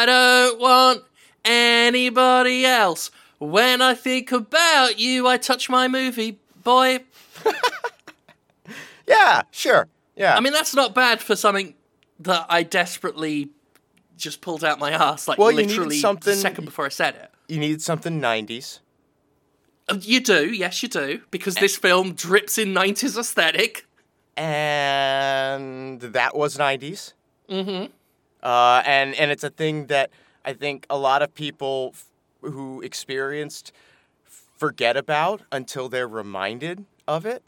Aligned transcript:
I 0.00 0.06
don't 0.06 0.58
want 0.60 1.02
anybody 1.44 2.64
else. 2.64 3.10
When 3.38 3.82
I 3.82 3.94
think 3.94 4.32
about 4.32 4.98
you, 4.98 5.26
I 5.26 5.36
touch 5.36 5.68
my 5.68 5.88
movie 5.88 6.38
boy. 6.64 7.00
Yeah, 9.06 9.42
sure. 9.50 9.88
Yeah. 10.14 10.36
I 10.36 10.40
mean, 10.40 10.52
that's 10.52 10.72
not 10.72 10.94
bad 10.94 11.20
for 11.20 11.34
something 11.34 11.74
that 12.20 12.46
I 12.48 12.62
desperately 12.62 13.48
just 14.16 14.40
pulled 14.40 14.62
out 14.62 14.78
my 14.78 14.92
ass, 14.92 15.26
like 15.26 15.36
Well, 15.36 15.52
literally 15.52 15.98
something- 15.98 16.32
the 16.32 16.38
second 16.40 16.64
before 16.64 16.86
I 16.86 16.90
said 16.90 17.16
it. 17.16 17.30
you 17.52 17.58
needed 17.58 17.82
something 17.82 18.20
90s. 18.20 18.78
Uh, 19.88 19.96
You 20.00 20.20
do, 20.20 20.46
yes, 20.52 20.80
you 20.84 20.88
do, 20.88 21.22
because 21.32 21.56
this 21.56 21.76
film 21.76 22.12
drips 22.14 22.56
in 22.56 22.72
90s 22.72 23.18
aesthetic. 23.18 23.86
and 24.36 26.00
that 26.00 26.36
was 26.36 26.56
90s. 26.56 27.12
Mm-hmm. 27.48 27.90
Uh, 28.42 28.82
and 28.86 29.14
and 29.14 29.30
it's 29.30 29.44
a 29.44 29.50
thing 29.50 29.86
that 29.86 30.10
I 30.44 30.52
think 30.54 30.86
a 30.88 30.96
lot 30.96 31.22
of 31.22 31.34
people 31.34 31.92
f- 31.94 32.06
who 32.40 32.80
experienced 32.82 33.72
forget 34.56 34.96
about 34.96 35.42
until 35.52 35.88
they're 35.88 36.08
reminded 36.08 36.84
of 37.06 37.26
it. 37.26 37.42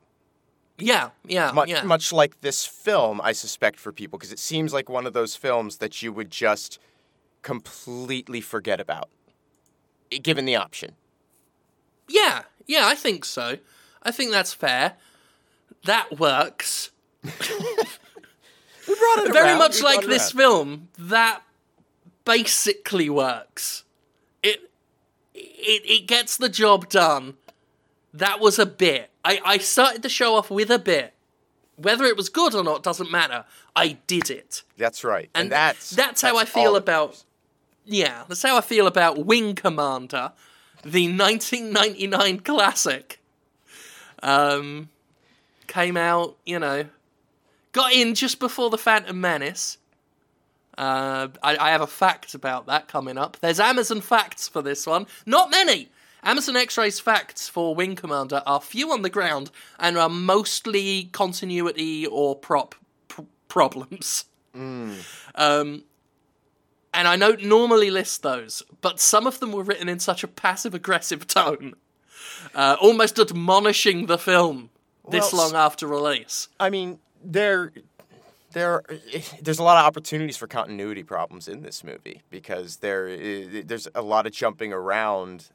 Yeah, 0.79 1.11
yeah, 1.27 1.53
Much, 1.53 1.69
yeah. 1.69 1.83
much 1.83 2.13
like 2.13 2.41
this 2.41 2.65
film, 2.67 3.21
I 3.23 3.33
suspect 3.33 3.79
for 3.79 3.93
people, 3.93 4.19
because 4.19 4.33
it 4.33 4.39
seems 4.39 4.73
like 4.73 4.89
one 4.89 5.07
of 5.07 5.13
those 5.13 5.37
films 5.37 5.77
that 5.77 6.03
you 6.03 6.13
would 6.13 6.31
just 6.31 6.79
completely 7.43 8.41
forget 8.41 8.81
about, 8.81 9.09
given 10.23 10.45
the 10.45 10.57
option. 10.57 10.97
Yeah, 12.09 12.43
yeah, 12.67 12.87
I 12.87 12.95
think 12.95 13.25
so. 13.25 13.59
I 14.03 14.11
think 14.11 14.33
that's 14.33 14.53
fair. 14.53 14.95
That 15.85 16.19
works. 16.19 16.91
We 18.93 18.99
brought 18.99 19.27
it 19.27 19.33
Very 19.33 19.49
around, 19.51 19.59
much 19.59 19.77
we 19.77 19.83
like 19.83 20.07
this 20.07 20.35
around. 20.35 20.39
film, 20.39 20.89
that 20.99 21.43
basically 22.25 23.09
works. 23.09 23.85
It 24.43 24.71
it 25.35 25.83
it 25.85 26.07
gets 26.07 26.37
the 26.37 26.49
job 26.49 26.89
done. 26.89 27.35
That 28.13 28.41
was 28.41 28.59
a 28.59 28.67
bit. 28.67 29.11
I, 29.25 29.41
I 29.45 29.59
started 29.59 30.03
the 30.03 30.09
show 30.09 30.35
off 30.35 30.51
with 30.51 30.71
a 30.71 30.79
bit. 30.79 31.15
Whether 31.77 32.05
it 32.05 32.17
was 32.17 32.29
good 32.29 32.55
or 32.55 32.63
not 32.63 32.83
doesn't 32.83 33.11
matter. 33.11 33.45
I 33.75 33.97
did 34.07 34.29
it. 34.31 34.63
That's 34.77 35.03
right, 35.05 35.31
and, 35.35 35.45
And 35.45 35.53
that's 35.53 35.91
that's 35.91 36.21
how 36.21 36.37
I 36.37 36.45
feel 36.45 36.77
about. 36.77 37.25
Yeah, 37.85 38.25
that's 38.29 38.43
how 38.43 38.57
I 38.57 38.61
feel 38.61 38.87
about 38.87 39.25
Wing 39.25 39.55
Commander, 39.55 40.33
the 40.85 41.09
1999 41.17 42.41
classic. 42.41 43.19
Um, 44.23 44.91
came 45.67 45.97
out, 45.97 46.37
you 46.47 46.59
know, 46.59 46.85
got 47.73 47.93
in 47.93 48.15
just 48.15 48.39
before 48.39 48.71
the 48.71 48.79
Phantom 48.79 49.21
Menace. 49.21 49.79
Uh, 50.79 51.29
I, 51.43 51.57
I 51.57 51.71
have 51.71 51.81
a 51.83 51.87
fact 51.87 52.35
about 52.35 52.67
that 52.67 52.89
coming 52.89 53.19
up. 53.19 53.37
There's 53.41 53.61
Amazon 53.61 54.01
facts 54.01 54.49
for 54.49 54.63
this 54.63 54.87
one. 54.87 55.07
Not 55.27 55.51
many. 55.51 55.91
Amazon 56.23 56.57
X-Rays 56.57 57.01
facts 57.01 57.49
for 57.49 57.75
Wing 57.75 57.97
Commander 57.97 58.43
are 58.47 58.61
few 58.61 58.93
on 58.93 59.03
the 59.03 59.11
ground 59.11 59.51
and 59.79 59.99
are 59.99 60.09
mostly 60.09 61.05
continuity 61.13 62.07
or 62.07 62.37
prop 62.37 62.75
pr- 63.09 63.23
problems. 63.49 64.27
Um, 64.55 65.85
and 66.95 67.09
I 67.09 67.17
don't 67.17 67.45
normally 67.45 67.91
list 67.91 68.23
those, 68.23 68.63
but 68.83 69.01
some 69.01 69.27
of 69.27 69.41
them 69.41 69.51
were 69.51 69.63
written 69.63 69.89
in 69.89 69.99
such 69.99 70.23
a 70.23 70.29
passive 70.29 70.75
aggressive 70.75 71.27
tone, 71.27 71.75
uh, 72.55 72.77
almost 72.81 73.19
admonishing 73.19 74.07
the 74.07 74.19
film 74.19 74.71
this 75.11 75.33
Well, 75.33 75.43
long 75.43 75.55
after 75.57 75.87
release. 75.87 76.49
I 76.61 76.71
mean, 76.71 76.99
there, 77.25 77.73
there, 78.53 78.83
there's 79.43 79.59
a 79.59 79.63
lot 79.63 79.79
of 79.79 79.87
opportunities 79.87 80.37
for 80.37 80.47
continuity 80.47 81.03
problems 81.03 81.49
in 81.49 81.63
this 81.63 81.83
movie 81.85 82.23
because 82.31 82.77
there, 82.79 83.17
there's 83.63 83.89
a 83.95 84.03
lot 84.03 84.27
of 84.27 84.33
jumping 84.33 84.73
around 84.73 85.51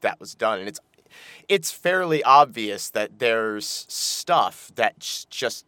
that 0.00 0.20
was 0.20 0.34
done, 0.34 0.58
and 0.60 0.68
it's, 0.68 0.80
it's 1.48 1.70
fairly 1.70 2.22
obvious 2.22 2.90
that 2.90 3.18
there's 3.18 3.86
stuff 3.88 4.70
that's 4.74 5.24
just 5.26 5.64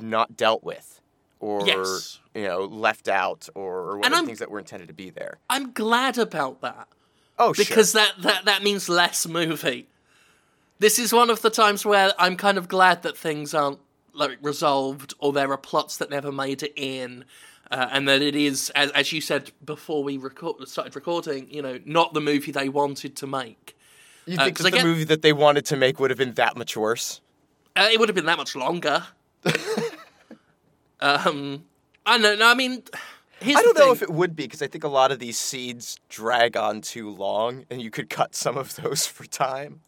not 0.00 0.36
dealt 0.36 0.62
with, 0.62 1.00
or 1.40 1.66
Yes. 1.66 2.20
you 2.34 2.44
know, 2.44 2.64
left 2.64 3.08
out, 3.08 3.48
or, 3.54 3.98
or 3.98 4.02
things 4.02 4.38
that 4.38 4.50
were 4.50 4.60
intended 4.60 4.88
to 4.88 4.94
be 4.94 5.10
there. 5.10 5.38
I'm 5.50 5.72
glad 5.72 6.18
about 6.18 6.60
that. 6.60 6.88
Oh, 7.38 7.52
sure. 7.52 7.64
because 7.64 7.92
that, 7.92 8.12
that 8.20 8.44
that 8.46 8.62
means 8.62 8.88
less 8.88 9.26
movie. 9.26 9.88
This 10.80 10.98
is 10.98 11.12
one 11.12 11.30
of 11.30 11.42
the 11.42 11.50
times 11.50 11.84
where 11.84 12.12
I'm 12.18 12.36
kind 12.36 12.58
of 12.58 12.68
glad 12.68 13.02
that 13.02 13.16
things 13.16 13.54
aren't 13.54 13.78
like 14.18 14.38
resolved 14.42 15.14
or 15.18 15.32
there 15.32 15.50
are 15.52 15.56
plots 15.58 15.96
that 15.98 16.10
never 16.10 16.30
made 16.32 16.62
it 16.62 16.72
in. 16.76 17.24
Uh, 17.70 17.86
and 17.92 18.08
that 18.08 18.22
it 18.22 18.34
is, 18.34 18.70
as, 18.74 18.90
as 18.92 19.12
you 19.12 19.20
said 19.20 19.52
before 19.62 20.02
we 20.02 20.16
record, 20.16 20.66
started 20.66 20.96
recording, 20.96 21.46
you 21.50 21.60
know, 21.60 21.78
not 21.84 22.14
the 22.14 22.20
movie 22.20 22.50
they 22.50 22.68
wanted 22.70 23.14
to 23.14 23.26
make. 23.26 23.76
you 24.24 24.38
think 24.38 24.56
'cause 24.56 24.64
that 24.64 24.70
the 24.70 24.78
get- 24.78 24.86
movie 24.86 25.04
that 25.04 25.20
they 25.20 25.34
wanted 25.34 25.66
to 25.66 25.76
make 25.76 26.00
would 26.00 26.08
have 26.10 26.16
been 26.18 26.32
that 26.34 26.56
much 26.56 26.78
worse? 26.78 27.20
Uh, 27.76 27.88
it 27.92 28.00
would 28.00 28.08
have 28.08 28.16
been 28.16 28.24
that 28.24 28.38
much 28.38 28.56
longer. 28.56 29.04
um, 31.00 31.64
I 32.06 32.18
don't 32.18 32.38
know. 32.38 32.48
I 32.48 32.54
mean, 32.54 32.82
here's 33.40 33.58
I 33.58 33.62
don't 33.62 33.76
know 33.76 33.92
if 33.92 34.02
it 34.02 34.10
would 34.10 34.34
be 34.34 34.44
because 34.44 34.62
I 34.62 34.66
think 34.66 34.84
a 34.84 34.88
lot 34.88 35.12
of 35.12 35.18
these 35.18 35.38
seeds 35.38 35.98
drag 36.08 36.56
on 36.56 36.80
too 36.80 37.10
long, 37.10 37.64
and 37.70 37.80
you 37.82 37.90
could 37.90 38.08
cut 38.10 38.34
some 38.34 38.56
of 38.56 38.76
those 38.76 39.06
for 39.14 39.26
time. 39.26 39.80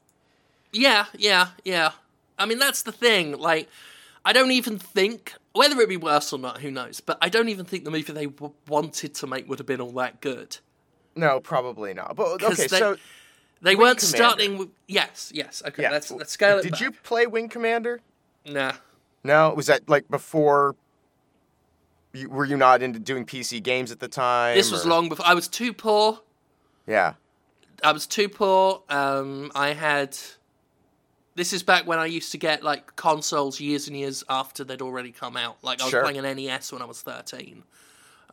Yeah, 0.73 1.07
yeah, 1.17 1.49
yeah. 1.65 1.93
I 2.39 2.47
mean, 2.47 2.59
that's 2.59 2.83
the 2.83 2.93
thing. 2.93 3.39
Like, 3.39 3.69
I 4.25 4.33
don't 4.33 4.51
even 4.51 4.79
think 4.79 5.35
whether 5.53 5.75
it'd 5.77 5.89
be 5.89 5.97
worse 5.97 6.33
or 6.33 6.39
not. 6.39 6.61
Who 6.61 6.71
knows? 6.71 7.01
But 7.01 7.19
I 7.23 7.29
don't 7.29 7.49
even 7.49 7.65
think 7.65 7.85
the 7.85 7.91
movie 7.91 8.13
they 8.13 8.27
w- 8.27 8.53
wanted 8.69 9.15
to 9.15 9.27
make 9.27 9.49
would 9.49 9.59
have 9.59 9.67
been 9.67 9.81
all 9.81 9.93
that 9.93 10.21
good. 10.21 10.59
No, 11.17 11.41
probably 11.41 11.95
not. 11.95 12.17
But 12.17 12.43
okay, 12.43 12.67
they- 12.67 12.79
so 12.79 12.97
They 13.63 13.75
Wing 13.75 13.87
weren't 13.87 13.99
Commander. 13.99 14.17
starting 14.17 14.59
with 14.59 14.69
yes, 14.89 15.31
yes. 15.35 15.63
Okay, 15.67 15.83
yeah, 15.83 15.91
let's 15.91 16.11
let's 16.11 16.33
scale 16.33 16.59
it. 16.59 16.63
Did 16.63 16.73
back. 16.73 16.81
you 16.81 16.93
play 16.93 17.27
Wing 17.27 17.49
Commander? 17.49 18.01
Nah. 18.47 18.73
No, 19.25 19.53
was 19.55 19.67
that 19.67 19.89
like 19.89 20.09
before? 20.09 20.77
You, 22.13 22.29
were 22.29 22.45
you 22.45 22.57
not 22.57 22.83
into 22.83 22.99
doing 22.99 23.25
PC 23.25 23.63
games 23.63 23.93
at 23.93 24.01
the 24.01 24.09
time? 24.09 24.57
This 24.57 24.71
was 24.73 24.85
or- 24.87 24.89
long 24.91 25.09
before 25.09 25.27
I 25.27 25.35
was 25.35 25.47
too 25.49 25.73
poor. 25.73 26.21
Yeah. 26.87 27.15
I 27.85 27.93
was 27.93 28.07
too 28.07 28.29
poor. 28.29 28.83
Um, 28.89 29.51
I 29.55 29.69
had. 29.75 30.17
This 31.37 31.53
is 31.53 31.63
back 31.63 31.87
when 31.87 31.99
I 31.99 32.07
used 32.07 32.33
to 32.33 32.39
get 32.39 32.63
like 32.63 32.97
consoles 32.97 33.61
years 33.61 33.87
and 33.89 33.97
years 33.97 34.25
after 34.29 34.65
they'd 34.65 34.83
already 34.83 35.13
come 35.13 35.37
out. 35.37 35.59
Like 35.63 35.81
I 35.81 35.85
was 35.85 35.91
Sure. 35.91 36.03
playing 36.03 36.19
an 36.19 36.37
NES 36.37 36.73
when 36.73 36.83
I 36.83 36.85
was 36.85 37.01
thirteen. 37.03 37.63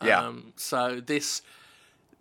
Yeah. 0.04 0.22
Um, 0.26 0.54
so 0.56 1.00
this 1.00 1.42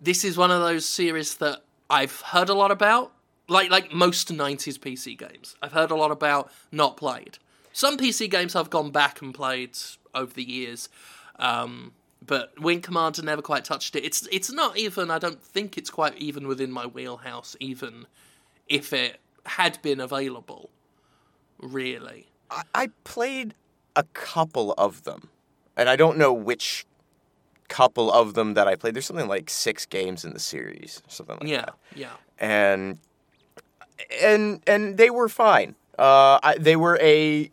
this 0.01 0.25
is 0.25 0.37
one 0.37 0.51
of 0.51 0.61
those 0.61 0.85
series 0.87 1.37
that 1.37 1.63
I've 1.89 2.21
heard 2.21 2.49
a 2.49 2.55
lot 2.55 2.71
about. 2.71 3.13
Like 3.49 3.71
like 3.71 3.93
most 3.93 4.29
'90s 4.33 4.79
PC 4.79 5.17
games, 5.17 5.57
I've 5.63 5.73
heard 5.73 5.91
a 5.91 5.95
lot 5.97 6.11
about, 6.11 6.51
not 6.73 6.97
played. 6.97 7.39
Some 7.73 7.97
PC 7.97 8.29
games 8.31 8.57
I've 8.57 8.71
gone 8.71 8.91
back 8.91 9.23
and 9.23 9.33
played 9.35 9.77
over 10.15 10.33
the 10.33 10.43
years, 10.43 10.89
um, 11.39 11.93
but 12.27 12.59
Wing 12.59 12.81
Commander 12.81 13.23
never 13.23 13.43
quite 13.43 13.65
touched 13.65 13.95
it. 13.95 14.05
It's 14.05 14.27
it's 14.33 14.51
not 14.51 14.77
even. 14.77 15.11
I 15.13 15.19
don't 15.19 15.41
think 15.43 15.79
it's 15.79 15.91
quite 15.91 16.17
even 16.19 16.49
within 16.49 16.73
my 16.73 16.87
wheelhouse, 16.87 17.55
even 17.61 18.07
if 18.69 18.93
it 18.93 19.21
had 19.47 19.81
been 19.83 20.01
available. 20.01 20.71
Really, 21.59 22.27
I, 22.51 22.63
I 22.75 22.89
played 23.05 23.55
a 23.95 24.03
couple 24.03 24.73
of 24.73 25.05
them, 25.05 25.31
and 25.77 25.89
I 25.89 25.97
don't 25.97 26.19
know 26.19 26.33
which 26.33 26.87
couple 27.69 28.13
of 28.13 28.35
them 28.35 28.55
that 28.55 28.69
I 28.69 28.77
played. 28.77 28.95
There's 28.95 29.07
something 29.07 29.29
like 29.29 29.51
six 29.51 29.87
games 29.87 30.25
in 30.25 30.33
the 30.33 30.39
series, 30.39 31.03
something 31.09 31.39
like 31.41 31.49
yeah, 31.49 31.63
that. 31.63 31.75
yeah. 31.95 32.07
Yeah. 32.07 32.13
And 32.39 32.99
and 34.23 34.63
and 34.67 34.97
they 34.97 35.11
were 35.11 35.29
fine. 35.29 35.75
Uh, 35.99 36.39
I, 36.43 36.57
they 36.59 36.77
were 36.77 36.99
a 37.01 37.51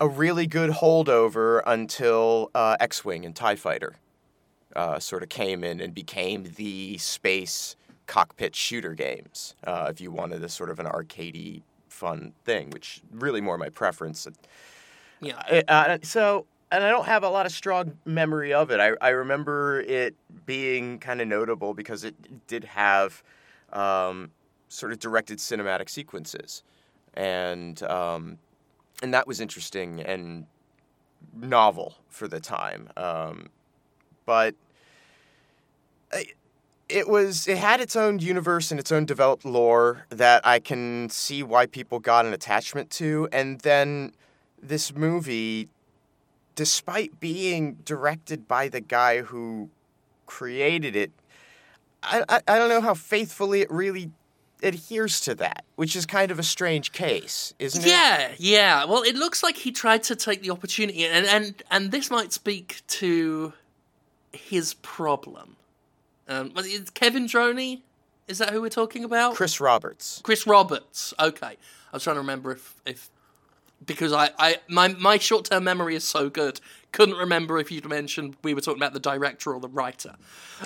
a 0.00 0.08
really 0.08 0.46
good 0.46 0.70
holdover 0.70 1.62
until 1.66 2.50
uh, 2.54 2.76
X-wing 2.80 3.24
and 3.24 3.36
Tie 3.36 3.56
Fighter 3.56 3.94
uh, 4.74 4.98
sort 4.98 5.22
of 5.22 5.28
came 5.28 5.62
in 5.62 5.80
and 5.80 5.94
became 5.94 6.44
the 6.56 6.96
space 6.98 7.76
cockpit 8.10 8.56
shooter 8.56 8.92
games. 8.92 9.54
Uh, 9.64 9.86
if 9.88 10.00
you 10.00 10.10
wanted 10.10 10.42
a 10.42 10.48
sort 10.48 10.68
of 10.68 10.80
an 10.80 10.86
arcadey 10.86 11.62
fun 11.88 12.32
thing, 12.44 12.68
which 12.70 13.00
really 13.12 13.40
more 13.40 13.56
my 13.56 13.68
preference. 13.68 14.26
Yeah. 15.20 15.62
Uh, 15.68 15.98
so, 16.02 16.44
and 16.72 16.82
I 16.82 16.90
don't 16.90 17.06
have 17.06 17.22
a 17.22 17.28
lot 17.28 17.46
of 17.46 17.52
strong 17.52 17.96
memory 18.04 18.52
of 18.52 18.72
it. 18.72 18.80
I, 18.80 18.94
I 19.00 19.10
remember 19.10 19.82
it 19.82 20.16
being 20.44 20.98
kind 20.98 21.20
of 21.20 21.28
notable 21.28 21.72
because 21.72 22.02
it 22.02 22.16
did 22.48 22.64
have 22.64 23.22
um, 23.72 24.32
sort 24.68 24.90
of 24.90 24.98
directed 24.98 25.38
cinematic 25.38 25.88
sequences, 25.88 26.64
and 27.14 27.80
um, 27.84 28.38
and 29.04 29.14
that 29.14 29.28
was 29.28 29.40
interesting 29.40 30.00
and 30.00 30.46
novel 31.32 31.94
for 32.08 32.26
the 32.26 32.40
time. 32.40 32.88
Um, 32.96 33.50
but 34.26 34.56
it 36.90 37.08
was 37.08 37.48
it 37.48 37.58
had 37.58 37.80
its 37.80 37.96
own 37.96 38.18
universe 38.18 38.70
and 38.70 38.80
its 38.80 38.92
own 38.92 39.04
developed 39.04 39.44
lore 39.44 40.06
that 40.10 40.46
I 40.46 40.58
can 40.58 41.08
see 41.10 41.42
why 41.42 41.66
people 41.66 41.98
got 41.98 42.26
an 42.26 42.32
attachment 42.32 42.90
to, 42.92 43.28
and 43.32 43.60
then 43.60 44.12
this 44.62 44.94
movie, 44.94 45.68
despite 46.54 47.20
being 47.20 47.74
directed 47.84 48.46
by 48.46 48.68
the 48.68 48.80
guy 48.80 49.22
who 49.22 49.70
created 50.26 50.96
it, 50.96 51.12
I, 52.02 52.24
I 52.28 52.40
I 52.46 52.58
don't 52.58 52.68
know 52.68 52.80
how 52.80 52.94
faithfully 52.94 53.60
it 53.60 53.70
really 53.70 54.10
adheres 54.62 55.20
to 55.22 55.34
that, 55.36 55.64
which 55.76 55.96
is 55.96 56.06
kind 56.06 56.30
of 56.30 56.38
a 56.38 56.42
strange 56.42 56.92
case, 56.92 57.54
isn't 57.58 57.82
it? 57.82 57.88
Yeah, 57.88 58.32
yeah. 58.38 58.84
Well, 58.84 59.02
it 59.02 59.14
looks 59.14 59.42
like 59.42 59.56
he 59.56 59.72
tried 59.72 60.02
to 60.04 60.16
take 60.16 60.42
the 60.42 60.50
opportunity, 60.50 61.06
and 61.06 61.26
and 61.26 61.62
and 61.70 61.90
this 61.90 62.10
might 62.10 62.32
speak 62.32 62.82
to 62.88 63.52
his 64.32 64.74
problem. 64.74 65.56
Um, 66.30 66.52
was 66.54 66.66
it 66.72 66.94
Kevin 66.94 67.26
Droney? 67.26 67.82
Is 68.28 68.38
that 68.38 68.50
who 68.50 68.60
we're 68.62 68.68
talking 68.68 69.02
about? 69.04 69.34
Chris 69.34 69.60
Roberts. 69.60 70.20
Chris 70.22 70.46
Roberts. 70.46 71.12
Okay, 71.18 71.46
I 71.46 71.56
was 71.92 72.04
trying 72.04 72.14
to 72.16 72.20
remember 72.20 72.52
if 72.52 72.80
if 72.86 73.10
because 73.84 74.12
I, 74.12 74.30
I 74.38 74.58
my 74.68 74.88
my 74.88 75.18
short 75.18 75.46
term 75.46 75.64
memory 75.64 75.96
is 75.96 76.04
so 76.04 76.30
good. 76.30 76.60
Couldn't 76.92 77.16
remember 77.16 77.58
if 77.58 77.70
you'd 77.72 77.88
mentioned 77.88 78.36
we 78.44 78.54
were 78.54 78.60
talking 78.60 78.80
about 78.80 78.92
the 78.92 79.00
director 79.00 79.52
or 79.52 79.60
the 79.60 79.68
writer. 79.68 80.14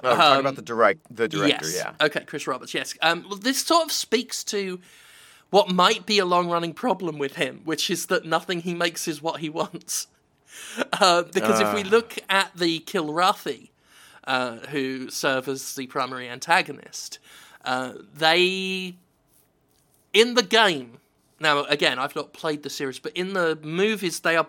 Oh, 0.02 0.10
we're 0.10 0.16
talking 0.16 0.40
about 0.40 0.56
the 0.56 0.62
direct 0.62 1.00
the 1.16 1.28
director, 1.28 1.66
yes. 1.68 1.76
yeah. 1.76 2.06
Okay, 2.06 2.24
Chris 2.26 2.46
Roberts. 2.46 2.74
Yes. 2.74 2.94
Um, 3.00 3.24
well, 3.28 3.38
this 3.38 3.62
sort 3.64 3.84
of 3.86 3.92
speaks 3.92 4.44
to 4.44 4.80
what 5.50 5.70
might 5.70 6.04
be 6.04 6.18
a 6.18 6.24
long 6.26 6.50
running 6.50 6.74
problem 6.74 7.18
with 7.18 7.36
him, 7.36 7.62
which 7.64 7.88
is 7.90 8.06
that 8.06 8.24
nothing 8.26 8.60
he 8.62 8.74
makes 8.74 9.06
is 9.08 9.22
what 9.22 9.40
he 9.40 9.48
wants. 9.60 10.08
Uh, 10.92 11.22
because 11.22 11.60
if 11.60 11.72
we 11.74 11.82
Ah. 11.84 11.88
look 11.88 12.18
at 12.28 12.50
the 12.56 12.80
Kilrathi, 12.80 13.70
uh, 14.26 14.58
who 14.70 15.10
serve 15.10 15.48
as 15.48 15.74
the 15.74 15.86
primary 15.86 16.28
antagonist, 16.28 17.18
uh, 17.64 17.92
they 18.16 18.96
in 20.12 20.34
the 20.34 20.42
game. 20.42 20.98
Now, 21.40 21.64
again, 21.64 21.98
I've 21.98 22.14
not 22.16 22.32
played 22.32 22.62
the 22.62 22.70
series, 22.70 22.98
but 22.98 23.12
in 23.16 23.32
the 23.34 23.58
movies, 23.62 24.20
they 24.20 24.36
are. 24.36 24.46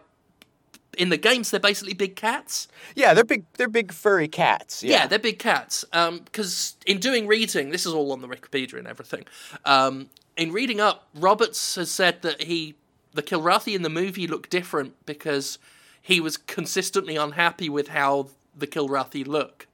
In 0.98 1.10
the 1.10 1.18
games, 1.18 1.52
they're 1.52 1.60
basically 1.60 1.94
big 1.94 2.16
cats. 2.16 2.70
Yeah, 2.96 3.14
they're 3.14 3.26
big 3.26 3.44
they're 3.58 3.68
big 3.68 3.92
furry 3.92 4.30
cats. 4.30 4.82
Yeah, 4.82 4.92
Yeah. 5.00 5.08
they're 5.08 5.20
big 5.20 5.40
cats. 5.40 5.84
Because 5.92 6.78
in 6.86 7.00
doing 7.00 7.28
reading, 7.28 7.72
this 7.72 7.86
is 7.86 7.92
all 7.94 8.14
on 8.14 8.22
the 8.22 8.30
Wikipedia 8.30 8.78
and 8.80 8.88
everything. 8.88 9.26
Um, 9.66 10.10
in 10.38 10.54
reading 10.54 10.80
up, 10.80 11.10
Roberts 11.14 11.76
has 11.76 11.92
said 11.92 12.22
that 12.22 12.44
he, 12.44 12.76
the 13.14 13.22
Kilrathi 13.22 13.76
in 13.76 13.82
the 13.82 13.90
movie 13.90 14.26
looked 14.26 14.50
different 14.50 14.94
because 15.06 15.58
he 16.02 16.22
was 16.22 16.38
consistently 16.38 17.18
unhappy 17.18 17.68
with 17.68 17.90
how 17.90 18.30
the 18.58 18.68
Kilrathi 18.68 19.26
look 19.28 19.68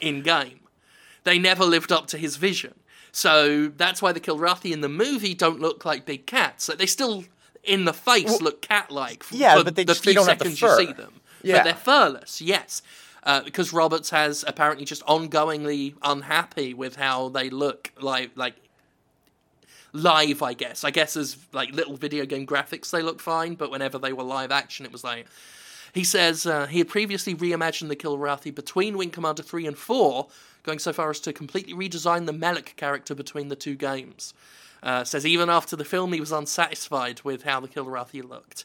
in 0.00 0.22
game. 0.22 0.60
They 1.24 1.38
never 1.38 1.64
lived 1.64 1.92
up 1.92 2.06
to 2.08 2.18
his 2.18 2.36
vision. 2.36 2.74
So 3.12 3.68
that's 3.68 4.00
why 4.00 4.12
the 4.12 4.20
Kilrathi 4.20 4.72
in 4.72 4.80
the 4.80 4.88
movie 4.88 5.34
don't 5.34 5.60
look 5.60 5.84
like 5.84 6.06
big 6.06 6.26
cats. 6.26 6.68
Like, 6.68 6.78
they 6.78 6.86
still, 6.86 7.24
in 7.64 7.84
the 7.84 7.92
face, 7.92 8.40
look 8.40 8.62
cat-like. 8.62 9.22
f- 9.24 9.32
yeah, 9.32 9.56
for 9.58 9.64
but 9.64 9.74
they 9.76 9.84
the 9.84 9.92
just- 9.92 10.04
they 10.04 10.12
few 10.12 10.20
don't 10.20 10.28
have 10.28 10.38
the 10.38 10.44
seconds 10.44 10.58
fur. 10.60 10.80
you 10.80 10.86
see 10.86 10.92
them. 10.92 11.20
Yeah. 11.42 11.56
But 11.58 11.64
they're 11.64 11.74
furless, 11.74 12.40
yes. 12.40 12.82
Uh, 13.22 13.42
because 13.42 13.72
Roberts 13.72 14.10
has 14.10 14.44
apparently 14.46 14.84
just 14.86 15.04
ongoingly 15.06 15.94
unhappy 16.02 16.72
with 16.72 16.96
how 16.96 17.28
they 17.28 17.50
look 17.50 17.92
like 18.00 18.30
like 18.34 18.54
live, 19.92 20.42
I 20.42 20.54
guess. 20.54 20.84
I 20.84 20.90
guess 20.90 21.16
as 21.16 21.36
like 21.52 21.72
little 21.72 21.96
video 21.96 22.24
game 22.24 22.46
graphics 22.46 22.90
they 22.90 23.02
look 23.02 23.20
fine, 23.20 23.54
but 23.56 23.70
whenever 23.70 23.98
they 23.98 24.12
were 24.12 24.22
live 24.22 24.50
action 24.50 24.86
it 24.86 24.92
was 24.92 25.04
like 25.04 25.26
he 25.92 26.04
says 26.04 26.46
uh, 26.46 26.66
he 26.66 26.78
had 26.78 26.88
previously 26.88 27.34
reimagined 27.34 27.88
the 27.88 27.96
Kilrathi 27.96 28.54
between 28.54 28.96
Wing 28.96 29.10
Commander 29.10 29.42
3 29.42 29.66
and 29.66 29.76
4, 29.76 30.26
going 30.62 30.78
so 30.78 30.92
far 30.92 31.10
as 31.10 31.20
to 31.20 31.32
completely 31.32 31.72
redesign 31.72 32.26
the 32.26 32.32
Melek 32.32 32.74
character 32.76 33.14
between 33.14 33.48
the 33.48 33.56
two 33.56 33.74
games. 33.74 34.34
Uh, 34.82 35.04
says 35.04 35.26
even 35.26 35.50
after 35.50 35.76
the 35.76 35.84
film, 35.84 36.12
he 36.12 36.20
was 36.20 36.32
unsatisfied 36.32 37.20
with 37.22 37.42
how 37.42 37.60
the 37.60 37.68
Kilrathi 37.68 38.26
looked. 38.26 38.64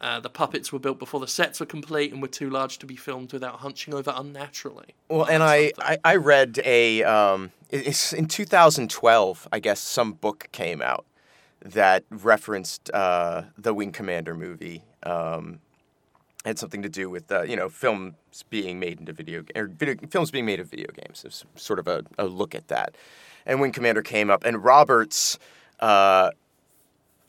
Uh, 0.00 0.18
the 0.18 0.30
puppets 0.30 0.72
were 0.72 0.80
built 0.80 0.98
before 0.98 1.20
the 1.20 1.28
sets 1.28 1.60
were 1.60 1.66
complete 1.66 2.12
and 2.12 2.20
were 2.20 2.28
too 2.28 2.50
large 2.50 2.78
to 2.78 2.86
be 2.86 2.96
filmed 2.96 3.32
without 3.32 3.60
hunching 3.60 3.94
over 3.94 4.12
unnaturally. 4.16 4.94
Well, 5.08 5.26
and 5.26 5.44
I, 5.44 5.72
I, 5.78 5.98
I 6.04 6.16
read 6.16 6.60
a 6.64 7.04
um, 7.04 7.52
it's 7.70 8.12
in 8.12 8.26
2012. 8.26 9.48
I 9.52 9.60
guess 9.60 9.78
some 9.78 10.12
book 10.14 10.48
came 10.50 10.82
out 10.82 11.06
that 11.64 12.04
referenced 12.10 12.90
uh, 12.92 13.42
the 13.56 13.72
Wing 13.72 13.92
Commander 13.92 14.34
movie. 14.34 14.82
Um, 15.04 15.60
had 16.44 16.58
something 16.58 16.82
to 16.82 16.88
do 16.88 17.08
with 17.08 17.30
uh, 17.30 17.42
you 17.42 17.56
know 17.56 17.68
films 17.68 18.14
being 18.50 18.78
made 18.78 19.00
into 19.00 19.12
video 19.12 19.44
or 19.54 19.66
video, 19.66 19.96
films 20.08 20.30
being 20.30 20.46
made 20.46 20.60
of 20.60 20.70
video 20.70 20.88
games. 20.92 21.24
It's 21.24 21.44
sort 21.56 21.78
of 21.78 21.88
a, 21.88 22.04
a 22.18 22.26
look 22.26 22.54
at 22.54 22.68
that. 22.68 22.96
And 23.46 23.60
when 23.60 23.72
Commander 23.72 24.02
came 24.02 24.30
up, 24.30 24.44
and 24.44 24.62
Roberts. 24.62 25.38
Uh, 25.80 26.30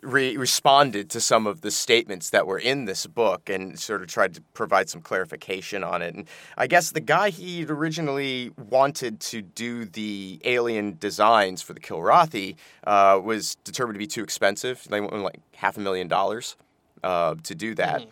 re- 0.04 0.38
responded 0.38 1.10
to 1.10 1.22
some 1.22 1.48
of 1.48 1.62
the 1.62 1.72
statements 1.72 2.30
that 2.30 2.46
were 2.46 2.60
in 2.60 2.86
this 2.86 3.08
book 3.08 3.50
and 3.50 3.80
sort 3.80 4.02
of 4.02 4.08
tried 4.08 4.34
to 4.36 4.42
provide 4.54 4.90
some 4.90 5.02
clarification 5.02 5.84
on 5.84 6.02
it. 6.02 6.14
And 6.14 6.28
I 6.58 6.68
guess 6.68 6.92
the 6.92 7.00
guy 7.00 7.30
he 7.30 7.66
originally 7.66 8.52
wanted 8.70 9.20
to 9.22 9.42
do 9.42 9.86
the 9.86 10.40
alien 10.44 10.98
designs 11.00 11.62
for 11.62 11.74
the 11.74 11.80
Kilrathi 11.80 12.56
uh, 12.86 13.20
was 13.24 13.56
determined 13.64 13.96
to 13.96 14.00
be 14.00 14.08
too 14.08 14.24
expensive. 14.24 14.86
They 14.90 15.02
went 15.02 15.14
like 15.24 15.40
half 15.56 15.78
a 15.78 15.80
million 15.80 16.08
dollars 16.08 16.56
uh, 17.04 17.36
to 17.44 17.56
do 17.56 17.74
that. 17.76 18.06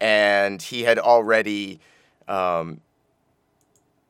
And 0.00 0.62
he 0.62 0.84
had 0.84 0.98
already 0.98 1.80
um, 2.26 2.80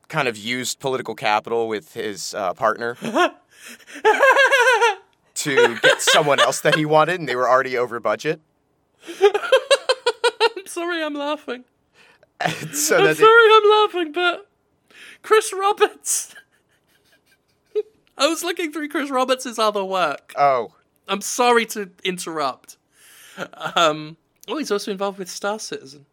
kind 0.08 0.28
of 0.28 0.36
used 0.36 0.80
political 0.80 1.14
capital 1.14 1.68
with 1.68 1.94
his 1.94 2.34
uh, 2.34 2.54
partner 2.54 2.94
to 5.34 5.78
get 5.80 6.02
someone 6.02 6.40
else 6.40 6.60
that 6.60 6.74
he 6.74 6.84
wanted, 6.84 7.18
and 7.18 7.28
they 7.28 7.36
were 7.36 7.48
already 7.48 7.78
over 7.78 7.98
budget. 7.98 8.40
I'm 9.20 10.66
sorry 10.66 11.02
I'm 11.02 11.14
laughing. 11.14 11.64
So 12.72 12.98
I'm 12.98 13.14
sorry 13.14 13.48
I'm 13.52 13.70
laughing, 13.70 14.12
but 14.12 14.48
Chris 15.22 15.52
Roberts. 15.52 16.34
I 18.18 18.26
was 18.26 18.42
looking 18.42 18.72
through 18.72 18.88
Chris 18.88 19.10
Roberts' 19.10 19.58
other 19.58 19.84
work. 19.84 20.32
oh, 20.36 20.72
I'm 21.08 21.20
sorry 21.20 21.66
to 21.66 21.90
interrupt. 22.04 22.76
Um, 23.74 24.16
oh, 24.50 24.58
he's 24.58 24.70
also 24.70 24.90
involved 24.90 25.18
with 25.18 25.30
Star 25.30 25.58
Citizen. 25.58 26.06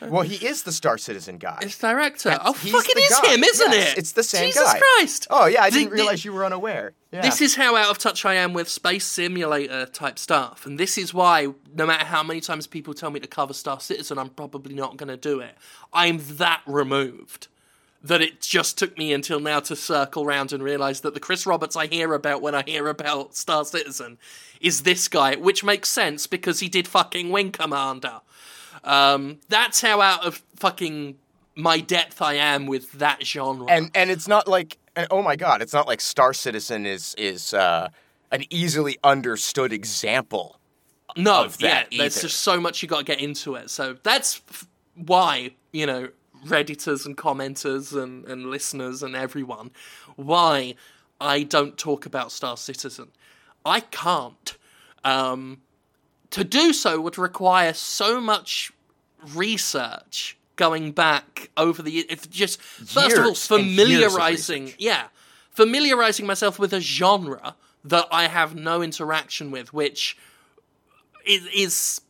well, 0.00 0.22
he 0.22 0.44
is 0.44 0.64
the 0.64 0.72
Star 0.72 0.98
Citizen 0.98 1.38
guy. 1.38 1.58
It's 1.62 1.78
director. 1.78 2.36
oh, 2.44 2.52
he's 2.54 2.72
fuck, 2.72 2.84
it 2.88 2.98
is 2.98 3.18
guy. 3.22 3.34
him, 3.34 3.44
isn't 3.44 3.72
Yes, 3.72 3.92
it? 3.92 3.98
it's 3.98 4.12
the 4.12 4.22
same 4.24 4.46
Jesus 4.46 4.62
guy. 4.62 4.72
Jesus 4.74 4.82
Christ. 4.98 5.26
Oh 5.30 5.46
yeah, 5.46 5.62
I 5.62 5.70
didn't 5.70 5.90
the- 5.90 5.94
realize 5.94 6.24
you 6.24 6.32
were 6.32 6.44
unaware. 6.44 6.92
Yeah. 7.12 7.22
This 7.22 7.40
is 7.40 7.54
how 7.54 7.76
out 7.76 7.90
of 7.90 7.98
touch 7.98 8.24
I 8.24 8.34
am 8.34 8.52
with 8.54 8.68
space 8.68 9.04
simulator 9.06 9.86
type 9.86 10.18
stuff, 10.18 10.66
and 10.66 10.78
this 10.80 10.98
is 10.98 11.14
why 11.14 11.48
no 11.74 11.86
matter 11.86 12.04
how 12.04 12.22
many 12.24 12.40
times 12.40 12.66
people 12.66 12.92
tell 12.92 13.10
me 13.10 13.20
to 13.20 13.28
cover 13.28 13.52
Star 13.54 13.78
Citizen, 13.80 14.18
I'm 14.18 14.30
probably 14.30 14.74
not 14.74 14.96
going 14.96 15.08
to 15.08 15.16
do 15.16 15.38
it. 15.40 15.56
I'm 15.92 16.18
that 16.38 16.62
removed 16.66 17.46
that 18.04 18.20
it 18.20 18.42
just 18.42 18.76
took 18.76 18.98
me 18.98 19.14
until 19.14 19.40
now 19.40 19.58
to 19.58 19.74
circle 19.74 20.26
round 20.26 20.52
and 20.52 20.62
realize 20.62 21.00
that 21.00 21.14
the 21.14 21.20
Chris 21.20 21.46
Roberts 21.46 21.74
I 21.74 21.86
hear 21.86 22.12
about 22.12 22.42
when 22.42 22.54
I 22.54 22.62
hear 22.62 22.88
about 22.88 23.34
Star 23.34 23.64
Citizen 23.64 24.18
is 24.60 24.82
this 24.82 25.08
guy, 25.08 25.36
which 25.36 25.64
makes 25.64 25.88
sense 25.88 26.26
because 26.26 26.60
he 26.60 26.68
did 26.68 26.86
fucking 26.86 27.30
Wing 27.30 27.50
Commander. 27.50 28.20
Um, 28.84 29.40
that's 29.48 29.80
how 29.80 30.02
out 30.02 30.26
of 30.26 30.42
fucking 30.56 31.16
my 31.56 31.80
depth 31.80 32.20
I 32.20 32.34
am 32.34 32.66
with 32.66 32.92
that 32.92 33.24
genre. 33.24 33.66
and 33.70 33.90
and 33.94 34.10
it's 34.10 34.28
not 34.28 34.46
like 34.46 34.76
and 34.94 35.06
oh 35.10 35.22
my 35.22 35.36
god, 35.36 35.62
it's 35.62 35.72
not 35.72 35.86
like 35.86 36.02
Star 36.02 36.34
Citizen 36.34 36.84
is 36.84 37.14
is 37.16 37.54
uh, 37.54 37.88
an 38.30 38.44
easily 38.50 38.98
understood 39.02 39.72
example. 39.72 40.60
no, 41.16 41.44
of 41.44 41.56
yeah, 41.58 41.84
that 41.84 41.88
there's 41.96 42.20
just 42.20 42.42
so 42.42 42.60
much 42.60 42.82
you 42.82 42.88
got 42.88 42.98
to 42.98 43.04
get 43.04 43.20
into 43.20 43.54
it. 43.54 43.70
So 43.70 43.96
that's 44.02 44.42
f- 44.50 44.68
why 44.94 45.52
you 45.72 45.86
know 45.86 46.08
redditors 46.44 47.06
and 47.06 47.16
commenters 47.16 47.96
and 48.00 48.24
and 48.26 48.50
listeners 48.50 49.02
and 49.02 49.16
everyone 49.16 49.70
why 50.16 50.74
I 51.20 51.42
don't 51.42 51.78
talk 51.78 52.06
about 52.06 52.32
Star 52.32 52.56
Citizen. 52.56 53.08
I 53.64 53.80
can't. 53.80 54.56
Um, 55.04 55.62
to 56.30 56.42
do 56.44 56.72
so 56.72 57.00
would 57.00 57.18
require 57.18 57.72
so 57.72 58.20
much 58.20 58.72
research 59.34 60.36
going 60.56 60.92
back 60.92 61.50
over 61.56 61.82
the 61.82 62.00
if 62.10 62.28
just 62.30 62.60
first 62.60 63.16
of 63.16 63.18
all 63.18 63.24
years 63.26 63.50
of 63.50 63.58
familiarizing 63.60 64.72
yeah 64.78 65.04
familiarizing 65.50 66.26
myself 66.26 66.58
with 66.58 66.72
a 66.72 66.80
genre 66.80 67.56
that 67.84 68.06
I 68.10 68.28
have 68.28 68.54
no 68.54 68.82
interaction 68.82 69.50
with 69.50 69.72
which 69.72 70.16
is, 71.24 71.46
is 71.54 72.00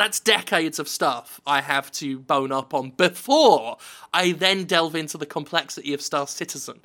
that's 0.00 0.20
decades 0.20 0.78
of 0.78 0.88
stuff 0.88 1.40
I 1.46 1.60
have 1.60 1.90
to 1.92 2.18
bone 2.18 2.52
up 2.52 2.72
on 2.74 2.90
before 2.90 3.76
I 4.12 4.32
then 4.32 4.64
delve 4.64 4.94
into 4.94 5.18
the 5.18 5.26
complexity 5.26 5.92
of 5.94 6.00
Star 6.00 6.26
Citizen 6.26 6.80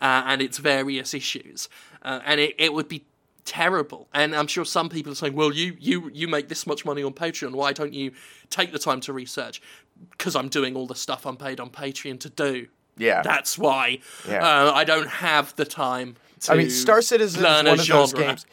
uh, 0.00 0.22
and 0.26 0.42
its 0.42 0.58
various 0.58 1.14
issues. 1.14 1.68
Uh, 2.02 2.20
and 2.24 2.40
it, 2.40 2.54
it 2.58 2.72
would 2.72 2.88
be 2.88 3.04
terrible. 3.44 4.08
And 4.14 4.34
I'm 4.34 4.46
sure 4.46 4.64
some 4.64 4.88
people 4.88 5.12
are 5.12 5.16
saying, 5.16 5.34
well, 5.34 5.52
you, 5.52 5.76
you, 5.78 6.10
you 6.12 6.28
make 6.28 6.48
this 6.48 6.66
much 6.66 6.84
money 6.84 7.02
on 7.02 7.12
Patreon. 7.12 7.52
Why 7.52 7.72
don't 7.72 7.92
you 7.92 8.12
take 8.50 8.72
the 8.72 8.78
time 8.78 9.00
to 9.02 9.12
research? 9.12 9.60
Because 10.10 10.34
I'm 10.34 10.48
doing 10.48 10.74
all 10.76 10.86
the 10.86 10.94
stuff 10.94 11.26
I'm 11.26 11.36
paid 11.36 11.60
on 11.60 11.70
Patreon 11.70 12.20
to 12.20 12.30
do. 12.30 12.66
Yeah. 12.96 13.22
That's 13.22 13.58
why 13.58 13.98
Yeah. 14.28 14.44
uh, 14.44 14.72
I 14.72 14.84
don't 14.84 15.08
have 15.08 15.54
the 15.56 15.64
time 15.64 16.16
to 16.40 16.52
I 16.52 16.56
mean, 16.56 16.70
Star 16.70 17.02
Citizen 17.02 17.44
is 17.44 17.64
one 17.64 17.66
of 17.80 17.86
those 17.86 18.12
games. 18.12 18.46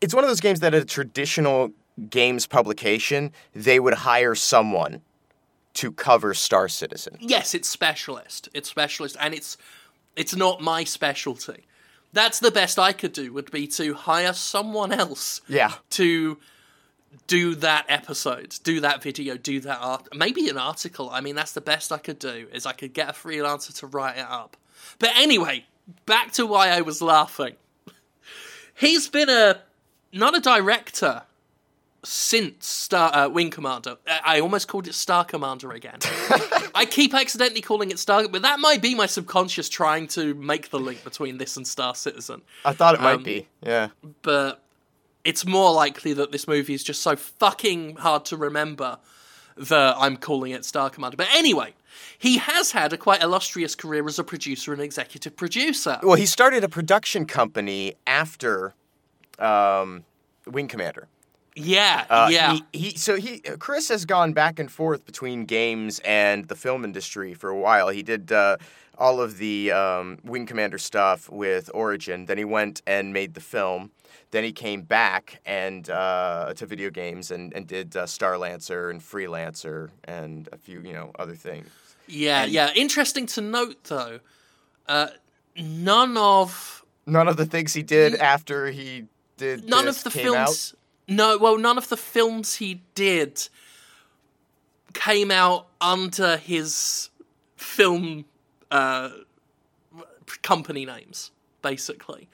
It's 0.00 0.14
one 0.14 0.24
of 0.24 0.30
those 0.30 0.40
games 0.40 0.60
that 0.60 0.74
a 0.74 0.84
traditional 0.84 1.72
games 2.10 2.46
publication 2.46 3.32
they 3.54 3.78
would 3.80 3.94
hire 3.94 4.34
someone 4.34 5.02
to 5.74 5.90
cover 5.92 6.34
Star 6.34 6.68
Citizen. 6.68 7.16
yes, 7.20 7.54
it's 7.54 7.68
specialist. 7.68 8.48
It's 8.54 8.68
specialist, 8.68 9.16
and 9.20 9.32
it's 9.34 9.56
It's 10.16 10.36
not 10.36 10.60
my 10.60 10.84
specialty. 10.84 11.64
That's 12.12 12.38
the 12.40 12.50
best 12.50 12.78
I 12.78 12.92
could 12.92 13.14
do. 13.14 13.32
Would 13.32 13.50
be 13.50 13.66
to 13.68 13.94
hire 13.94 14.34
someone 14.34 14.92
else 14.92 15.40
Yeah. 15.48 15.72
to 15.90 16.36
do 17.26 17.54
that 17.56 17.86
episode, 17.88 18.58
do 18.62 18.80
that 18.80 19.02
video, 19.02 19.36
do 19.38 19.60
that 19.60 19.78
art, 19.80 20.08
maybe 20.14 20.48
an 20.50 20.58
article. 20.58 21.08
I 21.10 21.20
mean, 21.22 21.34
that's 21.34 21.52
the 21.52 21.60
best 21.62 21.90
I 21.92 21.98
could 21.98 22.18
do. 22.18 22.48
Is 22.52 22.66
I 22.66 22.72
could 22.72 22.92
get 22.92 23.08
a 23.08 23.12
freelancer 23.12 23.74
to 23.78 23.86
write 23.86 24.18
it 24.18 24.26
up. 24.28 24.56
But 24.98 25.10
anyway, 25.16 25.64
back 26.04 26.32
to 26.32 26.44
why 26.46 26.68
I 26.68 26.82
was 26.82 27.00
laughing. 27.00 27.56
He's 28.74 29.08
been 29.08 29.30
a 29.30 29.62
not 30.12 30.36
a 30.36 30.40
director 30.40 31.22
since 32.04 32.66
Star 32.66 33.14
uh, 33.14 33.28
Wing 33.28 33.50
Commander. 33.50 33.96
I 34.06 34.36
I 34.36 34.40
almost 34.40 34.66
called 34.68 34.88
it 34.88 34.94
Star 34.94 35.24
Commander 35.24 35.70
again. 35.72 35.98
I 36.74 36.86
keep 36.88 37.14
accidentally 37.14 37.60
calling 37.60 37.90
it 37.90 37.98
Star, 37.98 38.26
but 38.28 38.42
that 38.42 38.58
might 38.60 38.82
be 38.82 38.94
my 38.94 39.06
subconscious 39.06 39.68
trying 39.68 40.08
to 40.08 40.34
make 40.34 40.70
the 40.70 40.80
link 40.80 41.04
between 41.04 41.38
this 41.38 41.56
and 41.56 41.66
Star 41.66 41.94
Citizen 41.94 42.42
I 42.64 42.72
thought 42.72 42.94
it 42.94 43.00
might 43.00 43.14
Um, 43.16 43.22
be. 43.22 43.46
Yeah. 43.62 43.88
but 44.22 44.62
it's 45.24 45.46
more 45.46 45.72
likely 45.72 46.12
that 46.14 46.32
this 46.32 46.48
movie 46.48 46.74
is 46.74 46.82
just 46.82 47.02
so 47.02 47.14
fucking 47.14 47.96
hard 47.96 48.24
to 48.26 48.36
remember 48.36 48.98
that 49.56 49.94
I'm 49.98 50.16
calling 50.16 50.50
it 50.52 50.64
Star 50.64 50.90
Commander. 50.90 51.16
But 51.16 51.28
anyway, 51.32 51.74
he 52.18 52.38
has 52.38 52.72
had 52.72 52.92
a 52.92 52.96
quite 52.96 53.22
illustrious 53.22 53.74
career 53.76 54.04
as 54.08 54.18
a 54.18 54.24
producer 54.24 54.72
and 54.72 54.82
executive 54.82 55.36
producer. 55.36 56.00
Well, 56.02 56.16
he 56.16 56.26
started 56.26 56.64
a 56.64 56.68
production 56.68 57.26
company 57.26 57.94
after 58.06 58.74
um, 59.38 60.04
Wing 60.46 60.66
Commander. 60.68 61.06
Yeah, 61.54 62.04
Uh, 62.08 62.28
yeah. 62.30 62.52
He, 62.54 62.64
he 62.72 62.96
so 62.96 63.16
he 63.16 63.40
Chris 63.40 63.88
has 63.88 64.04
gone 64.04 64.32
back 64.32 64.58
and 64.58 64.70
forth 64.70 65.04
between 65.04 65.44
games 65.44 66.00
and 66.04 66.48
the 66.48 66.54
film 66.56 66.84
industry 66.84 67.34
for 67.34 67.50
a 67.50 67.58
while. 67.58 67.88
He 67.90 68.02
did 68.02 68.32
uh, 68.32 68.56
all 68.96 69.20
of 69.20 69.38
the 69.38 69.70
um, 69.72 70.18
Wing 70.24 70.46
Commander 70.46 70.78
stuff 70.78 71.28
with 71.30 71.70
Origin. 71.74 72.26
Then 72.26 72.38
he 72.38 72.44
went 72.44 72.80
and 72.86 73.12
made 73.12 73.34
the 73.34 73.40
film. 73.40 73.90
Then 74.30 74.44
he 74.44 74.52
came 74.52 74.80
back 74.82 75.40
and 75.44 75.90
uh, 75.90 76.54
to 76.56 76.64
video 76.64 76.88
games 76.88 77.30
and, 77.30 77.52
and 77.52 77.66
did 77.66 77.94
uh, 77.96 78.04
Starlancer 78.06 78.90
and 78.90 79.02
Freelancer 79.02 79.90
and 80.04 80.48
a 80.52 80.56
few 80.56 80.80
you 80.80 80.94
know 80.94 81.10
other 81.18 81.34
things. 81.34 81.68
yeah, 82.08 82.46
yeah. 82.46 82.70
Interesting 82.74 83.26
to 83.26 83.42
note, 83.42 83.84
though, 83.84 84.20
uh, 84.88 85.08
none 85.56 86.16
of 86.16 86.82
None 87.04 87.28
of 87.28 87.36
the 87.36 87.44
things 87.46 87.74
he 87.74 87.82
did 87.82 88.14
after 88.14 88.70
he 88.70 89.04
did 89.36 89.68
none 89.68 89.84
this 89.86 89.98
of 89.98 90.12
the 90.12 90.18
came 90.18 90.34
out. 90.34 90.72
No, 91.08 91.36
well, 91.38 91.58
none 91.58 91.78
of 91.78 91.88
the 91.88 91.96
films 91.96 92.56
he 92.56 92.82
did 92.94 93.48
came 94.94 95.30
out 95.30 95.66
under 95.80 96.36
his 96.36 97.10
film 97.56 98.24
uh, 98.70 99.10
company 100.42 100.84
names, 100.86 101.30
basically. 101.62 102.28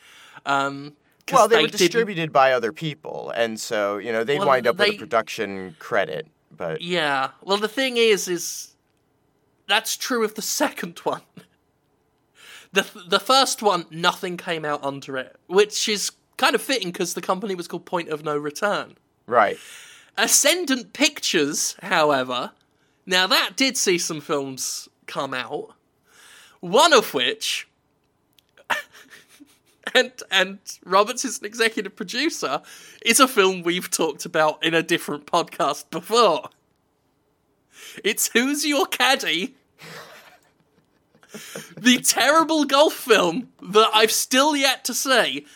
Um, 0.47 0.95
Well, 1.33 1.49
they, 1.49 1.57
were 1.57 1.63
didn't- 1.69 1.79
distributed 1.79 2.33
by 2.33 2.53
other 2.53 2.73
people, 2.73 3.31
and 3.35 3.59
so 3.61 3.99
you 3.99 4.13
know 4.13 4.25
they 4.25 4.39
Well, 4.39 4.49
wind 4.49 4.67
up 4.67 4.79
with 4.79 4.89
a 4.95 4.99
production 4.99 5.77
credit. 5.79 6.27
But 6.51 6.81
Yeah. 6.81 7.31
Well, 7.43 7.59
the 7.59 7.69
thing 7.69 7.97
is, 7.97 8.27
is 8.29 8.75
that's 9.67 9.97
true 9.97 10.25
of 10.25 10.35
the 10.35 10.43
second 10.61 10.99
one. 11.01 11.23
The 12.73 12.87
the 13.09 13.21
first 13.21 13.63
one, 13.63 13.87
nothing 13.91 14.37
came 14.37 14.65
out 14.65 14.83
under 14.85 15.17
it, 15.17 15.37
which 15.47 15.89
is 15.89 16.13
kind 16.39 16.55
of 16.55 16.63
fitting 16.63 16.91
because 16.91 17.13
the 17.13 17.21
company 17.21 17.55
was 17.55 17.69
called 17.69 17.85
Point 17.85 18.09
of 18.09 18.25
No 18.25 18.37
Return. 18.37 18.97
right, 19.27 19.59
Ascendant 20.17 20.95
Pictures, 20.95 21.77
however, 21.83 22.53
now 23.05 23.27
that 23.27 23.53
did 23.57 23.77
see 23.77 23.99
some 23.99 24.21
films 24.21 24.89
come 25.07 25.35
out. 25.35 25.75
One 26.61 26.93
of 26.93 27.15
which, 27.15 27.69
and 29.95 30.13
and 30.31 30.59
Roberts 30.85 31.25
is 31.25 31.39
an 31.41 31.47
executive 31.47 31.95
producer, 31.95 32.63
is 33.05 33.21
a 33.21 33.29
film 33.29 33.63
we've 33.63 33.91
talked 33.91 34.25
about 34.25 34.63
in 34.65 34.75
a 34.75 34.83
different 34.83 35.27
podcast 35.27 35.91
before. 35.91 36.51
It's 38.05 38.31
Who's 38.33 38.67
Your 38.67 38.87
Caddy? 38.87 39.55
the 41.77 41.99
terrible 41.99 42.65
golf 42.65 42.95
film 42.95 43.49
that 43.63 43.91
I've 43.95 44.13
still 44.13 44.57
yet 44.57 44.85
to 44.85 44.95
see, 44.95 45.47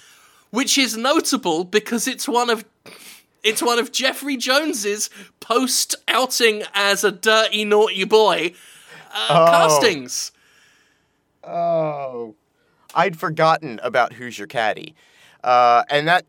which 0.52 0.78
is 0.78 0.96
notable 0.96 1.64
because 1.64 2.06
it's 2.06 2.28
one 2.28 2.48
of 2.50 2.64
it's 3.42 3.60
one 3.60 3.80
of 3.80 3.90
Jeffrey 3.90 4.36
Jones's 4.36 5.10
post 5.40 5.96
outing 6.06 6.62
as 6.74 7.02
a 7.02 7.10
dirty 7.10 7.64
naughty 7.64 8.04
boy 8.04 8.54
uh, 9.12 9.26
Oh. 9.30 9.46
castings. 9.50 10.30
Oh, 11.42 12.36
I'd 12.94 13.16
forgotten 13.18 13.80
about 13.82 14.12
Who's 14.12 14.38
Your 14.38 14.46
Caddy, 14.46 14.94
uh, 15.42 15.82
and 15.90 16.06
that 16.06 16.24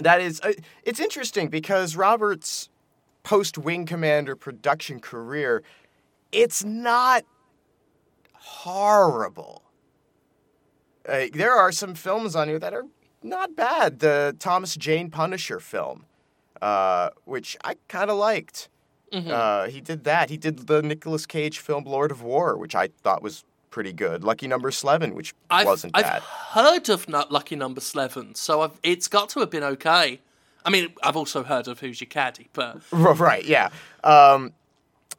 that 0.00 0.20
is 0.20 0.40
uh, 0.42 0.52
it's 0.82 1.00
interesting 1.00 1.48
because 1.48 1.96
Robert's 1.96 2.68
post 3.22 3.56
Wing 3.56 3.86
Commander 3.86 4.36
production 4.36 5.00
career, 5.00 5.62
it's 6.30 6.62
not 6.62 7.24
horrible. 8.34 9.62
Uh, 11.08 11.26
there 11.32 11.54
are 11.54 11.72
some 11.72 11.94
films 11.94 12.34
on 12.36 12.48
here 12.48 12.58
that 12.58 12.74
are 12.74 12.84
not 13.24 13.56
bad. 13.56 13.98
The 13.98 14.36
Thomas 14.38 14.76
Jane 14.76 15.10
Punisher 15.10 15.58
film, 15.58 16.04
uh, 16.62 17.10
which 17.24 17.56
I 17.64 17.76
kind 17.88 18.10
of 18.10 18.18
liked. 18.18 18.68
Uh, 19.14 19.68
he 19.68 19.80
did 19.80 20.02
that. 20.04 20.28
He 20.28 20.36
did 20.36 20.66
the 20.66 20.82
Nicolas 20.82 21.24
Cage 21.24 21.60
film 21.60 21.84
Lord 21.84 22.10
of 22.10 22.22
War, 22.22 22.56
which 22.56 22.74
I 22.74 22.88
thought 23.02 23.22
was 23.22 23.44
pretty 23.70 23.92
good. 23.92 24.24
Lucky 24.24 24.48
Number 24.48 24.70
Slevin, 24.70 25.14
which 25.14 25.34
I've, 25.50 25.66
wasn't 25.66 25.92
bad. 25.92 26.04
I've 26.04 26.22
heard 26.22 26.88
of 26.88 27.08
Nut 27.08 27.30
Lucky 27.30 27.54
Number 27.54 27.80
Slevin, 27.80 28.34
so 28.34 28.62
I've, 28.62 28.78
it's 28.82 29.06
got 29.06 29.28
to 29.30 29.40
have 29.40 29.50
been 29.50 29.62
okay. 29.62 30.20
I 30.64 30.70
mean, 30.70 30.94
I've 31.02 31.16
also 31.16 31.44
heard 31.44 31.68
of 31.68 31.80
Who's 31.80 32.00
Your 32.00 32.08
Caddy, 32.08 32.48
but 32.52 32.78
right, 32.92 33.44
yeah. 33.44 33.68
Um, 34.02 34.52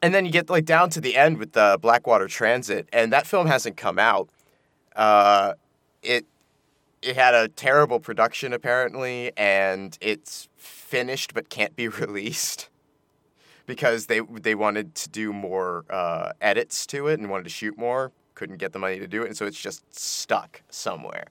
and 0.02 0.14
then 0.14 0.26
you 0.26 0.32
get 0.32 0.50
like 0.50 0.64
down 0.66 0.90
to 0.90 1.00
the 1.00 1.16
end 1.16 1.38
with 1.38 1.52
the 1.52 1.78
Blackwater 1.80 2.28
Transit, 2.28 2.88
and 2.92 3.12
that 3.12 3.26
film 3.26 3.46
hasn't 3.46 3.76
come 3.76 3.98
out. 3.98 4.28
Uh, 4.94 5.54
it 6.02 6.26
it 7.02 7.16
had 7.16 7.34
a 7.34 7.48
terrible 7.48 8.00
production 8.00 8.52
apparently, 8.52 9.32
and 9.36 9.96
it's 10.00 10.48
finished 10.56 11.34
but 11.34 11.48
can't 11.48 11.76
be 11.76 11.88
released 12.04 12.68
because 13.66 14.06
they 14.06 14.20
they 14.20 14.54
wanted 14.54 14.94
to 14.94 15.08
do 15.08 15.32
more 15.32 15.84
uh, 15.90 16.32
edits 16.40 16.86
to 16.86 17.08
it 17.08 17.18
and 17.18 17.30
wanted 17.30 17.44
to 17.44 17.50
shoot 17.50 17.76
more, 17.76 18.12
couldn't 18.34 18.56
get 18.58 18.72
the 18.72 18.78
money 18.78 18.98
to 18.98 19.06
do 19.06 19.22
it, 19.22 19.26
and 19.26 19.36
so 19.36 19.46
it's 19.46 19.60
just 19.60 19.82
stuck 19.98 20.62
somewhere. 20.70 21.26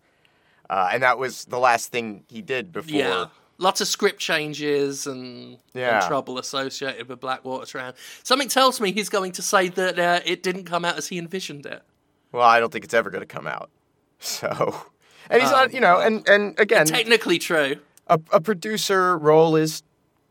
Uh, 0.70 0.90
and 0.94 1.04
that 1.04 1.18
was 1.18 1.46
the 1.46 1.60
last 1.60 1.92
thing 1.92 2.24
he 2.28 2.42
did 2.42 2.72
before. 2.72 2.98
yeah, 2.98 3.26
lots 3.60 3.82
of 3.82 3.88
script 3.88 4.20
changes 4.20 5.06
and, 5.06 5.60
Yeah. 5.76 6.00
and 6.00 6.08
trouble 6.08 6.40
associated 6.40 7.08
with 7.08 7.20
Blackwater 7.20 7.66
Tran. 7.66 7.94
Something 8.24 8.48
tells 8.48 8.82
me 8.82 8.92
he's 8.92 9.08
going 9.10 9.32
to 9.34 9.44
say 9.44 9.68
that 9.70 10.00
uh, 10.00 10.22
it 10.26 10.42
didn't 10.42 10.64
come 10.64 10.84
out 10.84 10.98
as 10.98 11.08
he 11.08 11.20
envisioned 11.20 11.68
it. 11.68 11.84
Well, 12.32 12.42
I 12.42 12.60
don't 12.60 12.72
think 12.74 12.84
it's 12.84 12.96
ever 12.96 13.12
going 13.12 13.22
to 13.22 13.28
come 13.28 13.46
out. 13.48 13.70
So, 14.20 14.88
and 15.30 15.42
he's 15.42 15.52
Um, 15.52 15.58
not, 15.58 15.74
you 15.74 15.80
know, 15.80 16.00
and 16.00 16.28
and 16.30 16.60
again, 16.60 16.86
Technically 16.86 17.40
true. 17.40 17.76
a, 18.08 18.20
a 18.32 18.40
producer 18.42 19.18
role 19.18 19.56
is 19.56 19.84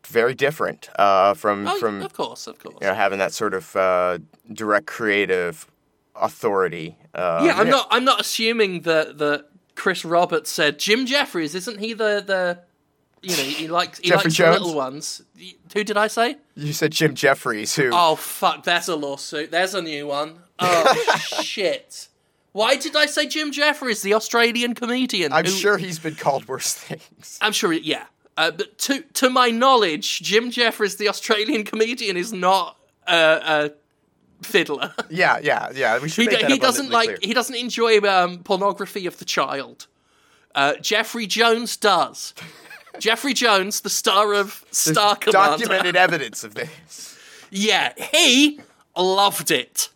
very 0.07 0.35
different 0.35 0.89
uh, 0.97 1.35
from 1.35 1.67
Oh, 1.67 1.79
from 1.79 2.03
of 2.03 2.13
course, 2.13 2.47
of 2.47 2.59
course. 2.59 2.77
you 2.81 2.87
know 2.87 2.95
having 2.95 3.19
that 3.19 3.33
sort 3.33 3.55
of 3.55 3.75
uh, 3.77 4.19
direct 4.53 4.87
creative 4.87 5.67
authority. 6.15 6.97
Uh, 7.15 7.43
yeah, 7.47 7.55
I'm 7.59 7.69
not. 7.71 7.87
I'm 7.91 8.05
not 8.05 8.21
assuming 8.21 8.83
that 8.83 9.19
that 9.19 9.47
Chris 9.75 10.05
Roberts 10.05 10.51
said 10.51 10.79
Jim 10.79 11.07
Jeffries 11.07 11.55
isn't 11.55 11.79
he 11.81 11.93
the 11.95 12.23
the 12.25 12.59
you 13.23 13.37
know 13.37 13.43
he 13.43 13.67
likes 13.69 13.99
he 13.99 14.09
Jeffrey 14.11 14.25
likes 14.25 14.35
Jones? 14.35 14.59
the 14.59 14.65
little 14.65 14.77
ones. 14.77 15.23
Who 15.75 15.83
did 15.85 15.97
I 15.97 16.07
say? 16.09 16.37
You 16.55 16.73
said 16.73 16.93
Jim 16.93 17.15
Jeffries, 17.15 17.75
who 17.75 17.91
Oh 17.93 18.15
fuck, 18.17 18.63
that's 18.65 18.89
a 18.89 18.95
lawsuit. 18.97 19.51
There's 19.51 19.75
a 19.75 19.83
new 19.83 20.07
one. 20.07 20.39
Oh 20.59 21.15
shit. 21.43 22.09
Why 22.55 22.77
did 22.77 22.95
I 22.95 23.07
say 23.07 23.27
Jim 23.27 23.51
Jeffries, 23.51 24.03
the 24.03 24.15
Australian 24.15 24.75
comedian? 24.75 25.33
I'm 25.33 25.45
who- 25.45 25.51
sure 25.51 25.77
he's 25.77 25.99
been 25.99 26.15
called 26.15 26.47
worse 26.47 26.73
things. 26.73 27.37
I'm 27.43 27.53
sure. 27.53 27.73
Yeah. 27.73 28.05
Uh, 28.37 28.53
but 28.53 28.79
to 28.79 29.03
to 29.15 29.29
my 29.29 29.51
knowledge, 29.51 30.21
Jim 30.23 30.51
Jeffries, 30.53 30.97
the 30.97 31.09
Australian 31.09 31.65
comedian, 31.65 32.17
is 32.17 32.33
not 32.33 32.77
a, 33.09 33.17
a 33.17 33.71
fiddler. 34.45 34.95
Yeah, 35.11 35.39
yeah, 35.43 35.71
yeah. 35.75 35.99
We 35.99 36.09
should 36.09 36.23
he, 36.23 36.29
make 36.29 36.41
that 36.43 36.51
he 36.51 36.59
doesn't 36.59 36.91
like 36.91 37.07
clear. 37.09 37.19
he 37.23 37.35
doesn't 37.35 37.57
enjoy 37.57 37.99
um, 38.01 38.39
pornography 38.45 39.07
of 39.07 39.19
the 39.19 39.25
child. 39.25 39.87
Uh, 40.55 40.75
Jeffrey 40.81 41.27
Jones 41.27 41.77
does. 41.77 42.35
Jeffrey 43.01 43.35
Jones, 43.35 43.81
the 43.81 43.91
star 43.91 44.33
of 44.35 44.61
There's 44.67 44.79
Star 44.97 45.17
Commander. 45.17 45.65
documented 45.65 45.97
evidence 45.97 46.45
of 46.45 46.55
this. 46.55 47.19
Yeah, 47.57 47.93
he 48.13 48.61
loved 48.97 49.53
it. 49.53 49.89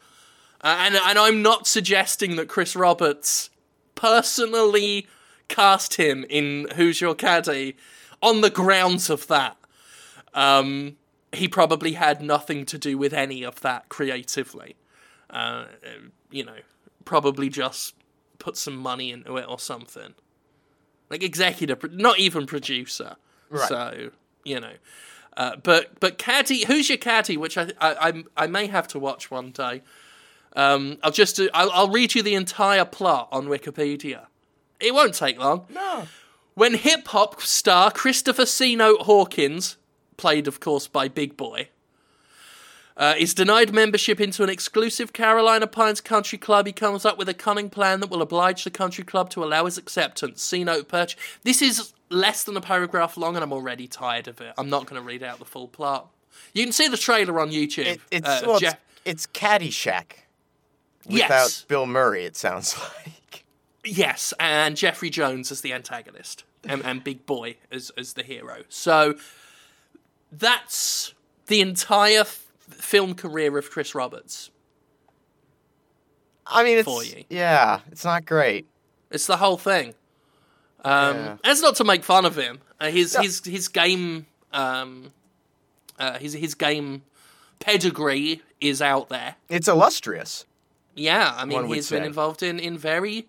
Uh, 0.61 0.77
and 0.81 0.95
and 0.97 1.19
I'm 1.19 1.43
not 1.43 1.67
suggesting 1.67 2.37
that 2.37 2.49
Chris 2.49 2.75
Roberts 2.75 3.51
personally 3.95 5.07
cast 5.49 5.95
him 5.95 6.25
in 6.29 6.69
Who's 6.77 7.01
Your 7.01 7.15
Caddy 7.15 7.77
on 8.23 8.41
the 8.41 8.51
grounds 8.51 9.11
of 9.11 9.27
that. 9.29 9.57
Um, 10.35 10.97
he 11.33 11.49
probably 11.49 11.93
had 11.93 12.23
nothing 12.23 12.65
to 12.67 12.79
do 12.79 12.97
with 12.99 13.13
any 13.13 13.43
of 13.43 13.61
that 13.61 13.89
creatively. 13.89 14.77
Uh, 15.31 15.67
you 16.31 16.45
know, 16.45 16.57
probably 17.05 17.49
just 17.49 17.95
put 18.39 18.57
some 18.57 18.77
money 18.77 19.11
into 19.11 19.37
it 19.37 19.47
or 19.49 19.59
something. 19.59 20.15
Like 21.11 21.23
executive, 21.23 21.93
not 21.93 22.19
even 22.19 22.47
producer. 22.47 23.17
Right. 23.51 23.69
So 23.69 24.11
you 24.45 24.61
know, 24.61 24.75
uh, 25.37 25.57
but 25.63 26.01
but 26.01 26.19
caddy, 26.19 26.65
who's 26.65 26.89
your 26.89 26.99
caddy? 26.99 27.37
Which 27.37 27.57
I 27.57 27.71
I 27.81 28.09
I, 28.09 28.25
I 28.37 28.47
may 28.47 28.67
have 28.67 28.89
to 28.89 28.99
watch 28.99 29.31
one 29.31 29.51
day. 29.51 29.83
Um, 30.57 30.99
I'll 31.03 31.13
just 31.13 31.37
do, 31.37 31.49
I'll, 31.55 31.71
I'll 31.73 31.91
read 31.91 32.15
you 32.15 32.23
the 32.23 32.35
entire 32.35 32.85
plot 32.85 33.29
on 33.31 33.47
Wikipedia. 33.47 34.27
It 34.81 34.95
won't 34.95 35.15
take 35.15 35.39
long. 35.39 35.67
No. 35.73 36.07
When 36.55 36.75
hip 36.75 37.07
hop 37.09 37.41
star 37.41 37.91
Christopher 37.91 38.47
C. 38.47 38.75
Note 38.75 39.03
Hawkins, 39.03 39.77
played 40.17 40.49
of 40.49 40.61
course 40.61 40.89
by 40.89 41.09
Big 41.09 41.37
Boi, 41.37 41.69
uh, 42.97 43.15
is 43.17 43.33
denied 43.33 43.73
membership 43.73 44.21
into 44.21 44.43
an 44.43 44.51
exclusive 44.51 45.13
Carolina 45.13 45.69
Pines 45.69 46.01
country 46.01 46.37
club, 46.37 46.67
he 46.67 46.73
comes 46.73 47.05
up 47.05 47.17
with 47.17 47.29
a 47.29 47.35
cunning 47.35 47.71
plan 47.71 48.01
that 48.01 48.11
will 48.11 48.23
oblige 48.23 48.65
the 48.65 48.71
country 48.71 49.05
club 49.05 49.31
to 49.31 49.45
allow 49.45 49.67
his 49.67 49.79
acceptance. 49.79 50.43
C. 50.43 50.65
Note 50.65 50.89
Perch. 50.89 51.17
This 51.45 51.63
is 51.63 51.93
less 52.11 52.43
than 52.43 52.57
a 52.57 52.61
paragraph 52.61 53.17
long, 53.17 53.37
and 53.37 53.45
I'm 53.45 53.53
already 53.53 53.87
tired 53.87 54.27
of 54.27 54.41
it. 54.41 54.53
I'm 54.59 54.69
not 54.69 54.87
going 54.87 55.01
to 55.01 55.07
read 55.07 55.23
out 55.23 55.39
the 55.39 55.45
full 55.45 55.69
plot. 55.69 56.09
You 56.53 56.65
can 56.65 56.73
see 56.73 56.89
the 56.89 56.97
trailer 56.97 57.39
on 57.39 57.51
YouTube. 57.51 57.87
It, 57.87 58.01
it's 58.11 58.29
Uh, 58.29 58.43
well, 58.45 58.59
it's, 58.61 58.75
it's 59.05 59.27
Caddyshack 59.29 60.13
without 61.09 61.29
yes, 61.31 61.63
Bill 61.63 61.87
Murray. 61.87 62.25
It 62.25 62.37
sounds 62.37 62.77
like. 63.07 63.45
yes, 63.85 64.33
and 64.39 64.77
Jeffrey 64.77 65.11
Jones 65.11 65.51
as 65.51 65.61
the 65.63 65.73
antagonist, 65.73 66.45
and, 66.65 66.85
and 66.85 67.03
Big 67.03 67.27
Boi 67.27 67.57
as 67.73 67.91
as 67.97 68.13
the 68.15 68.23
hero. 68.23 68.63
So 68.69 69.15
that's 70.31 71.15
the 71.47 71.61
entire 71.61 72.21
f- 72.21 72.47
film 72.71 73.15
career 73.15 73.57
of 73.59 73.71
Chris 73.71 73.95
Roberts. 73.95 74.51
I 76.47 76.65
mean, 76.65 76.79
it's 76.79 76.85
For 76.89 77.05
you. 77.05 77.25
yeah, 77.29 77.81
it's 77.91 78.05
not 78.05 78.25
great. 78.25 78.67
It's 79.11 79.27
the 79.27 79.37
whole 79.37 79.57
thing. 79.59 79.95
Um, 80.85 81.17
Yeah. 81.17 81.37
That's 81.45 81.61
not 81.63 81.77
to 81.77 81.85
make 81.85 82.05
fun 82.05 82.25
of 82.25 82.37
him. 82.37 82.61
Uh, 82.81 82.91
his 82.91 83.15
No. 83.15 83.23
his 83.23 83.45
his 83.45 83.69
game 83.69 84.27
um, 84.53 85.13
uh, 85.99 86.19
his 86.19 86.33
his 86.35 86.55
game 86.55 87.03
pedigree 87.59 88.41
is 88.61 88.81
out 88.81 89.09
there. 89.09 89.35
It's 89.49 89.69
illustrious. 89.69 90.47
Yeah, 90.99 91.33
I 91.37 91.45
mean 91.45 91.67
he's 91.67 91.91
been 91.91 92.05
involved 92.05 92.43
in 92.43 92.59
in 92.59 92.77
very 92.77 93.29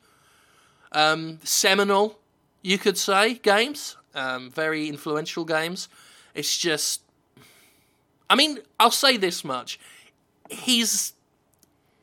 um, 0.92 1.40
seminal, 1.44 2.20
you 2.62 2.78
could 2.78 2.98
say, 2.98 3.36
games. 3.36 3.96
Um, 4.16 4.50
very 4.50 4.90
influential 4.90 5.46
games. 5.46 5.88
It's 6.34 6.58
just, 6.58 7.04
I 8.30 8.36
mean, 8.36 8.60
I'll 8.80 8.92
say 8.92 9.18
this 9.18 9.44
much: 9.44 9.80
he's 10.50 11.14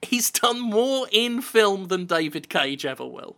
he's 0.02 0.30
done 0.30 0.61
more 0.61 1.08
in 1.11 1.42
film 1.42 1.88
than 1.88 2.06
David 2.06 2.49
Cage 2.49 2.87
ever 2.87 3.04
will. 3.06 3.37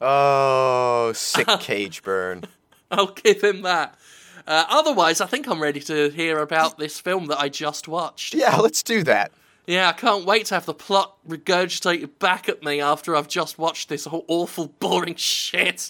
Oh, 0.00 1.12
sick 1.14 1.46
cage 1.60 2.02
burn. 2.02 2.44
I'll 2.90 3.12
give 3.12 3.42
him 3.42 3.62
that. 3.62 3.98
Uh, 4.46 4.64
otherwise, 4.68 5.20
I 5.20 5.26
think 5.26 5.48
I'm 5.48 5.60
ready 5.60 5.80
to 5.80 6.08
hear 6.10 6.38
about 6.38 6.78
this 6.78 7.00
film 7.00 7.26
that 7.26 7.40
I 7.40 7.48
just 7.48 7.88
watched. 7.88 8.34
Yeah, 8.34 8.56
let's 8.56 8.82
do 8.82 9.02
that. 9.02 9.32
Yeah, 9.66 9.88
I 9.88 9.92
can't 9.92 10.24
wait 10.24 10.46
to 10.46 10.54
have 10.54 10.66
the 10.66 10.74
plot 10.74 11.16
regurgitated 11.28 12.20
back 12.20 12.48
at 12.48 12.62
me 12.62 12.80
after 12.80 13.16
I've 13.16 13.26
just 13.26 13.58
watched 13.58 13.88
this 13.88 14.06
awful, 14.06 14.68
boring 14.78 15.16
shit. 15.16 15.88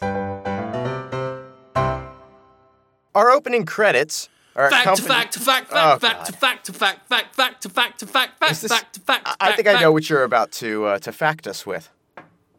Our 3.14 3.30
opening 3.30 3.66
credits 3.66 4.30
are 4.54 4.70
Fact 4.70 4.96
to 4.96 5.02
fact 5.02 5.32
to 5.34 5.40
fact, 5.40 5.68
Oh, 5.72 5.98
fact, 5.98 6.00
fact 6.00 6.26
to 6.26 6.32
fact 6.32 6.66
to 6.66 6.72
fact, 6.72 7.08
fact, 7.08 7.34
fact 7.34 7.62
to 7.62 7.68
fact 7.68 7.98
to 8.00 8.06
fact, 8.06 8.38
fact, 8.38 8.56
fact 8.56 8.94
to 8.94 9.00
fact. 9.00 9.28
I 9.38 9.52
think 9.52 9.68
I 9.68 9.78
know 9.80 9.92
what 9.92 10.08
you're 10.08 10.24
about 10.24 10.50
to 10.52 10.86
uh, 10.86 10.98
to 11.00 11.12
fact 11.12 11.46
us 11.46 11.66
with. 11.66 11.90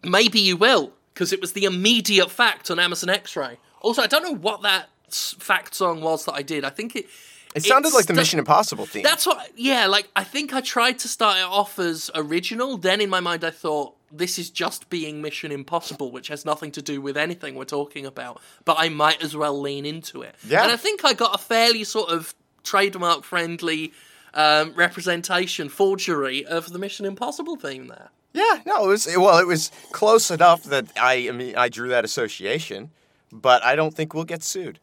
Maybe 0.04 0.40
you 0.40 0.56
will, 0.58 0.94
because 1.14 1.34
it 1.34 1.42
was 1.42 1.54
the 1.54 1.66
immediate 1.66 2.30
fact 2.30 2.70
on 2.70 2.78
Amazon 2.78 3.10
X-Ray. 3.10 3.58
Also, 3.82 4.04
I 4.04 4.08
don't 4.08 4.22
know 4.24 4.36
what 4.36 4.62
that 4.62 4.90
fact 5.10 5.76
song 5.76 6.02
was 6.02 6.26
that 6.26 6.34
I 6.34 6.42
did. 6.42 6.64
I 6.64 6.70
think 6.70 6.96
it. 6.96 7.08
It 7.56 7.64
sounded 7.64 7.94
like 7.94 8.06
the 8.06 8.14
stu- 8.14 8.20
Mission 8.20 8.40
Impossible 8.40 8.86
theme. 8.86 9.02
That's 9.04 9.26
what, 9.26 9.50
yeah, 9.56 9.88
like, 9.88 10.10
I 10.16 10.24
think 10.24 10.54
I 10.54 10.62
tried 10.62 11.00
to 11.00 11.08
start 11.08 11.38
it 11.38 11.46
off 11.46 11.80
as 11.80 12.12
original. 12.14 12.78
Then 12.78 13.02
in 13.02 13.10
my 13.10 13.20
mind, 13.20 13.44
I 13.44 13.50
thought, 13.50 13.96
this 14.12 14.38
is 14.38 14.52
just 14.52 14.90
being 14.92 15.22
Mission 15.24 15.52
Impossible, 15.52 16.12
which 16.12 16.28
has 16.28 16.46
nothing 16.46 16.72
to 16.74 16.82
do 16.84 17.02
with 17.02 17.18
anything 17.18 17.56
we're 17.56 17.66
talking 17.66 18.06
about. 18.06 18.42
But 18.64 18.76
I 18.78 18.90
might 18.90 19.24
as 19.24 19.36
well 19.36 19.60
lean 19.60 19.86
into 19.88 20.22
it. 20.22 20.36
Yeah. 20.48 20.64
And 20.64 20.72
I 20.72 20.76
think 20.78 21.04
I 21.04 21.14
got 21.14 21.34
a 21.34 21.40
fairly 21.40 21.84
sort 21.84 22.12
of 22.12 22.36
trademark 22.64 23.24
friendly 23.24 23.92
um, 24.36 24.74
representation, 24.76 25.68
forgery 25.70 26.46
of 26.46 26.72
the 26.74 26.78
Mission 26.78 27.06
Impossible 27.08 27.56
theme 27.56 27.88
there. 27.88 28.10
yeah, 28.34 28.62
no, 28.68 28.84
it 28.86 28.88
was 28.88 29.08
well, 29.18 29.40
it 29.40 29.48
was 29.48 29.72
close 29.94 30.30
enough 30.30 30.64
that 30.66 30.86
I, 31.00 31.28
I 31.30 31.32
mean 31.32 31.56
I 31.56 31.70
drew 31.70 31.90
that 31.90 32.06
association, 32.06 32.92
but 33.32 33.64
I 33.64 33.76
don't 33.76 33.96
think 33.96 34.14
we'll 34.14 34.26
get 34.26 34.44
sued. 34.44 34.80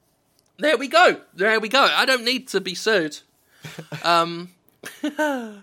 There 0.59 0.77
we 0.77 0.89
go. 0.89 1.21
There 1.35 1.59
we 1.59 1.69
go. 1.69 1.83
I 1.83 2.05
don't 2.05 2.25
need 2.25 2.49
to 2.49 2.61
be 2.61 2.75
sued. 2.75 3.21
Um, 4.03 4.51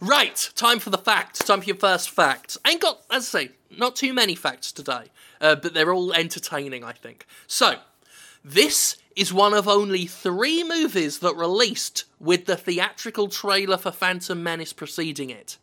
right, 0.00 0.50
time 0.54 0.78
for 0.78 0.90
the 0.90 0.98
fact. 0.98 1.46
Time 1.46 1.60
for 1.60 1.66
your 1.66 1.76
first 1.76 2.10
fact. 2.10 2.56
Ain't 2.66 2.80
got, 2.80 3.02
as 3.10 3.34
I 3.34 3.40
say, 3.44 3.50
not 3.76 3.96
too 3.96 4.14
many 4.14 4.34
facts 4.34 4.72
today, 4.72 5.10
uh, 5.40 5.56
but 5.56 5.74
they're 5.74 5.92
all 5.92 6.12
entertaining, 6.12 6.84
I 6.84 6.92
think. 6.92 7.26
So, 7.46 7.76
this 8.44 8.96
is 9.14 9.32
one 9.32 9.52
of 9.52 9.68
only 9.68 10.06
three 10.06 10.64
movies 10.64 11.18
that 11.18 11.36
released 11.36 12.04
with 12.18 12.46
the 12.46 12.56
theatrical 12.56 13.28
trailer 13.28 13.76
for 13.76 13.90
Phantom 13.90 14.42
Menace 14.42 14.72
preceding 14.72 15.28
it. 15.28 15.58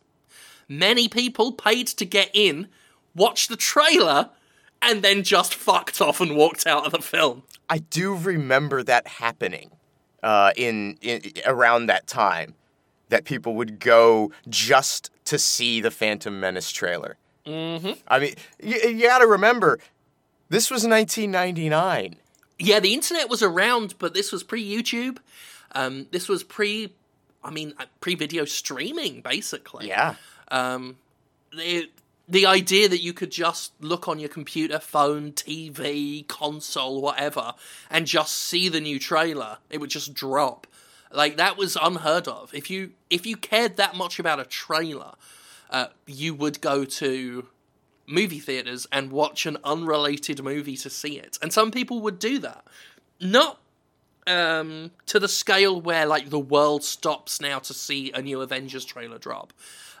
Many 0.68 1.08
people 1.08 1.52
paid 1.52 1.88
to 1.88 2.04
get 2.04 2.30
in, 2.32 2.68
watched 3.14 3.48
the 3.48 3.56
trailer, 3.56 4.30
and 4.82 5.02
then 5.02 5.22
just 5.22 5.54
fucked 5.54 6.00
off 6.00 6.20
and 6.20 6.36
walked 6.36 6.66
out 6.66 6.86
of 6.86 6.92
the 6.92 7.02
film. 7.02 7.42
I 7.68 7.78
do 7.78 8.14
remember 8.14 8.82
that 8.82 9.06
happening 9.06 9.70
uh, 10.22 10.52
in, 10.56 10.98
in 11.00 11.22
around 11.46 11.86
that 11.86 12.06
time 12.06 12.54
that 13.08 13.24
people 13.24 13.54
would 13.54 13.78
go 13.80 14.32
just 14.48 15.10
to 15.24 15.38
see 15.38 15.80
the 15.80 15.90
Phantom 15.90 16.38
Menace 16.38 16.70
trailer. 16.70 17.16
Mm-hmm. 17.46 17.92
I 18.08 18.18
mean, 18.18 18.34
you, 18.62 18.76
you 18.76 19.02
got 19.06 19.18
to 19.18 19.26
remember, 19.26 19.78
this 20.48 20.70
was 20.70 20.86
1999. 20.86 22.16
Yeah, 22.58 22.80
the 22.80 22.92
internet 22.94 23.28
was 23.28 23.42
around, 23.42 23.94
but 23.98 24.14
this 24.14 24.32
was 24.32 24.42
pre 24.42 24.64
YouTube. 24.64 25.18
Um, 25.72 26.06
this 26.10 26.28
was 26.28 26.42
pre, 26.42 26.92
I 27.42 27.50
mean, 27.50 27.74
pre 28.00 28.14
video 28.14 28.44
streaming, 28.44 29.22
basically. 29.22 29.88
Yeah. 29.88 30.16
Um, 30.48 30.96
the 32.30 32.46
idea 32.46 32.88
that 32.88 33.02
you 33.02 33.12
could 33.12 33.32
just 33.32 33.72
look 33.80 34.06
on 34.06 34.20
your 34.20 34.28
computer, 34.28 34.78
phone, 34.78 35.32
TV, 35.32 36.26
console, 36.28 37.02
whatever, 37.02 37.54
and 37.90 38.06
just 38.06 38.36
see 38.36 38.68
the 38.68 38.80
new 38.80 39.00
trailer, 39.00 39.58
it 39.68 39.80
would 39.80 39.90
just 39.90 40.14
drop. 40.14 40.68
Like 41.12 41.36
that 41.38 41.56
was 41.56 41.76
unheard 41.80 42.28
of. 42.28 42.54
If 42.54 42.70
you 42.70 42.92
if 43.10 43.26
you 43.26 43.36
cared 43.36 43.76
that 43.76 43.96
much 43.96 44.20
about 44.20 44.38
a 44.38 44.44
trailer, 44.44 45.14
uh, 45.70 45.86
you 46.06 46.32
would 46.34 46.60
go 46.60 46.84
to 46.84 47.48
movie 48.06 48.38
theaters 48.38 48.86
and 48.92 49.10
watch 49.10 49.44
an 49.44 49.56
unrelated 49.64 50.42
movie 50.42 50.76
to 50.76 50.88
see 50.88 51.18
it. 51.18 51.36
And 51.42 51.52
some 51.52 51.72
people 51.72 52.00
would 52.00 52.20
do 52.20 52.38
that. 52.38 52.64
Not 53.20 53.58
um, 54.28 54.92
to 55.06 55.18
the 55.18 55.28
scale 55.28 55.80
where 55.80 56.06
like 56.06 56.30
the 56.30 56.38
world 56.38 56.84
stops 56.84 57.40
now 57.40 57.58
to 57.58 57.74
see 57.74 58.12
a 58.12 58.22
new 58.22 58.40
Avengers 58.40 58.84
trailer 58.84 59.18
drop. 59.18 59.52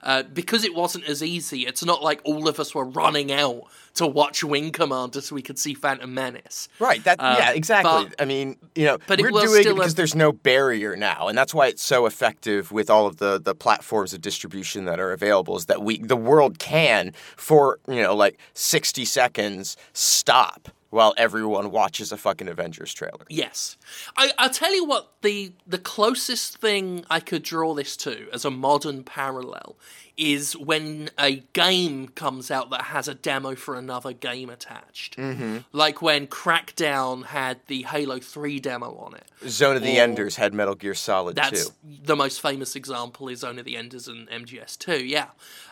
Uh, 0.02 0.22
because 0.22 0.64
it 0.64 0.74
wasn't 0.74 1.04
as 1.08 1.22
easy, 1.22 1.66
it's 1.66 1.84
not 1.84 2.02
like 2.02 2.20
all 2.24 2.48
of 2.48 2.58
us 2.58 2.74
were 2.74 2.84
running 2.84 3.30
out 3.30 3.62
to 3.94 4.06
watch 4.06 4.42
Wing 4.42 4.70
Commander 4.72 5.20
so 5.20 5.34
we 5.34 5.42
could 5.42 5.58
see 5.58 5.74
Phantom 5.74 6.12
Menace. 6.14 6.68
Right. 6.78 7.02
That. 7.04 7.20
Uh, 7.20 7.36
yeah. 7.38 7.50
Exactly. 7.52 8.04
but- 8.06 8.14
I 8.22 8.24
mean, 8.24 8.56
you 8.74 8.84
know, 8.86 8.98
but 9.06 9.20
we're 9.20 9.30
doing 9.30 9.44
it 9.44 9.60
still 9.62 9.72
a- 9.72 9.76
because 9.76 9.96
there's 9.96 10.14
no 10.14 10.32
barrier 10.32 10.96
now, 10.96 11.28
and 11.28 11.36
that's 11.36 11.52
why 11.52 11.66
it's 11.66 11.82
so 11.82 12.06
effective 12.06 12.72
with 12.72 12.88
all 12.88 13.06
of 13.06 13.16
the 13.18 13.38
the 13.38 13.54
platforms 13.54 14.14
of 14.14 14.20
distribution 14.20 14.84
that 14.86 14.98
are 15.00 15.12
available. 15.12 15.56
Is 15.56 15.66
that 15.66 15.82
we 15.82 15.98
the 15.98 16.16
world 16.16 16.58
can 16.58 17.12
for 17.36 17.78
you 17.88 18.00
know 18.02 18.14
like 18.14 18.38
60 18.54 19.04
seconds 19.04 19.76
stop 19.92 20.68
while 20.90 21.14
everyone 21.16 21.70
watches 21.70 22.12
a 22.12 22.16
fucking 22.16 22.48
Avengers 22.48 22.92
trailer. 22.92 23.24
Yes, 23.28 23.76
I, 24.16 24.32
I'll 24.38 24.50
tell 24.50 24.74
you 24.74 24.84
what 24.84 25.12
the 25.22 25.52
the 25.66 25.78
closest 25.78 26.58
thing 26.58 27.04
I 27.08 27.20
could 27.20 27.42
draw 27.42 27.74
this 27.74 27.96
to 27.98 28.28
as 28.32 28.44
a 28.44 28.50
modern 28.50 29.04
parallel 29.04 29.76
is 30.16 30.54
when 30.54 31.08
a 31.18 31.36
game 31.54 32.08
comes 32.08 32.50
out 32.50 32.68
that 32.68 32.82
has 32.82 33.08
a 33.08 33.14
demo 33.14 33.54
for 33.54 33.74
another 33.74 34.12
game 34.12 34.50
attached. 34.50 35.16
Mm-hmm. 35.16 35.58
Like 35.72 36.02
when 36.02 36.26
Crackdown 36.26 37.24
had 37.26 37.60
the 37.68 37.84
Halo 37.84 38.18
Three 38.18 38.58
demo 38.60 38.94
on 38.96 39.14
it. 39.14 39.24
Zone 39.48 39.76
of 39.76 39.82
the 39.82 39.98
Or- 39.98 40.02
Enders 40.02 40.36
had 40.36 40.52
Metal 40.52 40.74
Gear 40.74 40.94
Solid 40.94 41.36
That's 41.36 41.68
2. 41.70 41.74
the 42.04 42.16
most 42.16 42.42
famous 42.42 42.76
example 42.76 43.28
is 43.28 43.40
Zone 43.40 43.58
of 43.58 43.64
the 43.64 43.76
Enders 43.78 44.08
and 44.08 44.28
MGS2, 44.28 45.08
yeah. 45.08 45.28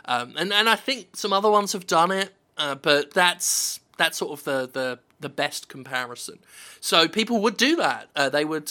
Um, 0.07 0.35
and, 0.39 0.53
and 0.53 0.69
I 0.69 0.77
think 0.77 1.15
some 1.17 1.35
other 1.35 1.51
ones 1.51 1.73
have 1.75 1.87
done 1.87 2.11
it, 2.11 2.33
uh, 2.57 2.77
but 2.77 3.13
that's 3.13 3.81
that's 3.99 4.17
sort 4.17 4.39
of 4.39 4.45
the, 4.45 4.71
the, 4.73 4.99
the 5.21 5.29
best 5.29 5.69
comparison. 5.69 6.39
So 6.81 7.09
people 7.09 7.41
would 7.41 7.57
do 7.57 7.77
that. 7.77 8.09
Uh, 8.15 8.29
they 8.29 8.45
would. 8.45 8.71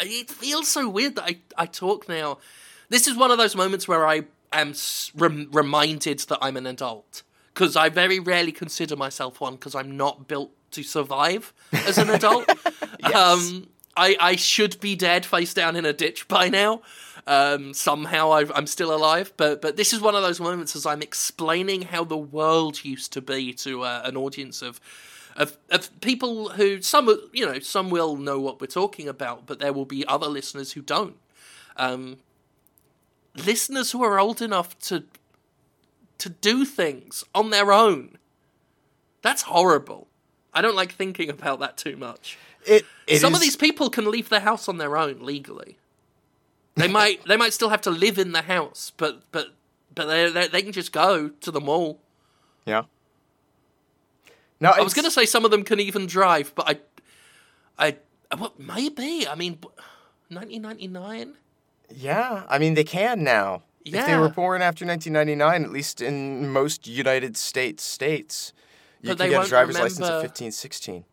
It 0.00 0.30
feels 0.30 0.68
so 0.68 0.88
weird 0.88 1.16
that 1.16 1.24
I, 1.24 1.38
I 1.56 1.66
talk 1.66 2.08
now. 2.08 2.38
This 2.88 3.06
is 3.06 3.16
one 3.16 3.30
of 3.30 3.38
those 3.38 3.56
moments 3.56 3.88
where 3.88 4.06
I 4.06 4.24
am 4.52 4.74
rem- 5.16 5.48
reminded 5.52 6.20
that 6.20 6.38
I'm 6.40 6.56
an 6.56 6.66
adult 6.66 7.22
because 7.52 7.76
I 7.76 7.88
very 7.88 8.18
rarely 8.18 8.52
consider 8.52 8.96
myself 8.96 9.40
one 9.40 9.54
because 9.54 9.74
I'm 9.74 9.96
not 9.96 10.26
built 10.26 10.50
to 10.72 10.82
survive 10.82 11.52
as 11.72 11.98
an 11.98 12.10
adult. 12.10 12.48
um, 13.14 13.68
I 13.96 14.16
I 14.20 14.36
should 14.36 14.80
be 14.80 14.96
dead, 14.96 15.24
face 15.24 15.54
down 15.54 15.76
in 15.76 15.84
a 15.84 15.92
ditch 15.92 16.28
by 16.28 16.48
now. 16.48 16.82
Um, 17.26 17.72
somehow 17.72 18.32
I've, 18.32 18.52
I'm 18.54 18.66
still 18.66 18.94
alive, 18.94 19.32
but 19.36 19.62
but 19.62 19.76
this 19.76 19.92
is 19.92 20.00
one 20.00 20.14
of 20.14 20.22
those 20.22 20.40
moments 20.40 20.76
as 20.76 20.84
I'm 20.84 21.00
explaining 21.00 21.82
how 21.82 22.04
the 22.04 22.18
world 22.18 22.84
used 22.84 23.12
to 23.14 23.22
be 23.22 23.52
to 23.54 23.82
uh, 23.82 24.02
an 24.04 24.16
audience 24.16 24.60
of 24.60 24.80
of, 25.36 25.56
of 25.70 26.00
people 26.00 26.50
who 26.50 26.80
some 26.80 27.08
you 27.32 27.44
know 27.44 27.58
some 27.58 27.90
will 27.90 28.16
know 28.16 28.38
what 28.38 28.60
we're 28.60 28.66
talking 28.66 29.08
about, 29.08 29.46
but 29.46 29.58
there 29.58 29.72
will 29.72 29.84
be 29.84 30.06
other 30.06 30.26
listeners 30.26 30.72
who 30.72 30.82
don't. 30.82 31.16
Um, 31.76 32.18
listeners 33.36 33.90
who 33.92 34.02
are 34.02 34.18
old 34.18 34.40
enough 34.40 34.78
to 34.80 35.04
to 36.18 36.28
do 36.28 36.64
things 36.64 37.24
on 37.34 37.50
their 37.50 37.72
own. 37.72 38.16
That's 39.22 39.42
horrible. 39.42 40.06
I 40.52 40.62
don't 40.62 40.76
like 40.76 40.92
thinking 40.92 41.28
about 41.28 41.58
that 41.60 41.76
too 41.76 41.96
much. 41.96 42.38
It, 42.66 42.86
it 43.06 43.18
Some 43.18 43.34
of 43.34 43.40
these 43.40 43.56
people 43.56 43.90
can 43.90 44.10
leave 44.10 44.28
their 44.28 44.40
house 44.40 44.68
on 44.68 44.78
their 44.78 44.96
own 44.96 45.20
legally. 45.20 45.78
They 46.76 46.88
might 47.00 47.24
they 47.26 47.36
might 47.36 47.52
still 47.52 47.70
have 47.70 47.80
to 47.82 47.90
live 47.90 48.18
in 48.18 48.32
the 48.32 48.42
house, 48.42 48.92
but 48.96 49.22
but 49.32 49.48
but 49.94 50.06
they 50.06 50.30
they, 50.30 50.48
they 50.48 50.62
can 50.62 50.72
just 50.72 50.92
go 50.92 51.28
to 51.28 51.50
the 51.50 51.60
mall. 51.60 52.00
Yeah. 52.64 52.84
No, 54.64 54.70
I 54.70 54.80
was 54.80 54.94
going 54.94 55.04
to 55.04 55.10
say 55.10 55.26
some 55.26 55.44
of 55.44 55.50
them 55.50 55.62
can 55.62 55.78
even 55.78 56.06
drive, 56.06 56.54
but 56.54 56.66
I 56.66 56.78
I 57.78 57.96
what 58.36 58.58
maybe 58.58 59.28
I 59.28 59.34
mean 59.34 59.58
1999. 60.28 61.34
Yeah, 61.90 62.44
I 62.48 62.58
mean 62.58 62.72
they 62.72 62.84
can 62.84 63.22
now. 63.22 63.62
Yeah. 63.84 64.00
If 64.00 64.06
they 64.06 64.16
were 64.16 64.30
born 64.30 64.62
after 64.62 64.86
1999, 64.86 65.64
at 65.64 65.70
least 65.70 66.00
in 66.00 66.48
most 66.48 66.88
United 66.88 67.36
States 67.36 67.82
states, 67.82 68.54
you 69.02 69.10
But 69.10 69.18
can 69.18 69.30
get 69.30 69.44
a 69.44 69.48
driver's 69.48 69.78
license 69.78 70.08
at 70.08 70.22
15, 70.22 70.52
16. 70.52 71.04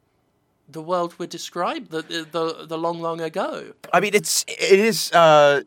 The 0.69 0.81
world 0.81 1.15
we 1.17 1.27
described 1.27 1.91
the 1.91 2.03
the 2.03 2.65
the, 2.65 2.77
long 2.77 3.01
long 3.01 3.19
ago. 3.19 3.73
I 3.91 3.99
mean, 3.99 4.15
it's 4.15 4.45
it 4.47 4.79
is 4.79 5.11
uh, 5.11 5.63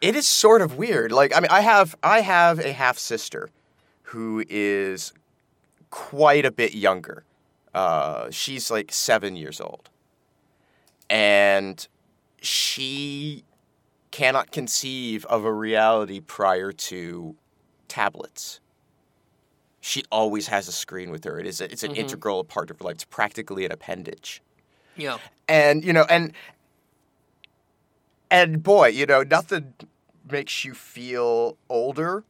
it 0.00 0.14
is 0.14 0.28
sort 0.28 0.62
of 0.62 0.78
weird. 0.78 1.10
Like, 1.10 1.36
I 1.36 1.40
mean, 1.40 1.50
I 1.50 1.62
have 1.62 1.96
I 2.04 2.20
have 2.20 2.60
a 2.60 2.72
half 2.72 2.96
sister 2.96 3.50
who 4.02 4.44
is 4.48 5.12
quite 5.90 6.44
a 6.44 6.50
bit 6.50 6.74
younger. 6.74 7.24
Uh, 7.74 8.30
she's 8.30 8.70
like 8.70 8.90
seven 8.92 9.36
years 9.36 9.60
old, 9.60 9.90
and 11.10 11.86
she 12.40 13.44
cannot 14.10 14.50
conceive 14.50 15.24
of 15.26 15.44
a 15.44 15.52
reality 15.52 16.20
prior 16.20 16.72
to 16.72 17.36
tablets. 17.88 18.60
She 19.80 20.02
always 20.10 20.48
has 20.48 20.68
a 20.68 20.72
screen 20.72 21.10
with 21.10 21.22
her. 21.24 21.38
It 21.38 21.46
is 21.46 21.60
a, 21.60 21.70
it's 21.70 21.82
an 21.82 21.94
integral 21.94 22.42
part 22.44 22.70
of 22.70 22.78
her 22.78 22.84
life. 22.84 22.94
It's 22.94 23.04
practically 23.04 23.64
an 23.64 23.72
appendage 23.72 24.42
Yeah. 24.96 25.18
and 25.46 25.84
you 25.84 25.92
know 25.92 26.06
and 26.08 26.32
and 28.30 28.62
boy 28.62 28.88
you 28.88 29.06
know 29.06 29.22
nothing 29.22 29.74
makes 30.28 30.64
you 30.64 30.74
feel 30.74 31.56
older 31.68 32.24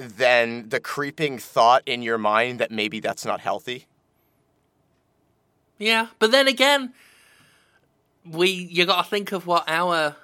than 0.00 0.68
the 0.68 0.80
creeping 0.80 1.38
thought 1.38 1.82
in 1.86 2.02
your 2.02 2.18
mind 2.18 2.58
that 2.60 2.70
maybe 2.70 3.00
that's 3.00 3.24
not 3.24 3.40
healthy? 3.40 3.86
Yeah, 5.78 6.08
but 6.18 6.30
then 6.30 6.46
again, 6.48 6.92
we 8.30 8.48
you 8.50 8.84
got 8.86 9.04
to 9.04 9.08
think 9.10 9.32
of 9.32 9.46
what 9.46 9.64
our 9.66 10.16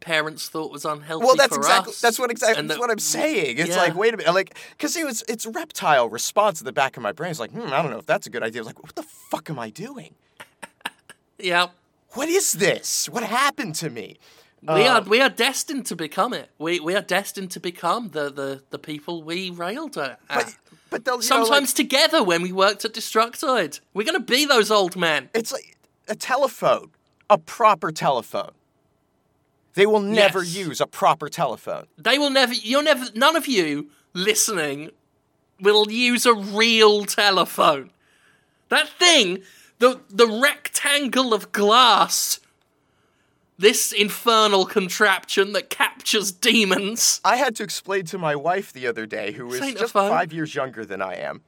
parents 0.00 0.48
thought 0.48 0.70
was 0.70 0.84
unhealthy. 0.84 1.24
well 1.24 1.34
that's 1.34 1.56
exactly 1.56 1.90
us, 1.90 2.00
that's 2.00 2.18
what 2.18 2.30
exactly 2.30 2.62
that's 2.62 2.74
that- 2.76 2.80
what 2.80 2.90
i'm 2.90 2.98
saying. 2.98 3.58
It's 3.58 3.70
yeah. 3.70 3.78
like 3.78 3.96
wait 3.96 4.14
a 4.14 4.16
minute 4.16 4.32
like 4.34 4.56
because 4.70 4.94
it 4.96 5.04
was 5.04 5.24
it's 5.28 5.46
reptile 5.46 6.08
response 6.08 6.60
in 6.60 6.64
the 6.64 6.72
back 6.72 6.96
of 6.96 7.02
my 7.02 7.12
brain. 7.12 7.30
It's 7.30 7.40
like 7.40 7.50
hmm 7.50 7.72
i 7.72 7.82
don't 7.82 7.90
know 7.90 7.98
if 7.98 8.06
that's 8.06 8.26
a 8.26 8.30
good 8.30 8.42
idea. 8.42 8.60
I 8.60 8.62
was 8.62 8.66
like 8.66 8.82
what 8.82 8.94
the 8.94 9.02
fuck 9.02 9.48
am 9.50 9.58
i 9.58 9.70
doing? 9.70 10.14
Yeah, 11.38 11.68
what 12.12 12.28
is 12.28 12.52
this? 12.54 13.08
What 13.10 13.22
happened 13.22 13.74
to 13.76 13.90
me 13.90 14.16
we 14.68 14.86
Uh, 14.86 14.94
are 14.94 15.02
we 15.02 15.20
are 15.20 15.28
destined 15.28 15.86
to 15.86 15.96
become 15.96 16.32
it. 16.34 16.50
We 16.58 16.80
we 16.80 16.94
are 16.94 17.02
destined 17.02 17.50
to 17.52 17.60
become 17.60 18.10
the 18.10 18.30
the, 18.30 18.62
the 18.70 18.78
people 18.78 19.22
we 19.22 19.50
railed 19.50 19.96
at. 19.96 20.20
but 20.28 20.56
but 20.90 21.04
they'll 21.04 21.22
you 21.22 21.28
know, 21.28 21.36
like- 21.38 21.46
Sometimes 21.46 21.72
together 21.72 22.22
when 22.22 22.42
we 22.42 22.52
worked 22.52 22.84
at 22.84 22.92
Destructoid, 22.94 23.80
we're 23.94 24.06
gonna 24.06 24.20
be 24.20 24.44
those 24.44 24.70
old 24.70 24.96
men. 24.96 25.28
It's 25.34 25.52
like 25.52 25.76
a 26.08 26.14
telephone, 26.14 26.90
a 27.28 27.38
proper 27.38 27.90
telephone. 27.92 28.52
They 29.74 29.86
will 29.86 30.00
never 30.00 30.42
Yes. 30.42 30.54
use 30.56 30.80
a 30.80 30.86
proper 30.86 31.28
telephone. 31.28 31.86
They 31.98 32.18
will 32.18 32.30
never. 32.30 32.54
You'll 32.54 32.82
never. 32.82 33.06
None 33.14 33.36
of 33.36 33.46
you 33.46 33.90
listening 34.14 34.90
will 35.60 35.90
use 35.90 36.24
a 36.26 36.32
real 36.34 37.04
telephone. 37.04 37.90
That 38.68 38.88
thing, 38.88 39.42
the 39.78 40.00
the 40.08 40.26
rectangle 40.26 41.34
of 41.34 41.52
glass, 41.52 42.40
this 43.58 43.92
infernal 43.92 44.66
contraption 44.66 45.52
that 45.52 45.70
captures 45.70 46.32
demons. 46.32 47.20
I 47.24 47.36
had 47.36 47.56
to 47.56 47.62
explain 47.62 48.04
to 48.06 48.18
my 48.18 48.36
wife 48.36 48.72
the 48.72 48.86
other 48.86 49.06
day, 49.06 49.32
who 49.32 49.52
is 49.52 49.74
just 49.74 49.92
five 49.92 50.32
years 50.32 50.54
younger 50.54 50.84
than 50.84 51.00
I 51.00 51.14
am, 51.14 51.42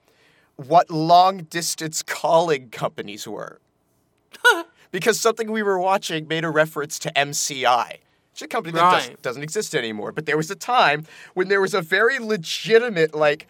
what 0.56 0.90
long 0.90 1.44
distance 1.44 2.02
calling 2.02 2.70
companies 2.70 3.28
were. 3.28 3.60
because 4.90 5.20
something 5.20 5.50
we 5.50 5.62
were 5.62 5.78
watching 5.78 6.26
made 6.26 6.44
a 6.44 6.50
reference 6.50 6.98
to 7.00 7.12
MCI. 7.12 7.98
It's 8.32 8.42
a 8.42 8.48
company 8.48 8.74
that 8.74 9.08
does, 9.08 9.10
doesn't 9.20 9.42
exist 9.42 9.74
anymore. 9.74 10.12
But 10.12 10.26
there 10.26 10.36
was 10.36 10.50
a 10.50 10.54
time 10.54 11.04
when 11.34 11.48
there 11.48 11.60
was 11.60 11.74
a 11.74 11.82
very 11.82 12.18
legitimate, 12.18 13.14
like, 13.14 13.48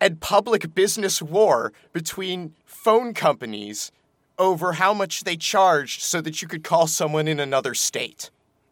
and 0.00 0.20
public 0.20 0.74
business 0.74 1.22
war 1.22 1.72
between 1.92 2.54
phone 2.64 3.14
companies 3.14 3.92
over 4.38 4.74
how 4.74 4.94
much 4.94 5.24
they 5.24 5.36
charged 5.36 6.00
so 6.02 6.20
that 6.20 6.42
you 6.42 6.48
could 6.48 6.64
call 6.64 6.86
someone 6.86 7.28
in 7.28 7.38
another 7.40 7.74
state. 7.74 8.30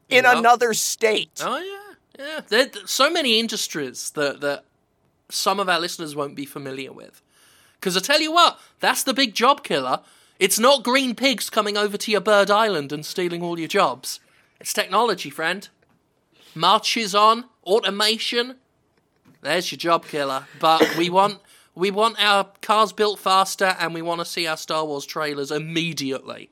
In 0.09 0.25
Yep. 0.25 0.37
another 0.39 0.75
state. 0.75 1.41
Oh 1.43 1.59
yeah, 1.59 2.25
yeah. 2.27 2.41
There 2.49 2.69
so 2.87 3.11
many 3.11 3.39
industries 3.39 4.11
that 4.13 4.41
that 4.41 4.65
some 5.29 5.61
of 5.61 5.69
our 5.69 5.79
listeners 5.79 6.17
won't 6.17 6.35
be 6.35 6.45
familiar 6.45 6.93
with. 6.93 7.23
Because 7.79 7.97
I 7.97 8.01
tell 8.01 8.21
you 8.21 8.33
what, 8.33 8.59
that's 8.81 9.05
the 9.05 9.15
big 9.15 9.35
job 9.35 9.63
killer. 9.63 10.01
It's 10.39 10.59
not 10.59 10.83
green 10.83 11.15
pigs 11.15 11.49
coming 11.51 11.77
over 11.77 11.97
to 11.97 12.11
your 12.11 12.21
bird 12.21 12.51
island 12.51 12.93
and 12.93 13.07
stealing 13.07 13.43
all 13.43 13.59
your 13.59 13.69
jobs. 13.69 14.21
It's 14.61 14.73
technology, 14.73 15.31
friend. 15.31 15.69
Marches 16.55 17.15
on, 17.15 17.45
automation. 17.65 18.57
There's 19.43 19.71
your 19.71 19.79
job 19.79 20.07
killer. 20.07 20.47
But 20.59 20.97
we 20.97 21.09
want 21.09 21.39
we 21.75 21.91
want 21.91 22.23
our 22.23 22.49
cars 22.63 22.93
built 22.93 23.19
faster, 23.19 23.77
and 23.79 23.95
we 23.95 24.03
want 24.03 24.21
to 24.21 24.25
see 24.25 24.47
our 24.47 24.57
Star 24.57 24.85
Wars 24.85 25.07
trailers 25.07 25.51
immediately. 25.51 26.51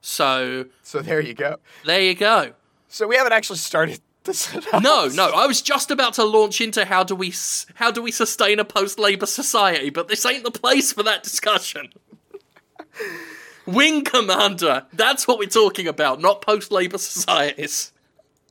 So 0.00 0.66
So 0.82 1.00
there 1.00 1.20
you 1.20 1.34
go. 1.34 1.56
there 1.84 2.00
you 2.00 2.14
go. 2.14 2.52
So 2.88 3.06
we 3.06 3.16
haven't 3.16 3.32
actually 3.32 3.58
started 3.58 4.00
this. 4.24 4.54
at 4.54 4.72
all. 4.72 4.80
No, 4.80 5.06
no. 5.08 5.30
I 5.34 5.46
was 5.46 5.60
just 5.60 5.90
about 5.90 6.14
to 6.14 6.24
launch 6.24 6.60
into 6.60 6.84
how 6.84 7.04
do 7.04 7.14
we 7.14 7.32
how 7.74 7.90
do 7.90 8.00
we 8.02 8.10
sustain 8.10 8.58
a 8.58 8.64
post-labor 8.64 9.26
society, 9.26 9.90
but 9.90 10.08
this 10.08 10.24
ain't 10.24 10.44
the 10.44 10.50
place 10.50 10.92
for 10.92 11.02
that 11.02 11.22
discussion. 11.22 11.90
Wing 13.66 14.02
Commander. 14.04 14.86
That's 14.94 15.28
what 15.28 15.38
we're 15.38 15.46
talking 15.48 15.86
about, 15.86 16.20
not 16.20 16.40
post-labor 16.42 16.98
societies. 16.98 17.92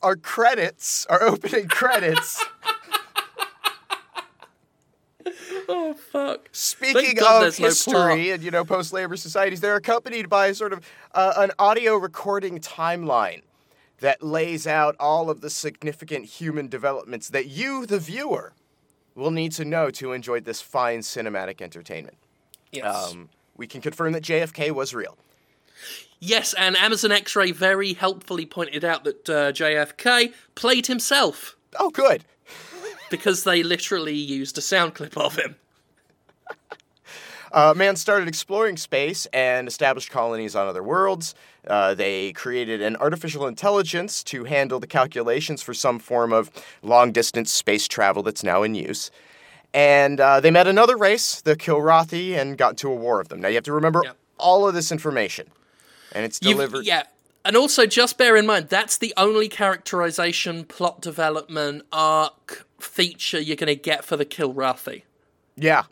Our 0.04 0.16
credits, 0.16 1.08
our 1.08 1.24
opening 1.24 1.68
credits. 1.68 2.44
Oh 5.70 5.94
fuck. 5.94 6.48
Speaking 6.52 7.18
of 7.20 7.60
no 7.60 7.66
history 7.66 8.32
and 8.32 8.42
you 8.42 8.52
know 8.52 8.64
post-labor 8.64 9.18
societies, 9.18 9.60
they're 9.62 9.76
accompanied 9.76 10.30
by 10.30 10.52
sort 10.54 10.74
of 10.74 10.86
uh, 11.14 11.34
an 11.38 11.52
audio 11.60 11.96
recording 11.98 12.60
timeline 12.60 13.42
that 14.00 14.22
lays 14.24 14.66
out 14.68 14.96
all 15.00 15.30
of 15.30 15.42
the 15.42 15.50
significant 15.50 16.26
human 16.26 16.68
developments 16.68 17.30
that 17.30 17.48
you, 17.48 17.86
the 17.86 18.00
viewer, 18.00 18.54
will 19.16 19.32
need 19.32 19.52
to 19.54 19.66
know 19.66 19.90
to 19.92 20.14
enjoy 20.14 20.40
this 20.40 20.62
fine 20.62 21.00
cinematic 21.00 21.62
entertainment. 21.62 22.18
Yes. 22.72 23.12
Um, 23.12 23.30
we 23.58 23.66
can 23.68 23.82
confirm 23.82 24.14
that 24.14 24.24
JFK 24.24 24.72
was 24.72 24.94
real. 24.94 25.18
yes, 26.20 26.54
and 26.54 26.78
Amazon 26.78 27.12
X-Ray 27.12 27.52
very 27.52 27.94
helpfully 27.94 28.46
pointed 28.46 28.86
out 28.86 29.04
that 29.04 29.30
uh, 29.30 29.52
JFK 29.52 30.34
played 30.56 30.88
himself 30.88 31.56
Oh, 31.80 31.90
good. 31.90 32.24
Because 33.10 33.44
they 33.44 33.64
literally 33.64 34.16
used 34.16 34.58
a 34.58 34.62
sound 34.62 34.96
clip 34.96 35.18
of 35.18 35.36
him. 35.38 35.56
Uh, 37.54 37.74
man 37.76 37.96
started 37.96 38.28
exploring 38.28 38.76
space 38.76 39.26
and 39.32 39.68
established 39.70 40.12
colonies 40.12 40.54
on 40.56 40.68
other 40.68 40.84
worlds. 40.84 41.34
Uh, 41.66 41.94
they 41.94 42.34
created 42.34 42.82
an 42.82 42.98
artificial 42.98 43.48
intelligence 43.48 44.22
to 44.22 44.44
handle 44.44 44.80
the 44.82 44.88
calculations 44.88 45.62
for 45.62 45.74
some 45.74 45.98
form 45.98 46.34
of 46.34 46.52
long 46.82 47.12
distance 47.14 47.52
space 47.52 47.88
travel 47.88 48.22
that's 48.22 48.44
now 48.44 48.64
in 48.64 48.76
use. 48.76 49.12
And 49.74 50.20
uh, 50.20 50.40
they 50.42 50.52
met 50.52 50.68
another 50.68 50.98
race, 50.98 51.40
the 51.42 51.56
Kilrathi, 51.56 52.38
and 52.38 52.58
got 52.58 52.72
into 52.72 52.90
a 52.92 52.96
war 52.96 53.22
of 53.22 53.30
them. 53.30 53.40
Now 53.42 53.48
you 53.48 53.56
have 53.56 53.64
to 53.66 53.74
remember 53.74 54.02
Yep. 54.04 54.18
all 54.38 54.68
of 54.68 54.74
this 54.74 54.92
information. 54.92 55.48
And 56.12 56.26
it's 56.26 56.40
You've- 56.42 56.54
delivered. 56.56 56.86
yeah. 56.86 57.04
And 57.48 57.56
also, 57.56 57.86
just 57.86 58.18
bear 58.18 58.36
in 58.36 58.46
mind, 58.46 58.68
that's 58.68 58.98
the 58.98 59.14
only 59.16 59.48
characterization, 59.48 60.66
plot 60.66 61.00
development, 61.02 61.84
arc, 61.94 62.68
feature 62.78 63.40
you're 63.40 63.56
going 63.56 63.68
to 63.68 63.76
get 63.76 64.04
for 64.04 64.18
the 64.18 64.26
Kilrathi. 64.26 65.04
Yeah. 65.56 65.84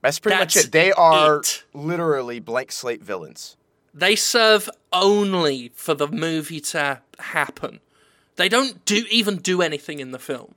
That's 0.00 0.20
pretty 0.20 0.38
much 0.38 0.56
it. 0.56 0.70
They 0.70 0.92
are 0.92 1.40
it. 1.40 1.64
literally 1.74 2.38
blank 2.38 2.70
slate 2.70 3.02
villains. 3.02 3.56
They 3.92 4.14
serve 4.14 4.70
only 4.92 5.72
for 5.74 5.94
the 5.94 6.06
movie 6.06 6.60
to 6.60 7.00
happen. 7.18 7.80
They 8.36 8.48
don't 8.48 8.84
do 8.84 9.04
even 9.10 9.38
do 9.38 9.60
anything 9.60 9.98
in 9.98 10.12
the 10.12 10.20
film. 10.20 10.54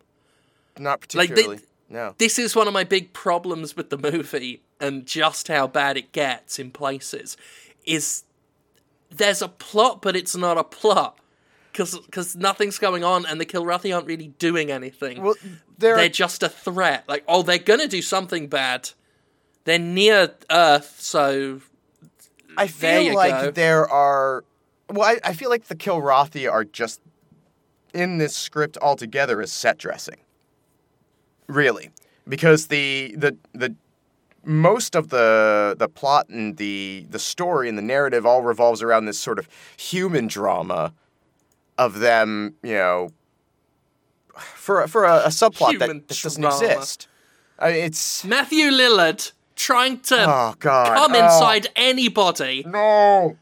Not 0.78 1.14
Like, 1.16 1.30
they- 1.30 1.34
particularly. 1.36 1.62
no. 1.90 2.14
This 2.20 2.38
is 2.38 2.56
one 2.56 2.68
of 2.68 2.74
my 2.74 2.84
big 2.84 3.14
problems 3.14 3.76
with 3.76 3.90
the 3.90 3.98
movie 3.98 4.62
and 4.80 5.08
just 5.08 5.48
how 5.48 5.66
bad 5.66 5.98
it 5.98 6.12
gets 6.12 6.60
in 6.60 6.70
places 6.70 7.36
is 7.84 8.25
there's 9.10 9.42
a 9.42 9.48
plot 9.48 10.02
but 10.02 10.16
it's 10.16 10.36
not 10.36 10.58
a 10.58 10.64
plot 10.64 11.20
because 11.72 12.36
nothing's 12.36 12.78
going 12.78 13.04
on 13.04 13.26
and 13.26 13.40
the 13.40 13.46
Kilrathi 13.46 13.94
aren't 13.94 14.08
really 14.08 14.28
doing 14.28 14.72
anything. 14.72 15.22
Well, 15.22 15.36
they're 15.78 15.98
are, 15.98 16.10
just 16.10 16.42
a 16.42 16.50
threat. 16.50 17.04
Like, 17.08 17.24
oh, 17.28 17.42
they're 17.42 17.58
gonna 17.58 17.88
do 17.88 18.02
something 18.02 18.48
bad. 18.48 18.92
They're 19.66 19.80
near 19.80 20.34
Earth, 20.50 20.96
so 21.00 21.62
I 22.58 22.68
feel 22.68 23.14
like 23.14 23.32
go. 23.32 23.52
there 23.52 23.90
are. 23.90 24.44
Well, 24.90 25.04
I, 25.04 25.30
I 25.30 25.34
feel 25.34 25.50
like 25.50 25.66
the 25.66 25.76
Kilrathi 25.76 26.50
are 26.50 26.64
just 26.64 27.02
in 27.94 28.20
this 28.20 28.36
script 28.36 28.78
altogether 28.82 29.42
as 29.42 29.52
set 29.52 29.78
dressing. 29.78 30.18
Really, 31.48 31.90
because 32.28 32.68
the 32.68 33.16
the 33.18 33.36
the 33.54 33.76
most 34.46 34.96
of 34.96 35.10
the 35.10 35.76
the 35.78 35.88
plot 35.90 36.30
and 36.30 36.58
the 36.58 37.06
the 37.10 37.20
story 37.20 37.68
and 37.70 37.78
the 37.78 37.82
narrative 37.82 38.26
all 38.26 38.42
revolves 38.44 38.82
around 38.82 39.06
this 39.06 39.20
sort 39.20 39.40
of 39.40 39.48
human 39.78 40.28
drama 40.28 40.94
of 41.78 42.00
them, 42.00 42.56
you 42.64 42.74
know, 42.76 43.10
for 44.38 44.82
a- 44.84 44.88
for 44.88 45.04
a, 45.06 45.26
a 45.26 45.28
subplot 45.30 45.80
that, 45.80 45.88
Human 45.90 46.04
that 46.08 46.20
doesn't 46.22 46.42
drama. 46.42 46.56
exist. 46.66 47.08
I 47.60 47.72
mean, 47.72 47.84
it's 47.86 48.24
Matthew 48.26 48.66
Lillard 48.70 49.32
trying 49.56 50.00
to 50.02 50.26
oh 50.28 50.56
god, 50.60 50.98
come 50.98 51.14
oh, 51.16 51.24
inside 51.24 51.68
anybody, 51.76 52.64
No, 52.68 53.38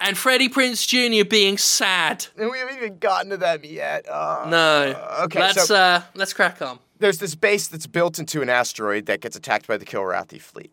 and 0.00 0.18
Freddie 0.18 0.48
Prinze 0.48 0.86
Jr. 0.86 1.24
being 1.28 1.56
sad. 1.58 2.26
And 2.36 2.50
we 2.50 2.58
haven't 2.58 2.76
even 2.76 2.98
gotten 2.98 3.30
to 3.30 3.36
them 3.36 3.60
yet. 3.62 4.08
Uh, 4.08 4.46
No. 4.48 5.22
okay, 5.24 5.38
Let's 5.40 5.66
so- 5.68 5.74
uh 5.76 6.02
let's 6.14 6.32
crack 6.32 6.60
on. 6.60 6.78
There's 6.98 7.18
this 7.18 7.34
base 7.34 7.68
that's 7.68 7.86
built 7.86 8.18
into 8.18 8.42
an 8.42 8.48
asteroid 8.48 9.06
that 9.06 9.20
gets 9.20 9.36
attacked 9.36 9.66
by 9.66 9.76
the 9.76 9.84
Kilrathi 9.84 10.40
fleet. 10.40 10.72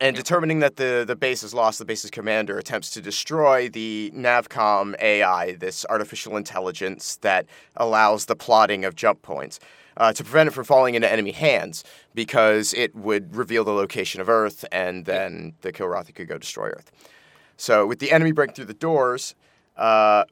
And 0.00 0.14
determining 0.14 0.60
that 0.60 0.76
the, 0.76 1.04
the 1.06 1.16
base 1.16 1.42
is 1.42 1.52
lost, 1.52 1.80
the 1.80 1.84
base's 1.84 2.10
commander 2.10 2.56
attempts 2.56 2.90
to 2.90 3.00
destroy 3.00 3.68
the 3.68 4.12
Navcom 4.14 4.94
AI, 5.00 5.56
this 5.56 5.84
artificial 5.90 6.36
intelligence 6.36 7.16
that 7.22 7.46
allows 7.76 8.26
the 8.26 8.36
plotting 8.36 8.84
of 8.84 8.94
jump 8.94 9.22
points, 9.22 9.58
uh, 9.96 10.12
to 10.12 10.22
prevent 10.22 10.46
it 10.46 10.52
from 10.52 10.62
falling 10.62 10.94
into 10.94 11.10
enemy 11.10 11.32
hands 11.32 11.82
because 12.14 12.72
it 12.74 12.94
would 12.94 13.34
reveal 13.34 13.64
the 13.64 13.72
location 13.72 14.20
of 14.20 14.28
Earth 14.28 14.64
and 14.70 15.04
then 15.04 15.54
the 15.62 15.72
Kilrathi 15.72 16.14
could 16.14 16.28
go 16.28 16.38
destroy 16.38 16.68
Earth. 16.68 16.92
So, 17.56 17.84
with 17.84 17.98
the 17.98 18.12
enemy 18.12 18.30
breaking 18.30 18.54
through 18.54 18.66
the 18.66 18.74
doors, 18.74 19.34
uh, 19.76 20.24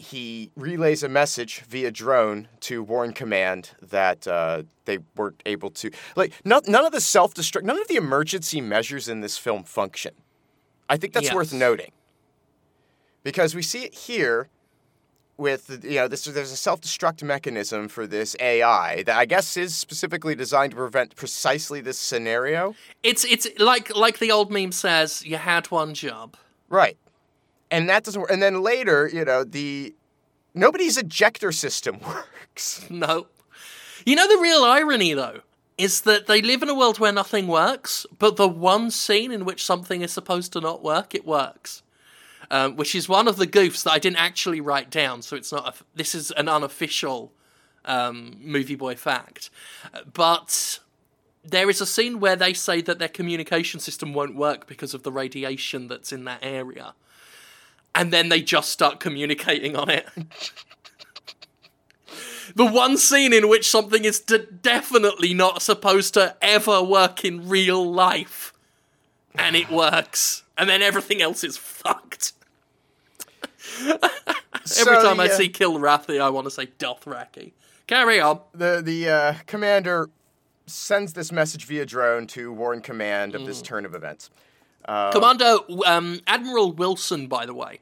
he 0.00 0.50
relays 0.56 1.02
a 1.02 1.08
message 1.08 1.60
via 1.68 1.90
drone 1.90 2.48
to 2.60 2.82
warn 2.82 3.12
command 3.12 3.70
that 3.82 4.26
uh, 4.26 4.62
they 4.86 4.98
weren't 5.16 5.42
able 5.46 5.70
to 5.70 5.90
like 6.16 6.32
not, 6.44 6.66
none 6.66 6.84
of 6.84 6.92
the 6.92 7.00
self-destruct 7.00 7.62
none 7.62 7.80
of 7.80 7.88
the 7.88 7.96
emergency 7.96 8.60
measures 8.60 9.08
in 9.08 9.20
this 9.20 9.36
film 9.36 9.62
function 9.62 10.12
i 10.88 10.96
think 10.96 11.12
that's 11.12 11.32
worth 11.34 11.52
noting 11.52 11.92
because 13.22 13.54
we 13.54 13.62
see 13.62 13.84
it 13.84 13.94
here 13.94 14.48
with 15.36 15.82
you 15.84 15.96
know 15.96 16.08
this 16.08 16.24
there's 16.24 16.52
a 16.52 16.56
self-destruct 16.56 17.22
mechanism 17.22 17.88
for 17.88 18.06
this 18.06 18.36
ai 18.40 19.02
that 19.04 19.16
i 19.16 19.24
guess 19.24 19.56
is 19.56 19.74
specifically 19.74 20.34
designed 20.34 20.70
to 20.70 20.76
prevent 20.76 21.14
precisely 21.16 21.80
this 21.80 21.98
scenario 21.98 22.74
It's 23.02 23.24
it's 23.24 23.46
like 23.58 23.94
like 23.96 24.18
the 24.18 24.30
old 24.30 24.50
meme 24.50 24.72
says, 24.72 25.24
you 25.24 25.36
had 25.36 25.70
one 25.70 25.94
job. 25.94 26.36
Right. 26.68 26.96
And 27.70 27.88
that 27.88 28.04
doesn't 28.04 28.20
work. 28.20 28.30
And 28.30 28.42
then 28.42 28.62
later, 28.62 29.08
you 29.12 29.24
know, 29.24 29.44
the 29.44 29.94
nobody's 30.54 30.96
ejector 30.96 31.52
system 31.52 32.00
works. 32.06 32.86
No. 32.90 33.26
You 34.04 34.16
know 34.16 34.28
the 34.28 34.40
real 34.40 34.64
irony 34.64 35.12
though 35.14 35.40
is 35.80 36.02
that 36.02 36.26
they 36.26 36.42
live 36.42 36.62
in 36.62 36.68
a 36.68 36.74
world 36.74 36.98
where 36.98 37.12
nothing 37.12 37.48
works, 37.48 38.04
but 38.18 38.36
the 38.36 38.46
one 38.46 38.90
scene 38.90 39.32
in 39.32 39.46
which 39.46 39.64
something 39.64 40.02
is 40.02 40.12
supposed 40.12 40.52
to 40.52 40.60
not 40.60 40.82
work, 40.82 41.14
it 41.14 41.24
works. 41.24 41.82
Um, 42.50 42.76
which 42.76 42.94
is 42.94 43.08
one 43.08 43.28
of 43.28 43.36
the 43.36 43.46
goofs 43.46 43.84
that 43.84 43.92
I 43.92 43.98
didn't 43.98 44.18
actually 44.18 44.60
write 44.60 44.90
down, 44.90 45.22
so 45.22 45.36
it's 45.36 45.52
not. 45.52 45.68
A, 45.68 45.84
this 45.94 46.14
is 46.16 46.32
an 46.32 46.48
unofficial 46.48 47.32
um, 47.84 48.38
movie 48.42 48.74
boy 48.74 48.96
fact, 48.96 49.50
but 50.12 50.80
there 51.44 51.70
is 51.70 51.80
a 51.80 51.86
scene 51.86 52.18
where 52.18 52.36
they 52.36 52.52
say 52.52 52.80
that 52.82 52.98
their 52.98 53.08
communication 53.08 53.78
system 53.78 54.12
won't 54.12 54.34
work 54.34 54.66
because 54.66 54.94
of 54.94 55.04
the 55.04 55.12
radiation 55.12 55.86
that's 55.86 56.12
in 56.12 56.24
that 56.24 56.40
area, 56.42 56.94
and 57.94 58.12
then 58.12 58.28
they 58.28 58.42
just 58.42 58.70
start 58.70 59.00
communicating 59.00 59.76
on 59.76 59.88
it. 59.90 60.06
the 62.54 62.66
one 62.66 62.96
scene 62.96 63.32
in 63.32 63.48
which 63.48 63.68
something 63.68 64.04
is 64.04 64.20
d- 64.20 64.38
definitely 64.62 65.34
not 65.34 65.62
supposed 65.62 66.14
to 66.14 66.36
ever 66.42 66.82
work 66.82 67.24
in 67.24 67.48
real 67.48 67.90
life, 67.90 68.52
and 69.34 69.54
it 69.56 69.70
works, 69.70 70.42
and 70.58 70.68
then 70.68 70.82
everything 70.82 71.22
else 71.22 71.44
is 71.44 71.56
fucked. 71.56 72.32
Every 73.80 73.98
So, 74.64 75.02
time 75.02 75.20
I 75.20 75.28
see 75.28 75.48
Kilrathi, 75.48 76.20
I 76.20 76.28
want 76.30 76.44
to 76.46 76.50
say 76.50 76.66
Dothraki. 76.78 77.52
Carry 77.86 78.20
on. 78.20 78.40
the 78.52 78.80
the 78.84 79.08
uh, 79.08 79.34
commander 79.46 80.10
sends 80.66 81.12
this 81.14 81.32
message 81.32 81.64
via 81.64 81.84
drone 81.86 82.26
to 82.28 82.52
Warren 82.52 82.80
command 82.80 83.34
of 83.34 83.42
Mm. 83.42 83.46
this 83.46 83.62
turn 83.62 83.84
of 83.84 83.94
events. 83.94 84.30
Commander 85.12 85.58
um, 85.86 86.20
Admiral 86.26 86.72
Wilson, 86.72 87.26
by 87.26 87.46
the 87.46 87.54
way. 87.54 87.80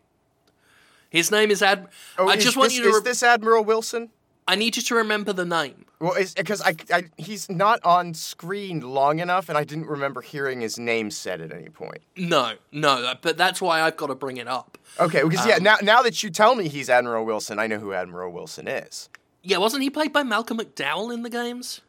His 1.11 1.31
name 1.31 1.51
is 1.51 1.62
Ad. 1.62 1.88
Oh, 2.18 2.29
I 2.29 2.35
is 2.35 2.44
just 2.44 2.57
want 2.57 2.71
this, 2.71 2.79
you 2.79 2.85
to. 2.85 2.90
Is 2.90 3.03
this 3.03 3.23
Admiral 3.23 3.64
Wilson? 3.64 4.11
I 4.47 4.55
need 4.55 4.77
you 4.77 4.83
to 4.83 4.94
remember 4.94 5.33
the 5.33 5.44
name. 5.44 5.85
Well, 6.01 6.14
because 6.37 6.62
I, 6.62 6.77
I 6.92 7.05
he's 7.16 7.51
not 7.51 7.85
on 7.85 8.14
screen 8.14 8.81
long 8.81 9.18
enough, 9.18 9.49
and 9.49 9.59
I 9.59 9.64
didn't 9.64 9.87
remember 9.87 10.21
hearing 10.21 10.61
his 10.61 10.79
name 10.79 11.11
said 11.11 11.40
at 11.40 11.53
any 11.53 11.68
point. 11.71 12.03
No, 12.16 12.55
no, 12.71 13.14
but 13.21 13.37
that's 13.37 13.61
why 13.61 13.83
I've 13.83 13.97
got 13.97 14.07
to 14.07 14.14
bring 14.14 14.37
it 14.37 14.47
up. 14.47 14.79
Okay, 15.01 15.23
because 15.23 15.40
Um, 15.40 15.49
yeah, 15.49 15.59
now 15.59 15.77
now 15.83 16.03
that 16.03 16.23
you 16.23 16.31
tell 16.31 16.55
me 16.55 16.68
he's 16.68 16.88
Admiral 16.88 17.25
Wilson, 17.25 17.59
I 17.59 17.66
know 17.66 17.79
who 17.79 17.92
Admiral 17.92 18.31
Wilson 18.33 18.68
is. 18.68 19.09
Yeah, 19.42 19.59
wasn't 19.59 19.83
he 19.83 19.90
played 19.90 20.12
by 20.12 20.23
Malcolm 20.23 20.59
McDowell 20.59 21.12
in 21.12 21.23
the 21.23 21.31
games? 21.31 21.81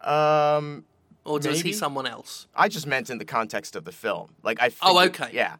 Um, 0.00 0.84
Or 1.24 1.38
does 1.38 1.58
Maybe. 1.58 1.68
he 1.70 1.72
someone 1.74 2.06
else? 2.06 2.46
I 2.54 2.68
just 2.68 2.86
meant 2.86 3.08
in 3.10 3.18
the 3.18 3.24
context 3.24 3.76
of 3.76 3.84
the 3.84 3.92
film. 3.92 4.30
Like 4.42 4.60
I. 4.60 4.70
Oh, 4.82 4.98
okay. 5.06 5.30
Yeah, 5.32 5.56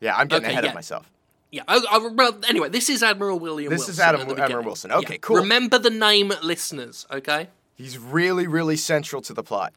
yeah. 0.00 0.16
I'm 0.16 0.26
getting 0.26 0.44
Okay, 0.46 0.52
ahead 0.52 0.64
yeah. 0.64 0.70
of 0.70 0.74
myself. 0.74 1.10
Yeah. 1.52 1.62
Oh, 1.68 1.80
oh, 1.92 2.12
well, 2.12 2.36
anyway, 2.48 2.68
this 2.68 2.90
is 2.90 3.02
Admiral 3.04 3.38
William. 3.38 3.70
This 3.70 3.80
Wilson 3.80 3.92
is 3.92 4.00
Adam- 4.00 4.20
Admiral 4.22 4.36
beginning. 4.48 4.64
Wilson. 4.66 4.90
Okay, 4.92 5.14
Yeah. 5.14 5.18
cool. 5.20 5.36
Remember 5.36 5.78
the 5.78 5.90
name, 5.90 6.32
listeners. 6.42 7.06
Okay. 7.10 7.48
He's 7.76 7.98
really, 7.98 8.46
really 8.48 8.76
central 8.76 9.22
to 9.22 9.32
the 9.32 9.44
plot. 9.44 9.72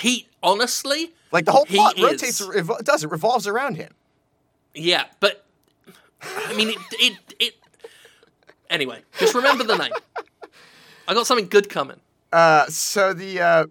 He 0.00 0.26
honestly, 0.42 1.12
Like 1.30 1.44
the 1.44 1.52
whole 1.52 1.64
He 1.66 1.76
plot 1.76 1.96
is. 1.96 2.02
rotates, 2.04 2.40
revo- 2.40 2.82
does 2.82 3.04
it 3.04 3.10
revolves 3.10 3.46
around 3.46 3.76
him. 3.76 3.92
yeah, 4.74 5.04
but 5.20 5.44
I 6.24 6.54
mean, 6.54 6.70
it, 6.70 6.76
it, 6.92 7.34
it. 7.38 7.54
Anyway, 8.70 9.02
just 9.18 9.34
remember 9.34 9.64
the 9.64 9.76
name. 9.76 9.92
I 11.08 11.14
got 11.14 11.26
something 11.26 11.48
good 11.48 11.68
coming. 11.68 12.00
Uh, 12.32 12.66
so 12.66 13.12
the 13.12 13.40
uh, 13.40 13.66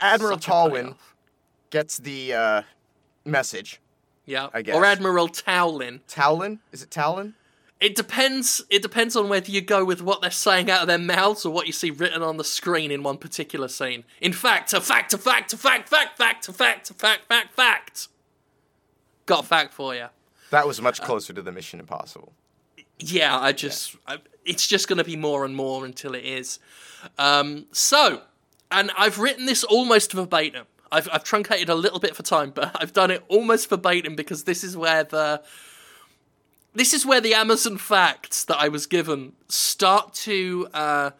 Admiral 0.00 0.40
Such 0.40 0.48
a 0.48 0.94
gets 1.70 1.98
the 1.98 2.32
uh, 2.32 2.62
message. 3.24 3.80
Yeah, 4.26 4.48
I 4.54 4.62
guess. 4.62 4.74
or 4.74 4.84
Admiral 4.84 5.28
Tolwyn. 5.28 6.00
Talon? 6.06 6.60
Is 6.72 6.82
it 6.82 6.90
Talon? 6.90 7.34
It 7.80 7.94
depends. 7.94 8.62
It 8.70 8.80
depends 8.80 9.14
on 9.16 9.28
whether 9.28 9.50
you 9.50 9.60
go 9.60 9.84
with 9.84 10.00
what 10.00 10.22
they're 10.22 10.30
saying 10.30 10.70
out 10.70 10.80
of 10.80 10.86
their 10.86 10.96
mouths 10.98 11.44
or 11.44 11.52
what 11.52 11.66
you 11.66 11.72
see 11.72 11.90
written 11.90 12.22
on 12.22 12.38
the 12.38 12.44
screen 12.44 12.90
in 12.90 13.02
one 13.02 13.18
particular 13.18 13.68
scene. 13.68 14.04
In 14.22 14.32
fact, 14.32 14.72
a 14.72 14.80
fact, 14.80 15.12
a 15.12 15.18
fact, 15.18 15.52
a 15.52 15.58
fact, 15.58 15.90
fact, 15.90 16.16
fact, 16.16 16.48
a 16.48 16.52
fact, 16.52 16.90
a 16.90 16.94
fact, 16.94 17.26
fact, 17.28 17.54
fact. 17.54 18.08
Got 19.26 19.44
a 19.44 19.46
fact 19.46 19.74
for 19.74 19.94
you. 19.94 20.06
That 20.50 20.66
was 20.66 20.78
Uh, 20.78 20.84
much 20.84 21.02
closer 21.02 21.32
to 21.34 21.42
the 21.42 21.52
Mission 21.52 21.80
Impossible. 21.80 22.32
Yeah, 22.98 23.38
I 23.38 23.52
just. 23.52 23.96
I, 24.06 24.18
it's 24.46 24.66
just 24.66 24.88
going 24.88 24.98
to 24.98 25.04
be 25.04 25.16
more 25.16 25.44
and 25.44 25.54
more 25.54 25.84
until 25.84 26.14
it 26.14 26.24
is. 26.24 26.58
Um, 27.18 27.66
so, 27.72 28.22
and 28.74 28.90
I've 28.96 29.18
written 29.18 29.46
this 29.46 29.64
almost 29.64 30.12
verbatim. 30.12 30.66
I've, 30.92 31.08
I've 31.12 31.24
truncated 31.24 31.68
a 31.68 31.74
little 31.74 31.98
bit 31.98 32.14
for 32.14 32.22
time, 32.22 32.50
but 32.50 32.70
I've 32.80 32.92
done 32.92 33.10
it 33.10 33.24
almost 33.28 33.68
verbatim 33.68 34.14
because 34.14 34.44
this 34.44 34.62
is 34.62 34.76
where 34.76 35.04
the. 35.04 35.42
This 36.76 36.92
is 36.92 37.06
where 37.06 37.20
the 37.20 37.34
Amazon 37.34 37.78
facts 37.78 38.44
that 38.46 38.56
I 38.58 38.66
was 38.66 38.86
given 38.86 39.34
start 39.48 40.12
to 40.14 40.66
uh, 40.74 41.10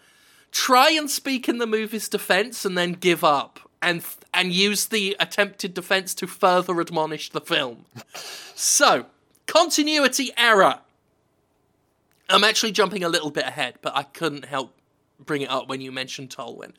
try 0.50 0.90
and 0.90 1.08
speak 1.08 1.48
in 1.48 1.58
the 1.58 1.66
movie's 1.66 2.08
defense 2.08 2.64
and 2.64 2.76
then 2.76 2.94
give 2.94 3.22
up 3.22 3.60
and 3.80 4.04
and 4.32 4.52
use 4.52 4.86
the 4.86 5.16
attempted 5.20 5.72
defense 5.72 6.12
to 6.16 6.26
further 6.26 6.80
admonish 6.80 7.30
the 7.30 7.40
film. 7.40 7.84
So, 8.56 9.06
Continuity 9.46 10.30
error. 10.36 10.80
I'm 12.28 12.44
actually 12.44 12.72
jumping 12.72 13.04
a 13.04 13.08
little 13.08 13.30
bit 13.30 13.44
ahead, 13.44 13.74
but 13.82 13.94
I 13.94 14.02
couldn't 14.02 14.46
help 14.46 14.74
bring 15.18 15.42
it 15.42 15.50
up 15.50 15.68
when 15.68 15.80
you 15.80 15.92
mentioned 15.92 16.30
Tolwyn. 16.30 16.72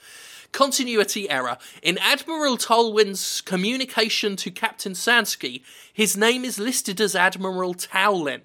Continuity 0.55 1.29
error. 1.29 1.57
In 1.81 1.97
Admiral 1.97 2.55
Tolwyn's 2.55 3.41
communication 3.41 4.37
to 4.37 4.49
Captain 4.49 4.93
Sansky, 4.93 5.63
his 5.91 6.15
name 6.15 6.45
is 6.45 6.57
listed 6.57 7.01
as 7.01 7.13
Admiral 7.13 7.73
Towlin. 7.73 8.39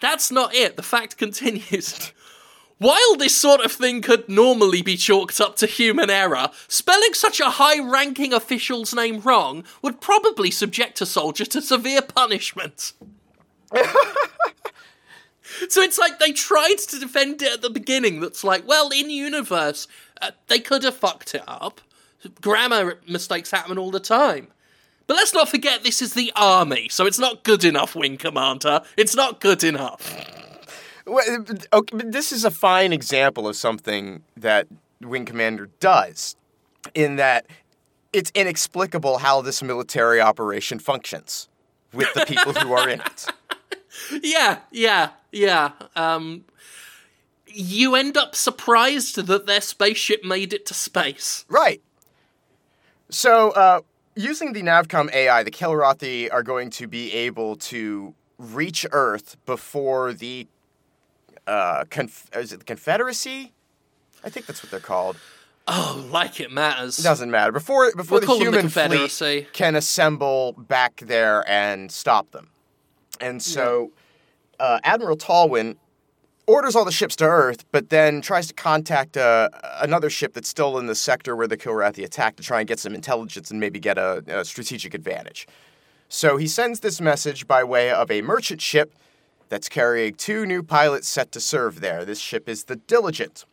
That's 0.00 0.30
not 0.30 0.54
it. 0.54 0.76
The 0.76 0.84
fact 0.84 1.16
continues. 1.24 2.12
While 2.78 3.16
this 3.16 3.36
sort 3.36 3.64
of 3.64 3.72
thing 3.72 4.02
could 4.02 4.28
normally 4.28 4.82
be 4.82 4.96
chalked 4.96 5.40
up 5.40 5.56
to 5.56 5.66
human 5.66 6.10
error, 6.10 6.50
spelling 6.68 7.14
such 7.14 7.40
a 7.40 7.50
high 7.50 7.80
ranking 7.80 8.32
official's 8.32 8.94
name 8.94 9.18
wrong 9.18 9.64
would 9.82 10.00
probably 10.00 10.52
subject 10.52 11.00
a 11.00 11.06
soldier 11.06 11.44
to 11.44 11.60
severe 11.60 12.02
punishment. 12.02 12.92
so 15.68 15.80
it's 15.80 15.98
like 15.98 16.20
they 16.20 16.30
tried 16.30 16.76
to 16.88 17.00
defend 17.00 17.42
it 17.42 17.54
at 17.54 17.62
the 17.62 17.70
beginning, 17.70 18.20
that's 18.20 18.44
like, 18.44 18.66
well, 18.66 18.90
in 18.90 19.10
universe, 19.10 19.88
uh, 20.22 20.30
they 20.48 20.60
could 20.60 20.82
have 20.84 20.96
fucked 20.96 21.34
it 21.34 21.42
up. 21.46 21.80
Grammar 22.40 23.00
mistakes 23.08 23.50
happen 23.50 23.76
all 23.76 23.90
the 23.90 24.00
time. 24.00 24.48
But 25.06 25.16
let's 25.16 25.34
not 25.34 25.48
forget 25.48 25.82
this 25.82 26.00
is 26.00 26.14
the 26.14 26.32
army, 26.36 26.88
so 26.88 27.06
it's 27.06 27.18
not 27.18 27.42
good 27.42 27.64
enough, 27.64 27.94
Wing 27.94 28.16
Commander. 28.16 28.82
It's 28.96 29.16
not 29.16 29.40
good 29.40 29.64
enough. 29.64 30.16
Well, 31.04 31.44
okay, 31.72 31.96
but 31.96 32.12
this 32.12 32.30
is 32.30 32.44
a 32.44 32.50
fine 32.50 32.92
example 32.92 33.48
of 33.48 33.56
something 33.56 34.22
that 34.36 34.68
Wing 35.00 35.24
Commander 35.24 35.68
does, 35.80 36.36
in 36.94 37.16
that 37.16 37.46
it's 38.12 38.30
inexplicable 38.34 39.18
how 39.18 39.40
this 39.42 39.62
military 39.62 40.20
operation 40.20 40.78
functions 40.78 41.48
with 41.92 42.12
the 42.14 42.24
people 42.24 42.52
who 42.52 42.72
are 42.72 42.88
in 42.88 43.00
it. 43.00 43.26
Yeah, 44.22 44.60
yeah, 44.70 45.10
yeah. 45.32 45.72
Um, 45.94 46.46
you 47.54 47.94
end 47.94 48.16
up 48.16 48.34
surprised 48.34 49.16
that 49.16 49.46
their 49.46 49.60
spaceship 49.60 50.24
made 50.24 50.52
it 50.52 50.66
to 50.66 50.74
space. 50.74 51.44
Right. 51.48 51.82
So, 53.10 53.50
uh, 53.50 53.80
using 54.16 54.52
the 54.52 54.62
Navcom 54.62 55.12
AI, 55.12 55.42
the 55.42 55.50
Kilrathi 55.50 56.32
are 56.32 56.42
going 56.42 56.70
to 56.70 56.86
be 56.86 57.12
able 57.12 57.56
to 57.56 58.14
reach 58.38 58.86
Earth 58.90 59.36
before 59.46 60.12
the 60.12 60.46
uh, 61.46 61.84
conf- 61.90 62.30
is 62.34 62.52
it 62.52 62.60
the 62.60 62.64
Confederacy? 62.64 63.52
I 64.24 64.30
think 64.30 64.46
that's 64.46 64.62
what 64.62 64.70
they're 64.70 64.80
called. 64.80 65.16
Oh, 65.66 66.06
like 66.10 66.40
it 66.40 66.50
matters. 66.50 66.98
It 66.98 67.02
doesn't 67.02 67.30
matter. 67.30 67.52
Before 67.52 67.92
before 67.94 68.20
We'll 68.20 68.38
the 68.38 68.44
them 68.44 68.52
the 68.52 68.60
human 68.60 69.08
fleet 69.08 69.52
can 69.52 69.76
assemble 69.76 70.52
back 70.52 71.02
there 71.06 71.48
and 71.48 71.90
stop 71.90 72.30
them. 72.32 72.48
And 73.20 73.40
so 73.40 73.92
uh, 74.58 74.80
Admiral 74.82 75.16
Tolwyn 75.16 75.76
orders 76.46 76.74
all 76.74 76.84
the 76.84 76.92
ships 76.92 77.16
to 77.16 77.24
Earth, 77.24 77.64
but 77.72 77.90
then 77.90 78.20
tries 78.20 78.48
to 78.48 78.54
contact 78.54 79.16
uh, 79.16 79.48
another 79.80 80.10
ship 80.10 80.34
that's 80.34 80.48
still 80.48 80.78
in 80.78 80.86
the 80.86 80.94
sector 80.94 81.36
where 81.36 81.46
the 81.46 81.56
Kilrathi 81.56 82.04
attacked 82.04 82.38
to 82.38 82.42
try 82.42 82.60
and 82.60 82.68
get 82.68 82.78
some 82.78 82.94
intelligence 82.94 83.50
and 83.50 83.60
maybe 83.60 83.78
get 83.78 83.98
a, 83.98 84.22
a 84.26 84.44
strategic 84.44 84.94
advantage. 84.94 85.46
So 86.08 86.36
he 86.36 86.46
sends 86.46 86.80
this 86.80 87.00
message 87.00 87.46
by 87.46 87.64
way 87.64 87.90
of 87.90 88.10
a 88.10 88.22
merchant 88.22 88.60
ship 88.60 88.94
that's 89.48 89.68
carrying 89.68 90.14
two 90.14 90.46
new 90.46 90.62
pilots 90.62 91.08
set 91.08 91.32
to 91.32 91.40
serve 91.40 91.80
there. 91.80 92.04
This 92.04 92.18
ship 92.18 92.48
is 92.48 92.64
the 92.64 92.76
Diligent. 92.76 93.44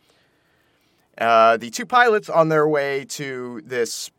Uh, 1.18 1.58
the 1.58 1.70
two 1.70 1.86
pilots 1.86 2.30
on 2.30 2.50
their 2.50 2.68
way 2.68 3.06
to 3.06 3.62
this 3.66 4.10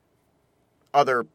other 0.92 1.26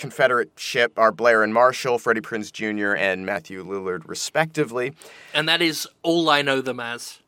Confederate 0.00 0.50
ship 0.56 0.92
are 0.96 1.12
Blair 1.12 1.42
and 1.42 1.52
Marshall, 1.52 1.98
Freddie 1.98 2.22
Prinze 2.22 2.50
Jr., 2.50 2.96
and 2.96 3.26
Matthew 3.26 3.62
Lillard, 3.62 4.00
respectively. 4.06 4.94
And 5.34 5.46
that 5.46 5.60
is 5.60 5.86
all 6.02 6.30
I 6.30 6.40
know 6.40 6.62
them 6.62 6.80
as. 6.80 7.18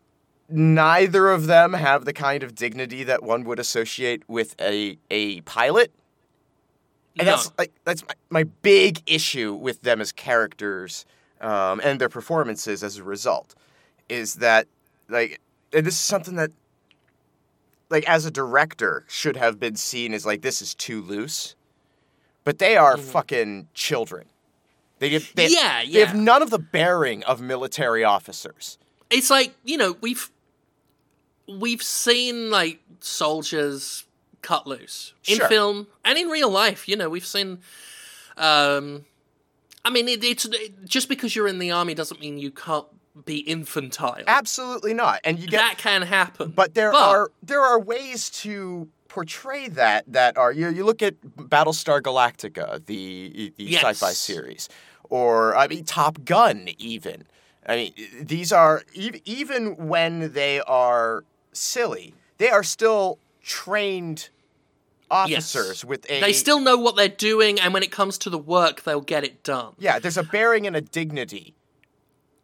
Neither 0.48 1.28
of 1.28 1.46
them 1.48 1.74
have 1.74 2.06
the 2.06 2.14
kind 2.14 2.42
of 2.42 2.54
dignity 2.54 3.04
that 3.04 3.22
one 3.22 3.44
would 3.44 3.58
associate 3.58 4.22
with 4.26 4.58
a, 4.58 4.96
a 5.10 5.42
pilot. 5.42 5.92
And 7.18 7.26
No. 7.26 7.32
that's 7.32 7.52
like 7.58 7.72
that's 7.84 8.02
my, 8.08 8.14
my 8.30 8.44
big 8.62 9.02
issue 9.06 9.52
with 9.52 9.82
them 9.82 10.00
as 10.00 10.10
characters 10.10 11.04
um, 11.42 11.78
and 11.84 12.00
their 12.00 12.08
performances 12.08 12.82
as 12.82 12.96
a 12.96 13.04
result 13.04 13.54
is 14.08 14.36
that 14.36 14.66
like 15.10 15.42
and 15.74 15.84
this 15.84 15.92
is 15.94 16.00
something 16.00 16.36
that 16.36 16.52
like 17.90 18.08
as 18.08 18.24
a 18.24 18.30
director 18.30 19.04
should 19.08 19.36
have 19.36 19.60
been 19.60 19.76
seen 19.76 20.14
as 20.14 20.24
like 20.24 20.40
this 20.40 20.62
is 20.62 20.74
too 20.74 21.02
loose, 21.02 21.54
but 22.44 22.58
they 22.58 22.76
are 22.76 22.96
fucking 22.96 23.68
children. 23.74 24.26
They 24.98 25.18
they, 25.18 25.48
Yeah, 25.48 25.82
they 25.84 26.00
have 26.00 26.14
none 26.14 26.42
of 26.42 26.50
the 26.50 26.58
bearing 26.58 27.24
of 27.24 27.40
military 27.40 28.04
officers. 28.04 28.78
It's 29.10 29.30
like, 29.30 29.54
you 29.64 29.76
know, 29.76 29.96
we've 30.00 30.30
we've 31.48 31.82
seen 31.82 32.50
like 32.50 32.80
soldiers 33.00 34.04
cut 34.42 34.66
loose 34.66 35.14
in 35.26 35.38
Sure. 35.38 35.48
film 35.48 35.86
and 36.04 36.18
in 36.18 36.28
real 36.28 36.50
life, 36.50 36.88
you 36.88 36.96
know, 36.96 37.08
we've 37.08 37.26
seen 37.26 37.58
um 38.36 39.04
I 39.84 39.90
mean, 39.90 40.08
it, 40.08 40.22
it's 40.22 40.44
it, 40.44 40.84
just 40.84 41.08
because 41.08 41.34
you're 41.34 41.48
in 41.48 41.58
the 41.58 41.72
army 41.72 41.94
doesn't 41.94 42.20
mean 42.20 42.38
you 42.38 42.52
can't 42.52 42.86
be 43.24 43.38
infantile. 43.38 44.22
Absolutely 44.26 44.94
not. 44.94 45.20
And 45.24 45.38
you 45.38 45.48
get 45.48 45.58
that 45.58 45.78
can 45.78 46.02
happen. 46.02 46.50
But 46.50 46.74
there 46.74 46.92
are 46.94 47.30
there 47.42 47.60
are 47.60 47.78
ways 47.78 48.30
to 48.30 48.88
portray 49.12 49.68
that 49.68 50.04
that 50.10 50.38
are 50.38 50.52
you 50.52 50.70
you 50.70 50.84
look 50.84 51.02
at 51.02 51.20
Battlestar 51.54 52.00
Galactica, 52.00 52.66
the 52.86 53.52
the 53.58 53.64
Yes. 53.64 53.82
sci-fi 53.82 54.12
series, 54.14 54.68
or 55.10 55.54
I 55.54 55.68
mean 55.68 55.84
Top 55.84 56.24
Gun 56.24 56.68
even. 56.78 57.24
I 57.66 57.76
mean 57.76 57.92
these 58.34 58.52
are 58.52 58.82
even 58.94 59.62
when 59.92 60.32
they 60.32 60.60
are 60.62 61.24
silly, 61.52 62.14
they 62.38 62.48
are 62.48 62.62
still 62.62 63.18
trained 63.42 64.30
officers 65.10 65.84
with 65.84 66.06
a 66.10 66.20
they 66.20 66.32
still 66.32 66.58
know 66.60 66.78
what 66.78 66.96
they're 66.96 67.08
doing, 67.30 67.60
and 67.60 67.74
when 67.74 67.82
it 67.82 67.90
comes 67.92 68.16
to 68.18 68.30
the 68.30 68.38
work, 68.38 68.82
they'll 68.84 69.02
get 69.14 69.24
it 69.24 69.42
done. 69.42 69.74
yeah. 69.78 69.98
There's 69.98 70.16
a 70.16 70.22
bearing 70.22 70.66
and 70.66 70.74
a 70.74 70.80
dignity 70.80 71.54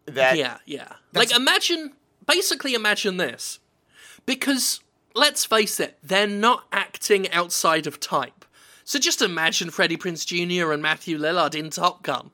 that 0.04 0.36
yeah, 0.36 0.58
yeah. 0.66 0.92
Like 1.14 1.34
imagine, 1.34 1.92
basically 2.26 2.74
imagine 2.74 3.16
this, 3.16 3.58
because 4.26 4.80
let's 5.18 5.44
face 5.44 5.80
it, 5.80 5.98
they're 6.02 6.26
not 6.26 6.64
acting 6.72 7.30
outside 7.32 7.86
of 7.86 8.00
type. 8.00 8.44
So 8.84 8.98
just 8.98 9.20
imagine 9.20 9.70
Freddie 9.70 9.98
Prinze 9.98 10.24
Jr. 10.24 10.72
and 10.72 10.82
Matthew 10.82 11.18
Lillard 11.18 11.54
in 11.54 11.68
Top 11.68 12.02
Gun, 12.02 12.30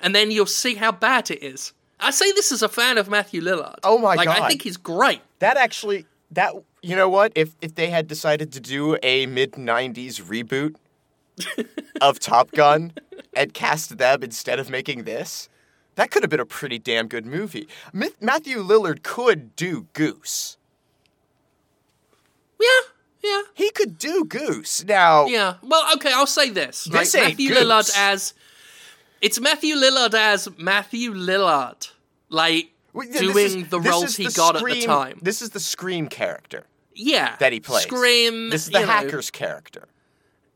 and 0.00 0.14
then 0.14 0.30
you'll 0.30 0.46
see 0.46 0.74
how 0.74 0.90
bad 0.90 1.30
it 1.30 1.42
is. 1.42 1.72
I 2.00 2.10
say 2.10 2.32
this 2.32 2.50
as 2.50 2.62
a 2.62 2.68
fan 2.68 2.98
of 2.98 3.08
Matthew 3.08 3.40
Lillard. 3.40 3.76
Oh 3.84 3.98
my 3.98 4.16
god. 4.16 4.40
I 4.40 4.48
think 4.48 4.62
he's 4.62 4.76
great. 4.76 5.20
That 5.38 5.56
actually, 5.56 6.06
that 6.32 6.54
you 6.82 6.96
know 6.96 7.08
what? 7.08 7.32
If 7.36 7.54
if 7.60 7.76
they 7.76 7.90
had 7.90 8.08
decided 8.08 8.52
to 8.52 8.60
do 8.60 8.96
a 9.02 9.26
mid 9.26 9.52
'90s 9.52 10.20
reboot 10.20 10.74
of 12.00 12.18
Top 12.18 12.50
Gun 12.50 12.92
and 13.34 13.54
cast 13.54 13.98
them 13.98 14.24
instead 14.24 14.58
of 14.58 14.68
making 14.68 15.04
this, 15.04 15.48
that 15.94 16.10
could 16.10 16.24
have 16.24 16.30
been 16.30 16.40
a 16.40 16.46
pretty 16.46 16.80
damn 16.80 17.06
good 17.06 17.26
movie. 17.26 17.68
Matthew 17.92 18.58
Lillard 18.58 19.04
could 19.04 19.54
do 19.54 19.86
Goose. 19.92 20.56
Yeah, 22.62 23.30
yeah. 23.30 23.42
He 23.54 23.70
could 23.70 23.98
do 23.98 24.24
Goose. 24.24 24.84
Now, 24.84 25.26
Yeah. 25.26 25.54
Well, 25.62 25.84
okay, 25.96 26.12
I'll 26.12 26.26
say 26.26 26.50
this. 26.50 26.88
Right? 26.90 27.08
Matthew 27.14 27.48
Goose. 27.50 27.58
Lillard 27.58 27.90
as 27.96 28.34
it's 29.20 29.38
Matthew 29.40 29.76
Lillard 29.76 30.14
as 30.14 30.48
Matthew 30.58 31.12
Lillard, 31.12 31.90
like 32.28 32.70
w- 32.94 33.10
this 33.12 33.20
doing 33.20 33.62
is- 33.62 33.68
the 33.68 33.80
roles 33.80 34.04
is 34.10 34.16
he 34.16 34.24
the 34.26 34.32
got 34.32 34.56
at 34.56 34.62
the 34.64 34.70
Scream- 34.70 34.86
time. 34.86 35.18
This 35.22 35.42
is 35.42 35.50
the 35.50 35.60
Scream 35.60 36.08
character 36.08 36.66
yeah, 36.94 37.36
that 37.38 37.52
he 37.52 37.60
plays. 37.60 37.84
Scream. 37.84 38.50
This 38.50 38.64
is 38.66 38.70
the 38.72 38.80
you 38.80 38.86
know. 38.86 38.92
hacker's 38.92 39.30
character. 39.30 39.88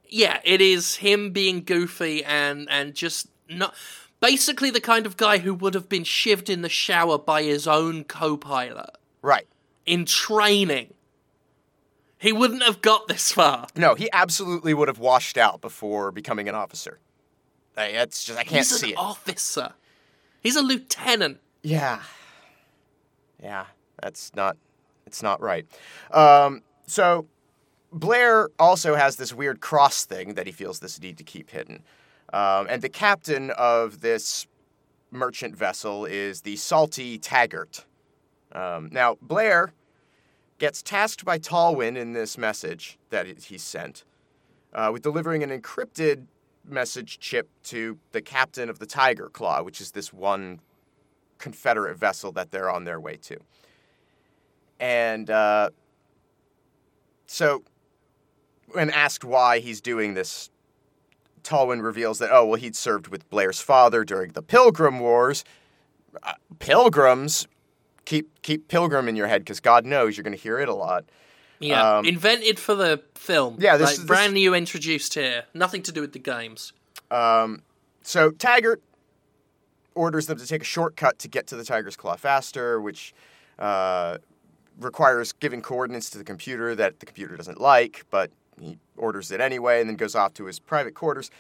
Yeah, 0.08 0.40
it 0.44 0.60
is 0.60 0.96
him 0.96 1.30
being 1.32 1.62
goofy 1.64 2.24
and 2.24 2.68
and 2.70 2.94
just 2.94 3.28
not 3.48 3.74
basically 4.20 4.70
the 4.70 4.80
kind 4.80 5.06
of 5.06 5.16
guy 5.16 5.38
who 5.38 5.52
would 5.54 5.74
have 5.74 5.88
been 5.88 6.04
shivved 6.04 6.48
in 6.48 6.62
the 6.62 6.68
shower 6.68 7.18
by 7.18 7.42
his 7.42 7.66
own 7.68 8.02
co-pilot 8.04 8.90
Right. 9.22 9.46
in 9.84 10.04
training. 10.04 10.94
He 12.18 12.32
wouldn't 12.32 12.62
have 12.62 12.80
got 12.80 13.08
this 13.08 13.32
far. 13.32 13.66
No, 13.76 13.94
he 13.94 14.08
absolutely 14.12 14.72
would 14.74 14.88
have 14.88 14.98
washed 14.98 15.36
out 15.36 15.60
before 15.60 16.10
becoming 16.10 16.48
an 16.48 16.54
officer. 16.54 16.98
Like, 17.76 17.92
that's 17.92 18.24
just 18.24 18.38
I 18.38 18.44
can't 18.44 18.64
see 18.64 18.76
it. 18.76 18.78
He's 18.78 18.80
see 18.80 18.86
an 18.86 18.92
it. 18.92 18.98
officer. 18.98 19.72
He's 20.40 20.56
a 20.56 20.62
lieutenant. 20.62 21.40
Yeah. 21.62 22.00
Yeah, 23.42 23.66
that's 24.02 24.34
not 24.34 24.56
it's 25.06 25.22
not 25.22 25.40
right. 25.40 25.66
Um, 26.10 26.62
so 26.86 27.26
Blair 27.92 28.48
also 28.58 28.94
has 28.94 29.16
this 29.16 29.32
weird 29.32 29.60
cross 29.60 30.04
thing 30.04 30.34
that 30.34 30.46
he 30.46 30.52
feels 30.52 30.80
this 30.80 31.00
need 31.00 31.18
to 31.18 31.24
keep 31.24 31.50
hidden. 31.50 31.82
Um, 32.32 32.66
and 32.68 32.82
the 32.82 32.88
captain 32.88 33.50
of 33.52 34.00
this 34.00 34.46
merchant 35.10 35.56
vessel 35.56 36.04
is 36.04 36.42
the 36.42 36.56
salty 36.56 37.18
Taggart. 37.18 37.84
Um, 38.52 38.88
now, 38.90 39.16
Blair 39.22 39.72
gets 40.58 40.82
tasked 40.82 41.24
by 41.24 41.38
Tolwyn 41.38 41.96
in 41.96 42.12
this 42.12 42.38
message 42.38 42.98
that 43.10 43.26
he 43.26 43.58
sent 43.58 44.04
uh, 44.72 44.90
with 44.92 45.02
delivering 45.02 45.42
an 45.42 45.50
encrypted 45.50 46.26
message 46.68 47.18
chip 47.18 47.48
to 47.64 47.98
the 48.12 48.20
captain 48.20 48.68
of 48.68 48.78
the 48.78 48.86
Tiger 48.86 49.28
Claw, 49.28 49.62
which 49.62 49.80
is 49.80 49.92
this 49.92 50.12
one 50.12 50.60
Confederate 51.38 51.96
vessel 51.96 52.32
that 52.32 52.50
they're 52.50 52.70
on 52.70 52.84
their 52.84 53.00
way 53.00 53.16
to. 53.16 53.38
And 54.78 55.30
uh, 55.30 55.70
so, 57.26 57.62
when 58.72 58.90
asked 58.90 59.24
why 59.24 59.58
he's 59.60 59.80
doing 59.80 60.14
this, 60.14 60.50
Tolwyn 61.42 61.82
reveals 61.82 62.18
that, 62.18 62.30
oh, 62.32 62.44
well, 62.46 62.60
he'd 62.60 62.76
served 62.76 63.08
with 63.08 63.28
Blair's 63.30 63.60
father 63.60 64.04
during 64.04 64.32
the 64.32 64.42
Pilgrim 64.42 65.00
Wars. 65.00 65.44
Uh, 66.22 66.32
pilgrims, 66.58 67.46
keep 68.06 68.40
keep 68.42 68.68
Pilgrim 68.68 69.08
in 69.08 69.16
your 69.16 69.26
head 69.26 69.42
because 69.42 69.60
God 69.60 69.84
knows 69.84 70.16
you're 70.16 70.24
going 70.24 70.36
to 70.36 70.42
hear 70.42 70.58
it 70.58 70.68
a 70.70 70.74
lot. 70.74 71.04
Yeah, 71.58 71.98
Um, 71.98 72.04
invented 72.06 72.58
for 72.58 72.74
the 72.74 73.02
film. 73.14 73.56
Yeah, 73.58 73.76
this 73.76 73.86
like, 73.86 73.92
is- 73.92 73.98
this- 74.00 74.06
brand 74.06 74.32
new 74.34 74.54
introduced 74.54 75.12
here. 75.14 75.44
Nothing 75.54 75.82
to 75.84 75.92
do 75.92 76.00
with 76.00 76.12
the 76.12 76.18
games. 76.18 76.72
Um, 77.10 77.62
so 78.02 78.30
Taggart 78.30 78.82
orders 79.94 80.26
them 80.26 80.38
to 80.38 80.46
take 80.46 80.62
a 80.62 80.64
shortcut 80.64 81.18
to 81.20 81.28
get 81.28 81.46
to 81.48 81.56
the 81.56 81.64
Tiger's 81.64 81.96
Claw 81.96 82.16
faster, 82.16 82.80
which 82.80 83.14
uh, 83.58 84.18
requires 84.78 85.32
giving 85.32 85.62
coordinates 85.62 86.10
to 86.10 86.18
the 86.18 86.24
computer 86.24 86.74
that 86.74 87.00
the 87.00 87.06
computer 87.06 87.36
doesn't 87.36 87.60
like, 87.60 88.04
but 88.10 88.30
he 88.60 88.78
orders 88.96 89.30
it 89.30 89.40
anyway 89.40 89.80
and 89.80 89.88
then 89.88 89.96
goes 89.96 90.14
off 90.14 90.34
to 90.34 90.44
his 90.44 90.58
private 90.58 90.94
quarters, 90.94 91.30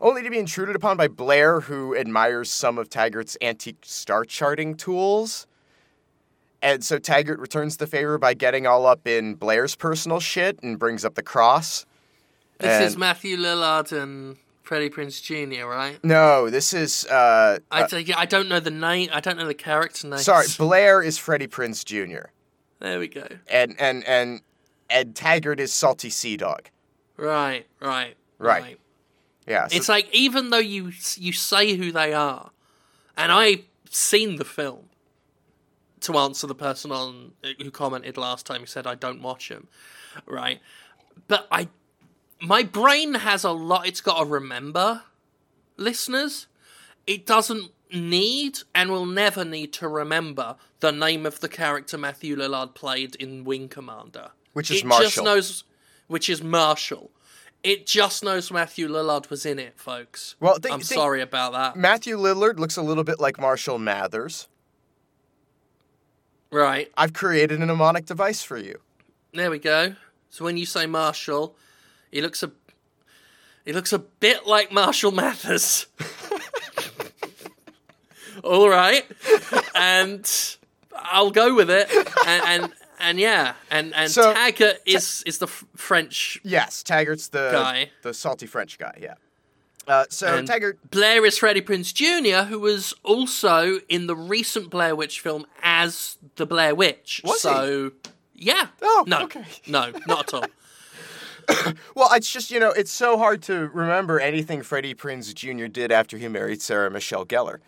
only 0.00 0.22
to 0.22 0.28
be 0.30 0.38
intruded 0.38 0.76
upon 0.76 0.96
by 0.98 1.08
Blair, 1.08 1.60
who 1.60 1.96
admires 1.96 2.50
some 2.50 2.76
of 2.76 2.90
Taggart's 2.90 3.38
antique 3.40 3.78
star 3.82 4.24
charting 4.26 4.74
tools. 4.76 5.46
And 6.64 6.82
so 6.82 6.98
Taggart 6.98 7.38
returns 7.40 7.76
the 7.76 7.86
favor 7.86 8.16
by 8.16 8.32
getting 8.32 8.66
all 8.66 8.86
up 8.86 9.06
in 9.06 9.34
Blair's 9.34 9.76
personal 9.76 10.18
shit 10.18 10.58
and 10.62 10.78
brings 10.78 11.04
up 11.04 11.14
the 11.14 11.22
cross. 11.22 11.84
This 12.58 12.70
And- 12.70 12.84
is 12.84 12.96
Matthew 12.96 13.36
Lillard 13.36 13.92
and 13.92 14.38
Freddie 14.62 14.88
Prinze 14.88 15.20
Jr., 15.22 15.66
right? 15.66 16.02
No, 16.02 16.48
this 16.48 16.72
is 16.72 17.04
uh, 17.06 17.58
I, 17.70 17.82
uh, 17.82 18.02
I 18.16 18.24
don't 18.24 18.48
know 18.48 18.60
the 18.60 18.70
name. 18.70 19.10
I 19.12 19.20
don't 19.20 19.36
know 19.36 19.46
the 19.46 19.52
character 19.52 20.08
name. 20.08 20.18
sorry, 20.20 20.46
Blair 20.56 21.02
is 21.02 21.18
Freddie 21.18 21.48
Prinze 21.48 21.84
Jr. 21.84 22.28
There 22.80 22.98
we 22.98 23.08
go. 23.08 23.26
and 23.46 23.76
and 23.78 24.02
and 24.04 24.40
Ed 24.88 25.14
Taggart 25.14 25.60
is 25.60 25.70
Salty 25.72 26.08
Sea 26.08 26.38
Dog. 26.38 26.70
Right, 27.18 27.66
right, 27.80 28.16
Right. 28.38 28.78
Yeah, 29.46 29.66
so- 29.68 29.76
It's 29.76 29.88
like 29.90 30.08
even 30.14 30.48
though 30.48 30.56
you 30.58 30.92
you 31.16 31.32
say 31.32 31.74
who 31.76 31.92
they 31.92 32.14
are, 32.14 32.50
and 33.18 33.30
I've 33.30 33.64
seen 33.90 34.36
the 34.36 34.44
film. 34.46 34.88
To 36.04 36.18
answer 36.18 36.46
the 36.46 36.54
person 36.54 36.90
on 36.92 37.32
who 37.58 37.70
commented 37.70 38.16
last 38.16 38.46
time, 38.46 38.60
who 38.60 38.66
said 38.66 38.86
I 38.86 38.94
don't 38.94 39.22
watch 39.22 39.48
them, 39.48 39.68
right? 40.26 40.60
But 41.28 41.46
I, 41.50 41.68
my 42.40 42.62
brain 42.62 43.14
has 43.14 43.42
a 43.44 43.52
lot. 43.52 43.86
It's 43.86 44.00
got 44.00 44.18
to 44.18 44.24
remember, 44.26 45.02
listeners. 45.76 46.46
It 47.06 47.26
doesn't 47.26 47.70
need 47.92 48.58
and 48.74 48.90
will 48.90 49.06
never 49.06 49.44
need 49.44 49.72
to 49.74 49.88
remember 49.88 50.56
the 50.80 50.90
name 50.92 51.26
of 51.26 51.40
the 51.40 51.48
character 51.48 51.96
Matthew 51.98 52.36
Lillard 52.36 52.74
played 52.74 53.14
in 53.16 53.44
Wing 53.44 53.68
Commander, 53.68 54.30
Which 54.52 54.70
is 54.70 54.78
it 54.78 54.80
Just 54.82 55.00
Marshall. 55.00 55.24
knows, 55.24 55.64
which 56.08 56.28
is 56.28 56.42
Marshall. 56.42 57.10
It 57.62 57.86
just 57.86 58.22
knows 58.24 58.50
Matthew 58.50 58.88
Lillard 58.88 59.30
was 59.30 59.46
in 59.46 59.58
it, 59.58 59.78
folks. 59.78 60.34
Well, 60.40 60.54
think- 60.58 60.74
I'm 60.74 60.80
think- 60.80 60.98
sorry 60.98 61.22
about 61.22 61.52
that. 61.52 61.76
Matthew 61.76 62.18
Lillard 62.18 62.58
looks 62.58 62.76
a 62.76 62.82
little 62.82 63.04
bit 63.04 63.20
like 63.20 63.38
Marshall 63.40 63.78
Mathers. 63.78 64.48
Right 66.54 66.90
I've 66.96 67.12
created 67.12 67.60
a 67.60 67.66
mnemonic 67.66 68.06
device 68.06 68.42
for 68.44 68.56
you. 68.56 68.78
there 69.32 69.50
we 69.50 69.58
go. 69.58 69.94
So 70.30 70.44
when 70.44 70.56
you 70.56 70.66
say 70.66 70.86
Marshall, 70.86 71.54
he 72.10 72.20
looks 72.20 72.42
a 72.42 72.50
he 73.64 73.72
looks 73.72 73.92
a 73.92 73.98
bit 73.98 74.46
like 74.46 74.70
Marshall 74.72 75.10
Mathers. 75.12 75.86
All 78.42 78.68
right, 78.68 79.04
and 79.74 80.28
I'll 80.94 81.30
go 81.30 81.54
with 81.54 81.70
it. 81.70 81.88
And 82.26 82.42
and, 82.64 82.72
and 83.00 83.18
yeah, 83.18 83.54
and 83.70 83.94
and 83.94 84.10
So- 84.10 84.32
Taggart 84.34 84.76
is 84.86 85.22
is 85.26 85.38
the 85.38 85.46
f- 85.46 85.64
French 85.76 86.40
Yes, 86.42 86.82
Taggart's 86.82 87.28
the 87.28 87.50
Guy. 87.52 87.90
the 88.02 88.12
salty 88.12 88.46
French 88.46 88.76
guy. 88.78 88.98
Yeah. 89.00 89.14
Uh, 89.86 90.04
so 90.08 90.36
And 90.36 90.46
Taggart, 90.46 90.90
Blair 90.90 91.24
is 91.26 91.38
Freddie 91.38 91.62
Prinze 91.62 91.92
Jr., 91.92 92.48
who 92.48 92.58
was 92.58 92.94
also 93.02 93.80
in 93.88 94.06
the 94.06 94.16
recent 94.16 94.70
Blair 94.70 94.96
Witch 94.96 95.20
film 95.20 95.46
as 95.62 96.18
the 96.36 96.46
Blair 96.46 96.74
Witch. 96.74 97.20
Was 97.24 97.42
he? 97.42 97.48
so, 97.48 97.92
yeah. 98.34 98.68
Oh, 98.82 99.04
no, 99.06 99.24
okay. 99.24 99.44
no, 99.66 99.92
not 100.06 100.28
at 100.28 100.34
all. 100.34 100.46
well, 101.94 102.12
it's 102.12 102.30
just 102.30 102.50
you 102.50 102.60
know 102.60 102.70
it's 102.70 102.90
so 102.90 103.18
hard 103.18 103.42
to 103.42 103.68
remember 103.68 104.20
anything 104.20 104.62
Freddie 104.62 104.94
Prinze 104.94 105.34
Jr. 105.34 105.66
did 105.66 105.92
after 105.92 106.16
he 106.18 106.28
married 106.28 106.62
Sarah 106.62 106.90
Michelle 106.90 107.26
Gellar. 107.26 107.58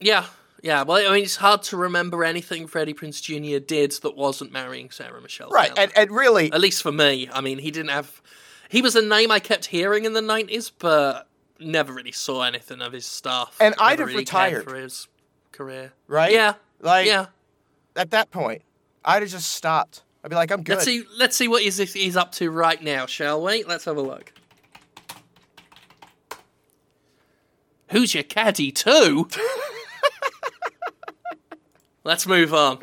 Yeah, 0.00 0.26
yeah. 0.62 0.82
Well, 0.82 1.06
I 1.06 1.14
mean, 1.14 1.24
it's 1.24 1.36
hard 1.36 1.62
to 1.64 1.76
remember 1.76 2.24
anything 2.24 2.66
Freddie 2.66 2.94
Prinze 2.94 3.20
Jr. 3.22 3.64
did 3.64 3.92
that 4.02 4.16
wasn't 4.16 4.52
marrying 4.52 4.90
Sarah 4.90 5.20
Michelle. 5.20 5.50
Right, 5.50 5.74
Gellar. 5.74 5.84
and 5.84 5.92
and 5.96 6.10
really, 6.10 6.52
At 6.52 6.60
least 6.60 6.82
for 6.82 6.92
me. 6.92 7.28
I 7.32 7.40
mean, 7.40 7.58
he 7.58 7.70
didn't 7.70 7.90
have. 7.90 8.20
He 8.68 8.82
was 8.82 8.94
a 8.96 9.02
name 9.02 9.30
I 9.30 9.38
kept 9.40 9.66
hearing 9.66 10.04
in 10.04 10.12
the 10.12 10.22
nineties, 10.22 10.70
but 10.70 11.28
never 11.58 11.92
really 11.92 12.12
saw 12.12 12.42
anything 12.42 12.80
of 12.80 12.92
his 12.92 13.06
stuff. 13.06 13.56
And 13.60 13.74
Never 13.78 13.82
I'd 13.82 13.98
have 13.98 14.08
really 14.08 14.20
retired. 14.20 14.64
for 14.64 14.76
his 14.76 15.08
career. 15.52 15.92
right? 16.06 16.32
Yeah, 16.32 16.54
Like 16.80 17.06
yeah. 17.06 17.26
at 17.96 18.10
that 18.10 18.30
point, 18.30 18.62
I'd 19.04 19.22
have 19.22 19.30
just 19.30 19.52
stopped. 19.52 20.02
I'd 20.22 20.28
be 20.30 20.36
like, 20.36 20.50
I'm 20.50 20.62
good. 20.62 20.74
Let's 20.74 20.84
see. 20.84 21.04
Let's 21.18 21.36
see 21.36 21.48
what 21.48 21.62
he's 21.62 21.78
he's 21.92 22.16
up 22.16 22.32
to 22.32 22.50
right 22.50 22.82
now, 22.82 23.06
shall 23.06 23.42
we? 23.42 23.64
Let's 23.64 23.84
have 23.86 23.96
a 23.96 24.02
look. 24.02 24.32
Who's 27.90 28.12
your 28.12 28.24
caddy 28.24 28.70
too? 28.70 29.28
let's 32.04 32.26
move 32.26 32.52
on. 32.52 32.80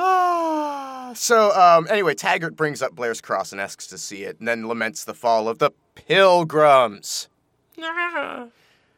Ah. 0.00 1.12
So, 1.14 1.52
um, 1.58 1.86
anyway, 1.90 2.14
Taggart 2.14 2.54
brings 2.56 2.82
up 2.82 2.94
Blair's 2.94 3.20
cross 3.20 3.50
and 3.52 3.60
asks 3.60 3.86
to 3.88 3.98
see 3.98 4.22
it, 4.24 4.38
and 4.38 4.46
then 4.46 4.68
laments 4.68 5.04
the 5.04 5.14
fall 5.14 5.48
of 5.48 5.58
the 5.58 5.70
Pilgrims. 5.94 7.28
An 7.78 8.50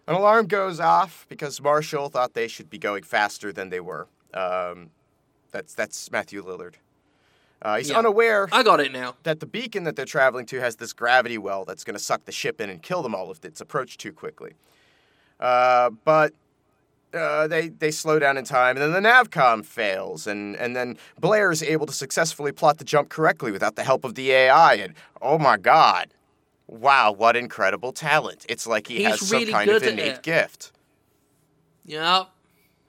alarm 0.07 0.46
goes 0.46 0.80
off 0.80 1.24
because 1.28 1.61
Marshall 1.61 2.09
thought 2.09 2.34
they 2.34 2.48
should 2.48 2.68
be 2.68 2.78
going 2.78 3.03
faster 3.05 3.53
than 3.53 3.70
they 3.70 3.80
were. 3.80 4.09
Um, 4.34 4.90
that's 5.53 5.74
that's 5.74 6.11
Matthew 6.11 6.42
Lillard. 6.44 6.74
Uh, 7.62 7.76
he's 7.78 7.90
Yeah. 7.90 7.98
unaware 7.98 8.48
I 8.53 8.62
got 8.62 8.80
it 8.80 8.90
now. 8.92 9.16
that 9.24 9.40
the 9.40 9.46
beacon 9.46 9.84
that 9.84 9.94
they're 9.94 10.05
traveling 10.07 10.46
to 10.46 10.61
has 10.61 10.76
this 10.76 10.92
gravity 10.94 11.36
well 11.38 11.64
that's 11.64 11.84
going 11.84 11.96
to 11.96 12.03
suck 12.03 12.24
the 12.24 12.32
ship 12.32 12.61
in 12.61 12.70
and 12.70 12.82
kill 12.82 13.03
them 13.03 13.14
all 13.14 13.30
if 13.30 13.44
it's 13.44 13.61
approached 13.61 14.01
too 14.01 14.12
quickly. 14.12 14.53
Uh, 15.38 15.90
but 16.05 16.32
uh, 17.12 17.46
they 17.46 17.68
they 17.68 17.90
slow 17.90 18.18
down 18.18 18.36
in 18.36 18.44
time, 18.44 18.76
and 18.76 18.94
then 18.94 19.02
the 19.02 19.08
navcom 19.08 19.64
fails, 19.64 20.26
and 20.26 20.56
and 20.56 20.76
then 20.76 20.96
Blair 21.18 21.50
is 21.50 21.62
able 21.62 21.86
to 21.86 21.92
successfully 21.92 22.52
plot 22.52 22.78
the 22.78 22.84
jump 22.84 23.08
correctly 23.08 23.50
without 23.50 23.76
the 23.76 23.84
help 23.84 24.04
of 24.04 24.14
the 24.14 24.30
AI. 24.30 24.74
And 24.74 24.94
oh 25.20 25.38
my 25.38 25.56
god, 25.56 26.14
wow, 26.66 27.12
what 27.12 27.36
incredible 27.36 27.92
talent! 27.92 28.46
It's 28.48 28.66
like 28.66 28.86
he 28.86 28.98
He's 28.98 29.06
has 29.06 29.28
some 29.28 29.38
really 29.38 29.52
kind 29.52 29.68
of 29.70 29.82
good 29.82 29.88
at 29.88 29.92
innate 29.92 30.22
gift. 30.22 30.72
Yeah, 31.84 32.24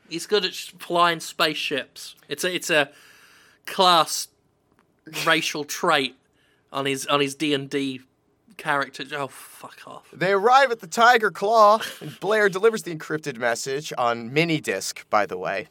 he's 0.09 0.28
good 0.28 0.45
at 0.45 0.53
flying 0.53 1.19
spaceships. 1.19 2.15
It's 2.28 2.43
a 2.43 2.53
it's 2.53 2.69
a 2.69 2.91
class 3.65 4.28
racial 5.26 5.63
trait 5.63 6.15
on 6.72 6.86
his 6.86 7.07
on 7.07 7.19
his 7.19 7.36
D 7.36 7.53
and 7.53 7.69
D 7.69 8.01
character. 8.62 9.03
Oh 9.14 9.28
fuck 9.28 9.80
off! 9.88 10.07
They 10.14 10.32
arrive 10.32 10.72
at 10.72 10.80
the 10.80 10.88
Tiger 10.88 11.32
Claw, 11.32 11.80
and 11.99 12.20
Blair 12.20 12.49
delivers 12.49 12.84
the 12.84 12.95
encrypted 12.95 13.38
message 13.38 13.91
on 13.97 14.32
mini 14.32 14.62
disc. 14.62 15.05
By 15.09 15.26
the 15.26 15.38
way, 15.38 15.68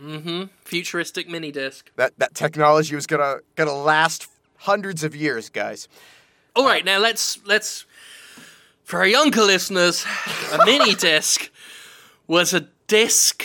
Mm-hmm. 0.00 0.44
Futuristic 0.64 1.28
mini 1.28 1.50
disc. 1.52 1.90
that 1.96 2.12
that 2.18 2.34
technology 2.34 2.94
was 2.94 3.06
gonna 3.06 3.36
gonna 3.56 3.74
last 3.74 4.28
hundreds 4.58 5.04
of 5.04 5.14
years, 5.14 5.48
guys. 5.50 5.88
All 6.56 6.64
right, 6.64 6.84
now 6.84 6.98
let's 6.98 7.38
let's 7.46 7.86
for 8.84 8.98
our 8.98 9.06
younger 9.06 9.42
listeners, 9.42 10.04
a 10.52 10.64
mini 10.64 10.94
disc 11.10 11.50
was 12.26 12.54
a 12.54 12.68
disc 12.86 13.44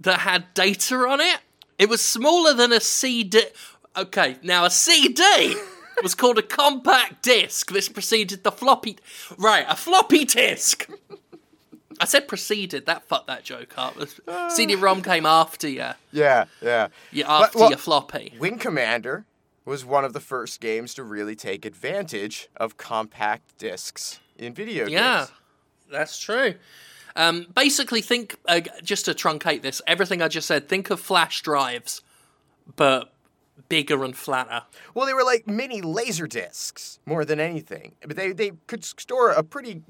that 0.00 0.20
had 0.20 0.54
data 0.54 0.94
on 0.96 1.20
it. 1.20 1.40
It 1.78 1.88
was 1.88 2.00
smaller 2.00 2.54
than 2.54 2.72
a 2.72 2.80
CD. 2.80 3.42
Okay, 3.96 4.36
now 4.42 4.64
a 4.64 4.70
CD 4.70 5.22
was 6.02 6.14
called 6.14 6.38
a 6.38 6.42
compact 6.42 7.22
disc. 7.22 7.70
This 7.70 7.88
preceded 7.88 8.44
the 8.44 8.52
floppy. 8.52 8.98
Right, 9.36 9.64
a 9.68 9.76
floppy 9.76 10.24
disc. 10.24 10.88
I 12.00 12.04
said 12.04 12.28
preceded. 12.28 12.86
That 12.86 13.02
fucked 13.04 13.26
that 13.26 13.44
joke 13.44 13.76
up. 13.76 13.96
CD-ROM 14.50 15.02
came 15.02 15.26
after 15.26 15.68
you. 15.68 15.90
Yeah, 16.12 16.44
yeah. 16.62 16.88
You 17.10 17.24
after 17.24 17.58
well- 17.58 17.70
your 17.70 17.78
floppy. 17.78 18.34
Wing 18.38 18.58
Commander 18.58 19.24
was 19.64 19.84
one 19.84 20.04
of 20.04 20.12
the 20.12 20.20
first 20.20 20.60
games 20.60 20.94
to 20.94 21.02
really 21.02 21.36
take 21.36 21.64
advantage 21.64 22.48
of 22.56 22.76
compact 22.76 23.58
discs 23.58 24.18
in 24.38 24.54
video 24.54 24.84
games. 24.84 24.92
Yeah, 24.92 25.26
that's 25.90 26.18
true. 26.18 26.54
Um, 27.16 27.46
basically, 27.54 28.00
think 28.00 28.36
uh, 28.46 28.60
just 28.82 29.04
to 29.06 29.10
truncate 29.12 29.62
this, 29.62 29.82
everything 29.86 30.22
I 30.22 30.28
just 30.28 30.46
said. 30.46 30.68
Think 30.68 30.88
of 30.90 31.00
flash 31.00 31.42
drives, 31.42 32.00
but 32.76 33.12
bigger 33.68 34.04
and 34.04 34.16
flatter. 34.16 34.62
Well, 34.94 35.06
they 35.06 35.14
were 35.14 35.24
like 35.24 35.46
mini 35.46 35.80
laser 35.82 36.26
discs 36.26 36.98
more 37.06 37.24
than 37.24 37.40
anything, 37.40 37.94
but 38.06 38.16
they 38.16 38.32
they 38.32 38.52
could 38.66 38.84
store 38.84 39.30
a 39.30 39.42
pretty 39.42 39.82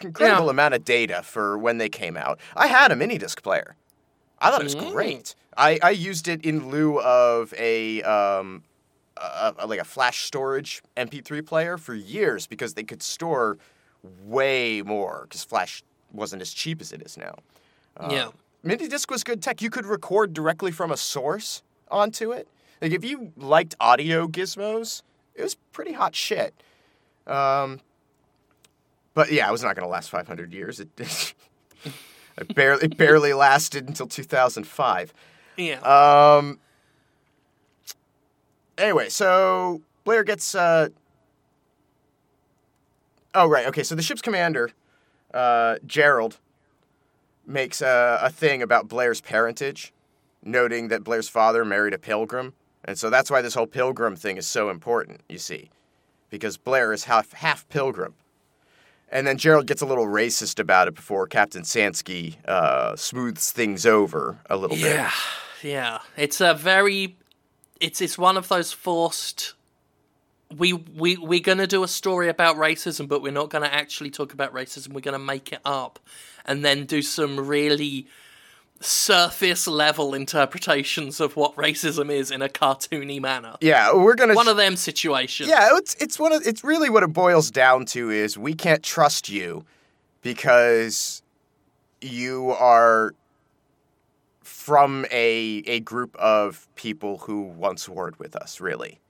incredible 0.00 0.46
Yeah. 0.46 0.50
amount 0.50 0.74
of 0.74 0.84
data 0.84 1.22
for 1.22 1.56
when 1.58 1.78
they 1.78 1.88
came 1.88 2.16
out. 2.16 2.40
I 2.56 2.66
had 2.68 2.90
a 2.92 2.96
mini 2.96 3.18
disc 3.18 3.42
player. 3.42 3.76
I 4.40 4.50
thought 4.50 4.60
it 4.60 4.64
was 4.64 4.74
Mm. 4.76 4.92
great. 4.92 5.34
I, 5.56 5.78
I 5.82 5.90
used 5.90 6.26
it 6.28 6.44
in 6.44 6.68
lieu 6.68 7.00
of 7.00 7.54
a 7.56 8.02
um 8.02 8.64
a, 9.16 9.54
a- 9.58 9.66
like 9.66 9.78
a 9.80 9.84
flash 9.84 10.24
storage 10.24 10.82
MP3 10.96 11.46
player 11.46 11.78
for 11.78 11.94
years 11.94 12.46
because 12.48 12.74
they 12.74 12.82
could 12.82 13.02
store 13.02 13.58
way 14.24 14.82
more 14.82 15.22
because 15.28 15.44
flash 15.44 15.82
wasn't 16.12 16.42
as 16.42 16.52
cheap 16.52 16.80
as 16.80 16.92
it 16.92 17.00
is 17.02 17.16
now. 17.16 17.34
Uh, 17.96 18.08
yeah. 18.10 18.28
Mini 18.64 18.88
disc 18.88 19.10
was 19.10 19.22
good 19.22 19.40
tech. 19.42 19.62
You 19.62 19.70
could 19.70 19.86
record 19.86 20.32
directly 20.32 20.72
from 20.72 20.90
a 20.90 20.96
source 20.96 21.62
onto 21.90 22.32
it. 22.32 22.48
Like 22.80 22.92
if 22.92 23.04
you 23.04 23.32
liked 23.36 23.74
audio 23.80 24.26
gizmos, 24.26 25.02
it 25.34 25.42
was 25.42 25.54
pretty 25.72 25.92
hot 25.92 26.14
shit. 26.14 26.54
Um, 27.26 27.80
but 29.14 29.32
yeah, 29.32 29.48
it 29.48 29.52
was 29.52 29.62
not 29.62 29.76
going 29.76 29.84
to 29.84 29.90
last 29.90 30.10
500 30.10 30.52
years. 30.52 30.80
It, 30.80 30.88
it 32.38 32.54
barely 32.54 32.84
it 32.84 32.96
barely 32.96 33.32
lasted 33.32 33.88
until 33.88 34.06
2005. 34.06 35.14
Yeah. 35.56 35.80
Um. 35.80 36.58
Anyway, 38.76 39.08
so 39.08 39.82
Blair 40.02 40.24
gets. 40.24 40.54
Uh, 40.54 40.88
oh 43.34 43.46
right, 43.46 43.66
okay. 43.66 43.84
So 43.84 43.94
the 43.94 44.02
ship's 44.02 44.22
commander, 44.22 44.70
uh, 45.32 45.76
Gerald, 45.86 46.38
makes 47.46 47.80
a, 47.80 48.18
a 48.22 48.30
thing 48.30 48.62
about 48.62 48.88
Blair's 48.88 49.20
parentage, 49.20 49.92
noting 50.42 50.88
that 50.88 51.04
Blair's 51.04 51.28
father 51.28 51.64
married 51.64 51.94
a 51.94 51.98
pilgrim, 51.98 52.52
and 52.84 52.98
so 52.98 53.10
that's 53.10 53.30
why 53.30 53.42
this 53.42 53.54
whole 53.54 53.66
pilgrim 53.66 54.16
thing 54.16 54.36
is 54.36 54.46
so 54.46 54.70
important. 54.70 55.22
You 55.28 55.38
see, 55.38 55.70
because 56.30 56.56
Blair 56.56 56.92
is 56.92 57.04
half 57.04 57.32
half 57.32 57.68
pilgrim. 57.68 58.14
And 59.10 59.26
then 59.26 59.38
Gerald 59.38 59.66
gets 59.66 59.80
a 59.80 59.86
little 59.86 60.06
racist 60.06 60.58
about 60.58 60.88
it 60.88 60.94
before 60.94 61.28
Captain 61.28 61.62
Sansky 61.62 62.36
uh, 62.46 62.96
smooths 62.96 63.52
things 63.52 63.86
over 63.86 64.38
a 64.50 64.56
little 64.56 64.76
bit. 64.76 64.86
Yeah, 64.86 65.12
yeah. 65.62 65.98
It's 66.16 66.40
a 66.40 66.52
very, 66.52 67.16
it's 67.80 68.00
it's 68.00 68.18
one 68.18 68.36
of 68.36 68.48
those 68.48 68.72
forced. 68.72 69.54
We 70.56 70.72
we 70.72 71.16
we're 71.16 71.40
gonna 71.40 71.68
do 71.68 71.84
a 71.84 71.88
story 71.88 72.28
about 72.28 72.56
racism, 72.56 73.06
but 73.06 73.22
we're 73.22 73.30
not 73.30 73.50
gonna 73.50 73.66
actually 73.66 74.10
talk 74.10 74.32
about 74.32 74.52
racism. 74.52 74.92
We're 74.92 75.00
gonna 75.00 75.18
make 75.20 75.52
it 75.52 75.60
up, 75.64 76.00
and 76.44 76.64
then 76.64 76.84
do 76.84 77.00
some 77.00 77.38
really 77.38 78.08
surface 78.80 79.66
level 79.66 80.14
interpretations 80.14 81.20
of 81.20 81.36
what 81.36 81.56
racism 81.56 82.10
is 82.10 82.30
in 82.30 82.42
a 82.42 82.48
cartoony 82.48 83.20
manner. 83.20 83.54
Yeah, 83.60 83.94
we're 83.94 84.14
gonna. 84.14 84.34
One 84.34 84.48
of 84.48 84.56
them 84.56 84.76
situations. 84.76 85.48
yeah, 85.48 85.70
it's 85.72 85.94
it's 85.96 86.18
one 86.18 86.32
of 86.32 86.46
it's 86.46 86.62
really 86.64 86.90
what 86.90 87.02
it 87.02 87.12
boils 87.12 87.50
down 87.50 87.86
to 87.86 88.10
is 88.10 88.36
we 88.36 88.54
can't 88.54 88.82
trust 88.82 89.28
you 89.28 89.64
because 90.22 91.22
you 92.00 92.50
are 92.50 93.14
from 94.42 95.06
a 95.10 95.62
a 95.66 95.80
group 95.80 96.14
of 96.16 96.68
people 96.74 97.18
who 97.18 97.42
once 97.42 97.88
warred 97.88 98.18
with 98.18 98.36
us. 98.36 98.60
Really, 98.60 99.00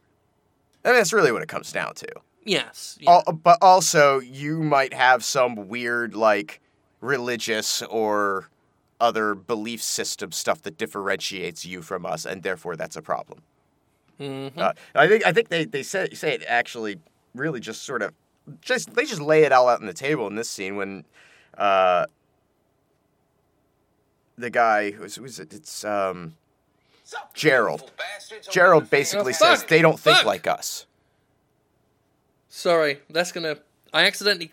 I 0.84 0.88
mean 0.88 0.96
that's 0.96 1.12
really 1.12 1.32
what 1.32 1.42
it 1.42 1.48
comes 1.48 1.72
down 1.72 1.94
to. 1.94 2.08
Yes. 2.46 2.98
yeah. 3.00 3.22
But 3.42 3.58
also, 3.62 4.20
you 4.20 4.62
might 4.62 4.92
have 4.92 5.24
some 5.24 5.68
weird 5.68 6.14
like 6.14 6.60
religious 7.00 7.80
or 7.82 8.50
other 9.04 9.34
belief 9.34 9.82
system 9.82 10.32
stuff 10.32 10.62
that 10.62 10.78
differentiates 10.78 11.66
you 11.66 11.82
from 11.82 12.06
us, 12.06 12.24
and 12.24 12.42
therefore 12.42 12.74
that's 12.76 12.96
a 12.96 13.02
problem. 13.02 13.42
Mhm. 14.18 14.56
Uh, 14.56 14.72
I 14.94 15.06
think 15.08 15.26
I 15.26 15.32
think 15.32 15.48
they 15.48 15.64
they 15.66 15.82
say 15.82 16.08
say 16.14 16.32
it 16.34 16.42
actually 16.46 16.98
really 17.34 17.60
just 17.60 17.82
sort 17.82 18.00
of 18.02 18.12
just 18.60 18.94
they 18.94 19.04
just 19.04 19.20
lay 19.20 19.42
it 19.42 19.52
all 19.52 19.68
out 19.68 19.80
on 19.80 19.86
the 19.86 19.92
table 19.92 20.26
in 20.26 20.36
this 20.36 20.48
scene 20.48 20.76
when 20.76 21.04
uh, 21.58 22.06
the 24.38 24.50
guy 24.50 24.90
who's 24.92 25.16
who's 25.16 25.38
it? 25.38 25.52
It's 25.52 25.84
um, 25.84 26.34
Gerald. 27.34 27.90
Gerald 28.50 28.88
basically 28.90 29.32
Oh, 29.32 29.36
says 29.36 29.64
they 29.64 29.82
don't 29.82 29.98
think 30.00 30.18
Fuck. 30.18 30.26
like 30.26 30.46
us. 30.46 30.86
Sorry, 32.48 33.00
that's 33.10 33.32
gonna. 33.32 33.58
I 33.92 34.04
accidentally 34.06 34.52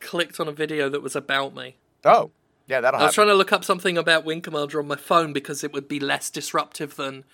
clicked 0.00 0.40
on 0.40 0.48
a 0.48 0.52
video 0.52 0.88
that 0.88 1.00
was 1.02 1.14
about 1.14 1.54
me. 1.54 1.76
Oh, 2.04 2.30
yeah, 2.72 2.80
that'll 2.80 2.98
I 2.98 3.04
was 3.04 3.14
happen. 3.14 3.26
trying 3.26 3.34
to 3.34 3.38
look 3.38 3.52
up 3.52 3.64
something 3.64 3.98
about 3.98 4.24
Wing 4.24 4.40
Commander 4.40 4.80
on 4.80 4.88
my 4.88 4.96
phone 4.96 5.32
because 5.32 5.62
it 5.62 5.72
would 5.72 5.88
be 5.88 6.00
less 6.00 6.30
disruptive 6.30 6.96
than 6.96 7.24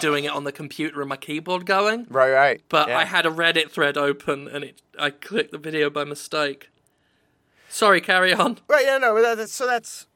doing 0.00 0.24
it 0.24 0.32
on 0.32 0.44
the 0.44 0.52
computer 0.52 1.00
and 1.00 1.08
my 1.08 1.16
keyboard 1.16 1.64
going. 1.66 2.06
Right, 2.10 2.32
right. 2.32 2.60
But 2.68 2.88
yeah. 2.88 2.98
I 2.98 3.04
had 3.04 3.24
a 3.24 3.30
Reddit 3.30 3.70
thread 3.70 3.96
open 3.96 4.48
and 4.48 4.64
it 4.64 4.82
I 4.98 5.10
clicked 5.10 5.52
the 5.52 5.58
video 5.58 5.88
by 5.88 6.04
mistake. 6.04 6.70
Sorry, 7.68 8.00
carry 8.00 8.32
on. 8.34 8.58
Right, 8.68 8.84
yeah, 8.84 8.98
no, 8.98 9.14
but 9.14 9.36
that, 9.36 9.48
so 9.50 9.66
that's 9.66 10.06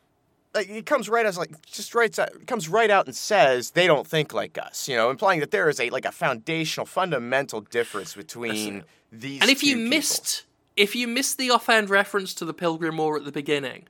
like 0.55 0.69
it 0.69 0.87
comes 0.87 1.09
right 1.09 1.25
as 1.25 1.39
like 1.39 1.65
just 1.65 1.95
out, 2.19 2.47
comes 2.47 2.69
right 2.69 2.91
out 2.91 3.07
and 3.07 3.15
says 3.15 3.71
they 3.71 3.87
don't 3.87 4.07
think 4.07 4.35
like 4.35 4.59
us, 4.59 4.89
you 4.89 4.97
know, 4.97 5.11
implying 5.11 5.41
that 5.41 5.51
there 5.51 5.69
is 5.69 5.81
a 5.81 5.91
like 5.91 6.05
a 6.05 6.13
foundational, 6.13 6.87
fundamental 6.87 7.61
difference 7.61 8.15
between 8.15 8.85
these. 9.11 9.41
And 9.41 9.51
if 9.51 9.63
you 9.63 9.77
people, 9.77 9.91
missed 9.91 10.45
if 10.77 10.97
you 10.97 11.07
missed 11.07 11.39
the 11.39 11.51
offhand 11.51 11.91
reference 11.91 12.35
to 12.35 12.45
the 12.45 12.55
Pilgrim 12.55 12.97
War 12.97 13.17
at 13.17 13.25
the 13.25 13.33
beginning, 13.33 13.87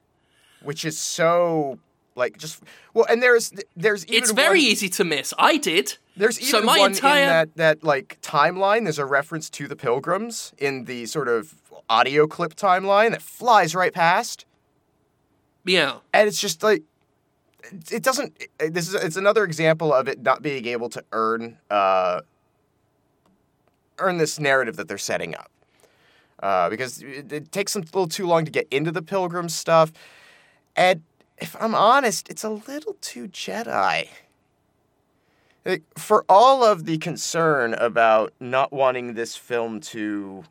which 0.64 0.84
is 0.84 0.98
so 0.98 1.78
like 2.14 2.36
just 2.38 2.62
well, 2.94 3.06
and 3.08 3.22
there's 3.22 3.52
there's 3.76 4.04
even 4.06 4.22
it's 4.22 4.32
very 4.32 4.58
one, 4.60 4.66
easy 4.66 4.88
to 4.90 5.04
miss. 5.04 5.32
I 5.38 5.56
did. 5.56 5.96
There's 6.16 6.38
so 6.38 6.58
even 6.58 6.66
my 6.66 6.78
one 6.78 6.90
entire- 6.92 7.22
in 7.22 7.28
that 7.28 7.56
that 7.56 7.84
like 7.84 8.18
timeline. 8.20 8.84
There's 8.84 8.98
a 8.98 9.06
reference 9.06 9.48
to 9.50 9.66
the 9.68 9.76
Pilgrims 9.76 10.52
in 10.58 10.84
the 10.84 11.06
sort 11.06 11.28
of 11.28 11.54
audio 11.88 12.26
clip 12.26 12.54
timeline 12.54 13.10
that 13.10 13.22
flies 13.22 13.74
right 13.74 13.92
past. 13.92 14.44
Yeah. 15.64 15.98
and 16.12 16.26
it's 16.28 16.40
just 16.40 16.62
like 16.62 16.82
it- 17.64 17.92
it 17.92 18.02
doesn't 18.02 18.34
it- 18.58 18.74
this 18.74 18.88
is 18.88 18.94
it's 18.94 19.16
another 19.16 19.44
example 19.44 19.92
of 19.92 20.08
it 20.08 20.20
not 20.22 20.42
being 20.42 20.66
able 20.66 20.88
to 20.90 21.04
earn 21.12 21.56
uh 21.70 22.20
earn 23.98 24.18
this 24.18 24.38
narrative 24.40 24.76
that 24.76 24.88
they're 24.88 24.98
setting 24.98 25.34
up 25.36 25.50
uh 26.42 26.68
because 26.68 27.00
it, 27.02 27.32
it 27.32 27.52
takes 27.52 27.72
them 27.74 27.82
a 27.82 27.86
little 27.86 28.08
too 28.08 28.26
long 28.26 28.44
to 28.44 28.50
get 28.50 28.66
into 28.70 28.90
the 28.90 29.02
pilgrim 29.02 29.48
stuff 29.48 29.92
and 30.76 31.02
if 31.38 31.56
i'm 31.60 31.74
honest 31.74 32.28
it's 32.28 32.44
a 32.44 32.48
little 32.50 32.96
too 33.00 33.28
jedi 33.28 34.08
Like, 35.64 35.82
for 35.96 36.24
all 36.28 36.64
of 36.64 36.84
the 36.86 36.98
concern 36.98 37.74
about 37.74 38.32
not 38.40 38.72
wanting 38.72 39.14
this 39.14 39.36
film 39.36 39.80
to 39.92 40.44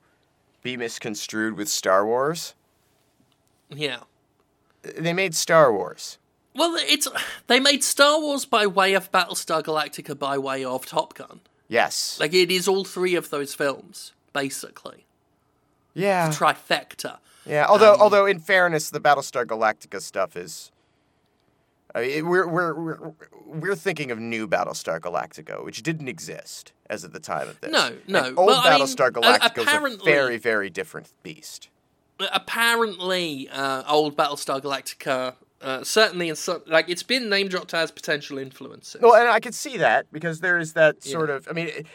be 0.64 0.78
misconstrued 0.78 1.58
with 1.58 1.68
star 1.70 2.06
wars 2.06 2.54
Yeah. 3.70 4.00
they 4.84 5.14
made 5.14 5.36
star 5.36 5.72
wars 5.74 6.18
Well, 6.56 6.76
it's 6.78 7.08
they 7.48 7.60
made 7.60 7.82
Star 7.84 8.20
Wars 8.20 8.46
by 8.46 8.68
way 8.68 8.94
of 8.94 9.10
Battlestar 9.12 9.64
Galactica 9.64 10.18
by 10.18 10.38
way 10.38 10.64
of 10.66 10.86
Top 10.86 11.14
Gun. 11.14 11.40
yes 11.70 12.20
Like 12.20 12.34
it 12.34 12.52
is 12.52 12.68
all 12.68 12.84
three 12.86 13.16
of 13.16 13.30
those 13.30 13.54
films, 13.56 14.12
basically. 14.34 15.06
yeah 15.94 16.30
Trifecta. 16.30 17.18
Yeah, 17.46 17.66
although 17.68 17.94
Um, 17.96 18.02
although 18.02 18.26
in 18.26 18.40
fairness, 18.40 18.90
the 18.90 19.00
Battlestar 19.00 19.46
Galactica 19.46 20.02
stuff 20.02 20.36
is. 20.36 20.72
I 21.94 22.02
mean, 22.02 22.30
we're, 22.30 22.48
we're 22.48 22.74
we're 22.74 23.12
we're 23.46 23.76
thinking 23.76 24.12
of 24.12 24.20
new 24.20 24.48
Battlestar 24.48 25.00
Galactica, 25.00 25.64
which 25.64 25.84
didn't 25.84 26.08
exist 26.08 26.72
as 26.90 27.04
of 27.04 27.12
the 27.12 27.20
time 27.20 27.50
of 27.50 27.60
this. 27.60 27.70
No, 27.72 27.98
no, 28.08 28.26
And 28.28 28.38
old 28.38 28.48
but 28.50 28.58
I 28.66 28.78
mean, 28.78 28.88
Battlestar 28.88 29.12
Galactica 29.12 29.88
is 29.88 29.96
a 30.02 30.04
very 30.06 30.38
very 30.38 30.70
different 30.70 31.10
beast. 31.24 31.68
Apparently, 32.32 33.50
uh, 33.50 33.84
old 33.88 34.16
Battlestar 34.16 34.62
Galactica, 34.62 35.36
uh, 35.62 35.84
certainly 35.84 36.30
in 36.30 36.36
some, 36.36 36.62
like 36.68 36.88
it's 36.90 37.04
been 37.04 37.30
name 37.30 37.48
dropped 37.50 37.74
as 37.74 37.92
potential 37.92 38.38
influences. 38.38 39.02
Well, 39.02 39.16
and 39.16 39.28
I 39.28 39.40
could 39.40 39.56
see 39.56 39.78
that 39.78 40.06
because 40.14 40.40
there 40.40 40.58
is 40.58 40.74
that 40.74 41.04
sort 41.04 41.30
of. 41.30 41.48
I 41.50 41.54
mean, 41.54 41.68
it- 41.68 41.88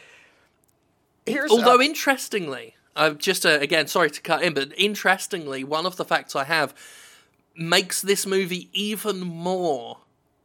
here's 1.25 1.51
Although 1.51 1.79
uh, 1.79 1.83
interestingly, 1.83 2.75
uh, 2.97 3.11
just 3.11 3.45
uh, 3.45 3.59
again, 3.61 3.87
sorry 3.87 4.09
to 4.09 4.21
cut 4.21 4.43
in, 4.43 4.53
but 4.53 4.73
interestingly, 4.77 5.63
one 5.63 5.85
of 5.85 5.95
the 5.95 6.03
facts 6.03 6.35
I 6.35 6.43
have 6.43 6.73
makes 7.55 8.01
this 8.01 8.25
movie 8.25 8.69
even 8.73 9.19
more 9.19 9.99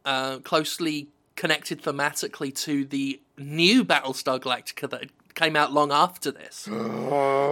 uh, 0.05 0.37
closely 0.39 1.09
connected 1.35 1.81
thematically 1.81 2.53
to 2.55 2.85
the 2.85 3.19
new 3.37 3.83
Battlestar 3.83 4.39
Galactica 4.39 4.89
that 4.89 5.09
came 5.33 5.55
out 5.55 5.73
long 5.73 5.91
after 5.91 6.31
this. 6.31 6.69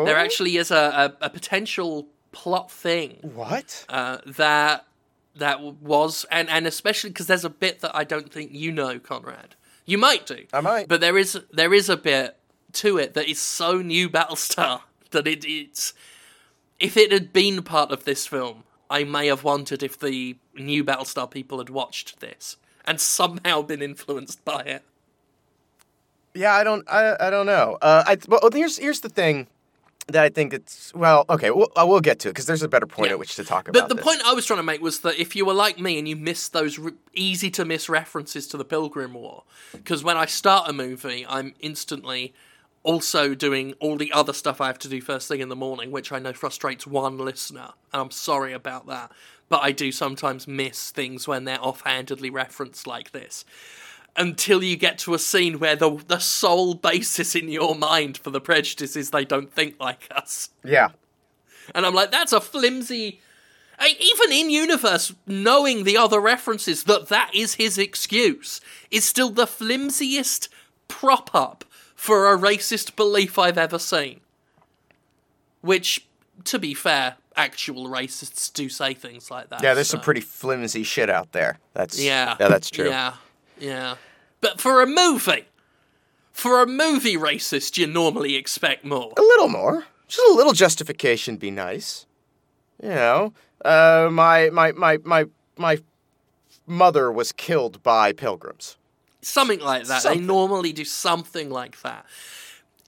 There 0.01 0.17
actually 0.17 0.57
is 0.57 0.71
a, 0.71 1.13
a, 1.21 1.25
a 1.25 1.29
potential 1.29 2.07
plot 2.31 2.71
thing 2.71 3.19
what? 3.21 3.85
uh, 3.87 4.17
that 4.25 4.87
that 5.35 5.61
was, 5.61 6.25
and 6.31 6.49
and 6.49 6.65
especially 6.65 7.11
because 7.11 7.27
there's 7.27 7.45
a 7.45 7.49
bit 7.49 7.81
that 7.81 7.95
I 7.95 8.03
don't 8.03 8.31
think 8.31 8.51
you 8.51 8.71
know, 8.71 8.97
Conrad. 8.99 9.55
You 9.85 9.97
might 9.97 10.25
do. 10.25 10.45
I 10.51 10.61
might. 10.61 10.87
But 10.87 11.01
there 11.01 11.17
is 11.17 11.39
there 11.51 11.73
is 11.73 11.87
a 11.89 11.97
bit 11.97 12.35
to 12.73 12.97
it 12.97 13.13
that 13.13 13.29
is 13.29 13.39
so 13.39 13.81
new 13.81 14.09
Battlestar 14.09 14.81
that 15.11 15.27
it, 15.27 15.45
it's 15.45 15.93
if 16.79 16.97
it 16.97 17.11
had 17.11 17.31
been 17.31 17.61
part 17.63 17.91
of 17.91 18.05
this 18.05 18.27
film, 18.27 18.63
I 18.89 19.03
may 19.03 19.27
have 19.27 19.43
wondered 19.43 19.83
if 19.83 19.97
the 19.99 20.35
new 20.55 20.83
Battlestar 20.83 21.29
people 21.29 21.59
had 21.59 21.69
watched 21.69 22.19
this 22.19 22.57
and 22.85 22.99
somehow 22.99 23.61
been 23.61 23.81
influenced 23.81 24.43
by 24.43 24.61
it. 24.61 24.83
Yeah, 26.33 26.53
I 26.53 26.63
don't. 26.63 26.89
I, 26.89 27.15
I 27.19 27.29
don't 27.29 27.45
know. 27.45 27.77
Uh, 27.81 28.03
I, 28.07 28.17
well, 28.27 28.41
here's 28.53 28.77
here's 28.77 29.01
the 29.01 29.09
thing 29.09 29.47
that 30.07 30.23
I 30.23 30.29
think 30.29 30.53
it's 30.53 30.93
well. 30.93 31.25
Okay, 31.29 31.51
we'll, 31.51 31.71
I 31.75 31.83
will 31.83 31.99
get 31.99 32.19
to 32.19 32.29
it 32.29 32.31
because 32.31 32.45
there's 32.45 32.63
a 32.63 32.69
better 32.69 32.87
point 32.87 33.09
Yeah. 33.09 33.13
at 33.13 33.19
which 33.19 33.35
to 33.35 33.43
talk 33.43 33.67
about. 33.67 33.77
It. 33.77 33.81
But 33.81 33.89
the 33.89 33.95
this. 33.95 34.03
point 34.03 34.21
I 34.25 34.33
was 34.33 34.45
trying 34.45 34.59
to 34.59 34.63
make 34.63 34.81
was 34.81 35.01
that 35.01 35.19
if 35.19 35.35
you 35.35 35.45
were 35.45 35.53
like 35.53 35.79
me 35.79 35.99
and 35.99 36.07
you 36.07 36.15
missed 36.15 36.53
those 36.53 36.79
re- 36.79 36.93
easy 37.13 37.51
to 37.51 37.65
miss 37.65 37.89
references 37.89 38.47
to 38.47 38.57
the 38.57 38.65
Pilgrim 38.65 39.13
War, 39.13 39.43
because 39.73 40.03
when 40.03 40.15
I 40.17 40.25
start 40.25 40.69
a 40.69 40.73
movie, 40.73 41.25
I'm 41.27 41.53
instantly 41.59 42.33
also 42.83 43.35
doing 43.35 43.73
all 43.79 43.97
the 43.97 44.11
other 44.11 44.33
stuff 44.33 44.59
I 44.59 44.67
have 44.67 44.79
to 44.79 44.89
do 44.89 45.01
first 45.01 45.27
thing 45.27 45.39
in 45.39 45.49
the 45.49 45.55
morning, 45.55 45.91
which 45.91 46.11
I 46.11 46.19
know 46.19 46.33
frustrates 46.33 46.87
one 46.87 47.17
listener, 47.17 47.69
and 47.93 48.01
I'm 48.01 48.11
sorry 48.11 48.53
about 48.53 48.87
that. 48.87 49.11
But 49.49 49.63
I 49.63 49.71
do 49.71 49.91
sometimes 49.91 50.47
miss 50.47 50.91
things 50.91 51.27
when 51.27 51.43
they're 51.43 51.61
offhandedly 51.61 52.29
referenced 52.29 52.87
like 52.87 53.11
this. 53.11 53.43
Until 54.15 54.63
you 54.63 54.75
get 54.77 54.97
to 54.99 55.13
a 55.13 55.19
scene 55.19 55.59
where 55.59 55.75
the 55.75 55.97
the 56.07 56.19
sole 56.19 56.73
basis 56.73 57.35
in 57.35 57.49
your 57.49 57.75
mind 57.75 58.17
for 58.17 58.29
the 58.29 58.41
prejudice 58.41 58.95
is 58.95 59.09
they 59.11 59.25
don't 59.25 59.51
think 59.53 59.75
like 59.79 60.07
us. 60.15 60.49
yeah, 60.63 60.89
And 61.75 61.85
I'm 61.85 61.93
like, 61.93 62.11
that's 62.11 62.33
a 62.33 62.41
flimsy. 62.41 63.21
I- 63.79 63.95
Even 63.99 64.31
in 64.31 64.49
universe, 64.49 65.13
knowing 65.27 65.83
the 65.85 65.97
other 65.97 66.19
references 66.19 66.83
that 66.85 67.07
that 67.09 67.31
is 67.33 67.55
his 67.55 67.77
excuse 67.77 68.59
is 68.89 69.05
still 69.05 69.29
the 69.29 69.47
flimsiest 69.47 70.49
prop 70.87 71.29
up 71.33 71.63
for 72.01 72.33
a 72.33 72.35
racist 72.35 72.95
belief 72.95 73.37
I've 73.37 73.59
ever 73.59 73.77
seen. 73.77 74.21
Which, 75.61 76.07
to 76.45 76.57
be 76.57 76.73
fair, 76.73 77.17
actual 77.35 77.87
racists 77.89 78.51
do 78.51 78.69
say 78.69 78.95
things 78.95 79.29
like 79.29 79.49
that. 79.49 79.61
yeah. 79.61 79.75
There's 79.75 79.85
so- 79.87 79.97
some 79.97 80.01
pretty 80.01 80.21
flimsy 80.21 80.81
shit 80.81 81.11
out 81.11 81.31
there. 81.31 81.59
That's 81.75 81.99
Yeah. 82.01 82.37
Yeah, 82.39 82.47
that's 82.47 82.71
true. 82.71 82.89
Yeah. 82.89 83.13
Yeah. 83.59 83.97
But 84.41 84.59
for 84.59 84.81
a 84.81 84.87
movie, 84.87 85.45
for 86.31 86.63
a 86.63 86.65
movie 86.65 87.17
racist, 87.17 87.77
you 87.77 87.85
normally 87.85 88.33
expect 88.35 88.83
more. 88.83 89.13
A 89.15 89.21
little 89.21 89.49
more. 89.49 89.85
Just 90.07 90.27
a 90.27 90.33
little 90.33 90.53
justification 90.53 91.37
be 91.37 91.51
nice. 91.51 92.07
You 92.81 92.89
know, 92.89 93.33
uh, 93.63 94.09
my 94.11 94.49
my 94.49 94.71
my 94.71 94.97
my 95.03 95.25
my 95.55 95.77
mother 96.65 97.11
was 97.11 97.31
killed 97.31 97.83
by 97.83 98.11
pilgrims. 98.11 98.75
Something 99.21 99.59
like 99.59 99.85
that. 99.85 100.03
Something. 100.03 100.21
They 100.21 100.27
normally 100.27 100.73
do 100.73 100.85
something 100.85 101.49
like 101.49 101.81
that. 101.81 102.05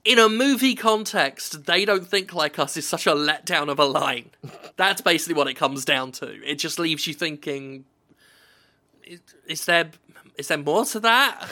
In 0.04 0.18
a 0.18 0.28
movie 0.28 0.74
context, 0.74 1.64
they 1.64 1.84
don't 1.84 2.06
think 2.06 2.34
like 2.34 2.58
us 2.58 2.76
is 2.76 2.86
such 2.86 3.06
a 3.06 3.14
letdown 3.14 3.70
of 3.70 3.78
a 3.78 3.84
line. 3.84 4.30
That's 4.76 5.00
basically 5.00 5.34
what 5.34 5.48
it 5.48 5.54
comes 5.54 5.84
down 5.84 6.12
to. 6.12 6.26
It 6.44 6.56
just 6.56 6.78
leaves 6.78 7.06
you 7.06 7.14
thinking 7.14 7.84
is, 9.06 9.20
is 9.46 9.64
there 9.64 9.90
is 10.36 10.48
there 10.48 10.58
more 10.58 10.84
to 10.86 11.00
that? 11.00 11.48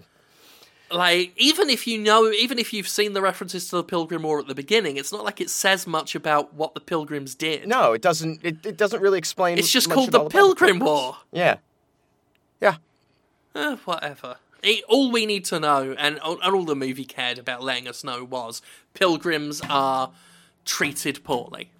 like 0.90 1.32
even 1.36 1.68
if 1.68 1.86
you 1.86 1.98
know 1.98 2.30
even 2.30 2.58
if 2.58 2.72
you've 2.72 2.88
seen 2.88 3.12
the 3.12 3.22
references 3.22 3.68
to 3.70 3.76
the 3.76 3.84
Pilgrim 3.84 4.22
War 4.22 4.38
at 4.38 4.46
the 4.46 4.54
beginning, 4.54 4.96
it's 4.96 5.12
not 5.12 5.24
like 5.24 5.40
it 5.40 5.50
says 5.50 5.86
much 5.86 6.14
about 6.14 6.54
what 6.54 6.74
the 6.74 6.80
Pilgrims 6.80 7.34
did. 7.34 7.66
No, 7.66 7.92
it 7.92 8.02
doesn't. 8.02 8.40
It, 8.42 8.64
it 8.64 8.76
doesn't 8.76 9.00
really 9.00 9.18
explain. 9.18 9.58
It's 9.58 9.70
just 9.70 9.90
called 9.90 10.12
the 10.12 10.28
Pilgrim 10.28 10.78
Pilgrims. 10.78 10.82
War. 10.82 11.16
Yeah, 11.32 11.56
yeah. 12.60 12.76
Eh, 13.56 13.76
whatever. 13.84 14.36
It, 14.62 14.84
all 14.88 15.10
we 15.10 15.26
need 15.26 15.44
to 15.46 15.60
know, 15.60 15.94
and, 15.98 16.18
and 16.22 16.54
all 16.54 16.64
the 16.64 16.74
movie 16.76 17.04
cared 17.04 17.38
about 17.38 17.62
letting 17.62 17.88
us 17.88 18.04
know, 18.04 18.24
was 18.24 18.62
pilgrims 18.94 19.60
are 19.68 20.10
treated 20.64 21.22
poorly. 21.24 21.70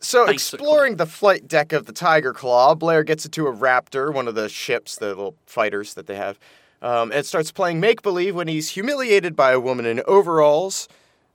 So, 0.00 0.26
Basically. 0.26 0.34
exploring 0.64 0.96
the 0.96 1.06
flight 1.06 1.46
deck 1.46 1.72
of 1.72 1.86
the 1.86 1.92
Tiger 1.92 2.32
Claw, 2.32 2.74
Blair 2.74 3.04
gets 3.04 3.24
into 3.24 3.46
a 3.46 3.52
Raptor, 3.52 4.12
one 4.12 4.26
of 4.26 4.34
the 4.34 4.48
ships, 4.48 4.96
the 4.96 5.06
little 5.08 5.36
fighters 5.46 5.94
that 5.94 6.06
they 6.06 6.16
have, 6.16 6.38
um, 6.80 7.12
and 7.12 7.24
starts 7.24 7.52
playing 7.52 7.78
make 7.78 8.02
believe 8.02 8.34
when 8.34 8.48
he's 8.48 8.70
humiliated 8.70 9.36
by 9.36 9.52
a 9.52 9.60
woman 9.60 9.86
in 9.86 10.02
overalls 10.06 10.88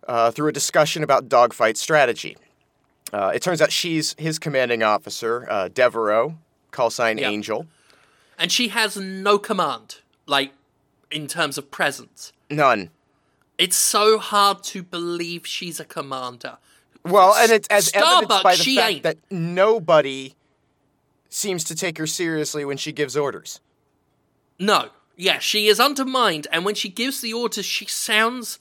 uh, 0.08 0.32
through 0.32 0.50
a 0.50 0.52
discussion 0.52 1.04
about 1.04 1.30
dogfight 1.30 1.78
strategy. 1.78 2.36
Uh, 3.14 3.32
it 3.34 3.42
turns 3.42 3.62
out 3.62 3.72
she's 3.72 4.16
his 4.18 4.38
commanding 4.38 4.84
officer, 4.84 5.48
uh, 5.50 5.70
Devereaux, 5.70 6.36
call 6.72 6.90
sign 6.90 7.18
Yeah. 7.20 7.30
Angel. 7.30 7.66
And 8.38 8.52
she 8.52 8.68
has 8.70 8.98
no 8.98 9.40
command, 9.40 9.98
like, 10.26 10.52
in 11.10 11.28
terms 11.28 11.58
of 11.58 11.72
presence. 11.72 12.34
None. 12.50 12.92
It's 13.58 13.76
so 13.78 14.20
hard 14.20 14.64
to 14.66 14.84
believe 14.84 15.48
she's 15.48 15.80
a 15.80 15.86
commander. 15.86 16.58
Well, 17.04 17.34
and 17.36 17.52
it's 17.52 17.68
as 17.70 17.90
evidenced 17.94 18.30
Starbucks, 18.30 18.44
by 18.44 18.56
the 18.56 18.64
she 18.64 18.76
fact 18.76 18.92
ain't. 18.92 19.04
that 19.04 19.18
nobody 19.32 20.36
seems 21.30 21.64
to 21.66 21.76
take 21.76 21.98
her 21.98 22.08
seriously 22.08 22.64
when 22.66 22.78
she 22.78 22.92
gives 22.92 23.18
orders. 23.18 23.60
No. 24.60 24.90
Yeah, 25.16 25.40
she 25.40 25.68
is 25.68 25.80
undermined, 25.80 26.46
and 26.52 26.64
when 26.64 26.76
she 26.76 26.90
gives 26.90 27.22
the 27.22 27.34
orders, 27.34 27.66
she 27.66 27.86
sounds 27.86 28.60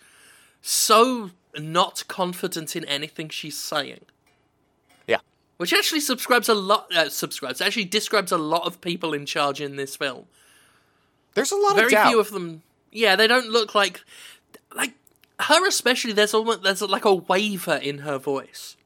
so 0.63 1.33
not 1.59 2.05
confident 2.09 2.75
in 2.75 2.85
anything 2.87 3.29
she's 3.29 3.59
saying. 3.59 4.07
Which 5.57 5.73
actually 5.73 6.01
subscribes 6.01 6.49
a 6.49 6.55
lot. 6.55 6.95
Uh, 6.95 7.09
subscribes 7.09 7.61
actually 7.61 7.87
describes 7.87 8.31
a 8.31 8.39
lot 8.39 8.67
of 8.67 8.81
people 8.81 9.15
in 9.15 9.25
charge 9.25 9.61
in 9.61 9.77
this 9.77 9.97
film. 9.97 10.27
There's 11.35 11.53
a 11.53 11.57
lot 11.57 11.77
Very 11.77 11.87
of 11.87 11.93
doubt. 11.93 12.09
few 12.09 12.21
of 12.21 12.31
them. 12.31 12.63
Yeah, 12.93 13.17
they 13.17 13.27
don't 13.27 13.49
look 13.49 13.75
like 13.75 14.03
like 14.75 14.93
her. 15.41 15.67
Especially, 15.67 16.13
there's 16.13 16.35
almost 16.35 16.63
there's 16.63 16.83
like 16.83 17.05
a 17.05 17.15
waver 17.15 17.77
in 17.77 17.99
her 17.99 18.19
voice. 18.19 18.77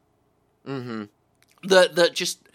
Mm-hmm. 0.67 1.05
That 1.69 1.97
that 1.97 2.15
just 2.15 2.49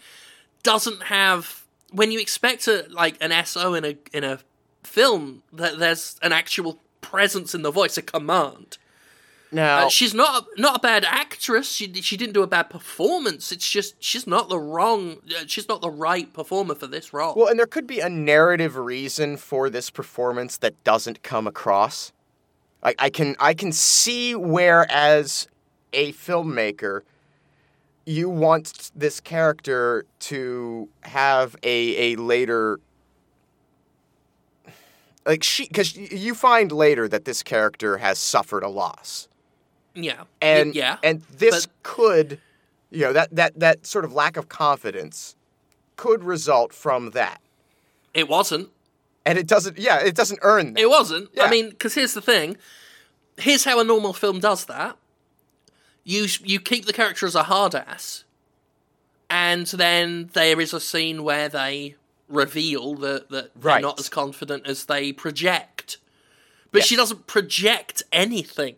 doesn't 0.62 1.04
have 1.04 1.64
when 1.92 2.10
you 2.10 2.18
expect 2.18 2.66
a 2.68 2.86
like 2.90 3.16
an 3.20 3.44
SO 3.44 3.74
in 3.74 3.84
a 3.84 3.96
in 4.12 4.24
a 4.24 4.40
film 4.82 5.42
that 5.52 5.78
there's 5.78 6.18
an 6.22 6.32
actual 6.32 6.78
presence 7.00 7.54
in 7.54 7.62
the 7.62 7.70
voice, 7.70 7.96
a 7.98 8.02
command. 8.02 8.78
Now, 9.56 9.86
Uh, 9.86 9.88
she's 9.88 10.14
not 10.14 10.44
a, 10.44 10.60
not 10.60 10.76
a 10.76 10.78
bad 10.78 11.04
actress. 11.04 11.72
She 11.72 11.92
she 12.02 12.16
didn't 12.16 12.34
do 12.34 12.42
a 12.42 12.46
bad 12.46 12.70
performance. 12.70 13.50
It's 13.50 13.68
just 13.68 13.96
she's 13.98 14.26
not 14.26 14.48
the 14.48 14.58
wrong. 14.58 15.16
Uh, 15.28 15.44
she's 15.46 15.66
not 15.68 15.80
the 15.80 15.90
right 15.90 16.32
performer 16.32 16.74
for 16.74 16.86
this 16.86 17.12
role. 17.12 17.34
Well, 17.34 17.48
and 17.48 17.58
there 17.58 17.66
could 17.66 17.86
be 17.86 18.00
a 18.00 18.08
narrative 18.08 18.76
reason 18.76 19.36
for 19.36 19.68
this 19.70 19.90
performance 19.90 20.58
that 20.58 20.74
doesn't 20.84 21.22
come 21.22 21.46
across. 21.46 22.12
I, 22.82 22.94
I 22.98 23.10
can 23.10 23.34
I 23.40 23.54
can 23.54 23.72
see 23.72 24.34
where, 24.34 24.86
as 24.90 25.48
a 25.92 26.12
filmmaker, 26.12 27.00
you 28.04 28.28
want 28.28 28.92
this 28.94 29.20
character 29.20 30.04
to 30.20 30.88
have 31.00 31.56
a 31.62 32.12
a 32.12 32.16
later 32.16 32.78
like 35.24 35.42
she 35.42 35.66
because 35.66 35.96
you 35.96 36.34
find 36.34 36.70
later 36.70 37.08
that 37.08 37.24
this 37.24 37.42
character 37.42 37.96
has 37.98 38.18
suffered 38.18 38.62
a 38.62 38.68
loss 38.68 39.28
yeah, 39.96 40.24
and 40.40 40.74
yeah, 40.74 40.98
and 41.02 41.22
this 41.22 41.66
but- 41.66 41.82
could 41.82 42.40
you 42.90 43.00
know 43.00 43.12
that 43.12 43.34
that 43.34 43.58
that 43.58 43.86
sort 43.86 44.04
of 44.04 44.12
lack 44.12 44.36
of 44.36 44.48
confidence 44.48 45.34
could 45.96 46.22
result 46.22 46.72
from 46.72 47.10
that 47.10 47.40
it 48.14 48.28
wasn't. 48.28 48.68
and 49.24 49.38
it 49.38 49.46
doesn't 49.46 49.78
yeah 49.78 49.98
it 50.00 50.14
doesn't 50.14 50.38
earn 50.42 50.74
that 50.74 50.80
It 50.80 50.88
wasn't. 50.88 51.30
Yeah. 51.32 51.44
I 51.44 51.50
mean, 51.50 51.70
because 51.70 51.94
here's 51.94 52.14
the 52.14 52.20
thing. 52.22 52.56
Here's 53.38 53.64
how 53.64 53.80
a 53.80 53.84
normal 53.84 54.12
film 54.12 54.38
does 54.40 54.66
that. 54.66 54.96
You 56.04 56.26
you 56.44 56.60
keep 56.60 56.86
the 56.86 56.92
character 56.92 57.26
as 57.26 57.34
a 57.34 57.42
hard 57.44 57.74
ass, 57.74 58.24
and 59.28 59.66
then 59.66 60.30
there 60.34 60.60
is 60.60 60.72
a 60.72 60.80
scene 60.80 61.24
where 61.24 61.48
they 61.48 61.96
reveal 62.28 62.94
that 62.96 63.28
that 63.30 63.50
they're 63.60 63.80
not 63.80 63.98
as 63.98 64.08
confident 64.08 64.66
as 64.66 64.84
they 64.86 65.12
project. 65.12 65.98
But 66.72 66.84
she 66.84 66.94
doesn't 66.96 67.26
project 67.26 68.02
anything. 68.12 68.76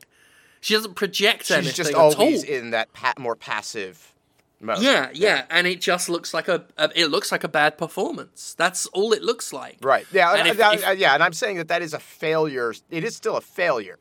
She 0.61 0.75
doesn't 0.75 0.95
project 0.95 1.51
anything 1.51 1.69
she's 1.69 1.77
just 1.77 1.91
at 1.91 1.97
always 1.97 2.45
all. 2.45 2.51
in 2.51 2.71
that 2.71 2.93
pa- 2.93 3.15
more 3.19 3.37
passive 3.37 4.15
mode 4.61 4.83
Yeah, 4.83 5.11
yeah, 5.15 5.45
and 5.51 5.67
it 5.67 5.81
just 5.81 6.09
looks 6.09 6.35
like 6.35 6.49
a, 6.49 6.65
a 6.77 6.91
it 6.97 7.07
looks 7.07 7.31
like 7.31 7.45
a 7.45 7.49
bad 7.49 7.79
performance. 7.79 8.55
That's 8.59 8.87
all 8.87 9.13
it 9.13 9.23
looks 9.23 9.53
like. 9.53 9.79
right 9.83 10.05
yeah 10.13 10.35
And 10.35 10.49
if- 10.49 10.61
I- 10.61 10.75
if- 10.75 10.85
I- 10.87 10.93
yeah 10.93 11.15
and 11.15 11.23
i'm 11.23 11.33
saying 11.33 11.59
that 11.59 11.69
that 11.69 11.81
is 11.83 11.95
a 11.95 12.01
failure 12.01 12.75
it 12.91 13.05
is 13.05 13.15
still 13.15 13.37
a 13.37 13.41
failure 13.41 13.99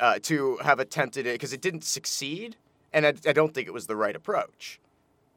uh, 0.00 0.18
to 0.22 0.56
have 0.58 0.78
attempted 0.80 1.26
it 1.26 1.34
because 1.34 1.52
it 1.52 1.60
didn't 1.60 1.84
succeed 1.84 2.56
and 2.92 3.06
I, 3.06 3.14
I 3.26 3.32
don't 3.32 3.54
think 3.54 3.66
it 3.68 3.72
was 3.72 3.86
the 3.86 3.96
right 3.96 4.14
approach 4.16 4.78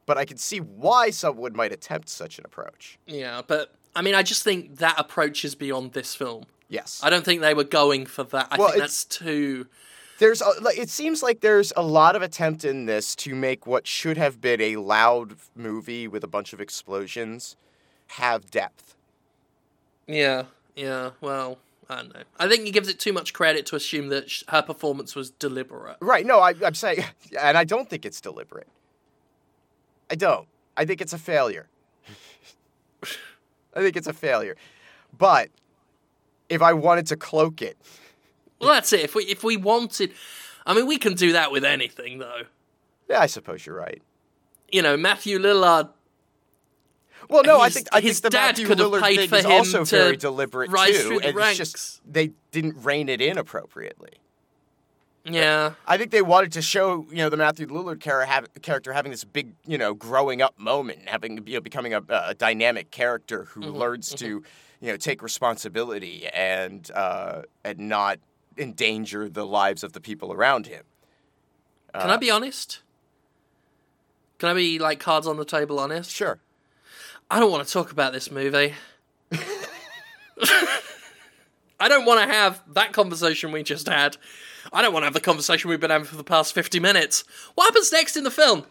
but 0.06 0.18
i 0.18 0.24
can 0.24 0.36
see 0.36 0.58
why 0.58 1.10
someone 1.10 1.54
might 1.56 1.72
attempt 1.72 2.08
such 2.08 2.38
an 2.38 2.44
approach 2.44 2.98
Yeah, 3.06 3.42
but 3.46 3.74
I 3.94 4.02
mean, 4.02 4.14
I 4.14 4.22
just 4.22 4.44
think 4.44 4.76
that 4.78 4.94
approach 4.98 5.44
is 5.44 5.54
beyond 5.56 5.92
this 5.94 6.14
film. 6.14 6.44
yes 6.68 7.00
I 7.02 7.10
don't 7.10 7.24
think 7.24 7.40
they 7.40 7.54
were 7.54 7.64
going 7.64 8.06
for 8.06 8.22
that. 8.24 8.46
I 8.52 8.56
Well, 8.56 8.68
think 8.68 8.80
that's 8.80 9.04
too. 9.04 9.66
There's 10.20 10.42
a, 10.42 10.52
it 10.78 10.90
seems 10.90 11.22
like 11.22 11.40
there's 11.40 11.72
a 11.78 11.82
lot 11.82 12.14
of 12.14 12.20
attempt 12.20 12.62
in 12.62 12.84
this 12.84 13.16
to 13.16 13.34
make 13.34 13.66
what 13.66 13.86
should 13.86 14.18
have 14.18 14.38
been 14.38 14.60
a 14.60 14.76
loud 14.76 15.36
movie 15.56 16.06
with 16.06 16.22
a 16.22 16.26
bunch 16.26 16.52
of 16.52 16.60
explosions 16.60 17.56
have 18.08 18.50
depth. 18.50 18.96
Yeah, 20.06 20.44
yeah. 20.76 21.12
Well, 21.22 21.56
I 21.88 21.96
don't 21.96 22.14
know. 22.14 22.22
I 22.38 22.48
think 22.48 22.66
he 22.66 22.70
gives 22.70 22.86
it 22.86 23.00
too 23.00 23.14
much 23.14 23.32
credit 23.32 23.64
to 23.66 23.76
assume 23.76 24.10
that 24.10 24.28
sh- 24.28 24.42
her 24.48 24.60
performance 24.60 25.16
was 25.16 25.30
deliberate. 25.30 25.96
Right? 26.02 26.26
No, 26.26 26.40
I, 26.40 26.52
I'm 26.62 26.74
saying, 26.74 27.02
and 27.40 27.56
I 27.56 27.64
don't 27.64 27.88
think 27.88 28.04
it's 28.04 28.20
deliberate. 28.20 28.68
I 30.10 30.16
don't. 30.16 30.48
I 30.76 30.84
think 30.84 31.00
it's 31.00 31.14
a 31.14 31.18
failure. 31.18 31.66
I 33.74 33.80
think 33.80 33.96
it's 33.96 34.06
a 34.06 34.12
failure, 34.12 34.56
but 35.16 35.48
if 36.50 36.60
I 36.60 36.74
wanted 36.74 37.06
to 37.06 37.16
cloak 37.16 37.62
it. 37.62 37.78
Well, 38.60 38.70
that's 38.70 38.92
it. 38.92 39.00
If 39.00 39.14
we 39.14 39.24
if 39.24 39.42
we 39.42 39.56
wanted, 39.56 40.12
I 40.66 40.74
mean, 40.74 40.86
we 40.86 40.98
can 40.98 41.14
do 41.14 41.32
that 41.32 41.50
with 41.50 41.64
anything, 41.64 42.18
though. 42.18 42.42
Yeah, 43.08 43.20
I 43.20 43.26
suppose 43.26 43.64
you're 43.66 43.76
right. 43.76 44.02
You 44.70 44.82
know, 44.82 44.96
Matthew 44.96 45.38
Lillard. 45.38 45.90
Well, 47.28 47.42
no, 47.44 47.60
I 47.60 47.70
think 47.70 47.88
I 47.92 48.00
his 48.00 48.20
think 48.20 48.32
the 48.32 48.38
dad 48.38 48.46
Matthew 48.48 48.66
could 48.66 48.78
have 48.78 48.88
Lillard 48.88 49.02
paid 49.02 49.16
thing 49.16 49.28
for 49.28 49.36
is 49.36 49.44
him 49.44 49.52
also 49.52 49.84
to 49.84 49.96
very 49.96 50.16
deliberate 50.16 50.70
rise 50.70 50.96
too, 50.96 51.02
through 51.08 51.20
the 51.20 51.28
and 51.28 51.38
it's 51.38 51.56
just 51.56 52.00
they 52.10 52.32
didn't 52.50 52.76
rein 52.82 53.08
it 53.08 53.20
in 53.20 53.38
appropriately. 53.38 54.10
Yeah, 55.24 55.74
I 55.86 55.98
think 55.98 56.12
they 56.12 56.22
wanted 56.22 56.52
to 56.52 56.62
show, 56.62 57.06
you 57.10 57.18
know, 57.18 57.28
the 57.28 57.36
Matthew 57.36 57.66
Lillard 57.66 58.00
character 58.00 58.92
having 58.92 59.10
this 59.10 59.22
big, 59.22 59.52
you 59.66 59.76
know, 59.76 59.92
growing 59.92 60.40
up 60.40 60.58
moment, 60.58 61.08
having 61.08 61.46
you 61.46 61.54
know, 61.54 61.60
becoming 61.60 61.92
a, 61.92 62.02
a 62.08 62.34
dynamic 62.34 62.90
character 62.90 63.44
who 63.44 63.60
Mm-hmm, 63.60 63.76
learns 63.76 64.14
to, 64.14 64.42
you 64.80 64.88
know, 64.88 64.96
take 64.96 65.22
responsibility 65.22 66.26
and 66.28 66.90
uh, 66.94 67.42
and 67.64 67.78
not 67.78 68.18
endanger 68.56 69.28
the 69.28 69.46
lives 69.46 69.82
of 69.82 69.92
the 69.92 70.00
people 70.00 70.32
around 70.32 70.66
him. 70.66 70.84
can 71.94 72.10
I 72.10 72.16
be 72.16 72.30
honest? 72.30 72.80
Can 74.38 74.48
I 74.48 74.54
be 74.54 74.78
like 74.78 75.00
cards 75.00 75.26
on 75.26 75.36
the 75.36 75.44
table 75.44 75.78
honest? 75.78 76.10
Sure. 76.10 76.40
I 77.30 77.38
don't 77.38 77.50
want 77.50 77.66
to 77.66 77.72
talk 77.72 77.92
about 77.92 78.12
this 78.12 78.30
movie. 78.30 78.74
I 81.80 81.88
don't 81.88 82.04
want 82.04 82.20
to 82.20 82.34
have 82.34 82.62
that 82.74 82.92
conversation 82.92 83.52
we 83.52 83.62
just 83.62 83.88
had. 83.88 84.16
I 84.72 84.82
don't 84.82 84.92
want 84.92 85.02
to 85.02 85.06
have 85.06 85.14
the 85.14 85.20
conversation 85.20 85.70
we've 85.70 85.80
been 85.80 85.90
having 85.90 86.06
for 86.06 86.16
the 86.16 86.24
past 86.24 86.52
50 86.54 86.80
minutes. 86.80 87.24
What 87.54 87.66
happens 87.66 87.92
next 87.92 88.16
in 88.16 88.24
the 88.24 88.30
film? 88.30 88.64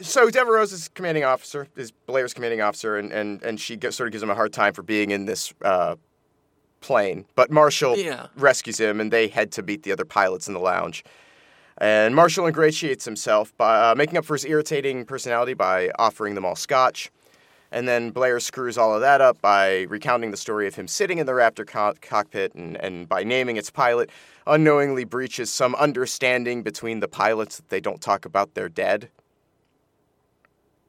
So 0.00 0.30
Devereaux 0.30 0.62
is 0.62 0.88
commanding 0.88 1.24
officer, 1.24 1.68
is 1.76 1.90
Blair's 1.90 2.34
commanding 2.34 2.60
officer, 2.60 2.96
and 2.98 3.12
and 3.12 3.42
and 3.42 3.60
she 3.60 3.78
sort 3.80 4.08
of 4.08 4.12
gives 4.12 4.22
him 4.22 4.30
a 4.30 4.34
hard 4.34 4.52
time 4.52 4.74
for 4.74 4.82
being 4.82 5.10
in 5.10 5.24
this 5.24 5.54
uh, 5.62 5.96
plane. 6.84 7.24
But 7.34 7.50
Marshall 7.50 7.96
Yeah. 7.96 8.26
rescues 8.36 8.78
him, 8.78 9.00
and 9.00 9.10
they 9.10 9.28
head 9.28 9.50
to 9.52 9.62
meet 9.62 9.84
the 9.84 9.92
other 9.92 10.04
pilots 10.04 10.46
in 10.48 10.52
the 10.52 10.60
lounge. 10.60 11.02
And 11.78 12.14
Marshall 12.14 12.46
ingratiates 12.46 13.06
himself 13.06 13.56
by 13.56 13.90
uh, 13.90 13.94
making 13.94 14.18
up 14.18 14.26
for 14.26 14.34
his 14.34 14.44
irritating 14.44 15.06
personality 15.06 15.54
by 15.54 15.90
offering 15.98 16.34
them 16.34 16.44
all 16.44 16.54
scotch. 16.56 17.10
And 17.72 17.88
then 17.88 18.10
Blair 18.10 18.38
screws 18.38 18.76
all 18.78 18.94
of 18.94 19.00
that 19.00 19.20
up 19.22 19.40
by 19.40 19.82
recounting 19.88 20.30
the 20.30 20.36
story 20.36 20.66
of 20.68 20.74
him 20.74 20.86
sitting 20.86 21.18
in 21.18 21.26
the 21.26 21.32
Raptor 21.32 21.66
co- 21.66 21.94
cockpit 22.02 22.54
and, 22.54 22.76
and 22.76 23.08
by 23.08 23.24
naming 23.24 23.56
its 23.56 23.70
pilot, 23.70 24.10
unknowingly 24.46 25.04
breaches 25.04 25.50
some 25.50 25.74
understanding 25.76 26.62
between 26.62 27.00
the 27.00 27.08
pilots 27.08 27.56
that 27.56 27.70
they 27.70 27.80
don't 27.80 28.00
talk 28.02 28.26
about 28.26 28.54
their 28.54 28.68
dead. 28.68 29.08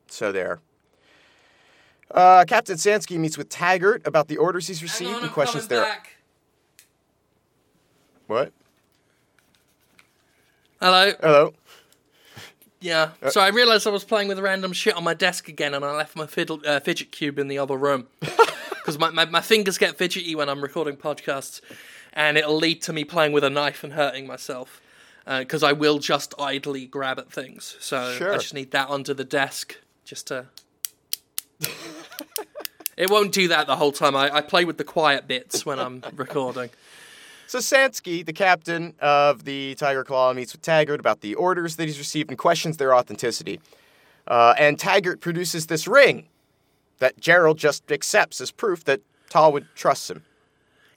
So 0.07 0.31
there. 0.31 0.59
Uh, 2.15 2.45
Captain 2.45 2.77
Sansky 2.77 3.17
meets 3.17 3.37
with 3.37 3.49
Taggart 3.49 4.07
about 4.07 4.29
the 4.29 4.37
orders 4.37 4.67
he's 4.67 4.81
received 4.81 5.21
and 5.21 5.29
questions 5.31 5.67
their. 5.67 5.85
What? 8.27 8.53
Hello. 10.81 11.11
Hello. 11.19 11.53
Yeah. 12.79 13.09
Uh, 13.21 13.29
so 13.31 13.41
I 13.41 13.49
realised 13.49 13.85
I 13.85 13.89
was 13.89 14.05
playing 14.05 14.29
with 14.29 14.39
random 14.39 14.71
shit 14.71 14.95
on 14.95 15.03
my 15.03 15.13
desk 15.13 15.49
again, 15.49 15.73
and 15.73 15.83
I 15.83 15.91
left 15.91 16.15
my 16.15 16.25
fiddle, 16.25 16.61
uh, 16.65 16.79
fidget 16.79 17.11
cube 17.11 17.37
in 17.37 17.49
the 17.49 17.57
other 17.57 17.75
room 17.75 18.07
because 18.19 18.97
my, 18.97 19.09
my 19.09 19.25
my 19.25 19.41
fingers 19.41 19.77
get 19.77 19.97
fidgety 19.97 20.35
when 20.35 20.47
I'm 20.47 20.61
recording 20.61 20.95
podcasts, 20.95 21.59
and 22.13 22.37
it'll 22.37 22.55
lead 22.55 22.81
to 22.83 22.93
me 22.93 23.03
playing 23.03 23.33
with 23.33 23.43
a 23.43 23.49
knife 23.49 23.83
and 23.83 23.93
hurting 23.93 24.25
myself. 24.25 24.81
Because 25.27 25.63
I 25.63 25.73
will 25.73 25.97
just 25.97 26.35
idly 26.39 26.85
grab 26.85 27.17
at 27.17 27.31
things, 27.31 27.75
so 27.79 28.13
Sure. 28.13 28.31
I 28.31 28.37
just 28.37 28.53
need 28.53 28.69
that 28.71 28.89
under 28.89 29.13
the 29.13 29.23
desk 29.25 29.77
just 30.05 30.27
to. 30.27 30.45
It 32.97 33.09
won't 33.09 33.31
do 33.31 33.47
that 33.49 33.67
the 33.67 33.75
whole 33.75 33.91
time. 33.91 34.15
I, 34.15 34.35
I 34.35 34.41
play 34.41 34.65
with 34.65 34.77
the 34.77 34.83
quiet 34.83 35.27
bits 35.27 35.65
when 35.65 35.79
I'm 35.79 36.03
recording. 36.15 36.69
So 37.47 37.59
Sansky, 37.59 38.25
the 38.25 38.33
captain 38.33 38.95
of 38.99 39.45
the 39.45 39.75
Tiger 39.75 40.03
Claw, 40.03 40.33
meets 40.33 40.53
with 40.53 40.61
Taggart 40.61 40.99
about 40.99 41.21
the 41.21 41.35
orders 41.35 41.75
that 41.75 41.85
he's 41.85 41.99
received 41.99 42.29
and 42.29 42.39
questions 42.39 42.77
their 42.77 42.95
authenticity. 42.95 43.59
Uh, 44.27 44.55
and 44.57 44.79
Taggart 44.79 45.21
produces 45.21 45.67
this 45.67 45.87
ring 45.87 46.25
that 46.99 47.19
Gerald 47.19 47.57
just 47.57 47.91
accepts 47.91 48.41
as 48.41 48.51
proof 48.51 48.83
that 48.85 49.01
Tolwyn 49.29 49.67
trusts 49.75 50.09
him. 50.09 50.23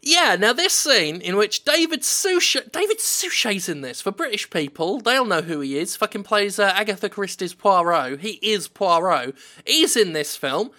Yeah, 0.00 0.36
now 0.38 0.52
this 0.52 0.72
scene 0.72 1.20
in 1.20 1.36
which 1.36 1.64
David 1.64 2.04
Suchet, 2.04 2.72
David 2.72 3.00
Suchet's 3.00 3.68
in 3.68 3.80
this. 3.80 4.00
For 4.00 4.12
British 4.12 4.48
people, 4.48 5.00
they'll 5.00 5.24
know 5.24 5.42
who 5.42 5.60
he 5.60 5.76
is. 5.76 5.96
Fucking 5.96 6.22
plays 6.22 6.58
uh, 6.58 6.72
Agatha 6.74 7.08
Christie's 7.08 7.52
Poirot. 7.52 8.20
He 8.20 8.38
is 8.40 8.68
Poirot. 8.68 9.34
He's 9.66 9.96
in 9.96 10.12
this 10.12 10.36
film 10.36 10.70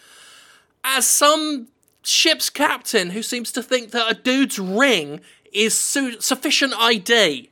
as 0.84 1.06
some 1.08 1.68
ship's 2.04 2.50
captain 2.50 3.12
who 3.12 3.22
seems 3.22 3.52
to 3.52 3.62
think 3.64 3.92
that 3.92 4.12
a 4.12 4.16
dude's 4.16 4.58
ring 4.60 5.22
is 5.52 5.74
su- 5.78 6.20
sufficient 6.22 6.74
ID. 6.78 7.50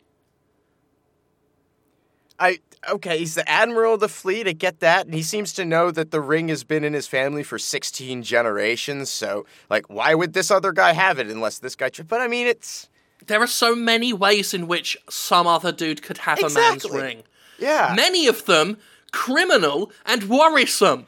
I 2.39 2.59
okay, 2.89 3.17
he's 3.19 3.35
the 3.35 3.49
admiral 3.49 3.95
of 3.95 3.99
the 3.99 4.07
fleet. 4.09 4.47
I 4.47 4.51
get 4.51 4.79
that, 4.81 5.05
and 5.05 5.13
he 5.15 5.23
seems 5.23 5.51
to 5.53 5.65
know 5.65 5.89
that 5.91 6.11
the 6.11 6.21
ring 6.21 6.49
has 6.49 6.63
been 6.63 6.83
in 6.83 6.93
his 6.93 7.07
family 7.07 7.43
for 7.43 7.57
sixteen 7.57 8.21
generations. 8.21 9.09
So, 9.09 9.45
like, 9.69 9.89
why 9.89 10.13
would 10.13 10.33
this 10.33 10.51
other 10.51 10.71
guy 10.71 10.93
have 10.93 11.17
it 11.19 11.27
unless 11.27 11.57
this 11.59 11.75
guy? 11.75 11.89
But 12.07 12.21
I 12.21 12.27
mean, 12.27 12.45
it's 12.47 12.89
There 13.25 13.41
are 13.41 13.47
so 13.47 13.75
many 13.75 14.13
ways 14.13 14.53
in 14.53 14.67
which 14.67 14.97
some 15.09 15.47
other 15.47 15.71
dude 15.71 16.03
could 16.03 16.19
have 16.19 16.39
a 16.43 16.49
man's 16.49 16.87
ring. 16.89 17.23
yeah. 17.57 17.93
Many 17.95 18.27
of 18.27 18.45
them 18.45 18.77
criminal 19.11 19.91
and 20.05 20.23
worrisome. 20.29 21.07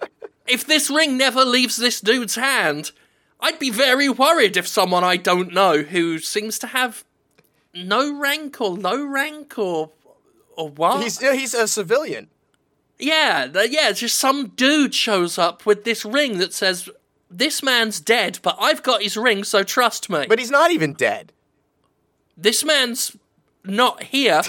if 0.46 0.66
this 0.66 0.90
ring 0.90 1.16
never 1.16 1.44
leaves 1.44 1.76
this 1.76 2.00
dude's 2.00 2.36
hand, 2.36 2.92
I'd 3.40 3.58
be 3.58 3.70
very 3.70 4.08
worried 4.08 4.56
if 4.56 4.68
someone 4.68 5.04
I 5.04 5.16
don't 5.16 5.52
know 5.52 5.82
who 5.82 6.18
seems 6.18 6.58
to 6.60 6.68
have 6.68 7.04
no 7.74 8.12
rank 8.18 8.60
or 8.60 8.70
low 8.70 9.04
rank 9.04 9.58
or 9.58 9.90
or 10.56 10.68
what? 10.68 11.02
He's 11.02 11.20
yeah, 11.22 11.34
he's 11.34 11.54
a 11.54 11.66
civilian. 11.66 12.28
yeah, 12.98 13.46
yeah, 13.68 13.92
just 13.92 14.18
some 14.18 14.48
dude 14.48 14.94
shows 14.94 15.38
up 15.38 15.64
with 15.66 15.84
this 15.84 16.04
ring 16.04 16.38
that 16.38 16.52
says 16.52 16.88
this 17.30 17.62
man's 17.62 17.98
dead, 17.98 18.38
but 18.42 18.56
I've 18.60 18.82
got 18.82 19.02
his 19.02 19.16
ring, 19.16 19.42
so 19.44 19.62
trust 19.62 20.10
me. 20.10 20.26
But 20.28 20.38
he's 20.38 20.50
not 20.50 20.70
even 20.70 20.92
dead. 20.92 21.32
this 22.36 22.62
man's 22.64 23.16
not 23.64 24.02
here, 24.04 24.42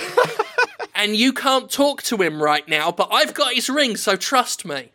and 0.95 1.15
you 1.15 1.31
can't 1.33 1.71
talk 1.71 2.03
to 2.03 2.17
him 2.17 2.43
right 2.43 2.67
now, 2.67 2.91
but 2.91 3.07
I've 3.11 3.33
got 3.33 3.53
his 3.53 3.69
ring, 3.69 3.95
so 3.95 4.15
trust 4.15 4.65
me. 4.65 4.91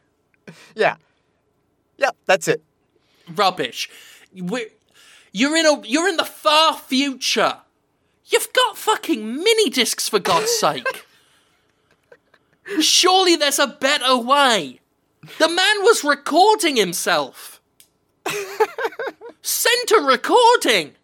Yeah. 0.75 0.97
Yep, 1.99 2.17
that's 2.27 2.49
it. 2.49 2.63
Rubbish. 3.35 3.91
We're, 4.35 4.69
you're 5.33 5.57
in 5.57 5.67
a 5.67 5.81
you're 5.87 6.09
in 6.09 6.17
the 6.17 6.25
far 6.25 6.75
future. 6.75 7.59
You've 8.27 8.53
got 8.53 8.77
fucking 8.77 9.35
mini 9.37 9.71
discs 9.71 10.09
for 10.09 10.19
God's 10.19 10.51
sake. 10.61 11.07
Surely 12.81 13.37
there's 13.37 13.59
a 13.59 13.67
better 13.67 14.17
way. 14.17 14.81
The 15.39 15.49
man 15.49 15.83
was 15.83 16.05
recording 16.05 16.77
himself. 16.77 17.61
Send 19.43 19.91
a 19.99 20.03
recording. 20.03 20.95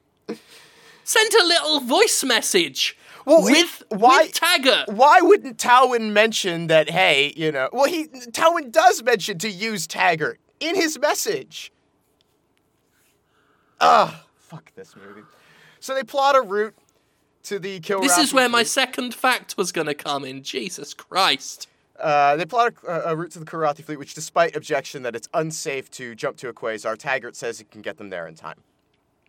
Send 1.05 1.34
a 1.34 1.45
little 1.45 1.80
voice 1.80 2.22
message 2.22 2.97
Well, 3.25 3.43
with, 3.43 3.83
it- 3.91 3.99
why- 3.99 4.22
with 4.25 4.33
Taggart. 4.35 4.89
Why 4.89 5.20
wouldn't 5.20 5.59
Tolwyn 5.59 6.12
mention 6.12 6.66
that? 6.68 6.91
Hey, 6.91 7.33
you 7.37 7.51
know. 7.53 7.68
Well, 7.72 7.87
he 7.87 8.07
Tolwyn 8.07 8.70
does 8.70 9.03
mention 9.03 9.39
to 9.39 9.51
use 9.51 9.87
Taggart 9.87 10.39
in 10.61 10.75
his 10.75 10.99
message. 10.99 11.72
Ugh, 13.81 14.14
fuck 14.39 14.72
this 14.75 14.95
movie. 14.97 15.22
So 15.81 15.95
they 15.95 16.03
plot 16.03 16.37
a 16.37 16.41
route 16.41 16.75
to 17.45 17.59
the 17.59 17.81
Kilrathi. 17.81 18.03
This 18.03 18.18
is 18.18 18.33
where 18.33 18.49
my 18.49 18.62
second 18.62 19.14
fact 19.14 19.57
was 19.57 19.72
going 19.72 19.87
to 19.87 19.95
come 19.95 20.25
in. 20.25 20.43
Jesus 20.43 20.95
Christ. 20.95 21.68
Uh, 22.01 22.37
they 22.37 22.45
plot 22.47 22.75
a, 22.89 23.11
a 23.11 23.16
route 23.16 23.31
to 23.33 23.39
the 23.39 23.45
Kilrathi 23.45 23.85
fleet, 23.85 23.99
which, 23.99 24.14
despite 24.14 24.57
objection 24.57 25.03
that 25.03 25.14
it's 25.14 25.29
unsafe 25.35 25.91
to 25.93 26.14
jump 26.14 26.37
to 26.39 26.49
a 26.49 26.53
quasar, 26.53 26.97
Taggart 26.97 27.37
says 27.37 27.59
he 27.59 27.64
can 27.64 27.83
get 27.83 27.99
them 27.99 28.11
there 28.11 28.27
in 28.27 28.35
time. 28.35 28.59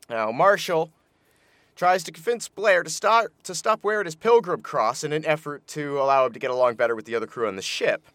Now, 0.10 0.32
Marshall 0.32 0.92
tries 1.76 2.04
to 2.04 2.12
convince 2.12 2.48
Blair 2.48 2.84
to 2.84 2.90
stop 2.90 3.28
to 3.44 3.54
stop 3.54 3.84
wearing 3.84 4.06
his 4.06 4.16
pilgrim 4.16 4.62
cross 4.62 5.04
in 5.04 5.12
an 5.14 5.26
effort 5.26 5.66
to 5.68 6.00
allow 6.00 6.26
him 6.26 6.34
to 6.34 6.40
get 6.40 6.52
along 6.52 6.76
better 6.76 6.96
with 6.96 7.06
the 7.06 7.16
other 7.16 7.28
crew 7.28 7.48
on 7.48 7.56
the 7.56 7.62
ship. 7.62 8.08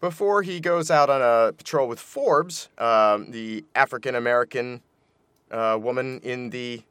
Before 0.00 0.42
he 0.42 0.58
goes 0.58 0.90
out 0.90 1.08
on 1.10 1.22
a 1.22 1.52
patrol 1.52 1.86
with 1.86 2.00
Forbes, 2.00 2.68
um, 2.78 3.30
the 3.30 3.64
African 3.74 4.14
American 4.14 4.80
uh, 5.50 5.78
woman 5.80 6.20
in 6.24 6.50
the 6.50 6.82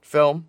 film. 0.00 0.46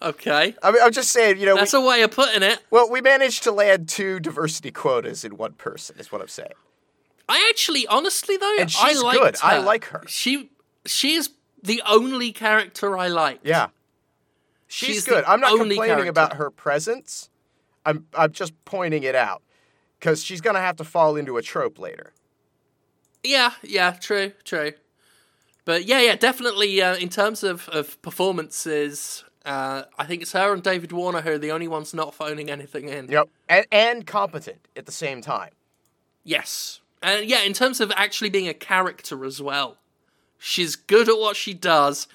Okay. 0.00 0.54
I 0.62 0.70
mean, 0.70 0.82
I'm 0.82 0.92
just 0.92 1.10
saying, 1.10 1.38
you 1.38 1.46
know, 1.46 1.56
That's 1.56 1.72
we, 1.72 1.78
a 1.78 1.82
way 1.86 2.02
of 2.02 2.10
putting 2.10 2.42
it. 2.42 2.62
well, 2.70 2.90
we 2.90 3.00
managed 3.00 3.42
to 3.44 3.52
land 3.52 3.88
two 3.88 4.20
diversity 4.20 4.70
quotas 4.70 5.24
in 5.24 5.36
one 5.36 5.52
person. 5.54 5.96
Is 5.98 6.12
what 6.12 6.20
I'm 6.20 6.28
saying. 6.28 6.52
I 7.28 7.46
actually, 7.50 7.86
honestly 7.86 8.36
though, 8.36 8.56
And 8.60 8.70
she's 8.70 8.98
I 8.98 9.02
liked 9.02 9.20
good. 9.20 9.36
I 9.42 9.58
like 9.58 9.86
her. 9.86 10.04
She, 10.06 10.50
she 10.84 11.14
is 11.14 11.30
the 11.62 11.82
only 11.86 12.32
character 12.32 12.96
I 12.96 13.08
like. 13.08 13.40
Yeah. 13.42 13.68
She's, 14.68 14.96
She's 14.96 15.04
good. 15.04 15.24
I'm 15.24 15.40
not 15.40 15.50
complaining 15.50 15.84
character. 15.84 16.10
about 16.10 16.34
her 16.34 16.50
presence. 16.50 17.30
I'm 17.84 18.06
I'm 18.14 18.32
just 18.32 18.52
pointing 18.64 19.04
it 19.04 19.14
out 19.14 19.42
cuz 20.00 20.24
she's 20.24 20.40
going 20.40 20.54
to 20.54 20.60
have 20.60 20.76
to 20.76 20.84
fall 20.84 21.14
into 21.16 21.36
a 21.36 21.42
trope 21.42 21.78
later. 21.78 22.12
Yeah, 23.22 23.52
yeah, 23.62 23.92
true, 23.92 24.32
true. 24.44 24.72
But 25.64 25.84
yeah, 25.84 26.00
yeah, 26.00 26.16
definitely. 26.16 26.82
Uh, 26.82 26.96
in 26.96 27.08
terms 27.08 27.42
of 27.44 27.68
of 27.68 28.00
performances, 28.02 29.24
uh, 29.44 29.84
I 29.98 30.04
think 30.04 30.22
it's 30.22 30.32
her 30.32 30.52
and 30.52 30.62
David 30.62 30.90
Warner 30.92 31.20
who 31.20 31.32
are 31.32 31.38
the 31.38 31.52
only 31.52 31.68
ones 31.68 31.94
not 31.94 32.14
phoning 32.14 32.50
anything 32.50 32.88
in. 32.88 33.08
Yep, 33.08 33.28
and, 33.48 33.66
and 33.70 34.06
competent 34.06 34.66
at 34.76 34.86
the 34.86 34.92
same 34.92 35.20
time. 35.22 35.50
Yes, 36.24 36.80
and 37.02 37.24
yeah, 37.28 37.42
in 37.42 37.52
terms 37.52 37.80
of 37.80 37.92
actually 37.96 38.30
being 38.30 38.48
a 38.48 38.54
character 38.54 39.24
as 39.24 39.40
well, 39.40 39.78
she's 40.46 40.76
good 40.76 41.08
at 41.08 41.18
what 41.18 41.36
she 41.36 41.52
does, 41.52 42.06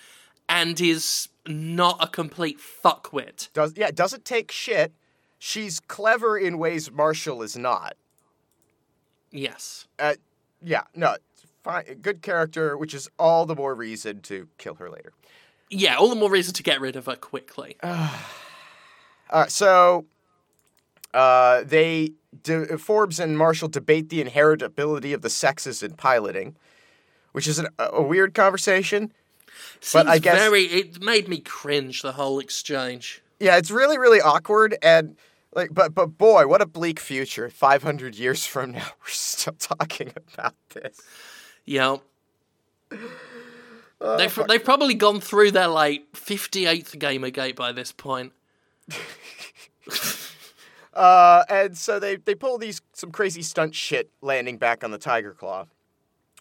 and 0.47 0.79
is 0.79 1.29
not 1.45 1.97
a 2.01 2.07
complete 2.07 2.59
fuckwit. 2.59 3.49
Does 3.53 3.73
yeah, 3.75 3.91
doesn't 3.91 4.25
take 4.25 4.51
shit. 4.51 4.93
She's 5.37 5.79
clever 5.79 6.37
in 6.37 6.57
ways 6.57 6.91
Marshall 6.91 7.41
is 7.41 7.57
not. 7.57 7.95
Yes. 9.31 9.87
Uh, 9.97 10.15
yeah, 10.61 10.83
no, 10.95 11.15
fine, 11.63 11.83
good 12.01 12.21
character, 12.21 12.77
which 12.77 12.93
is 12.93 13.09
all 13.17 13.45
the 13.45 13.55
more 13.55 13.73
reason 13.73 14.21
to 14.21 14.47
kill 14.57 14.75
her 14.75 14.89
later. 14.89 15.13
Yeah, 15.69 15.95
all 15.95 16.09
the 16.09 16.15
more 16.15 16.29
reason 16.29 16.53
to 16.55 16.63
get 16.63 16.79
rid 16.79 16.95
of 16.95 17.05
her 17.05 17.15
quickly. 17.15 17.77
All 17.83 19.39
right, 19.43 19.49
so 19.49 20.05
uh, 21.13 21.63
they 21.63 22.11
de- 22.43 22.77
Forbes 22.77 23.21
and 23.21 23.37
Marshall 23.37 23.69
debate 23.69 24.09
the 24.09 24.21
inheritability 24.21 25.13
of 25.13 25.21
the 25.21 25.29
sexes 25.29 25.81
in 25.81 25.93
piloting, 25.93 26.57
which 27.31 27.47
is 27.47 27.59
an, 27.59 27.67
a 27.79 28.01
weird 28.01 28.33
conversation. 28.33 29.11
Seems 29.79 30.07
I 30.07 30.19
guess- 30.19 30.37
very. 30.37 30.63
It 30.63 31.01
made 31.01 31.27
me 31.27 31.39
cringe 31.39 32.01
the 32.01 32.13
whole 32.13 32.39
exchange. 32.39 33.21
Yeah, 33.39 33.57
it's 33.57 33.71
really 33.71 33.97
really 33.97 34.21
awkward 34.21 34.77
and 34.83 35.15
like 35.55 35.73
but 35.73 35.93
but 35.95 36.17
boy, 36.17 36.47
what 36.47 36.61
a 36.61 36.65
bleak 36.65 36.99
future. 36.99 37.49
500 37.49 38.15
years 38.15 38.45
from 38.45 38.71
now 38.71 38.87
we're 39.01 39.07
still 39.07 39.55
talking 39.57 40.13
about 40.33 40.55
this. 40.73 40.99
Yeah. 41.65 41.97
Oh, 44.03 44.17
they've, 44.17 44.39
they've 44.47 44.63
probably 44.63 44.95
gone 44.95 45.21
through 45.21 45.51
their 45.51 45.67
like 45.67 46.11
58th 46.13 46.97
Gamergate 46.97 47.55
by 47.55 47.71
this 47.71 47.91
point. 47.91 48.33
Uh, 50.93 51.45
and 51.49 51.77
so 51.77 51.99
they 51.99 52.17
they 52.17 52.35
pull 52.35 52.57
these 52.57 52.81
some 52.91 53.11
crazy 53.11 53.41
stunt 53.41 53.73
shit 53.73 54.09
landing 54.21 54.57
back 54.57 54.83
on 54.83 54.91
the 54.91 54.97
Tiger 54.97 55.31
Claw, 55.33 55.65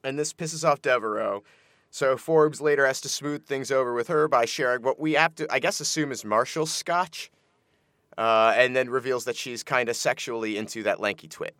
and 0.04 0.18
this 0.18 0.32
pisses 0.32 0.68
off 0.68 0.82
Devereaux. 0.82 1.42
So 1.90 2.16
Forbes 2.16 2.60
later 2.60 2.86
has 2.86 3.00
to 3.00 3.08
smooth 3.08 3.46
things 3.46 3.72
over 3.72 3.92
with 3.92 4.08
her 4.08 4.28
by 4.28 4.44
sharing 4.44 4.82
what 4.82 5.00
we 5.00 5.14
have 5.14 5.34
to, 5.36 5.52
I 5.52 5.58
guess, 5.58 5.80
assume 5.80 6.12
is 6.12 6.24
Marshall's 6.24 6.70
scotch, 6.72 7.32
uh, 8.16 8.54
and 8.56 8.76
then 8.76 8.88
reveals 8.90 9.24
that 9.24 9.34
she's 9.36 9.62
kind 9.62 9.88
of 9.88 9.96
sexually 9.96 10.56
into 10.56 10.84
that 10.84 11.00
lanky 11.00 11.26
twit. 11.26 11.56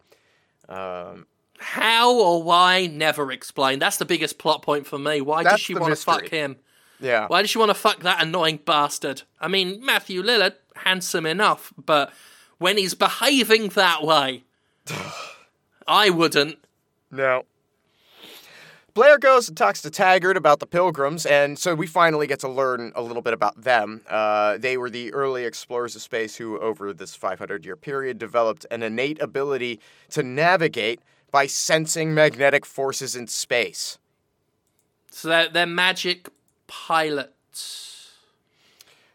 Um, 0.69 1.27
How 1.59 2.15
or 2.15 2.43
why, 2.43 2.87
never 2.87 3.33
explained. 3.33 3.83
That's 3.83 3.97
the 3.97 4.05
biggest 4.05 4.39
plot 4.39 4.63
point 4.63 4.87
for 4.87 4.99
me. 4.99 5.21
Why 5.21 5.43
does 5.43 5.61
she 5.61 5.75
want 5.75 5.95
to 5.97 6.01
fuck 6.01 6.29
him? 6.29 6.57
yeah, 7.01 7.27
Why 7.27 7.43
does 7.43 7.51
she 7.51 7.59
want 7.59 7.71
to 7.71 7.75
fuck 7.75 8.01
that 8.01 8.23
annoying 8.23 8.61
bastard? 8.65 9.23
I 9.41 9.49
mean, 9.49 9.85
Matthew 9.85 10.23
Lillard, 10.23 10.55
handsome 10.77 11.27
enough, 11.27 11.73
but 11.77 12.13
when 12.59 12.77
he's 12.77 12.95
behaving 12.95 13.71
that 13.71 14.05
way, 14.05 14.45
I 15.89 16.11
wouldn't. 16.11 16.59
no. 17.11 17.45
Blair 19.01 19.17
goes 19.17 19.49
and 19.49 19.57
talks 19.57 19.81
to 19.81 19.91
Taggart 19.91 20.37
about 20.37 20.61
the 20.61 20.67
Pilgrims, 20.67 21.25
and 21.25 21.59
so 21.59 21.75
we 21.75 21.87
finally 21.87 22.27
get 22.27 22.39
to 22.41 22.49
learn 22.49 22.93
a 22.95 23.01
little 23.01 23.23
bit 23.23 23.33
about 23.33 23.59
them. 23.59 24.03
Uh, 24.07 24.59
they 24.59 24.77
were 24.77 24.91
the 24.91 25.11
early 25.15 25.47
explorers 25.47 25.97
of 25.97 26.03
space 26.03 26.37
who, 26.37 26.59
over 26.59 26.93
this 26.93 27.15
500 27.15 27.65
year 27.65 27.77
period, 27.77 28.19
developed 28.19 28.67
an 28.71 28.83
innate 28.83 29.19
ability 29.23 29.81
to 30.11 30.23
navigate 30.23 31.01
by 31.31 31.47
sensing 31.47 32.13
magnetic 32.13 32.67
forces 32.67 33.17
in 33.17 33.27
space. 33.27 33.97
So 35.11 35.29
they're, 35.29 35.49
they're 35.49 35.65
magic 35.65 36.29
pilots. 36.67 38.19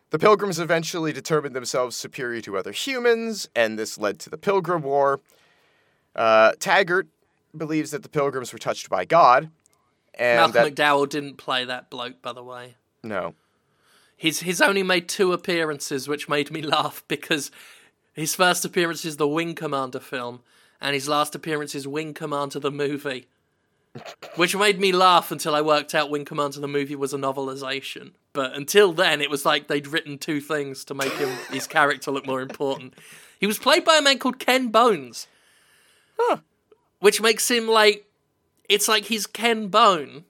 The 0.09 0.17
Pilgrims 0.17 0.57
eventually 0.57 1.13
determined 1.13 1.55
themselves 1.55 1.95
superior 1.95 2.41
to 2.41 2.57
other 2.57 2.71
humans, 2.71 3.49
and 3.55 3.77
this 3.77 3.99
led 3.99 4.17
to 4.21 4.31
the 4.31 4.37
Pilgrim 4.39 4.81
War. 4.81 5.19
Uh, 6.15 6.53
Taggart 6.59 7.07
believes 7.55 7.91
that 7.91 8.01
the 8.01 8.09
Pilgrims 8.09 8.51
were 8.51 8.57
touched 8.57 8.89
by 8.89 9.05
God, 9.05 9.51
and 10.17 10.53
Malcolm 10.53 10.53
that 10.53 10.75
McDowell 10.75 11.09
didn't 11.09 11.37
play 11.37 11.65
that 11.65 11.89
bloke, 11.89 12.21
by 12.21 12.33
the 12.33 12.43
way. 12.43 12.75
no, 13.03 13.35
He's 14.17 14.39
he's 14.39 14.61
only 14.61 14.83
made 14.83 15.09
two 15.09 15.33
appearances, 15.33 16.07
which 16.07 16.29
made 16.29 16.49
me 16.51 16.61
laugh 16.75 17.03
because 17.07 17.51
his 18.13 18.33
first 18.35 18.63
appearance 18.63 19.03
is 19.05 19.17
the 19.17 19.27
Wing 19.27 19.55
Commander 19.55 19.99
film, 19.99 20.41
and 20.79 20.93
his 20.93 21.09
last 21.09 21.35
appearance 21.35 21.75
is 21.75 21.87
Wing 21.87 22.13
Commander 22.13 22.59
the 22.59 22.71
movie, 22.71 23.27
which 24.35 24.55
made 24.55 24.79
me 24.79 24.91
laugh 24.93 25.31
until 25.31 25.53
I 25.53 25.61
worked 25.61 25.93
out 25.93 26.09
Wing 26.09 26.25
Commander 26.25 26.61
the 26.61 26.67
movie 26.67 26.95
was 26.95 27.13
a 27.13 27.17
novelization. 27.17 28.11
But 28.31 28.53
until 28.53 28.93
then, 28.93 29.21
it 29.21 29.29
was 29.29 29.45
like 29.45 29.67
they'd 29.67 29.87
written 29.87 30.17
two 30.17 30.39
things 30.39 30.85
to 30.85 30.93
make 30.93 31.13
him 31.13 31.29
his 31.51 31.67
character 31.67 32.11
look 32.11 32.25
more 32.25 32.41
important. 32.41 32.93
He 33.39 33.47
was 33.47 33.59
played 33.59 33.83
by 33.83 33.97
a 33.97 34.01
man 34.01 34.17
called 34.17 34.39
Ken 34.39 34.69
Bones, 34.69 35.27
which 36.99 37.21
makes 37.21 37.51
him 37.51 37.67
like 37.67 38.05
it's 38.69 38.87
like 38.87 39.05
he's 39.05 39.27
Ken 39.27 39.67
Bone, 39.67 40.25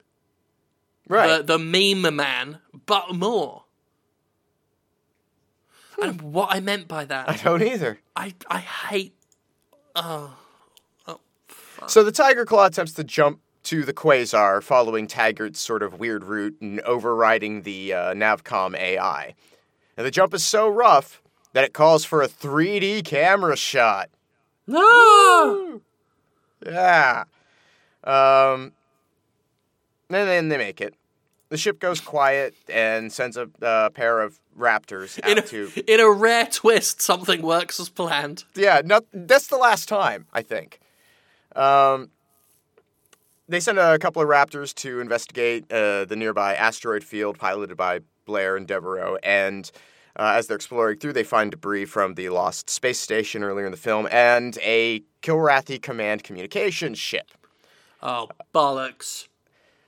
right? 1.07 1.45
the, 1.45 1.57
the 1.57 1.59
meme 1.59 2.15
man, 2.15 2.59
but 2.85 3.13
more. 3.13 3.63
And 6.01 6.21
what 6.21 6.49
I 6.51 6.59
meant 6.59 6.87
by 6.87 7.05
that, 7.05 7.29
I 7.29 7.37
don't 7.37 7.63
either. 7.63 7.99
I 8.15 8.33
I 8.49 8.59
hate. 8.59 9.15
Oh, 9.95 10.35
So 11.87 12.03
the 12.03 12.11
Tiger 12.11 12.45
Claw 12.45 12.65
attempts 12.65 12.93
to 12.93 13.03
jump 13.03 13.39
to 13.63 13.83
the 13.83 13.93
Quasar, 13.93 14.61
following 14.61 15.07
Taggart's 15.07 15.59
sort 15.59 15.81
of 15.83 15.99
weird 15.99 16.23
route 16.25 16.55
and 16.61 16.79
overriding 16.81 17.61
the 17.63 17.93
uh, 17.93 18.13
Navcom 18.13 18.77
AI. 18.77 19.35
And 19.97 20.05
the 20.05 20.11
jump 20.11 20.33
is 20.33 20.43
so 20.43 20.67
rough 20.67 21.21
that 21.53 21.63
it 21.63 21.73
calls 21.73 22.05
for 22.05 22.21
a 22.21 22.27
3D 22.27 23.05
camera 23.05 23.55
shot. 23.55 24.09
no! 24.67 25.81
Yeah. 26.65 27.23
Um, 28.05 28.71
and 30.09 30.27
then 30.27 30.49
they 30.49 30.57
make 30.57 30.81
it. 30.81 30.95
The 31.49 31.57
ship 31.57 31.79
goes 31.79 32.01
quiet 32.01 32.55
and 32.69 33.11
sends 33.11 33.37
a 33.37 33.49
uh, 33.61 33.89
pair 33.89 34.21
of 34.21 34.39
raptors 34.57 35.19
In 35.19 35.37
out 35.37 35.47
to. 35.47 35.71
a, 35.75 35.79
in 35.93 35.99
a 35.99 36.09
rare 36.09 36.47
twist, 36.47 37.01
something 37.01 37.41
works 37.41 37.79
as 37.79 37.89
planned. 37.89 38.45
Yeah, 38.55 38.81
not, 38.83 39.05
that's 39.13 39.47
the 39.47 39.57
last 39.57 39.87
time, 39.87 40.25
I 40.33 40.41
think. 40.41 40.79
Um, 41.55 42.09
they 43.47 43.59
send 43.59 43.77
a 43.77 43.99
couple 43.99 44.21
of 44.21 44.27
raptors 44.27 44.73
to 44.75 44.99
investigate 44.99 45.71
uh, 45.71 46.05
the 46.05 46.15
nearby 46.15 46.55
asteroid 46.55 47.03
field 47.03 47.37
piloted 47.37 47.77
by 47.77 47.99
Blair 48.25 48.57
and 48.57 48.67
Devereaux. 48.67 49.17
And 49.21 49.69
uh, 50.15 50.33
as 50.35 50.47
they're 50.47 50.55
exploring 50.55 50.97
through, 50.97 51.13
they 51.13 51.23
find 51.23 51.51
debris 51.51 51.85
from 51.85 52.15
the 52.15 52.29
lost 52.29 52.69
space 52.69 52.99
station 52.99 53.43
earlier 53.43 53.65
in 53.65 53.71
the 53.71 53.77
film 53.77 54.07
and 54.11 54.57
a 54.63 55.01
Kilrathi 55.21 55.81
command 55.81 56.23
communication 56.23 56.95
ship. 56.95 57.31
Oh 58.01 58.29
bollocks! 58.53 59.27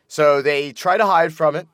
So 0.07 0.41
they 0.41 0.71
try 0.71 0.97
to 0.97 1.05
hide 1.05 1.33
from 1.33 1.55
it, 1.55 1.67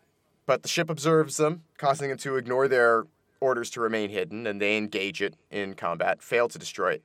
but 0.45 0.63
the 0.63 0.69
ship 0.69 0.89
observes 0.89 1.37
them, 1.37 1.63
causing 1.77 2.09
them 2.09 2.17
to 2.19 2.37
ignore 2.37 2.67
their 2.67 3.05
orders 3.39 3.69
to 3.71 3.81
remain 3.81 4.09
hidden, 4.09 4.47
and 4.47 4.61
they 4.61 4.77
engage 4.77 5.21
it 5.21 5.35
in 5.51 5.75
combat, 5.75 6.21
fail 6.21 6.47
to 6.47 6.57
destroy 6.57 6.93
it. 6.93 7.03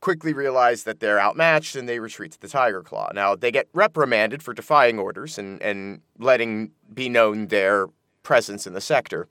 Quickly 0.00 0.32
realize 0.32 0.84
that 0.84 1.00
they're 1.00 1.20
outmatched 1.20 1.76
and 1.76 1.88
they 1.88 1.98
retreat 1.98 2.32
to 2.32 2.40
the 2.40 2.48
Tiger 2.48 2.82
Claw. 2.82 3.10
Now, 3.14 3.36
they 3.36 3.50
get 3.50 3.68
reprimanded 3.72 4.42
for 4.42 4.52
defying 4.52 4.98
orders 4.98 5.38
and, 5.38 5.62
and 5.62 6.00
letting 6.18 6.72
be 6.92 7.08
known 7.08 7.48
their 7.48 7.88
presence 8.22 8.66
in 8.66 8.72
the 8.72 8.80
sector. 8.80 9.28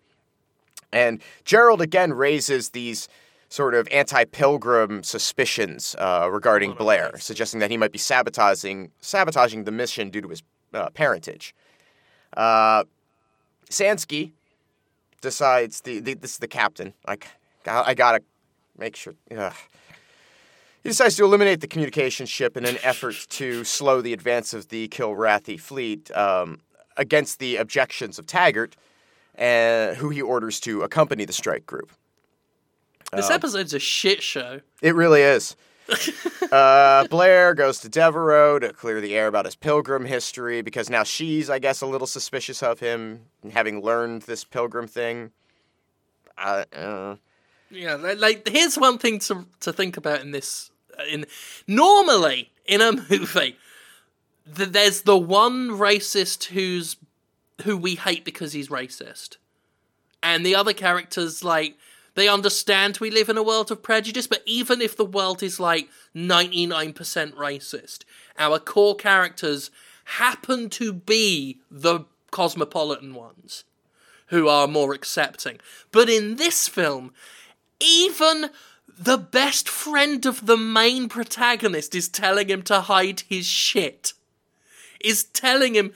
And 0.94 1.22
Gerald 1.46 1.82
again 1.82 2.14
raises 2.14 2.70
these 2.70 3.08
sort 3.52 3.76
of 3.76 3.86
anti 3.92 4.24
pilgrim 4.24 5.04
suspicions 5.04 5.94
uh, 6.00 6.28
regarding 6.32 6.74
Blair, 6.74 7.12
suggesting 7.20 7.60
that 7.60 7.70
he 7.70 7.78
might 7.78 7.92
be 7.92 8.00
sabotaging, 8.00 8.92
sabotaging 9.02 9.66
the 9.66 9.72
mission 9.72 10.10
due 10.10 10.22
to 10.22 10.30
his 10.30 10.42
uh, 10.74 10.90
parentage. 10.92 11.54
Uh, 12.36 12.86
Sansky 13.70 14.32
decides 15.20 15.82
the, 15.82 16.00
the 16.00 16.14
this 16.14 16.32
is 16.32 16.38
the 16.38 16.48
captain. 16.48 16.94
I, 17.06 17.18
I 17.68 17.94
gotta 17.94 18.22
make 18.78 18.96
sure. 18.96 19.14
Ugh. 19.36 19.54
He 20.82 20.90
decides 20.90 21.16
to 21.18 21.26
eliminate 21.26 21.60
the 21.60 21.68
communication 21.68 22.26
ship 22.26 22.58
in 22.58 22.66
an 22.66 22.78
effort 22.82 23.28
to 23.32 23.64
slow 23.66 24.02
the 24.02 24.14
advance 24.14 24.54
of 24.54 24.70
the 24.70 24.88
Kilrathi 24.88 25.60
fleet 25.60 26.10
um, 26.18 26.62
against 26.98 27.38
the 27.38 27.58
objections 27.58 28.18
of 28.18 28.26
Taggart, 28.26 28.76
uh, 29.38 29.94
who 29.96 30.10
he 30.10 30.22
orders 30.22 30.60
to 30.62 30.82
accompany 30.82 31.26
the 31.26 31.34
strike 31.34 31.66
group. 31.66 31.92
This 33.14 33.30
episode's 33.30 33.74
a 33.74 33.80
shit 33.80 34.24
show. 34.24 34.62
It 34.82 34.96
really 34.96 35.22
is. 35.22 35.56
uh, 36.52 37.06
Blair 37.08 37.54
goes 37.54 37.80
to 37.82 37.90
Devereaux 37.90 38.60
to 38.60 38.72
clear 38.72 39.02
the 39.02 39.16
air 39.16 39.28
about 39.28 39.46
his 39.46 39.56
pilgrim 39.56 40.06
history 40.06 40.62
because 40.62 40.90
now 40.90 41.04
she's, 41.04 41.50
I 41.50 41.60
guess, 41.60 41.82
a 41.82 41.86
little 41.86 42.08
suspicious 42.08 42.64
of 42.64 42.80
him, 42.80 43.26
having 43.52 43.82
learned 43.82 44.22
this 44.24 44.44
pilgrim 44.46 44.88
thing. 44.88 45.32
Uh, 46.38 46.64
uh, 46.74 47.16
Yeah, 47.70 47.96
like, 47.96 48.48
here's 48.48 48.78
one 48.78 48.98
thing 48.98 49.20
to 49.20 49.46
to 49.62 49.74
think 49.74 49.98
about 49.98 50.22
in 50.22 50.32
this. 50.32 50.72
In 51.10 51.26
normally 51.68 52.52
in 52.66 52.80
a 52.80 52.92
movie, 53.10 53.58
th- 54.56 54.70
there's 54.70 55.02
the 55.02 55.18
one 55.18 55.70
racist 55.70 56.46
who's 56.46 56.96
who 57.64 57.76
we 57.78 57.96
hate 57.96 58.24
because 58.24 58.54
he's 58.54 58.70
racist, 58.70 59.38
and 60.24 60.46
the 60.46 60.56
other 60.56 60.74
characters 60.74 61.44
like 61.44 61.76
they 62.16 62.28
understand 62.28 62.98
we 62.98 63.10
live 63.10 63.30
in 63.30 63.38
a 63.38 63.44
world 63.44 63.72
of 63.72 63.84
prejudice. 63.84 64.28
But 64.28 64.44
even 64.46 64.82
if 64.82 64.96
the 64.96 65.06
world 65.06 65.42
is 65.42 65.60
like 65.60 65.90
ninety 66.14 66.66
nine 66.66 66.94
percent 66.94 67.36
racist, 67.36 68.04
our 68.38 68.60
core 68.60 68.96
characters 68.96 69.72
happen 70.06 70.70
to 70.72 70.92
be 70.92 71.60
the 71.70 72.06
cosmopolitan 72.32 73.14
ones 73.14 73.64
who 74.28 74.48
are 74.48 74.68
more 74.68 74.94
accepting. 74.94 75.60
But 75.92 76.10
in 76.10 76.36
this 76.36 76.68
film, 76.68 77.14
even 77.80 78.50
the 78.88 79.18
best 79.18 79.68
friend 79.68 80.26
of 80.26 80.46
the 80.46 80.58
main 80.58 81.10
protagonist 81.10 81.96
is 81.96 82.08
telling 82.08 82.50
him 82.50 82.62
to 82.64 82.82
hide 82.82 83.22
his 83.28 83.46
shit. 83.46 84.14
Is 85.04 85.24
telling 85.24 85.76
him, 85.76 85.94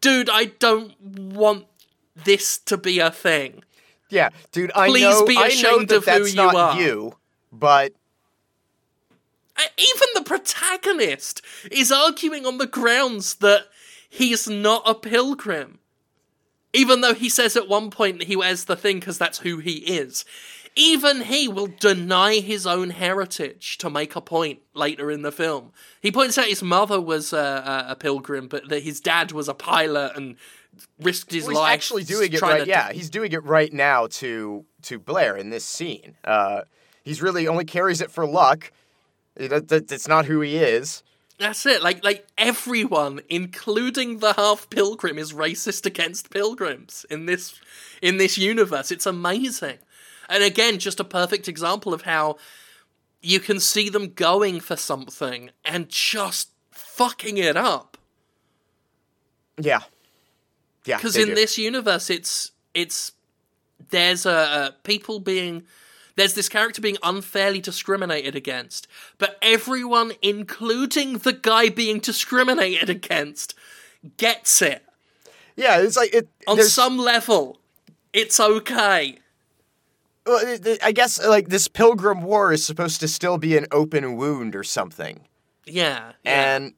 dude, 0.00 0.30
I 0.30 0.46
don't 0.46 0.98
want 1.00 1.66
this 2.14 2.58
to 2.58 2.76
be 2.76 2.98
a 2.98 3.10
thing. 3.10 3.62
Yeah, 4.10 4.30
dude, 4.52 4.72
I 4.74 4.88
Please 4.88 5.02
know, 5.02 5.26
be 5.26 5.36
I 5.36 5.40
know 5.40 5.46
ashamed 5.48 5.88
that 5.88 5.96
of 5.98 6.04
who 6.04 6.10
that's 6.10 6.30
you 6.30 6.36
not 6.36 6.54
are. 6.54 6.80
you, 6.80 7.16
but 7.52 7.92
Even 9.76 10.08
the 10.14 10.22
protagonist 10.22 11.42
is 11.70 11.90
arguing 11.92 12.46
on 12.46 12.58
the 12.58 12.66
grounds 12.66 13.36
that 13.36 13.64
he's 14.08 14.48
not 14.48 14.82
a 14.86 14.94
pilgrim. 14.94 15.78
Even 16.72 17.00
though 17.00 17.14
he 17.14 17.28
says 17.28 17.56
at 17.56 17.68
one 17.68 17.90
point 17.90 18.18
that 18.18 18.28
he 18.28 18.36
wears 18.36 18.64
the 18.64 18.76
thing 18.76 19.00
because 19.00 19.18
that's 19.18 19.38
who 19.38 19.58
he 19.58 19.72
is. 19.78 20.24
Even 20.76 21.22
he 21.22 21.48
will 21.48 21.66
deny 21.66 22.36
his 22.36 22.66
own 22.66 22.90
heritage 22.90 23.78
to 23.78 23.90
make 23.90 24.14
a 24.14 24.20
point 24.20 24.60
later 24.74 25.10
in 25.10 25.22
the 25.22 25.32
film. 25.32 25.72
He 26.00 26.12
points 26.12 26.38
out 26.38 26.46
his 26.46 26.62
mother 26.62 27.00
was 27.00 27.32
a, 27.32 27.36
a, 27.88 27.92
a 27.92 27.96
pilgrim, 27.96 28.46
but 28.46 28.68
that 28.68 28.84
his 28.84 29.00
dad 29.00 29.32
was 29.32 29.48
a 29.48 29.54
pilot 29.54 30.12
and 30.14 30.36
risked 31.00 31.32
his 31.32 31.44
Well, 31.44 31.50
he's 31.50 31.58
life. 31.58 31.74
actually 31.74 32.04
doing 32.04 32.32
it 32.32 32.42
right. 32.42 32.66
Yeah, 32.66 32.92
he's 32.92 33.10
doing 33.10 33.32
it 33.32 33.44
right 33.44 33.72
now 33.72 34.06
to 34.06 34.64
to 34.82 34.98
Blair 34.98 35.36
in 35.36 35.50
this 35.50 35.64
scene. 35.64 36.16
Uh, 36.24 36.62
he's 37.04 37.22
really 37.22 37.46
only 37.48 37.64
carries 37.64 38.00
it 38.00 38.10
for 38.10 38.26
luck. 38.26 38.72
It, 39.36 39.68
that, 39.68 39.88
that's 39.88 40.08
not 40.08 40.24
who 40.26 40.40
he 40.40 40.56
is. 40.56 41.02
That's 41.38 41.64
it. 41.66 41.82
Like 41.82 42.02
like 42.02 42.26
everyone, 42.36 43.20
including 43.28 44.18
the 44.18 44.32
half 44.32 44.68
pilgrim, 44.70 45.18
is 45.18 45.32
racist 45.32 45.86
against 45.86 46.30
pilgrims 46.30 47.06
in 47.08 47.26
this 47.26 47.60
in 48.02 48.16
this 48.16 48.36
universe. 48.36 48.90
It's 48.90 49.06
amazing. 49.06 49.78
And 50.28 50.42
again, 50.42 50.78
just 50.78 51.00
a 51.00 51.04
perfect 51.04 51.48
example 51.48 51.94
of 51.94 52.02
how 52.02 52.36
you 53.22 53.40
can 53.40 53.60
see 53.60 53.88
them 53.88 54.12
going 54.12 54.60
for 54.60 54.76
something 54.76 55.50
and 55.64 55.88
just 55.88 56.50
fucking 56.70 57.38
it 57.38 57.56
up. 57.56 57.96
Yeah, 59.60 59.80
yeah. 60.88 60.96
Because 60.96 61.16
in 61.16 61.28
do. 61.28 61.34
this 61.34 61.58
universe, 61.58 62.10
it's 62.10 62.52
it's 62.74 63.12
there's 63.90 64.26
a, 64.26 64.30
a 64.30 64.74
people 64.82 65.20
being 65.20 65.62
there's 66.16 66.34
this 66.34 66.48
character 66.48 66.80
being 66.82 66.96
unfairly 67.02 67.60
discriminated 67.60 68.34
against, 68.34 68.88
but 69.18 69.38
everyone, 69.40 70.12
including 70.20 71.18
the 71.18 71.32
guy 71.32 71.68
being 71.68 72.00
discriminated 72.00 72.90
against, 72.98 73.54
gets 74.16 74.60
it 74.62 74.82
yeah, 75.56 75.78
it's 75.80 75.96
like 75.96 76.14
it. 76.14 76.28
on 76.46 76.56
there's- 76.56 76.72
some 76.72 76.98
level. 76.98 77.58
It's 78.12 78.38
okay. 78.40 79.18
well, 80.26 80.38
it- 80.46 80.66
it- 80.66 80.82
I 80.84 80.92
guess 80.92 81.24
like 81.24 81.48
this 81.48 81.66
Pilgrim 81.68 82.22
War 82.22 82.52
is 82.52 82.64
supposed 82.64 83.00
to 83.00 83.08
still 83.08 83.38
be 83.38 83.56
an 83.56 83.66
open 83.72 84.16
wound 84.16 84.54
or 84.56 84.62
something, 84.64 85.20
Yeah. 85.66 86.12
yeah. 86.24 86.56
and 86.56 86.74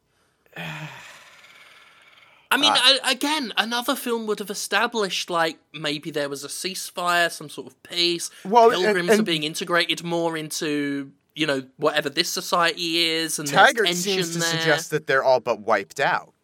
I 2.53 2.57
mean, 2.57 2.73
Uh, 2.73 2.77
I, 3.05 3.13
again, 3.13 3.53
another 3.57 3.95
film 3.95 4.27
would 4.27 4.41
have 4.41 4.51
established 4.51 5.31
like 5.31 5.59
maybe 5.73 6.11
there 6.11 6.29
was 6.29 6.45
a 6.45 6.49
ceasefire, 6.49 7.31
some 7.31 7.49
sort 7.49 7.69
of 7.69 7.81
peace. 7.85 8.31
Well, 8.45 8.71
and- 8.73 8.83
pilgrims 8.83 9.21
are 9.21 9.23
being 9.23 9.45
integrated 9.45 10.03
more 10.03 10.37
into 10.37 11.13
you 11.37 11.47
know 11.47 11.63
whatever 11.77 12.11
this 12.11 12.29
society 12.29 12.99
is, 13.07 13.39
and 13.39 13.49
Taggart 13.49 13.87
tension 13.87 13.95
seems 14.03 14.33
to 14.33 14.39
there. 14.41 14.51
suggest 14.51 14.91
that 14.91 15.07
they're 15.07 15.23
all 15.23 15.39
but 15.41 15.61
wiped 15.61 16.01
out. 16.01 16.35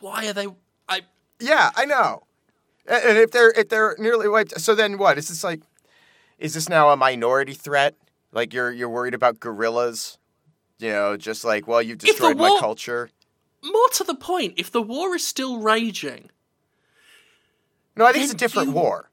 Why 0.00 0.26
are 0.28 0.32
they? 0.32 0.46
I 0.88 1.02
Yeah, 1.40 1.70
I 1.74 1.84
know. 1.84 2.24
And 2.86 3.18
if 3.18 3.30
they're 3.30 3.50
if 3.50 3.68
they're 3.68 3.96
nearly 3.98 4.28
wiped, 4.28 4.60
so 4.60 4.74
then 4.74 4.98
what? 4.98 5.18
Is 5.18 5.28
this 5.28 5.44
like, 5.44 5.62
is 6.38 6.54
this 6.54 6.68
now 6.68 6.90
a 6.90 6.96
minority 6.96 7.54
threat? 7.54 7.94
Like 8.32 8.52
you're 8.52 8.70
you're 8.72 8.88
worried 8.88 9.14
about 9.14 9.40
guerrillas? 9.40 10.18
You 10.82 10.90
know, 10.90 11.16
just 11.16 11.44
like 11.44 11.68
well, 11.68 11.80
you've 11.80 11.98
destroyed 11.98 12.36
my 12.36 12.56
culture. 12.58 13.08
more 13.62 13.88
to 13.92 14.02
the 14.02 14.16
point, 14.16 14.54
if 14.56 14.68
the 14.72 14.82
war 14.82 15.14
is 15.14 15.24
still 15.24 15.58
raging, 15.60 16.28
No, 17.94 18.04
I 18.04 18.12
think 18.12 18.24
it's 18.24 18.32
a 18.32 18.36
different 18.36 18.68
you- 18.70 18.74
war. 18.74 19.08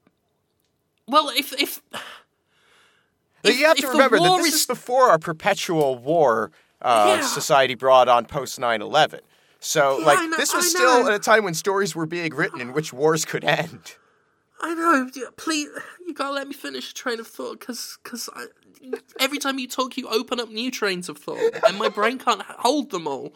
well, 1.06 1.28
if 1.28 1.52
if 1.52 1.80
if- 3.44 3.56
you 3.58 3.66
have 3.66 3.76
to 3.76 3.86
remember 3.88 4.18
that 4.18 4.28
war 4.28 4.38
this 4.38 4.48
is- 4.54 4.60
is 4.62 4.66
before 4.66 5.10
our 5.10 5.18
perpetual 5.18 5.96
war 5.96 6.50
uh, 6.82 7.18
Yeah. 7.20 7.26
society 7.26 7.74
brought 7.76 8.08
on 8.08 8.24
post 8.26 8.58
9-11. 8.58 9.20
So 9.60 9.98
Yeah, 10.00 10.06
like 10.06 10.28
know- 10.28 10.36
this 10.38 10.52
was 10.52 10.68
still 10.70 11.06
at 11.06 11.14
a 11.14 11.18
time 11.20 11.44
when 11.44 11.54
stories 11.54 11.94
were 11.94 12.06
being 12.06 12.34
written 12.34 12.60
in 12.60 12.72
which 12.72 12.92
wars 12.92 13.24
could 13.24 13.44
end. 13.44 13.96
I 14.62 14.74
know, 14.74 15.08
please, 15.36 15.68
you 16.06 16.14
gotta 16.14 16.32
let 16.34 16.48
me 16.48 16.52
finish 16.54 16.90
a 16.90 16.94
train 16.94 17.20
of 17.20 17.26
thought, 17.28 17.60
because 17.60 17.96
cause 18.02 18.28
I, 18.34 18.46
every 19.20 19.38
time 19.38 19.58
you 19.58 19.68
talk, 19.68 19.96
you 19.96 20.08
open 20.08 20.40
up 20.40 20.48
new 20.48 20.70
trains 20.70 21.08
of 21.08 21.18
thought, 21.18 21.38
and 21.66 21.78
my 21.78 21.88
brain 21.88 22.18
can't 22.18 22.42
hold 22.42 22.90
them 22.90 23.06
all. 23.06 23.34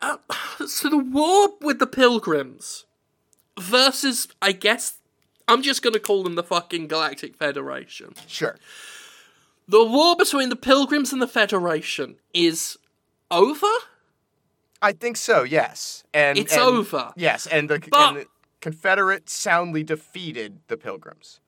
Uh, 0.00 0.16
so 0.66 0.88
the 0.88 0.98
war 0.98 1.50
with 1.60 1.78
the 1.78 1.86
pilgrims 1.86 2.84
versus, 3.58 4.28
I 4.40 4.52
guess, 4.52 4.98
I'm 5.48 5.62
just 5.62 5.82
gonna 5.82 5.98
call 5.98 6.22
them 6.22 6.34
the 6.34 6.42
fucking 6.42 6.88
Galactic 6.88 7.36
Federation. 7.36 8.14
Sure. 8.26 8.56
The 9.68 9.84
war 9.84 10.16
between 10.16 10.48
the 10.48 10.56
pilgrims 10.56 11.12
and 11.12 11.22
the 11.22 11.28
Federation 11.28 12.16
is 12.34 12.76
over? 13.30 13.66
I 14.82 14.92
think 14.92 15.16
so. 15.16 15.42
Yes. 15.44 16.04
And 16.14 16.38
It's 16.38 16.52
and- 16.54 16.62
over. 16.62 17.12
Yes, 17.16 17.46
and 17.46 17.68
the, 17.68 17.78
But- 17.78 18.08
and 18.08 18.16
the 18.18 18.26
Confederates 18.60 19.32
soundly 19.32 19.82
defeated 19.82 20.58
the 20.68 20.76
Pilgrims. 20.76 21.40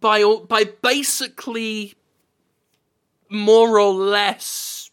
By, 0.00 0.22
by 0.48 0.64
basically 0.64 1.94
more 3.28 3.78
or 3.78 3.92
less 3.92 4.90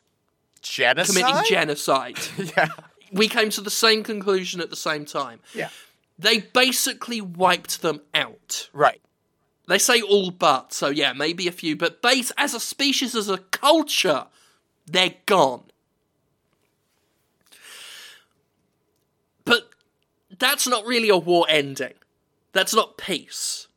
Genocide. 0.61 1.15
committing 1.15 1.43
genocide. 1.47 2.17
yeah. 2.57 2.69
we 3.11 3.27
came 3.27 3.49
to 3.51 3.61
the 3.61 3.69
same 3.69 4.03
conclusion 4.03 4.61
at 4.61 4.69
the 4.69 4.75
same 4.75 5.05
time. 5.05 5.39
Yeah. 5.53 5.69
They 6.17 6.39
basically 6.39 7.21
wiped 7.21 7.81
them 7.81 8.01
out. 8.13 8.69
Right. 8.73 9.01
They 9.67 9.77
say 9.77 10.01
all 10.01 10.31
but, 10.31 10.73
so 10.73 10.89
yeah, 10.89 11.13
maybe 11.13 11.47
a 11.47 11.51
few, 11.51 11.75
but 11.75 12.01
base 12.01 12.31
as 12.37 12.53
a 12.53 12.59
species, 12.59 13.15
as 13.15 13.29
a 13.29 13.37
culture, 13.37 14.25
they're 14.85 15.15
gone. 15.25 15.63
But 19.43 19.69
that's 20.37 20.67
not 20.67 20.85
really 20.85 21.09
a 21.09 21.17
war 21.17 21.45
ending. 21.49 21.93
That's 22.53 22.73
not 22.73 22.97
peace. 22.97 23.67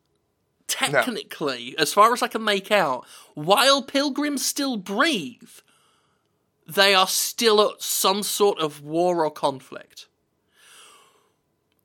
Technically, 0.78 1.74
as 1.76 1.92
far 1.92 2.12
as 2.12 2.22
I 2.22 2.28
can 2.28 2.44
make 2.44 2.70
out, 2.70 3.04
while 3.34 3.82
pilgrims 3.82 4.44
still 4.44 4.76
breathe, 4.76 5.50
they 6.66 6.94
are 6.94 7.08
still 7.08 7.60
at 7.60 7.82
some 7.82 8.22
sort 8.22 8.60
of 8.60 8.82
war 8.82 9.24
or 9.24 9.30
conflict. 9.30 10.06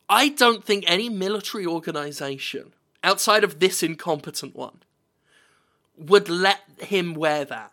I 0.08 0.30
don't 0.30 0.64
think 0.64 0.84
any 0.86 1.10
military 1.10 1.66
organization 1.66 2.74
outside 3.04 3.44
of 3.44 3.60
this 3.60 3.82
incompetent 3.82 4.56
one 4.56 4.84
would 5.98 6.30
let 6.30 6.60
him 6.80 7.16
wear 7.16 7.46
that. 7.46 7.72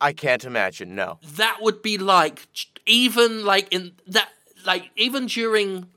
I 0.00 0.12
can't 0.12 0.44
imagine. 0.44 0.94
No. 0.94 1.18
That 1.22 1.58
would 1.60 1.82
be 1.82 1.98
like 1.98 2.48
even 2.86 3.44
like 3.44 3.72
in 3.72 3.92
that 4.06 4.30
like 4.64 4.90
even 4.96 5.26
during 5.26 5.88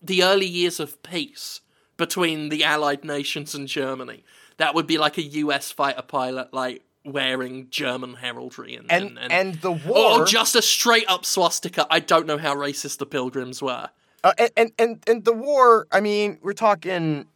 the 0.00 0.22
early 0.22 0.46
years 0.46 0.78
of 0.78 1.02
peace 1.02 1.60
between 2.00 2.48
the 2.48 2.64
allied 2.64 3.04
nations 3.04 3.54
and 3.54 3.68
Germany, 3.68 4.24
that 4.56 4.74
would 4.74 4.86
be 4.88 4.98
like 4.98 5.16
a 5.18 5.22
US 5.22 5.70
fighter 5.70 6.02
pilot 6.02 6.52
like 6.52 6.82
wearing 7.04 7.68
German 7.70 8.14
heraldry 8.14 8.74
and 8.74 8.90
And 8.90 9.18
and, 9.18 9.32
and, 9.32 9.54
the 9.60 9.70
war. 9.72 10.22
or 10.22 10.24
just 10.26 10.56
a 10.56 10.62
straight 10.62 11.04
up 11.08 11.24
swastika. 11.24 11.86
I 11.90 12.00
don't 12.00 12.26
know 12.26 12.38
how 12.38 12.54
racist 12.54 12.98
the 12.98 13.06
pilgrims 13.06 13.62
were. 13.62 13.88
uh, 14.24 14.32
and, 14.38 14.50
and 14.56 14.72
and 14.78 15.02
and 15.06 15.24
the 15.24 15.32
war. 15.32 15.86
I 15.92 16.00
mean, 16.00 16.38
we're 16.42 16.52
talking. 16.68 17.26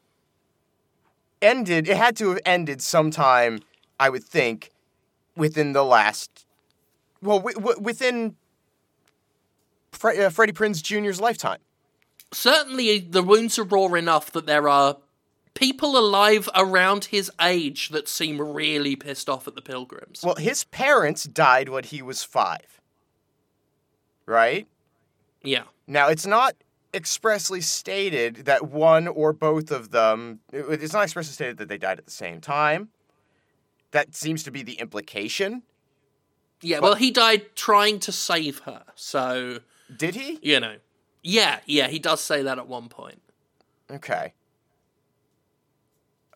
Ended. 1.42 1.88
It 1.88 1.96
had 1.96 2.16
to 2.16 2.30
have 2.30 2.40
ended 2.46 2.80
sometime. 2.82 3.60
I 4.00 4.08
would 4.10 4.24
think, 4.24 4.70
within 5.36 5.72
the 5.72 5.84
last. 5.84 6.46
Well, 7.22 7.38
w- 7.38 7.56
w- 7.56 7.80
within. 7.80 8.36
Fre- 9.92 10.20
uh, 10.22 10.30
Freddie 10.30 10.52
Prinze 10.52 10.82
Jr.'s 10.82 11.20
lifetime. 11.20 11.60
Certainly 12.34 12.98
the 12.98 13.22
wounds 13.22 13.58
are 13.58 13.64
raw 13.64 13.86
enough 13.94 14.30
that 14.32 14.46
there 14.46 14.68
are 14.68 14.98
people 15.54 15.96
alive 15.96 16.48
around 16.54 17.06
his 17.06 17.30
age 17.40 17.90
that 17.90 18.08
seem 18.08 18.40
really 18.40 18.96
pissed 18.96 19.28
off 19.28 19.46
at 19.46 19.54
the 19.54 19.62
pilgrims. 19.62 20.22
Well, 20.22 20.34
his 20.34 20.64
parents 20.64 21.24
died 21.24 21.68
when 21.68 21.84
he 21.84 22.02
was 22.02 22.22
five. 22.24 22.80
Right? 24.26 24.66
yeah. 25.42 25.64
Now, 25.86 26.08
it's 26.08 26.26
not 26.26 26.54
expressly 26.94 27.60
stated 27.60 28.46
that 28.46 28.68
one 28.70 29.06
or 29.06 29.34
both 29.34 29.70
of 29.70 29.90
them, 29.90 30.40
it's 30.52 30.94
not 30.94 31.02
expressly 31.02 31.32
stated 31.32 31.58
that 31.58 31.68
they 31.68 31.76
died 31.76 31.98
at 31.98 32.06
the 32.06 32.10
same 32.10 32.40
time. 32.40 32.88
That 33.90 34.14
seems 34.14 34.42
to 34.44 34.50
be 34.50 34.62
the 34.62 34.74
implication. 34.74 35.62
Yeah, 36.62 36.78
well, 36.78 36.94
he 36.94 37.10
died 37.10 37.54
trying 37.54 37.98
to 38.00 38.12
save 38.12 38.60
her, 38.60 38.84
so, 38.94 39.58
Did 39.94 40.14
he? 40.14 40.38
you 40.40 40.58
know. 40.58 40.76
Yeah, 41.26 41.60
yeah, 41.66 41.88
he 41.88 41.98
does 41.98 42.20
say 42.20 42.42
that 42.42 42.58
at 42.58 42.68
one 42.68 42.88
point. 42.88 43.20
Okay. 43.90 44.32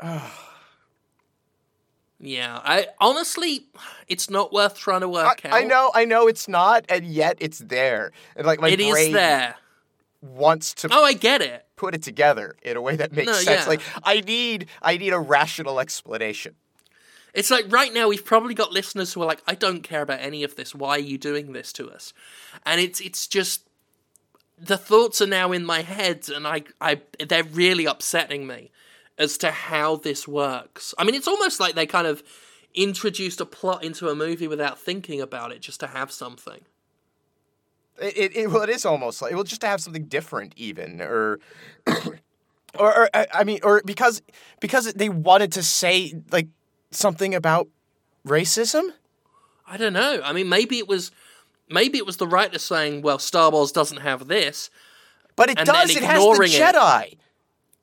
Yeah, 2.21 2.61
I 2.65 2.89
honestly, 3.01 3.67
it's 4.09 4.29
not 4.29 4.53
worth 4.53 4.77
trying 4.77 5.03
to 5.03 5.07
I, 5.07 5.11
work 5.11 5.47
out. 5.47 5.53
I 5.55 5.63
know, 5.63 5.93
I 5.95 6.05
know 6.05 6.27
it's 6.27 6.49
not, 6.49 6.85
and 6.89 7.05
yet 7.07 7.37
it's 7.39 7.59
there. 7.61 8.11
And 8.35 8.45
like 8.45 8.61
my 8.61 8.71
It 8.71 8.81
is 8.81 8.91
brain 8.91 9.13
there. 9.13 9.55
wants 10.21 10.75
to 10.75 10.89
Oh, 10.91 11.05
I 11.05 11.13
get 11.13 11.43
it. 11.43 11.65
put 11.77 11.95
it 11.95 12.03
together 12.03 12.57
in 12.63 12.77
a 12.77 12.81
way 12.81 12.97
that 12.97 13.13
makes 13.13 13.27
No, 13.29 13.35
sense. 13.35 13.63
yeah. 13.63 13.69
Like 13.69 13.83
I 14.03 14.21
need, 14.23 14.67
I 14.83 14.97
need 14.97 15.13
a 15.13 15.19
rational 15.21 15.79
explanation. 15.79 16.57
It's 17.35 17.53
like 17.53 17.67
right 17.69 17.95
now 17.95 18.09
we've 18.09 18.25
probably 18.25 18.55
got 18.55 18.73
listeners 18.73 19.13
who 19.13 19.23
are 19.23 19.27
like, 19.27 19.43
I 19.47 19.55
don't 19.55 19.83
care 19.83 20.03
about 20.03 20.19
any 20.21 20.43
of 20.43 20.57
this. 20.57 20.75
Why 20.75 20.97
are 20.97 20.99
you 20.99 21.19
doing 21.19 21.53
this 21.53 21.73
to 21.75 21.89
us? 21.89 22.13
And 22.67 22.81
it's 22.81 23.01
it's 23.01 23.29
just 23.29 23.63
the 24.61 24.77
thoughts 24.79 25.21
are 25.21 25.27
now 25.27 25.53
in 25.53 25.65
my 25.65 25.83
head, 25.83 26.29
and 26.35 26.47
I 26.47 26.65
I 26.81 27.01
they're 27.27 27.45
really 27.45 27.87
upsetting 27.87 28.47
me 28.47 28.71
as 29.19 29.39
to 29.39 29.51
how 29.51 29.97
this 29.97 30.29
works. 30.29 30.95
I 30.99 31.05
mean, 31.05 31.15
it's 31.15 31.29
almost 31.29 31.61
like 31.61 31.75
they 31.75 31.87
kind 31.87 32.07
of 32.07 32.23
introduced 32.75 33.41
a 33.41 33.47
plot 33.47 33.83
into 33.83 34.09
a 34.09 34.15
movie 34.15 34.47
without 34.47 34.79
thinking 34.79 35.21
about 35.21 35.53
it, 35.53 35.61
just 35.61 35.81
to 35.81 35.87
have 35.89 36.13
something. 36.13 36.61
It, 38.01 38.17
it, 38.17 38.37
it 38.37 38.51
well, 38.51 38.63
it 38.63 38.69
is 38.69 38.85
almost 38.85 39.21
like 39.23 39.33
well, 39.33 39.45
just 39.45 39.61
to 39.63 39.67
have 39.67 39.81
something 39.81 40.05
different, 40.05 40.55
even 40.57 41.01
or. 41.01 41.41
Or, 42.79 42.95
or 42.95 43.11
I 43.15 43.27
I 43.33 43.45
mean, 43.45 43.61
or 43.63 43.81
because 43.87 44.21
because 44.61 44.93
they 44.93 45.09
wanted 45.09 45.53
to 45.53 45.63
say 45.63 46.13
like 46.31 46.49
something 46.91 47.35
about 47.35 47.67
racism. 48.27 48.91
I 49.67 49.79
don't 49.79 49.95
know. 49.95 50.21
I 50.23 50.35
mean, 50.35 50.51
maybe 50.51 50.77
it 50.77 50.87
was. 50.87 51.11
Maybe 51.71 51.99
it 51.99 52.07
was 52.07 52.17
the 52.17 52.27
writer 52.27 52.59
saying, 52.59 53.03
"Well, 53.03 53.19
Star 53.19 53.51
Wars 53.51 53.73
doesn't 53.73 53.99
have 53.99 54.29
this." 54.29 54.71
But 55.37 55.51
it 55.51 55.59
does. 55.59 55.91
It 55.95 56.03
has 56.03 56.19
the 56.19 56.31
ignoring 56.31 56.53
it. 56.53 56.61
Jedi. 56.61 57.17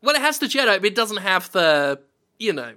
Well, 0.02 0.16
it 0.16 0.22
has 0.22 0.40
the 0.40 0.46
Jedi, 0.46 0.78
but 0.78 0.86
it 0.86 0.96
doesn't 0.96 1.18
have 1.18 1.52
the, 1.52 2.00
you 2.38 2.54
know, 2.54 2.74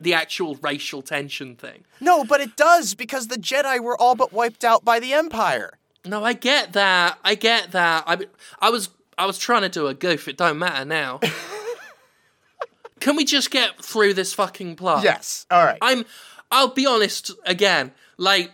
the 0.00 0.14
actual 0.14 0.56
racial 0.56 1.02
tension 1.02 1.54
thing. 1.54 1.84
No, 2.00 2.24
but 2.24 2.40
it 2.40 2.56
does 2.56 2.94
because 2.94 3.28
the 3.28 3.36
Jedi 3.36 3.78
were 3.78 3.96
all 4.00 4.14
but 4.14 4.32
wiped 4.32 4.64
out 4.64 4.84
by 4.84 4.98
the 4.98 5.12
Empire. 5.12 5.78
No, 6.04 6.24
I 6.24 6.32
get 6.32 6.72
that. 6.72 7.18
I 7.22 7.34
get 7.36 7.72
that. 7.72 8.04
I, 8.06 8.18
I 8.58 8.70
was, 8.70 8.88
I 9.16 9.26
was 9.26 9.38
trying 9.38 9.62
to 9.62 9.68
do 9.68 9.86
a 9.86 9.94
goof. 9.94 10.26
It 10.26 10.36
don't 10.36 10.58
matter 10.58 10.84
now. 10.84 11.20
Can 13.00 13.16
we 13.16 13.24
just 13.24 13.50
get 13.50 13.84
through 13.84 14.14
this 14.14 14.32
fucking 14.32 14.76
plot? 14.76 15.04
Yes. 15.04 15.46
All 15.50 15.64
right. 15.64 15.78
I'm. 15.80 16.04
I'll 16.50 16.68
be 16.68 16.86
honest 16.86 17.30
again. 17.46 17.92
Like, 18.16 18.52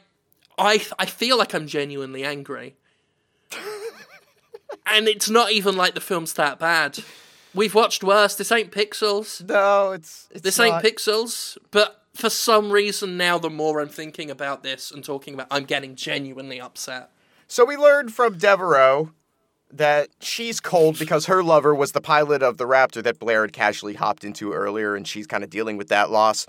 I, 0.59 0.85
I 0.99 1.07
feel 1.07 1.39
like 1.39 1.55
I'm 1.55 1.67
genuinely 1.67 2.25
angry, 2.25 2.77
and 4.87 5.09
it's 5.09 5.31
not 5.31 5.53
even 5.53 5.77
like 5.77 5.95
the 5.95 6.01
film's 6.01 6.33
that 6.35 6.59
bad. 6.59 6.99
We've 7.55 7.75
watched 7.75 8.05
worse. 8.05 8.35
This 8.37 8.53
ain't 8.53 8.71
Pixels. 8.73 9.47
no, 9.49 9.93
it's, 9.93 10.29
it's 10.31 10.43
This 10.43 10.59
not. 10.59 10.85
ain't 10.85 10.85
Pixels, 10.85 11.57
but 11.71 12.03
for 12.15 12.31
some 12.31 12.71
reason 12.71 13.17
now, 13.17 13.39
the 13.39 13.51
more 13.51 13.81
I'm 13.81 13.89
thinking 13.89 14.31
about 14.31 14.63
this 14.63 14.91
and 14.91 15.03
talking 15.05 15.35
about, 15.35 15.47
I'm 15.51 15.65
getting 15.65 15.95
genuinely 15.95 16.61
upset. 16.61 17.11
So 17.47 17.65
we 17.65 17.77
learned 17.77 18.13
from 18.13 18.37
Devereaux 18.37 19.13
that 19.71 20.09
she's 20.21 20.61
cold 20.61 20.99
because 20.99 21.27
her 21.27 21.43
lover 21.43 21.75
was 21.75 21.93
the 21.93 22.01
pilot 22.01 22.43
of 22.43 22.57
the 22.59 22.65
Raptor 22.67 23.03
that 23.03 23.19
Blair 23.19 23.43
had 23.43 23.53
casually 23.53 23.95
hopped 23.95 24.25
into 24.25 24.53
earlier, 24.53 24.95
and 24.95 25.07
she's 25.07 25.27
kind 25.27 25.45
of 25.45 25.51
dealing 25.51 25.77
with 25.77 25.89
that 25.89 26.11
loss. 26.11 26.47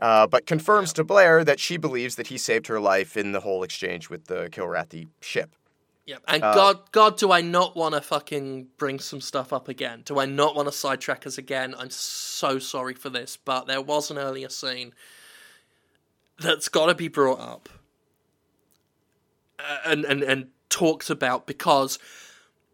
Uh, 0.00 0.26
but 0.26 0.46
confirms 0.46 0.92
to 0.94 1.04
Blair 1.04 1.44
that 1.44 1.60
she 1.60 1.76
believes 1.76 2.16
that 2.16 2.28
he 2.28 2.38
saved 2.38 2.66
her 2.66 2.80
life 2.80 3.16
in 3.16 3.32
the 3.32 3.40
whole 3.40 3.62
exchange 3.62 4.08
with 4.08 4.26
the 4.26 4.48
Kilrathi 4.50 5.08
ship. 5.20 5.54
Yeah, 6.06 6.16
and 6.26 6.42
Uh, 6.42 6.54
God, 6.54 6.92
God, 6.92 7.16
do 7.18 7.30
I 7.30 7.42
not 7.42 7.76
want 7.76 7.94
to 7.94 8.00
fucking 8.00 8.68
bring 8.76 8.98
some 8.98 9.20
stuff 9.20 9.52
up 9.52 9.68
again? 9.68 10.02
Do 10.04 10.18
I 10.18 10.24
not 10.26 10.56
want 10.56 10.66
to 10.66 10.72
sidetrack 10.72 11.26
us 11.26 11.38
again? 11.38 11.74
I'm 11.78 11.90
so 11.90 12.58
sorry 12.58 12.94
for 12.94 13.08
this, 13.10 13.36
but 13.36 13.66
there 13.66 13.80
was 13.80 14.10
an 14.10 14.18
earlier 14.18 14.48
scene 14.48 14.94
that's 16.40 16.68
got 16.68 16.86
to 16.86 16.94
be 16.94 17.06
brought 17.06 17.38
up 17.38 17.68
uh, 19.60 19.78
and 19.84 20.04
and 20.04 20.22
and 20.24 20.46
talked 20.70 21.08
about 21.10 21.46
because 21.46 22.00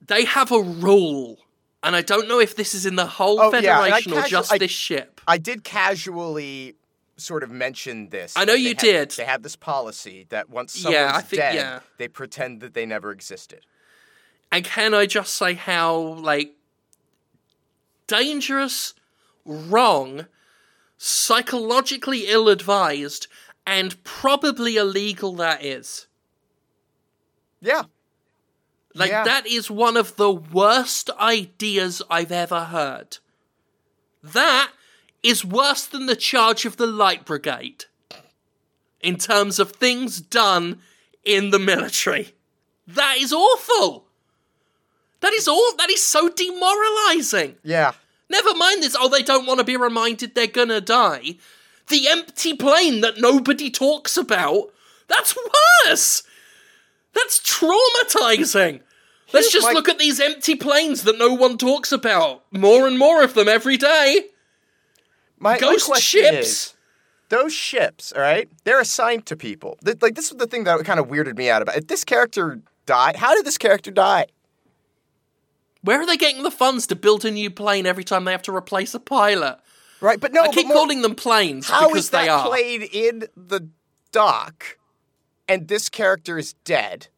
they 0.00 0.24
have 0.24 0.50
a 0.50 0.62
rule, 0.62 1.38
and 1.82 1.94
I 1.94 2.00
don't 2.00 2.28
know 2.28 2.40
if 2.40 2.56
this 2.56 2.74
is 2.74 2.86
in 2.86 2.96
the 2.96 3.06
whole 3.06 3.40
Oh, 3.40 3.52
yeah, 3.58 3.78
Federation 3.82 4.14
or 4.14 4.22
just 4.22 4.52
I- 4.52 4.58
this 4.58 4.70
ship. 4.70 5.20
I 5.26 5.36
did 5.36 5.64
casually 5.64 6.76
sort 7.18 7.42
of 7.42 7.50
mentioned 7.50 8.10
this. 8.10 8.34
I 8.36 8.44
know 8.44 8.54
you 8.54 8.68
had- 8.68 8.78
did. 8.78 9.10
They 9.12 9.24
have 9.24 9.42
this 9.42 9.56
policy 9.56 10.26
that 10.30 10.48
once 10.48 10.76
Yeah, 10.76 10.82
someone's 10.82 11.12
I 11.12 11.20
think- 11.22 11.40
dead, 11.40 11.54
yeah. 11.54 11.80
they 11.98 12.08
pretend 12.08 12.60
that 12.60 12.74
they 12.74 12.86
never 12.86 13.10
existed. 13.10 13.66
And 14.50 14.64
can 14.64 14.94
I 14.94 15.06
just 15.06 15.34
say 15.34 15.54
how, 15.54 15.96
like, 15.98 16.54
dangerous, 18.06 18.94
wrong, 19.44 20.26
psychologically 20.96 22.26
ill 22.28 22.48
advised, 22.48 23.26
and 23.66 24.02
probably 24.04 24.76
illegal 24.76 25.34
that 25.36 25.64
is? 25.64 26.06
Yeah. 27.60 27.84
Like, 28.94 29.10
Yeah. 29.10 29.24
that 29.24 29.46
is 29.46 29.70
one 29.70 29.96
of 29.96 30.16
the 30.16 30.30
worst 30.32 31.10
ideas 31.20 32.00
I've 32.10 32.32
ever 32.32 32.64
heard. 32.66 33.18
That 34.22 34.72
is 35.22 35.44
worse 35.44 35.84
than 35.86 36.06
the 36.06 36.16
charge 36.16 36.64
of 36.64 36.76
the 36.76 36.86
Light 36.86 37.24
Brigade 37.24 37.84
in 39.00 39.16
terms 39.16 39.58
of 39.58 39.72
things 39.72 40.20
done 40.20 40.80
in 41.24 41.50
the 41.50 41.58
military. 41.58 42.34
That 42.86 43.16
is 43.18 43.32
awful. 43.32 44.06
That 45.20 45.32
is 45.32 45.48
all. 45.48 45.72
That 45.76 45.90
is 45.90 46.02
so 46.04 46.28
demoralizing. 46.28 47.56
Yeah. 47.64 47.92
Never 48.30 48.54
mind 48.54 48.82
this. 48.82 48.96
Oh, 48.98 49.08
they 49.08 49.22
don't 49.22 49.46
want 49.46 49.58
to 49.58 49.64
be 49.64 49.76
reminded 49.76 50.34
they're 50.34 50.46
gonna 50.46 50.80
die. 50.80 51.36
The 51.88 52.06
empty 52.08 52.54
plane 52.54 53.00
that 53.00 53.18
nobody 53.18 53.70
talks 53.70 54.16
about. 54.16 54.72
That's 55.08 55.34
worse. 55.86 56.22
That's 57.14 57.40
traumatizing. 57.40 58.80
Let's 59.32 59.46
Here's 59.46 59.52
just 59.52 59.66
my- 59.68 59.72
look 59.72 59.88
at 59.88 59.98
these 59.98 60.20
empty 60.20 60.54
planes 60.54 61.02
that 61.04 61.18
no 61.18 61.32
one 61.34 61.58
talks 61.58 61.92
about. 61.92 62.44
More 62.52 62.86
and 62.86 62.98
more 62.98 63.22
of 63.22 63.34
them 63.34 63.48
every 63.48 63.76
day. 63.76 64.26
My, 65.38 65.52
my 65.52 65.58
Ghost 65.58 65.86
question 65.86 66.22
ships. 66.24 66.46
is, 66.48 66.74
those 67.28 67.52
ships, 67.52 68.12
all 68.12 68.20
right, 68.22 68.48
they're 68.64 68.80
assigned 68.80 69.26
to 69.26 69.36
people. 69.36 69.78
Th- 69.84 69.98
Like 70.00 70.14
this 70.14 70.30
is 70.30 70.36
the 70.38 70.46
thing 70.46 70.64
that 70.64 70.84
kind 70.84 70.98
of 70.98 71.08
weirded 71.08 71.36
me 71.36 71.48
out 71.50 71.62
about. 71.62 71.76
If 71.76 71.86
this 71.86 72.04
character 72.04 72.60
died, 72.86 73.16
how 73.16 73.34
did 73.34 73.44
this 73.44 73.58
character 73.58 73.90
die? 73.90 74.26
Where 75.82 76.00
are 76.00 76.06
they 76.06 76.16
getting 76.16 76.42
the 76.42 76.50
funds 76.50 76.86
to 76.88 76.96
build 76.96 77.24
a 77.24 77.30
new 77.30 77.50
plane 77.50 77.86
every 77.86 78.04
time 78.04 78.24
they 78.24 78.32
have 78.32 78.42
to 78.42 78.54
replace 78.54 78.94
a 78.94 79.00
pilot? 79.00 79.58
Right, 80.00 80.18
but 80.20 80.32
no. 80.32 80.42
I 80.42 80.48
keep 80.48 80.66
more- 80.66 80.76
calling 80.76 81.02
them 81.02 81.14
planes 81.14 81.68
How 81.68 81.88
because 81.88 82.04
is 82.04 82.10
that 82.10 82.22
they 82.22 82.28
are. 82.28 82.46
played 82.46 82.82
in 82.92 83.24
the 83.36 83.68
dock, 84.12 84.78
and 85.48 85.68
this 85.68 85.88
character 85.88 86.38
is 86.38 86.54
dead? 86.64 87.08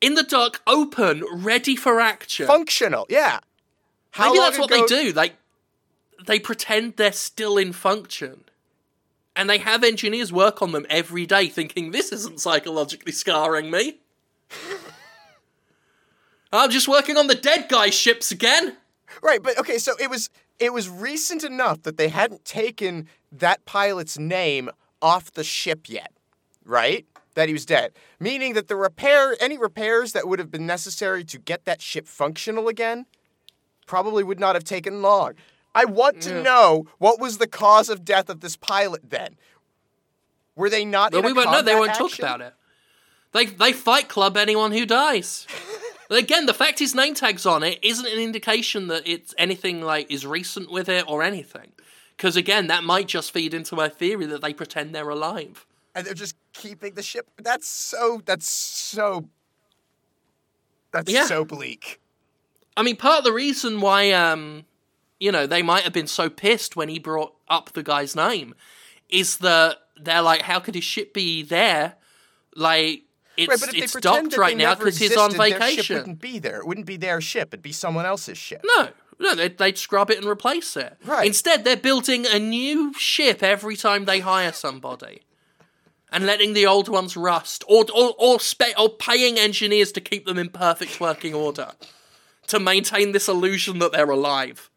In 0.00 0.14
the 0.14 0.22
dock, 0.22 0.60
open, 0.66 1.22
ready 1.32 1.76
for 1.76 2.00
action. 2.00 2.46
Functional, 2.46 3.06
yeah. 3.08 3.38
How 4.10 4.28
Maybe 4.32 4.38
that's 4.40 4.58
what 4.58 4.70
ago- 4.70 4.86
they 4.86 5.04
do. 5.04 5.12
Like 5.12 5.34
they 6.26 6.38
pretend 6.38 6.96
they're 6.96 7.12
still 7.12 7.56
in 7.58 7.72
function. 7.72 8.44
And 9.34 9.48
they 9.48 9.58
have 9.58 9.82
engineers 9.82 10.32
work 10.32 10.60
on 10.60 10.72
them 10.72 10.86
every 10.90 11.26
day 11.26 11.48
thinking 11.48 11.90
this 11.90 12.12
isn't 12.12 12.40
psychologically 12.40 13.12
scarring 13.12 13.70
me. 13.70 14.00
I'm 16.52 16.70
just 16.70 16.86
working 16.86 17.16
on 17.16 17.28
the 17.28 17.34
dead 17.34 17.68
guy 17.68 17.88
ships 17.90 18.30
again. 18.30 18.76
Right, 19.22 19.42
but 19.42 19.58
okay, 19.58 19.78
so 19.78 19.92
it 20.00 20.10
was 20.10 20.28
it 20.58 20.72
was 20.72 20.88
recent 20.88 21.44
enough 21.44 21.82
that 21.82 21.96
they 21.96 22.08
hadn't 22.08 22.44
taken 22.44 23.08
that 23.32 23.64
pilot's 23.64 24.18
name 24.18 24.70
off 25.00 25.32
the 25.32 25.44
ship 25.44 25.88
yet, 25.88 26.12
right? 26.64 27.06
That 27.34 27.48
he 27.48 27.52
was 27.52 27.66
dead. 27.66 27.92
Meaning 28.20 28.52
that 28.54 28.68
the 28.68 28.76
repair 28.76 29.36
any 29.40 29.58
repairs 29.58 30.12
that 30.12 30.28
would 30.28 30.38
have 30.38 30.50
been 30.50 30.66
necessary 30.66 31.24
to 31.24 31.38
get 31.38 31.64
that 31.64 31.80
ship 31.80 32.06
functional 32.06 32.68
again 32.68 33.06
probably 33.86 34.22
would 34.22 34.38
not 34.38 34.54
have 34.54 34.64
taken 34.64 35.02
long. 35.02 35.34
I 35.74 35.84
want 35.86 36.20
to 36.22 36.42
know 36.42 36.86
what 36.98 37.18
was 37.18 37.38
the 37.38 37.46
cause 37.46 37.88
of 37.88 38.04
death 38.04 38.28
of 38.28 38.40
this 38.40 38.56
pilot 38.56 39.08
then. 39.10 39.36
Were 40.54 40.68
they 40.68 40.84
not 40.84 41.12
But 41.12 41.18
in 41.18 41.24
we 41.24 41.30
a 41.30 41.34
won't 41.34 41.50
know. 41.50 41.62
They 41.62 41.74
won't 41.74 41.94
talk 41.94 42.18
about 42.18 42.40
it. 42.42 42.54
They 43.32 43.46
they 43.46 43.72
fight 43.72 44.08
club 44.08 44.36
anyone 44.36 44.72
who 44.72 44.84
dies. 44.84 45.46
Again, 46.10 46.44
the 46.44 46.52
fact 46.52 46.78
his 46.78 46.94
name 46.94 47.14
tag's 47.14 47.46
on 47.46 47.62
it 47.62 47.78
isn't 47.82 48.06
an 48.06 48.18
indication 48.18 48.88
that 48.88 49.08
it's 49.08 49.34
anything 49.38 49.80
like 49.80 50.10
is 50.12 50.26
recent 50.26 50.70
with 50.70 50.90
it 50.90 51.06
or 51.08 51.22
anything. 51.22 51.72
Because 52.14 52.36
again, 52.36 52.66
that 52.66 52.84
might 52.84 53.08
just 53.08 53.32
feed 53.32 53.54
into 53.54 53.74
my 53.74 53.88
theory 53.88 54.26
that 54.26 54.42
they 54.42 54.52
pretend 54.52 54.94
they're 54.94 55.08
alive. 55.08 55.66
And 55.94 56.06
they're 56.06 56.12
just 56.12 56.36
keeping 56.52 56.94
the 56.94 57.02
ship. 57.02 57.28
That's 57.38 57.66
so. 57.66 58.20
That's 58.26 58.46
so. 58.46 59.28
That's 60.92 61.10
Yeah. 61.10 61.24
so 61.26 61.44
bleak. 61.46 61.98
I 62.76 62.82
mean, 62.82 62.96
part 62.96 63.18
of 63.18 63.24
the 63.24 63.32
reason 63.32 63.80
why, 63.80 64.12
um, 64.12 64.64
you 65.22 65.30
know, 65.30 65.46
they 65.46 65.62
might 65.62 65.84
have 65.84 65.92
been 65.92 66.08
so 66.08 66.28
pissed 66.28 66.74
when 66.74 66.88
he 66.88 66.98
brought 66.98 67.32
up 67.48 67.70
the 67.72 67.82
guy's 67.84 68.16
name 68.16 68.56
is 69.08 69.36
that 69.36 69.76
they're 70.00 70.20
like, 70.20 70.42
how 70.42 70.58
could 70.58 70.74
his 70.74 70.82
ship 70.82 71.14
be 71.14 71.44
there? 71.44 71.94
Like, 72.56 73.04
it's, 73.36 73.48
Right, 73.48 73.60
but 73.60 73.74
if 73.74 73.84
it's 73.84 74.00
docked 74.00 74.36
right 74.36 74.56
now 74.56 74.74
because 74.74 74.98
he's 74.98 75.16
on 75.16 75.30
existed, 75.30 75.52
Their 75.52 75.58
vacation. 75.60 75.96
wouldn't 75.98 76.20
be 76.20 76.38
there. 76.40 76.58
It 76.58 76.66
wouldn't 76.66 76.86
be 76.86 76.96
their 76.96 77.20
ship. 77.20 77.50
It'd 77.50 77.62
be 77.62 77.70
someone 77.70 78.04
else's 78.04 78.36
ship. 78.36 78.64
No, 78.64 78.88
no, 79.20 79.36
they'd, 79.36 79.56
they'd 79.58 79.78
scrub 79.78 80.10
it 80.10 80.18
and 80.18 80.26
replace 80.26 80.76
it. 80.76 80.96
Right. 81.04 81.24
Instead, 81.26 81.64
they're 81.64 81.76
building 81.76 82.26
a 82.26 82.40
new 82.40 82.92
ship 82.94 83.44
every 83.44 83.76
time 83.76 84.06
they 84.06 84.20
hire 84.20 84.52
somebody. 84.52 85.22
And 86.10 86.26
letting 86.26 86.52
the 86.52 86.66
old 86.66 86.88
ones 86.88 87.16
rust, 87.16 87.64
or 87.68 87.86
or 87.94 88.12
or, 88.18 88.40
spe- 88.40 88.78
or 88.78 88.90
paying 88.90 89.38
engineers 89.38 89.92
to 89.92 90.00
keep 90.00 90.26
them 90.26 90.36
in 90.36 90.50
perfect 90.50 91.00
working 91.00 91.32
order, 91.32 91.70
to 92.48 92.58
maintain 92.60 93.12
this 93.12 93.28
illusion 93.28 93.78
that 93.78 93.92
they're 93.92 94.10
alive. 94.10 94.68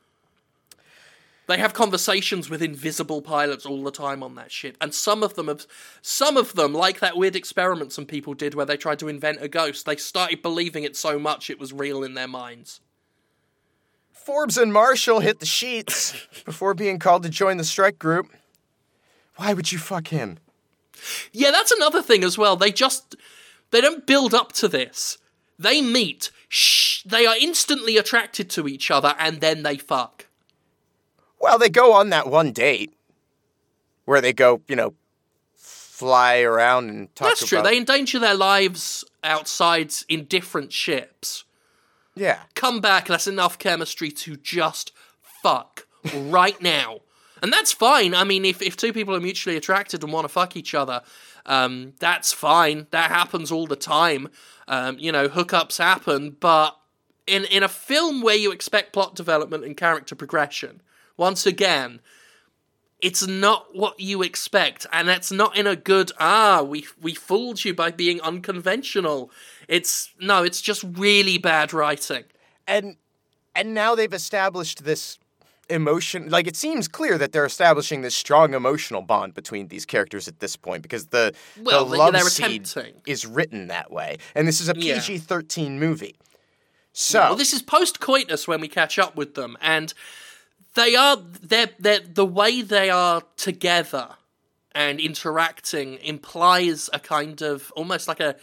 They 1.47 1.57
have 1.57 1.73
conversations 1.73 2.49
with 2.49 2.61
invisible 2.61 3.21
pilots 3.21 3.65
all 3.65 3.83
the 3.83 3.91
time 3.91 4.23
on 4.23 4.35
that 4.35 4.51
ship, 4.51 4.77
and 4.81 4.93
some 4.93 5.21
of 5.21 5.35
them 5.35 5.47
have, 5.47 5.67
some 6.01 6.37
of 6.37 6.53
them, 6.53 6.73
like 6.73 6.99
that 6.99 7.17
weird 7.17 7.35
experiment 7.35 7.91
some 7.91 8.05
people 8.05 8.33
did 8.33 8.55
where 8.55 8.65
they 8.65 8.77
tried 8.77 8.99
to 8.99 9.07
invent 9.07 9.41
a 9.41 9.47
ghost, 9.47 9.85
they 9.85 9.95
started 9.95 10.41
believing 10.41 10.83
it 10.83 10.95
so 10.95 11.19
much 11.19 11.49
it 11.49 11.59
was 11.59 11.71
real 11.71 12.03
in 12.03 12.15
their 12.15 12.27
minds. 12.27 12.81
Forbes 14.11 14.57
and 14.57 14.73
Marshall 14.73 15.19
hit 15.19 15.39
the 15.39 15.45
sheets 15.45 16.15
before 16.45 16.73
being 16.73 16.97
called 16.97 17.21
to 17.23 17.29
join 17.29 17.57
the 17.57 17.63
strike 17.63 17.99
group. 17.99 18.31
Why 19.35 19.53
would 19.53 19.71
you 19.71 19.77
fuck 19.77 20.07
him? 20.07 20.39
Yeah, 21.31 21.51
that's 21.51 21.71
another 21.71 22.01
thing 22.01 22.23
as 22.23 22.35
well. 22.35 22.55
They 22.55 22.71
just 22.71 23.15
they 23.69 23.81
don't 23.81 24.07
build 24.07 24.33
up 24.33 24.51
to 24.53 24.67
this. 24.67 25.19
They 25.59 25.81
meet, 25.81 26.31
shh, 26.49 27.03
they 27.03 27.25
are 27.25 27.35
instantly 27.39 27.97
attracted 27.97 28.49
to 28.51 28.67
each 28.67 28.89
other, 28.89 29.15
and 29.19 29.41
then 29.41 29.63
they 29.63 29.77
fuck. 29.77 30.24
Well, 31.45 31.59
they 31.59 31.69
go 31.69 31.93
on 31.93 32.09
that 32.09 32.25
one 32.27 32.51
date 32.51 32.91
where 34.05 34.19
they 34.19 34.33
go, 34.33 34.61
you 34.67 34.75
know, 34.75 34.95
fly 35.53 36.39
around 36.39 36.89
and 36.89 37.15
talk 37.15 37.27
That's 37.27 37.45
true. 37.45 37.61
They 37.61 37.77
endanger 37.77 38.17
their 38.17 38.33
lives 38.33 39.05
outside 39.23 39.93
in 40.09 40.25
different 40.25 40.73
ships. 40.73 41.43
Yeah. 42.15 42.39
Come 42.55 42.81
back. 42.81 43.05
That's 43.05 43.27
enough 43.27 43.59
chemistry 43.59 44.09
to 44.09 44.37
just 44.37 44.91
fuck 45.43 45.85
right 46.15 46.59
now. 46.63 47.01
And 47.43 47.53
that's 47.53 47.71
fine. 47.71 48.15
I 48.15 48.23
mean, 48.23 48.43
if, 48.43 48.63
if 48.63 48.75
two 48.75 48.91
people 48.91 49.13
are 49.13 49.19
mutually 49.19 49.55
attracted 49.55 50.01
and 50.01 50.11
want 50.11 50.25
to 50.25 50.29
fuck 50.29 50.57
each 50.57 50.73
other, 50.73 51.03
um, 51.45 51.93
that's 51.99 52.33
fine. 52.33 52.87
That 52.89 53.11
happens 53.11 53.51
all 53.51 53.67
the 53.67 53.75
time. 53.75 54.29
Um, 54.67 54.97
you 54.97 55.11
know, 55.11 55.29
hookups 55.29 55.77
happen, 55.77 56.37
but 56.39 56.75
in 57.27 57.45
in 57.45 57.61
a 57.61 57.67
film 57.67 58.23
where 58.23 58.35
you 58.35 58.51
expect 58.51 58.93
plot 58.93 59.13
development 59.13 59.63
and 59.63 59.77
character 59.77 60.15
progression, 60.15 60.81
once 61.17 61.45
again, 61.45 61.99
it's 63.01 63.27
not 63.27 63.75
what 63.75 63.99
you 63.99 64.21
expect, 64.21 64.85
and 64.91 65.07
that's 65.07 65.31
not 65.31 65.55
in 65.55 65.67
a 65.67 65.75
good 65.75 66.11
ah 66.19 66.61
we 66.61 66.85
we 67.01 67.13
fooled 67.13 67.63
you 67.65 67.73
by 67.73 67.91
being 67.91 68.21
unconventional. 68.21 69.31
It's 69.67 70.13
no, 70.19 70.43
it's 70.43 70.61
just 70.61 70.83
really 70.83 71.37
bad 71.37 71.73
writing. 71.73 72.23
and 72.67 72.97
and 73.55 73.73
now 73.73 73.95
they've 73.95 74.13
established 74.13 74.83
this 74.83 75.17
emotion 75.67 76.29
like 76.29 76.45
it 76.45 76.55
seems 76.55 76.87
clear 76.87 77.17
that 77.17 77.31
they're 77.31 77.45
establishing 77.45 78.01
this 78.01 78.15
strong 78.15 78.53
emotional 78.53 79.01
bond 79.01 79.33
between 79.33 79.67
these 79.69 79.83
characters 79.83 80.27
at 80.27 80.39
this 80.39 80.55
point 80.55 80.83
because 80.83 81.07
the 81.07 81.33
Well, 81.59 81.85
the 81.85 81.97
love 81.97 82.15
seed 82.21 82.61
attempting. 82.67 83.01
is 83.07 83.25
written 83.25 83.67
that 83.69 83.89
way 83.91 84.17
and 84.35 84.47
this 84.47 84.61
is 84.61 84.69
a 84.69 84.75
PG-13 84.75 85.71
movie 85.79 86.17
so 86.97 87.19
Well, 87.19 87.35
this 87.35 87.51
is 87.51 87.61
post 87.61 87.99
coitus 87.99 88.47
when 88.47 88.61
we 88.61 88.67
catch 88.69 88.97
up 88.97 89.17
with 89.17 89.33
them, 89.35 89.57
and 89.59 89.93
they 90.75 90.95
are 90.95 91.17
they're, 91.41 91.69
they're 91.79 91.99
the 91.99 92.25
way 92.25 92.61
they 92.61 92.89
are 92.89 93.21
together 93.37 94.09
and 94.73 94.99
interacting 94.99 95.95
implies 96.03 96.89
a 96.93 96.99
kind 96.99 97.41
of 97.41 97.71
almost 97.75 98.07
like 98.07 98.19
a 98.19 98.35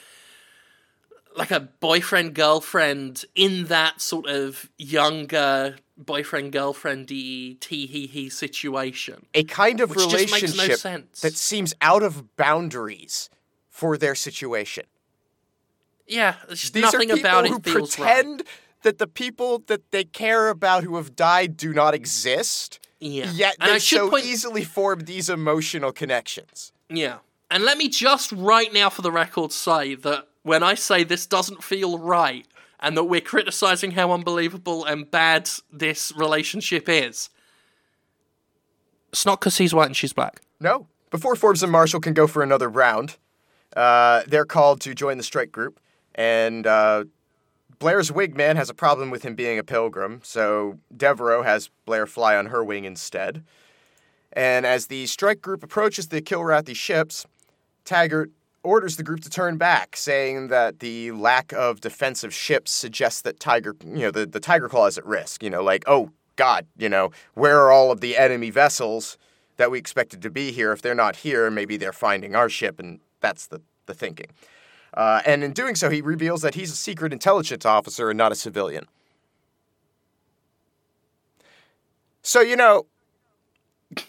like 1.37 1.51
a 1.51 1.61
boyfriend 1.61 2.35
girlfriend 2.35 3.25
in 3.35 3.65
that 3.67 4.01
sort 4.01 4.27
of 4.27 4.69
younger 4.77 5.77
boyfriend 5.97 6.53
girlfriendy 6.53 7.59
tee 7.61 7.87
hee 7.87 8.07
hee 8.07 8.29
situation. 8.29 9.27
a 9.35 9.45
kind 9.45 9.81
of 9.81 9.91
Which 9.91 10.09
just 10.09 10.13
makes 10.33 10.43
no 10.43 10.49
relationship 10.49 10.79
sense. 10.79 11.21
that 11.21 11.35
seems 11.35 11.75
out 11.81 12.03
of 12.03 12.37
boundaries 12.37 13.31
for 13.69 13.97
their 13.97 14.15
situation 14.15 14.85
Yeah, 16.07 16.35
there's 16.47 16.71
these 16.71 16.83
nothing 16.83 17.11
are 17.11 17.17
people 17.17 17.31
about 17.31 17.47
who 17.49 17.57
it 17.57 17.65
feels 17.65 17.99
right. 17.99 18.43
That 18.83 18.99
the 18.99 19.07
people 19.07 19.63
that 19.67 19.91
they 19.91 20.05
care 20.05 20.49
about 20.49 20.85
who 20.85 20.97
have 20.97 21.15
died 21.17 21.57
do 21.57 21.73
not 21.73 21.95
exist 21.95 22.81
Yeah, 23.01 23.31
yet 23.33 23.57
and 23.61 23.71
they 23.71 23.75
I 23.75 23.79
should 23.79 23.99
so 23.99 24.11
point 24.11 24.25
easily 24.25 24.65
form 24.65 25.01
these 25.01 25.29
emotional 25.29 25.93
connections 25.93 26.73
Yeah. 26.89 27.19
And 27.51 27.65
let 27.65 27.77
me 27.77 27.89
just 27.89 28.33
right 28.33 28.73
now 28.73 28.89
for 28.89 29.03
the 29.03 29.13
record 29.13 29.53
say 29.53 29.95
that 29.97 30.27
when 30.43 30.63
I 30.63 30.75
say 30.75 31.05
this 31.05 31.27
doesn't 31.27 31.63
feel 31.63 31.99
right 31.99 32.47
and 32.81 32.97
that 32.97 33.05
we're 33.05 33.21
criticizing 33.21 33.93
how 33.93 34.11
unbelievable 34.11 34.85
and 34.85 35.09
bad 35.11 35.49
this 35.71 36.13
relationship 36.17 36.89
is, 36.89 37.29
it's 39.13 39.27
not 39.27 39.41
because 39.41 39.59
he's 39.59 39.75
white 39.75 39.87
and 39.87 39.97
she's 39.97 40.13
black. 40.13 40.41
No. 40.61 40.87
Before 41.11 41.37
Forbes 41.37 41.63
and 41.63 41.71
Marshall 41.71 42.01
can 42.01 42.15
go 42.15 42.27
for 42.27 42.43
another 42.43 42.69
round, 42.69 43.19
uh, 43.77 44.23
they're 44.27 44.47
called 44.47 44.81
to 44.81 44.95
join 44.95 45.19
the 45.19 45.23
strike 45.23 45.53
group, 45.53 45.79
and 46.15 46.67
uh, 46.67 47.05
Blair's 47.83 48.13
wingman 48.13 48.55
has 48.55 48.71
a 48.71 48.75
problem 48.75 49.11
with 49.11 49.25
him 49.25 49.35
being 49.35 49.59
a 49.59 49.65
pilgrim, 49.65 50.21
so 50.23 50.79
Devereaux 50.97 51.43
has 51.43 51.69
Blair 51.85 52.07
fly 52.07 52.37
on 52.37 52.47
her 52.47 52.63
wing 52.63 52.85
instead. 52.85 53.43
And 54.33 54.65
as 54.65 54.87
the 54.87 55.07
strike 55.07 55.43
group 55.43 55.65
approaches 55.65 56.07
the 56.07 56.23
Kilrathi 56.23 56.77
ships, 56.77 57.27
Taggart 57.85 58.31
orders 58.63 58.99
the 58.99 59.03
group 59.03 59.23
to 59.23 59.29
turn 59.29 59.57
back, 59.57 59.97
saying 59.97 60.47
that 60.47 60.79
the 60.79 61.11
lack 61.11 61.53
of 61.53 61.81
defensive 61.81 62.33
ships 62.33 62.71
suggests 62.71 63.21
that 63.23 63.41
Tiger, 63.41 63.75
you 63.85 64.03
know, 64.03 64.11
the, 64.13 64.27
the 64.27 64.39
Tiger 64.39 64.69
Claw 64.69 64.87
is 64.87 64.97
at 64.97 65.05
risk. 65.05 65.43
You 65.43 65.51
know, 65.51 65.65
like, 65.65 65.83
oh, 65.89 66.11
God, 66.37 66.69
you 66.79 66.89
know, 66.89 67.11
where 67.35 67.59
are 67.63 67.73
all 67.73 67.91
of 67.91 68.01
the 68.01 68.17
enemy 68.17 68.51
vessels 68.51 69.19
that 69.57 69.73
we 69.73 69.79
expected 69.79 70.23
to 70.23 70.31
be 70.31 70.53
here? 70.53 70.71
If 70.71 70.83
they're 70.83 70.95
not 70.95 71.17
here, 71.17 71.51
maybe 71.51 71.77
they're 71.77 71.93
finding 71.93 72.37
our 72.37 72.49
ship, 72.49 72.79
and 72.79 73.01
that's 73.21 73.49
the, 73.49 73.61
the 73.87 73.95
thinking. 73.95 74.29
Uh, 74.95 75.23
and 75.25 75.43
in 75.43 75.53
doing 75.53 75.75
so, 75.75 75.89
he 75.91 76.01
reveals 76.03 76.43
that 76.43 76.55
he's 76.55 76.71
a 76.71 76.77
secret 76.77 77.13
intelligence 77.13 77.65
officer 77.65 78.11
and 78.11 78.19
not 78.19 78.31
a 78.33 78.35
civilian. 78.35 78.87
So, 82.23 82.41
you 82.41 82.57
know, 82.57 82.87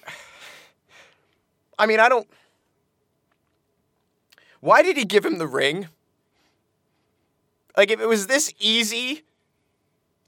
I 1.80 1.86
mean, 1.86 2.00
I 2.00 2.10
don't. 2.10 2.28
Why 4.60 4.82
did 4.82 4.96
he 4.98 5.06
give 5.06 5.26
him 5.26 5.40
the 5.40 5.48
ring? 5.48 5.88
Like, 7.76 7.90
if 7.92 8.00
it 8.00 8.08
was 8.08 8.28
this 8.28 8.54
easy 8.60 9.24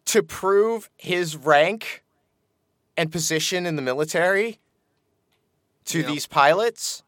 to 0.06 0.24
prove 0.24 0.90
his 0.98 1.36
rank 1.38 2.04
and 2.98 3.12
position 3.12 3.66
in 3.66 3.76
the 3.76 3.82
military 3.82 4.60
to 5.86 6.00
Yeah. 6.02 6.08
these 6.08 6.26
pilots, 6.26 7.04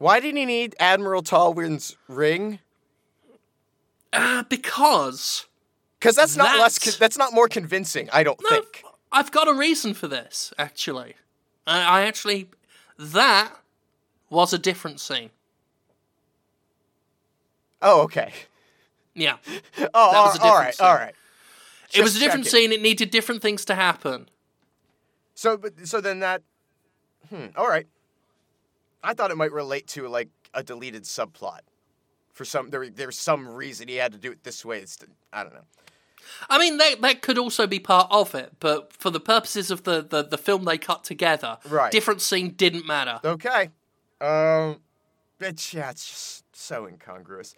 why 0.00 0.18
did 0.18 0.34
he 0.34 0.44
need 0.44 0.74
Admiral 0.80 1.22
Tolwyn's 1.22 1.94
ring? 2.08 2.58
Uh, 4.12 4.42
because 4.48 5.46
Because 6.00 6.16
that's 6.16 6.36
not 6.36 6.58
less. 6.58 6.74
That's- 6.78 6.94
Con- 6.96 6.98
that's 6.98 7.16
not 7.18 7.32
more 7.32 7.46
convincing. 7.48 8.08
I 8.12 8.24
don't 8.24 8.40
no, 8.42 8.48
think. 8.48 8.82
I've 9.12 9.30
got 9.30 9.46
a 9.46 9.52
reason 9.54 9.94
for 9.94 10.08
this, 10.08 10.52
actually. 10.58 11.14
I, 11.66 12.00
I 12.00 12.06
actually. 12.06 12.48
That 12.98 13.52
was 14.28 14.52
a 14.52 14.58
different 14.58 15.00
scene. 15.00 15.30
Oh, 17.82 18.02
okay. 18.02 18.32
Yeah. 19.14 19.36
Oh, 19.46 19.52
That 19.78 19.92
was 19.92 19.92
a 19.92 20.12
all- 20.12 20.24
all 20.24 20.32
different 20.32 20.58
right, 20.58 20.74
scene. 20.74 20.86
all 20.86 20.94
right. 20.94 21.14
it 21.94 22.02
was 22.02 22.16
a 22.16 22.18
different 22.18 22.44
checking. 22.46 22.60
scene. 22.70 22.72
It 22.72 22.82
needed 22.82 23.10
different 23.10 23.42
things 23.42 23.64
to 23.66 23.74
happen. 23.74 24.28
So, 25.34 25.56
but 25.56 25.86
so 25.86 26.00
then 26.00 26.20
that. 26.20 26.42
Hmm. 27.30 27.46
All 27.56 27.68
right. 27.68 27.86
I 29.02 29.14
thought 29.14 29.30
it 29.30 29.36
might 29.36 29.52
relate 29.52 29.86
to 29.88 30.06
like 30.08 30.28
a 30.54 30.62
deleted 30.62 31.04
subplot. 31.04 31.60
For 32.32 32.44
some, 32.44 32.70
there, 32.70 32.88
there's 32.88 33.18
some 33.18 33.48
reason 33.48 33.88
he 33.88 33.96
had 33.96 34.12
to 34.12 34.18
do 34.18 34.30
it 34.32 34.44
this 34.44 34.64
way. 34.64 34.78
It's, 34.78 34.98
I 35.32 35.42
don't 35.42 35.52
know. 35.52 35.64
I 36.48 36.58
mean, 36.58 36.78
that 36.78 37.00
that 37.00 37.22
could 37.22 37.38
also 37.38 37.66
be 37.66 37.78
part 37.80 38.06
of 38.10 38.34
it, 38.34 38.52
but 38.60 38.92
for 38.92 39.10
the 39.10 39.20
purposes 39.20 39.70
of 39.70 39.82
the, 39.84 40.02
the, 40.02 40.22
the 40.22 40.38
film 40.38 40.64
they 40.64 40.78
cut 40.78 41.02
together, 41.04 41.58
Right. 41.68 41.90
different 41.90 42.20
scene 42.20 42.50
didn't 42.50 42.86
matter. 42.86 43.20
Okay. 43.24 43.70
Um, 44.20 44.76
it's 45.40 45.72
yeah, 45.74 45.90
it's 45.90 46.06
just 46.06 46.44
so 46.56 46.86
incongruous. 46.86 47.54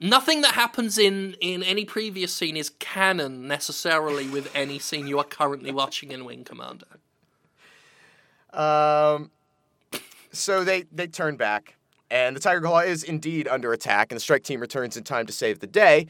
Nothing 0.00 0.42
that 0.42 0.54
happens 0.54 0.96
in 0.96 1.34
in 1.40 1.64
any 1.64 1.84
previous 1.84 2.32
scene 2.32 2.56
is 2.56 2.70
canon 2.78 3.48
necessarily 3.48 4.28
with 4.28 4.48
any 4.54 4.78
scene 4.78 5.08
you 5.08 5.18
are 5.18 5.24
currently 5.24 5.72
watching 5.72 6.12
in 6.12 6.24
Wing 6.24 6.44
Commander. 6.44 6.86
Um, 8.50 9.30
so 10.38 10.64
they 10.64 10.84
they 10.92 11.06
turn 11.06 11.36
back, 11.36 11.76
and 12.10 12.34
the 12.34 12.40
Tiger 12.40 12.60
Claw 12.60 12.80
is 12.80 13.02
indeed 13.02 13.48
under 13.48 13.72
attack, 13.72 14.10
and 14.10 14.16
the 14.16 14.20
strike 14.20 14.44
team 14.44 14.60
returns 14.60 14.96
in 14.96 15.04
time 15.04 15.26
to 15.26 15.32
save 15.32 15.58
the 15.60 15.66
day, 15.66 16.06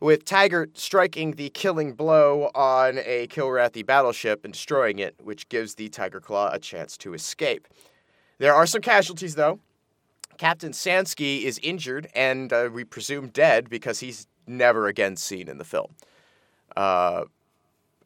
with 0.00 0.24
Taggart 0.24 0.78
striking 0.78 1.32
the 1.32 1.50
killing 1.50 1.92
blow 1.94 2.50
on 2.54 2.98
a 2.98 3.26
Kilrathi 3.28 3.84
battleship 3.84 4.44
and 4.44 4.52
destroying 4.52 4.98
it, 4.98 5.14
which 5.22 5.48
gives 5.48 5.74
the 5.74 5.88
Tiger 5.88 6.20
Claw 6.20 6.50
a 6.52 6.58
chance 6.58 6.96
to 6.98 7.14
escape. 7.14 7.66
There 8.38 8.54
are 8.54 8.66
some 8.66 8.82
casualties, 8.82 9.34
though. 9.34 9.58
Captain 10.38 10.70
Sansky 10.70 11.42
is 11.42 11.58
injured 11.64 12.08
and 12.14 12.52
uh, 12.52 12.70
we 12.72 12.84
presume 12.84 13.28
dead 13.28 13.68
because 13.68 13.98
he's 13.98 14.28
never 14.46 14.86
again 14.86 15.16
seen 15.16 15.48
in 15.48 15.58
the 15.58 15.64
film. 15.64 15.94
Uh, 16.76 17.24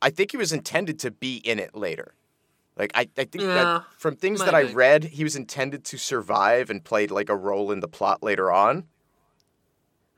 I 0.00 0.10
think 0.10 0.30
he 0.30 0.38
was 0.38 0.50
intended 0.50 0.98
to 1.00 1.10
be 1.10 1.36
in 1.36 1.58
it 1.58 1.74
later. 1.74 2.14
Like 2.76 2.92
I, 2.94 3.08
I 3.18 3.24
think 3.24 3.42
Yeah, 3.42 3.54
that 3.54 3.84
from 3.98 4.16
things 4.16 4.44
that 4.44 4.54
I 4.54 4.62
maybe. 4.62 4.74
read, 4.74 5.04
he 5.04 5.24
was 5.24 5.36
intended 5.36 5.84
to 5.84 5.98
survive 5.98 6.70
and 6.70 6.82
played 6.82 7.10
like 7.10 7.28
a 7.28 7.36
role 7.36 7.70
in 7.70 7.80
the 7.80 7.88
plot 7.88 8.22
later 8.22 8.50
on. 8.50 8.84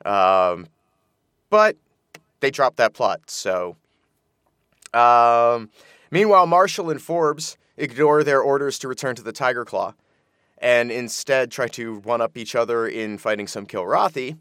Um, 0.05 0.67
but 1.49 1.75
they 2.39 2.51
dropped 2.51 2.77
that 2.77 2.93
plot. 2.93 3.29
So, 3.29 3.75
um, 4.93 5.69
meanwhile, 6.11 6.47
Marshall 6.47 6.89
and 6.89 7.01
Forbes 7.01 7.57
ignore 7.77 8.23
their 8.23 8.41
orders 8.41 8.79
to 8.79 8.87
return 8.87 9.15
to 9.15 9.21
the 9.23 9.33
Tiger 9.33 9.65
Claw, 9.65 9.93
and 10.57 10.91
instead 10.91 11.51
try 11.51 11.67
to 11.69 11.95
one 11.99 12.21
up 12.21 12.37
each 12.37 12.55
other 12.55 12.87
in 12.87 13.17
fighting 13.17 13.47
some 13.47 13.65
Kilrathi. 13.65 14.37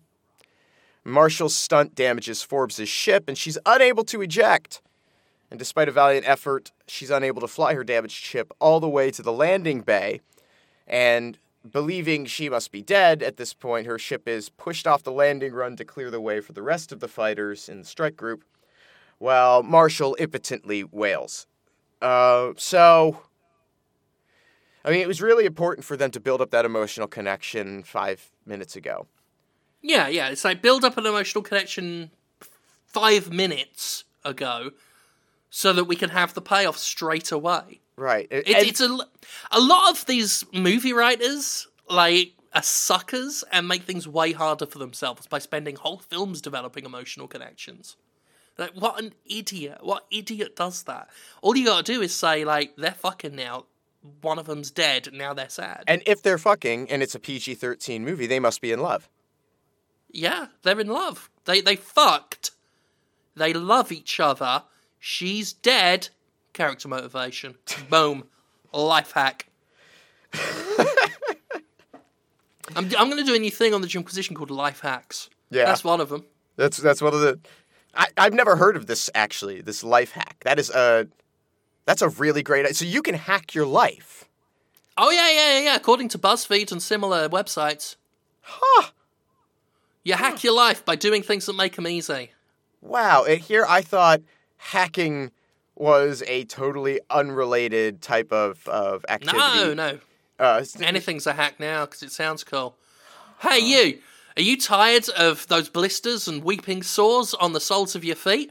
Marshall's 1.05 1.55
stunt 1.57 1.95
damages 1.95 2.43
Forbes' 2.43 2.89
ship, 2.89 3.25
and 3.29 3.37
she's 3.37 3.59
unable 3.67 4.05
to 4.05 4.23
eject. 4.23 4.81
And 5.55 5.59
despite 5.61 5.89
a 5.89 5.93
valiant 5.93 6.29
effort, 6.29 6.73
she's 6.89 7.13
unable 7.13 7.41
to 7.41 7.47
fly 7.47 7.75
her 7.75 7.85
damaged 7.85 8.17
ship 8.17 8.53
all 8.59 8.81
the 8.81 8.89
way 8.89 9.13
to 9.13 9.23
the 9.23 9.31
landing 9.31 9.83
bay. 9.83 10.21
And 10.85 11.39
believing 11.71 12.27
she 12.27 12.49
must 12.49 12.73
be 12.73 12.83
dead 12.83 13.23
at 13.23 13.37
this 13.37 13.55
point, 13.55 13.87
her 13.87 13.97
ship 13.97 14.27
is 14.27 14.49
pushed 14.49 14.85
off 14.85 15.05
the 15.05 15.13
landing 15.13 15.53
run 15.53 15.77
to 15.77 15.85
clear 15.85 16.11
the 16.11 16.21
way 16.21 16.41
for 16.41 16.53
the 16.53 16.61
rest 16.61 16.91
of 16.91 16.99
the 16.99 17.07
fighters 17.07 17.69
in 17.69 17.79
the 17.79 17.85
strike 17.85 18.17
group, 18.17 18.43
while 19.19 19.63
Marshall 19.63 20.17
impotently 20.17 20.83
wails. 20.83 21.47
Uh, 22.03 22.51
so, 22.57 23.21
I 24.85 24.91
mean, 24.91 25.03
it 25.03 25.07
was 25.07 25.23
really 25.23 25.47
important 25.47 25.85
for 25.85 25.97
them 25.97 26.11
to 26.11 26.19
build 26.19 26.41
up 26.41 26.51
that 26.51 26.65
emotional 26.65 27.07
connection 27.07 27.85
five 27.85 28.33
minutes 28.45 28.75
ago. 28.75 29.07
Yeah, 29.83 30.09
yeah. 30.09 30.31
It's 30.31 30.45
like 30.45 30.63
build 30.63 30.85
up 30.85 30.99
an 30.99 31.07
emotional 31.07 31.45
connection 31.45 32.11
five 32.87 33.33
minutes 33.33 34.03
ago, 34.25 34.73
so 35.57 35.73
that 35.73 35.85
we 35.85 35.95
can 35.95 36.11
have 36.11 36.35
the 36.35 36.41
payoff 36.43 36.77
straight 36.77 37.31
away. 37.31 37.81
Right. 37.97 38.27
It, 38.29 38.49
And- 38.49 38.67
it's 38.67 38.81
a 38.81 38.99
a 39.53 39.61
lot 39.61 39.93
of 39.93 40.05
these 40.07 40.45
movie 40.53 40.93
writers 40.93 41.69
like 41.89 42.33
are 42.53 42.63
suckers 42.63 43.45
and 43.53 43.69
make 43.69 43.85
things 43.85 44.09
way 44.09 44.33
harder 44.33 44.67
for 44.67 44.81
themselves 44.81 45.29
by 45.29 45.39
spending 45.39 45.77
whole 45.77 45.99
films 46.01 46.41
developing 46.41 46.85
emotional 46.85 47.29
connections. 47.29 47.97
Like 48.59 48.73
what 48.73 48.99
an 49.01 49.15
idiot! 49.27 49.79
What 49.83 50.07
idiot 50.11 50.57
does 50.57 50.83
that? 50.85 51.09
All 51.41 51.57
you 51.57 51.67
gotta 51.67 51.85
do 51.85 52.03
is 52.03 52.13
say 52.13 52.45
like 52.45 52.75
they're 52.77 52.91
fucking 52.91 53.37
now. 53.37 53.67
One 54.23 54.41
of 54.41 54.47
them's 54.47 54.73
dead. 54.73 55.11
Now 55.13 55.35
they're 55.35 55.49
sad. 55.49 55.85
and 55.87 56.03
if 56.05 56.21
they're 56.21 56.37
fucking 56.37 56.91
and 56.91 57.01
it's 57.01 57.15
a 57.15 57.21
PG 57.21 57.55
13 57.55 58.05
movie, 58.05 58.27
they 58.27 58.41
must 58.41 58.61
be 58.61 58.73
in 58.73 58.81
love. 58.81 59.09
Yeah, 60.11 60.49
they're 60.63 60.81
in 60.81 60.89
love. 60.89 61.31
They 61.45 61.61
they 61.61 61.77
fucked. 61.77 62.51
They 63.37 63.53
love 63.53 63.93
each 63.93 64.19
other. 64.19 64.65
She's 65.07 65.53
dead. 65.53 66.09
Character 66.55 66.89
motivation. 66.89 67.57
Boom. 67.91 68.25
Life 68.73 69.13
hack. 69.13 69.45
I'm, 72.75 72.87
I'm 72.87 73.11
going 73.11 73.19
to 73.19 73.25
do 73.25 73.35
a 73.35 73.39
new 73.39 73.51
thing 73.51 73.75
on 73.75 73.83
the 73.83 73.87
Jimquisition 73.87 74.35
called 74.35 74.51
Life 74.51 74.81
Hacks. 74.81 75.29
Yeah. 75.51 75.67
That's 75.67 75.85
one 75.85 76.01
of 76.01 76.09
them. 76.09 76.25
That's 76.57 76.79
that's 76.79 77.03
one 77.03 77.13
of 77.13 77.21
the. 77.21 77.39
I, 77.95 78.07
I've 78.17 78.33
never 78.33 78.57
heard 78.57 78.79
of 78.79 78.87
this 78.87 79.11
actually. 79.15 79.61
This 79.61 79.85
life 79.85 80.13
hack. 80.13 80.39
That 80.45 80.59
is 80.59 80.71
a. 80.71 81.07
That's 81.85 82.01
a 82.01 82.09
really 82.09 82.43
great. 82.43 82.61
Idea. 82.65 82.73
So 82.73 82.87
you 82.87 83.03
can 83.03 83.15
hack 83.15 83.55
your 83.55 83.67
life. 83.67 84.25
Oh, 84.97 85.11
yeah, 85.11 85.31
yeah, 85.31 85.59
yeah, 85.59 85.65
yeah. 85.65 85.77
According 85.77 86.09
to 86.09 86.19
BuzzFeed 86.19 86.73
and 86.73 86.83
similar 86.83 87.29
websites. 87.29 87.97
Huh. 88.41 88.89
You 90.03 90.15
hack 90.15 90.43
your 90.43 90.55
life 90.55 90.83
by 90.83 90.97
doing 90.97 91.23
things 91.23 91.45
that 91.45 91.57
make 91.57 91.77
them 91.77 91.87
easy. 91.87 92.31
Wow. 92.81 93.25
And 93.25 93.39
here 93.39 93.67
I 93.69 93.83
thought 93.83 94.23
hacking 94.65 95.31
was 95.77 96.23
a 96.27 96.45
totally 96.45 97.01
unrelated 97.11 98.01
type 98.01 98.33
of 98.33 98.67
of 98.69 99.05
activity. 99.09 99.39
No, 99.39 99.75
no. 99.75 99.99
Uh, 100.39 100.65
Anything's 100.81 101.27
a 101.27 101.33
hack 101.33 101.61
now 101.61 101.85
because 101.85 102.03
it 102.03 102.11
sounds 102.11 102.43
cool. 102.43 102.77
Hey, 103.41 103.59
you! 103.59 103.99
Are 104.37 104.43
you 104.43 104.57
tired 104.57 105.09
of 105.11 105.47
those 105.49 105.69
blisters 105.69 106.27
and 106.27 106.43
weeping 106.43 106.83
sores 106.83 107.35
on 107.35 107.53
the 107.53 107.61
soles 107.61 107.95
of 107.95 108.05
your 108.05 108.17
feet? 108.17 108.51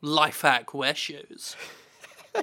Life 0.00 0.42
hack, 0.42 0.74
wear 0.74 0.94
shoes. 0.94 1.56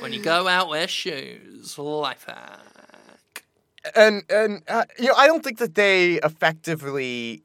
when 0.00 0.12
you 0.12 0.22
go 0.22 0.48
out, 0.48 0.68
wear 0.68 0.88
shoes. 0.88 1.78
Life 1.78 2.24
hack. 2.26 3.44
and 3.94 4.22
and 4.30 4.62
uh, 4.68 4.84
you 4.98 5.08
know 5.08 5.14
I 5.14 5.26
don't 5.26 5.42
think 5.42 5.58
that 5.58 5.74
they 5.74 6.14
effectively 6.14 7.42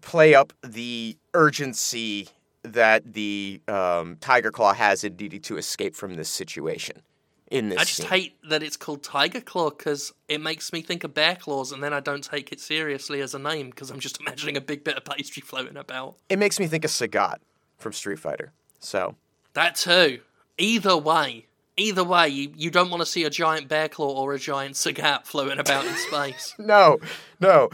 play 0.00 0.34
up 0.34 0.52
the 0.62 1.16
urgency 1.34 2.28
that 2.72 3.12
the 3.14 3.60
um, 3.68 4.16
Tiger 4.20 4.50
Claw 4.50 4.74
has 4.74 5.04
in 5.04 5.16
needing 5.16 5.40
to 5.42 5.56
escape 5.56 5.94
from 5.94 6.14
this 6.14 6.28
situation. 6.28 7.02
In 7.48 7.68
this, 7.68 7.78
I 7.78 7.82
just 7.82 7.96
scene. 7.98 8.08
hate 8.08 8.36
that 8.48 8.62
it's 8.64 8.76
called 8.76 9.04
Tiger 9.04 9.40
Claw 9.40 9.70
because 9.70 10.12
it 10.28 10.40
makes 10.40 10.72
me 10.72 10.82
think 10.82 11.04
of 11.04 11.14
bear 11.14 11.36
claws, 11.36 11.70
and 11.70 11.80
then 11.80 11.92
I 11.92 12.00
don't 12.00 12.24
take 12.24 12.50
it 12.50 12.58
seriously 12.58 13.20
as 13.20 13.34
a 13.34 13.38
name 13.38 13.70
because 13.70 13.90
I'm 13.90 14.00
just 14.00 14.20
imagining 14.26 14.56
a 14.56 14.60
big 14.60 14.82
bit 14.82 14.96
of 14.96 15.04
pastry 15.04 15.42
floating 15.42 15.76
about. 15.76 16.16
it 16.28 16.40
makes 16.40 16.58
me 16.58 16.66
think 16.66 16.84
of 16.84 16.90
Sagat 16.90 17.36
from 17.78 17.92
Street 17.92 18.18
Fighter. 18.18 18.52
So 18.80 19.14
That 19.54 19.76
too. 19.76 20.20
Either 20.58 20.96
way, 20.96 21.46
either 21.76 22.02
way, 22.02 22.28
you, 22.28 22.52
you 22.56 22.70
don't 22.70 22.90
want 22.90 23.02
to 23.02 23.06
see 23.06 23.22
a 23.22 23.30
giant 23.30 23.68
bear 23.68 23.88
claw 23.88 24.20
or 24.20 24.32
a 24.32 24.38
giant 24.40 24.74
sagat 24.74 25.24
floating 25.24 25.60
about 25.60 25.84
in 25.86 25.94
space. 26.10 26.52
no, 26.58 26.98
no, 27.38 27.68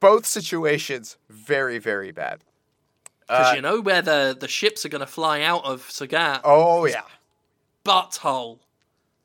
both 0.00 0.24
situations 0.24 1.18
very 1.28 1.78
very 1.78 2.10
bad. 2.10 2.42
Because 3.30 3.54
you 3.54 3.62
know 3.62 3.80
where 3.80 4.02
the, 4.02 4.36
the 4.38 4.48
ships 4.48 4.84
are 4.84 4.88
going 4.88 5.00
to 5.00 5.06
fly 5.06 5.42
out 5.42 5.64
of 5.64 5.88
Sagat? 5.88 6.40
Oh 6.44 6.84
yeah, 6.86 7.02
Butthole. 7.84 8.58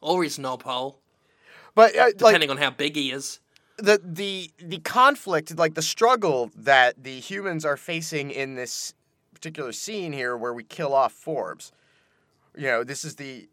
Or 0.01 0.23
his 0.23 0.37
knob 0.37 0.61
hole, 0.61 0.99
but 1.73 1.95
uh, 1.97 2.03
like 2.03 2.17
depending 2.17 2.51
on 2.51 2.57
how 2.57 2.69
big 2.69 2.95
he 2.95 3.11
is. 3.11 3.39
the 3.77 3.99
the 4.03 4.51
the 4.59 4.77
conflict, 4.79 5.57
like 5.57 5.73
the 5.73 5.81
struggle 5.81 6.51
that 6.55 7.03
the 7.03 7.19
humans 7.19 7.65
are 7.65 7.75
facing 7.77 8.29
in 8.29 8.53
this 8.53 8.93
particular 9.33 9.71
scene 9.71 10.13
here, 10.13 10.37
where 10.37 10.53
we 10.53 10.63
kill 10.63 10.93
off 10.93 11.11
Forbes. 11.11 11.71
You 12.55 12.67
know, 12.67 12.83
this 12.83 13.03
is 13.03 13.15
the 13.15 13.49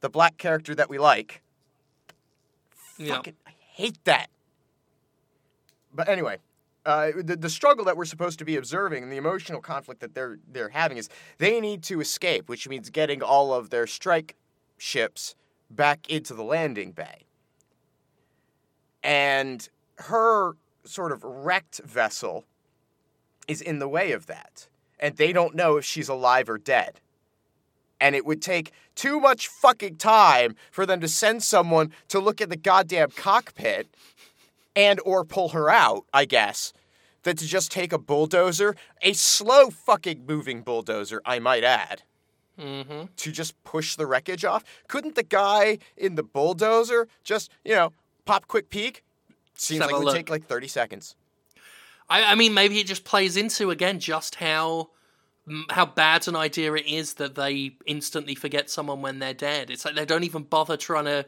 the 0.00 0.08
black 0.08 0.38
character 0.38 0.74
that 0.74 0.88
we 0.88 0.98
like. 0.98 1.42
Yeah. 2.96 3.16
Fucking, 3.16 3.34
I 3.46 3.52
hate 3.58 4.02
that. 4.04 4.28
But 5.92 6.08
anyway, 6.08 6.38
uh, 6.86 7.10
the 7.16 7.36
the 7.36 7.50
struggle 7.50 7.84
that 7.84 7.96
we're 7.96 8.04
supposed 8.04 8.38
to 8.38 8.44
be 8.44 8.56
observing 8.56 9.02
and 9.02 9.12
the 9.12 9.16
emotional 9.16 9.60
conflict 9.60 10.00
that 10.00 10.14
they're 10.14 10.38
they're 10.50 10.68
having 10.68 10.96
is 10.96 11.08
they 11.38 11.60
need 11.60 11.82
to 11.82 12.00
escape, 12.00 12.48
which 12.48 12.68
means 12.68 12.88
getting 12.90 13.22
all 13.22 13.52
of 13.52 13.70
their 13.70 13.86
strike 13.86 14.36
ships 14.78 15.34
back 15.68 16.08
into 16.08 16.32
the 16.32 16.44
landing 16.44 16.92
bay. 16.92 17.26
And 19.02 19.68
her 19.98 20.56
sort 20.84 21.12
of 21.12 21.24
wrecked 21.24 21.80
vessel 21.84 22.44
is 23.48 23.60
in 23.60 23.80
the 23.80 23.88
way 23.88 24.12
of 24.12 24.26
that. 24.26 24.68
And 24.98 25.16
they 25.16 25.32
don't 25.32 25.54
know 25.54 25.76
if 25.76 25.84
she's 25.84 26.08
alive 26.08 26.48
or 26.48 26.58
dead. 26.58 27.00
And 28.00 28.14
it 28.14 28.26
would 28.26 28.42
take 28.42 28.72
too 28.94 29.20
much 29.20 29.48
fucking 29.48 29.96
time 29.96 30.54
for 30.70 30.86
them 30.86 31.00
to 31.00 31.08
send 31.08 31.42
someone 31.42 31.92
to 32.08 32.20
look 32.20 32.40
at 32.40 32.50
the 32.50 32.56
goddamn 32.56 33.10
cockpit 33.10 33.88
and 34.76 35.00
or 35.04 35.24
pull 35.24 35.48
her 35.48 35.68
out, 35.68 36.04
I 36.12 36.24
guess, 36.26 36.72
than 37.24 37.34
to 37.36 37.46
just 37.46 37.72
take 37.72 37.92
a 37.92 37.98
bulldozer, 37.98 38.76
a 39.02 39.14
slow 39.14 39.70
fucking 39.70 40.24
moving 40.28 40.62
bulldozer, 40.62 41.20
I 41.24 41.40
might 41.40 41.64
add, 41.64 42.02
Mm-hmm. 42.58 43.06
to 43.16 43.32
just 43.32 43.52
push 43.64 43.96
the 43.96 44.06
wreckage 44.06 44.44
off. 44.44 44.64
Couldn't 44.88 45.14
the 45.14 45.22
guy 45.22 45.78
in 45.96 46.14
the 46.14 46.22
bulldozer 46.22 47.06
just, 47.24 47.50
you 47.64 47.74
know, 47.74 47.92
pop 48.24 48.46
quick 48.48 48.70
peek? 48.70 49.02
Seems 49.54 49.80
like 49.80 49.90
it 49.90 49.94
would 49.94 50.04
look. 50.04 50.14
take 50.16 50.30
like 50.30 50.46
30 50.46 50.68
seconds. 50.68 51.16
I, 52.08 52.32
I 52.32 52.34
mean, 52.34 52.54
maybe 52.54 52.78
it 52.78 52.86
just 52.86 53.04
plays 53.04 53.36
into 53.36 53.70
again 53.70 53.98
just 54.00 54.36
how 54.36 54.90
how 55.70 55.86
bad 55.86 56.26
an 56.28 56.34
idea 56.34 56.72
it 56.72 56.86
is 56.86 57.14
that 57.14 57.34
they 57.36 57.76
instantly 57.86 58.34
forget 58.34 58.68
someone 58.70 59.00
when 59.02 59.18
they're 59.18 59.34
dead. 59.34 59.70
It's 59.70 59.84
like 59.84 59.94
they 59.94 60.04
don't 60.04 60.24
even 60.24 60.42
bother 60.42 60.76
trying 60.76 61.04
to 61.04 61.26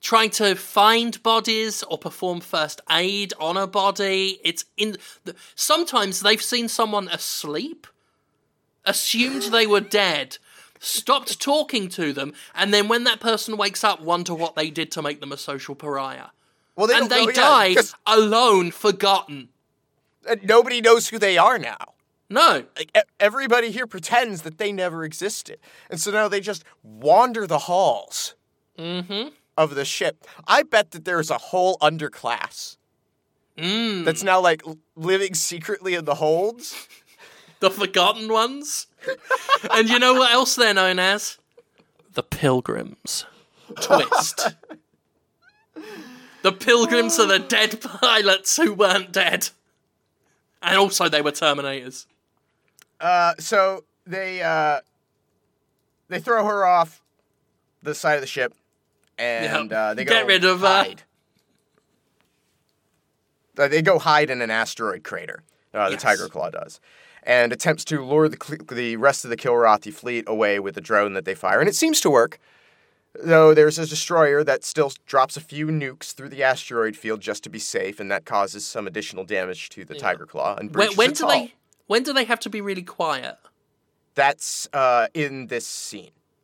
trying 0.00 0.30
to 0.30 0.54
find 0.54 1.22
bodies 1.22 1.82
or 1.84 1.98
perform 1.98 2.40
first 2.40 2.80
aid 2.90 3.32
on 3.40 3.56
a 3.56 3.66
body. 3.66 4.38
It's 4.44 4.64
in. 4.76 4.96
Sometimes 5.54 6.20
they've 6.20 6.42
seen 6.42 6.68
someone 6.68 7.08
asleep, 7.08 7.86
assumed 8.84 9.42
they 9.44 9.66
were 9.66 9.80
dead, 9.80 10.38
stopped 10.78 11.40
talking 11.40 11.88
to 11.90 12.12
them, 12.12 12.32
and 12.54 12.72
then 12.72 12.88
when 12.88 13.04
that 13.04 13.20
person 13.20 13.56
wakes 13.56 13.84
up, 13.84 14.00
wonder 14.00 14.34
what 14.34 14.54
they 14.54 14.70
did 14.70 14.90
to 14.92 15.02
make 15.02 15.20
them 15.20 15.32
a 15.32 15.36
social 15.36 15.74
pariah. 15.74 16.28
Well, 16.76 16.86
they 16.86 16.94
and 16.94 17.10
they 17.10 17.26
know, 17.26 17.32
die 17.32 17.66
yeah, 17.66 17.82
alone, 18.06 18.70
forgotten. 18.70 19.48
nobody 20.42 20.80
knows 20.80 21.08
who 21.08 21.18
they 21.18 21.36
are 21.36 21.58
now. 21.58 21.94
No, 22.30 22.64
Like, 22.76 22.94
everybody 23.18 23.70
here 23.70 23.86
pretends 23.86 24.42
that 24.42 24.58
they 24.58 24.70
never 24.70 25.02
existed, 25.02 25.58
and 25.90 25.98
so 25.98 26.10
now 26.10 26.28
they 26.28 26.40
just 26.40 26.62
wander 26.82 27.46
the 27.46 27.58
halls 27.60 28.34
Mm-hmm. 28.78 29.28
Of 29.58 29.74
the 29.74 29.84
ship. 29.84 30.24
I 30.46 30.62
bet 30.62 30.92
that 30.92 31.04
there's 31.04 31.30
a 31.30 31.38
whole 31.38 31.76
underclass 31.82 32.76
Mm. 33.58 34.04
that's 34.04 34.22
now 34.22 34.40
like 34.40 34.62
living 34.94 35.34
secretly 35.34 35.94
in 35.94 36.04
the 36.04 36.14
holds. 36.14 36.86
the 37.58 37.70
forgotten 37.70 38.28
ones. 38.32 38.86
and 39.72 39.88
you 39.88 39.98
know 39.98 40.14
what 40.14 40.30
else 40.32 40.54
they're 40.54 40.72
known 40.72 41.00
as? 41.00 41.38
The 42.12 42.22
Pilgrims. 42.22 43.26
Twist. 43.80 44.54
the 46.42 46.52
Pilgrims 46.52 47.18
are 47.18 47.26
the 47.26 47.40
dead 47.40 47.80
pilots 47.80 48.56
who 48.56 48.72
weren't 48.74 49.10
dead. 49.12 49.48
And 50.62 50.76
also 50.76 51.08
they 51.08 51.20
were 51.20 51.32
Terminators. 51.32 52.06
Uh, 53.00 53.34
so 53.40 53.82
they 54.06 54.40
uh, 54.40 54.80
they 56.08 56.20
throw 56.20 56.44
her 56.44 56.64
off 56.64 57.02
the 57.82 57.94
side 57.94 58.14
of 58.14 58.20
the 58.20 58.26
ship, 58.28 58.54
and 59.18 59.70
Yep. 59.70 59.78
uh, 59.78 59.94
they 59.94 60.04
go 60.04 60.12
Get 60.14 60.26
rid 60.26 60.44
of 60.44 60.60
her. 60.60 60.66
hide. 60.66 61.02
Uh, 63.58 63.68
They 63.68 63.82
go 63.82 63.98
hide 63.98 64.30
in 64.30 64.40
an 64.42 64.50
asteroid 64.50 65.02
crater. 65.04 65.42
Uh, 65.74 65.86
the 65.86 65.92
Yes. 65.92 66.02
Tiger 66.02 66.28
Claw 66.28 66.50
does, 66.50 66.80
and 67.22 67.52
attempts 67.52 67.84
to 67.86 68.02
lure 68.04 68.28
the 68.28 68.38
the 68.72 68.96
rest 68.96 69.24
of 69.24 69.30
the 69.30 69.36
Kilrathi 69.36 69.92
fleet 69.92 70.24
away 70.26 70.58
with 70.58 70.76
a 70.78 70.80
drone 70.80 71.12
that 71.12 71.24
they 71.26 71.34
fire, 71.34 71.60
and 71.60 71.68
it 71.68 71.74
seems 71.74 72.00
to 72.00 72.10
work. 72.10 72.38
Though 73.14 73.52
there's 73.52 73.78
a 73.78 73.86
destroyer 73.86 74.42
that 74.44 74.64
still 74.64 74.92
drops 75.06 75.36
a 75.36 75.40
few 75.40 75.66
nukes 75.66 76.12
through 76.14 76.28
the 76.30 76.42
asteroid 76.42 76.96
field 76.96 77.20
just 77.20 77.42
to 77.44 77.50
be 77.50 77.58
safe, 77.58 78.00
and 78.00 78.10
that 78.10 78.24
causes 78.24 78.64
some 78.66 78.86
additional 78.86 79.24
damage 79.24 79.68
to 79.70 79.84
the 79.84 79.94
Tiger 79.94 80.24
Claw 80.26 80.54
and 80.56 80.68
When, 80.70 80.72
breaches 80.72 80.96
when 80.96 81.10
its 81.10 81.20
do 81.20 81.26
they 81.26 81.54
when 81.86 82.02
do 82.02 82.12
they 82.12 82.24
have 82.24 82.40
to 82.40 82.50
be 82.50 82.60
really 82.60 82.82
quiet? 82.82 83.36
That's 84.14 84.68
uh, 84.72 85.08
in 85.14 85.48
this 85.48 85.66
scene. 85.66 86.10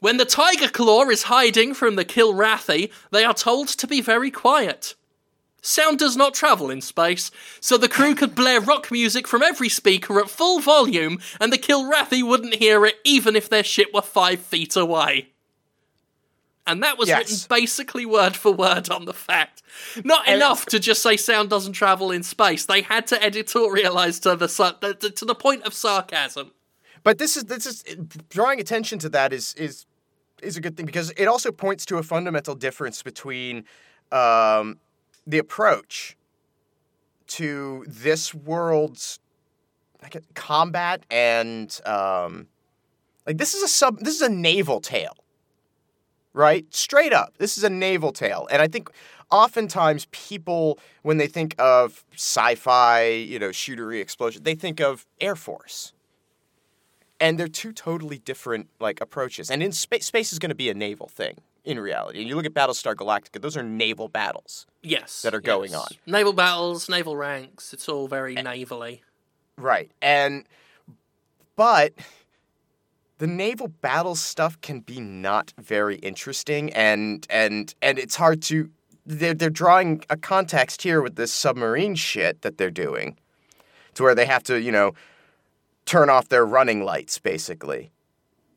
When 0.00 0.16
the 0.16 0.24
Tiger 0.24 0.68
Claw 0.68 1.08
is 1.10 1.24
hiding 1.24 1.74
from 1.74 1.96
the 1.96 2.04
Kilrathi, 2.06 2.90
they 3.10 3.24
are 3.24 3.34
told 3.34 3.68
to 3.68 3.86
be 3.86 4.00
very 4.00 4.30
quiet. 4.30 4.94
Sound 5.62 5.98
does 5.98 6.16
not 6.16 6.32
travel 6.32 6.70
in 6.70 6.80
space, 6.80 7.30
so 7.60 7.76
the 7.76 7.88
crew 7.88 8.14
could 8.14 8.34
blare 8.34 8.62
rock 8.62 8.90
music 8.90 9.28
from 9.28 9.42
every 9.42 9.68
speaker 9.68 10.18
at 10.18 10.30
full 10.30 10.58
volume, 10.60 11.20
and 11.38 11.52
the 11.52 11.58
Kilrathi 11.58 12.26
wouldn't 12.26 12.54
hear 12.54 12.86
it 12.86 12.96
even 13.04 13.36
if 13.36 13.50
their 13.50 13.62
ship 13.62 13.88
were 13.92 14.00
five 14.00 14.40
feet 14.40 14.74
away. 14.74 15.28
And 16.66 16.82
that 16.82 16.96
was 16.96 17.08
Yes. 17.08 17.18
written 17.18 17.46
basically 17.50 18.06
word 18.06 18.36
for 18.36 18.52
word 18.52 18.88
on 18.88 19.04
the 19.04 19.12
fact. 19.12 19.60
Not 20.02 20.26
And- 20.26 20.36
enough 20.36 20.64
to 20.66 20.78
just 20.78 21.02
say 21.02 21.18
sound 21.18 21.50
doesn't 21.50 21.72
travel 21.74 22.10
in 22.10 22.22
space. 22.22 22.64
They 22.64 22.80
had 22.82 23.06
to 23.08 23.16
editorialize 23.18 24.20
to 24.22 24.36
the 24.36 24.46
to 25.00 25.10
to 25.10 25.24
the 25.26 25.34
point 25.34 25.64
of 25.64 25.74
sarcasm. 25.74 26.52
But 27.02 27.18
this 27.18 27.36
is 27.36 27.44
this 27.44 27.66
is 27.66 27.82
drawing 28.30 28.60
attention 28.60 28.98
to 29.00 29.08
that 29.10 29.32
is 29.32 29.54
is 29.54 29.84
is 30.42 30.56
a 30.56 30.60
good 30.60 30.76
thing 30.76 30.86
because 30.86 31.10
it 31.16 31.26
also 31.26 31.52
points 31.52 31.84
to 31.86 31.98
a 31.98 32.02
fundamental 32.02 32.54
difference 32.54 33.02
between 33.02 33.64
um, 34.12 34.78
the 35.26 35.38
approach 35.38 36.16
to 37.28 37.84
this 37.86 38.34
world's 38.34 39.20
like 40.02 40.16
combat 40.34 41.04
and 41.10 41.80
um, 41.86 42.46
like 43.26 43.38
this 43.38 43.54
is 43.54 43.62
a 43.62 43.68
sub 43.68 43.98
this 44.00 44.14
is 44.14 44.22
a 44.22 44.28
naval 44.28 44.80
tale, 44.80 45.16
right? 46.32 46.66
Straight 46.74 47.12
up, 47.12 47.34
this 47.38 47.56
is 47.56 47.64
a 47.64 47.70
naval 47.70 48.12
tale, 48.12 48.48
and 48.50 48.60
I 48.60 48.68
think 48.68 48.90
oftentimes 49.30 50.06
people 50.10 50.78
when 51.02 51.18
they 51.18 51.26
think 51.26 51.54
of 51.58 52.04
sci-fi, 52.14 53.06
you 53.06 53.38
know, 53.38 53.50
shootery 53.50 54.00
explosion, 54.00 54.42
they 54.42 54.54
think 54.54 54.80
of 54.80 55.06
Air 55.20 55.36
Force 55.36 55.92
and 57.20 57.38
they're 57.38 57.48
two 57.48 57.72
totally 57.72 58.18
different 58.18 58.68
like 58.80 59.00
approaches. 59.00 59.50
And 59.50 59.62
in 59.62 59.72
space, 59.72 60.06
space 60.06 60.32
is 60.32 60.38
going 60.38 60.50
to 60.50 60.54
be 60.56 60.70
a 60.70 60.74
naval 60.74 61.08
thing 61.08 61.38
in 61.64 61.78
reality. 61.78 62.20
And 62.20 62.28
you 62.28 62.34
look 62.36 62.46
at 62.46 62.54
Battlestar 62.54 62.94
Galactica; 62.94 63.40
those 63.40 63.56
are 63.56 63.62
naval 63.62 64.08
battles, 64.08 64.66
Yes. 64.82 65.22
That 65.22 65.34
are 65.34 65.40
going 65.40 65.72
yes. 65.72 65.80
on. 65.80 65.88
Naval 66.06 66.32
battles, 66.32 66.88
naval 66.88 67.16
ranks, 67.16 67.72
it's 67.74 67.88
all 67.88 68.08
very 68.08 68.34
navally. 68.36 69.00
right? 69.56 69.90
And 70.00 70.44
but 71.56 71.92
the 73.18 73.26
naval 73.26 73.68
battle 73.68 74.14
stuff 74.14 74.58
can 74.62 74.80
be 74.80 75.00
not 75.00 75.52
very 75.58 75.96
interesting, 75.96 76.72
and 76.72 77.26
and 77.28 77.74
and 77.82 77.98
it's 77.98 78.16
hard 78.16 78.42
to. 78.44 78.70
They're 79.06 79.34
they're 79.34 79.50
drawing 79.50 80.02
a 80.08 80.16
context 80.16 80.82
here 80.82 81.02
with 81.02 81.16
this 81.16 81.32
submarine 81.32 81.94
shit 81.96 82.42
that 82.42 82.56
they're 82.58 82.70
doing, 82.70 83.16
to 83.94 84.02
where 84.04 84.14
they 84.14 84.26
have 84.26 84.42
to 84.44 84.60
you 84.60 84.72
know 84.72 84.92
turn 85.90 86.08
off 86.08 86.28
their 86.28 86.46
running 86.46 86.84
lights 86.84 87.18
basically. 87.18 87.90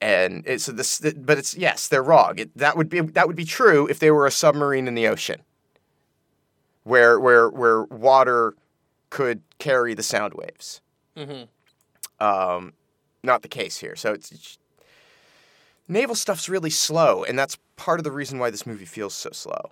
and 0.02 0.44
it's 0.46 0.66
this 0.68 1.00
but 1.30 1.38
it's 1.38 1.56
yes 1.56 1.88
they're 1.88 2.04
wrong. 2.12 2.34
It, 2.38 2.50
that 2.58 2.76
would 2.78 2.90
be 2.90 3.00
that 3.18 3.26
would 3.28 3.36
be 3.44 3.46
true 3.60 3.88
if 3.88 3.98
they 4.00 4.12
were 4.12 4.28
a 4.28 4.32
submarine 4.32 4.88
in 4.88 4.96
the 4.96 5.08
ocean 5.08 5.40
where 6.84 7.16
where 7.26 7.50
where 7.50 7.84
water 7.86 8.54
could 9.10 9.40
carry 9.60 9.94
the 9.94 10.04
sound 10.04 10.34
waves. 10.34 10.82
Hmm 11.18 11.44
um, 12.20 12.74
not 13.24 13.42
the 13.42 13.48
case 13.50 13.78
here. 13.80 13.96
So 13.96 14.14
it's, 14.14 14.32
it's 14.32 14.58
naval 15.88 16.16
stuff's 16.16 16.48
really 16.48 16.70
slow 16.70 17.24
and 17.24 17.38
that's 17.38 17.58
part 17.76 18.00
of 18.00 18.04
the 18.04 18.12
reason 18.12 18.40
why 18.40 18.50
this 18.50 18.66
movie 18.66 18.86
feels 18.86 19.14
so 19.14 19.30
slow. 19.32 19.72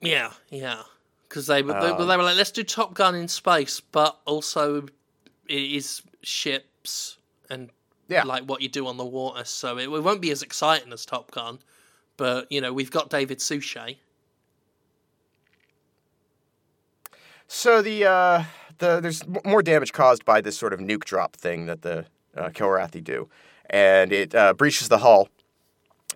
Yeah, 0.00 0.32
yeah. 0.50 0.82
Because 1.28 1.46
they, 1.46 1.62
were 1.62 1.72
they, 1.72 1.90
Um, 1.90 2.06
they 2.06 2.16
were 2.16 2.22
like, 2.22 2.36
let's 2.36 2.50
do 2.52 2.62
Top 2.62 2.94
Gun 2.94 3.14
in 3.14 3.28
space, 3.28 3.80
but 3.80 4.18
also 4.26 4.86
it 5.48 5.62
is 5.80 6.02
ships 6.82 7.18
and 7.50 7.70
Yeah. 8.08 8.24
like 8.24 8.44
what 8.44 8.60
you 8.62 8.68
do 8.68 8.86
on 8.86 8.96
the 8.96 9.04
water. 9.04 9.44
So 9.44 9.78
it, 9.78 9.84
it 9.84 10.02
won't 10.02 10.20
be 10.20 10.30
as 10.30 10.42
exciting 10.42 10.92
as 10.92 11.04
Top 11.06 11.30
Gun. 11.30 11.58
But, 12.16 12.50
you 12.50 12.60
know, 12.60 12.72
we've 12.72 12.90
got 12.90 13.10
David 13.10 13.38
Suchet. 13.40 13.96
So 17.48 17.82
the 17.82 18.06
uh, 18.06 18.44
the 18.78 19.00
there's 19.00 19.22
more 19.44 19.62
damage 19.62 19.92
caused 19.92 20.24
by 20.24 20.40
this 20.40 20.56
sort 20.56 20.72
of 20.72 20.80
nuke 20.80 21.04
drop 21.04 21.36
thing 21.36 21.66
that 21.66 21.82
the 21.82 22.06
uh, 22.34 22.48
Kilrathi 22.48 23.04
do, 23.04 23.28
and 23.68 24.10
it 24.10 24.34
uh, 24.34 24.54
breaches 24.54 24.88
the 24.88 24.98
hull, 24.98 25.28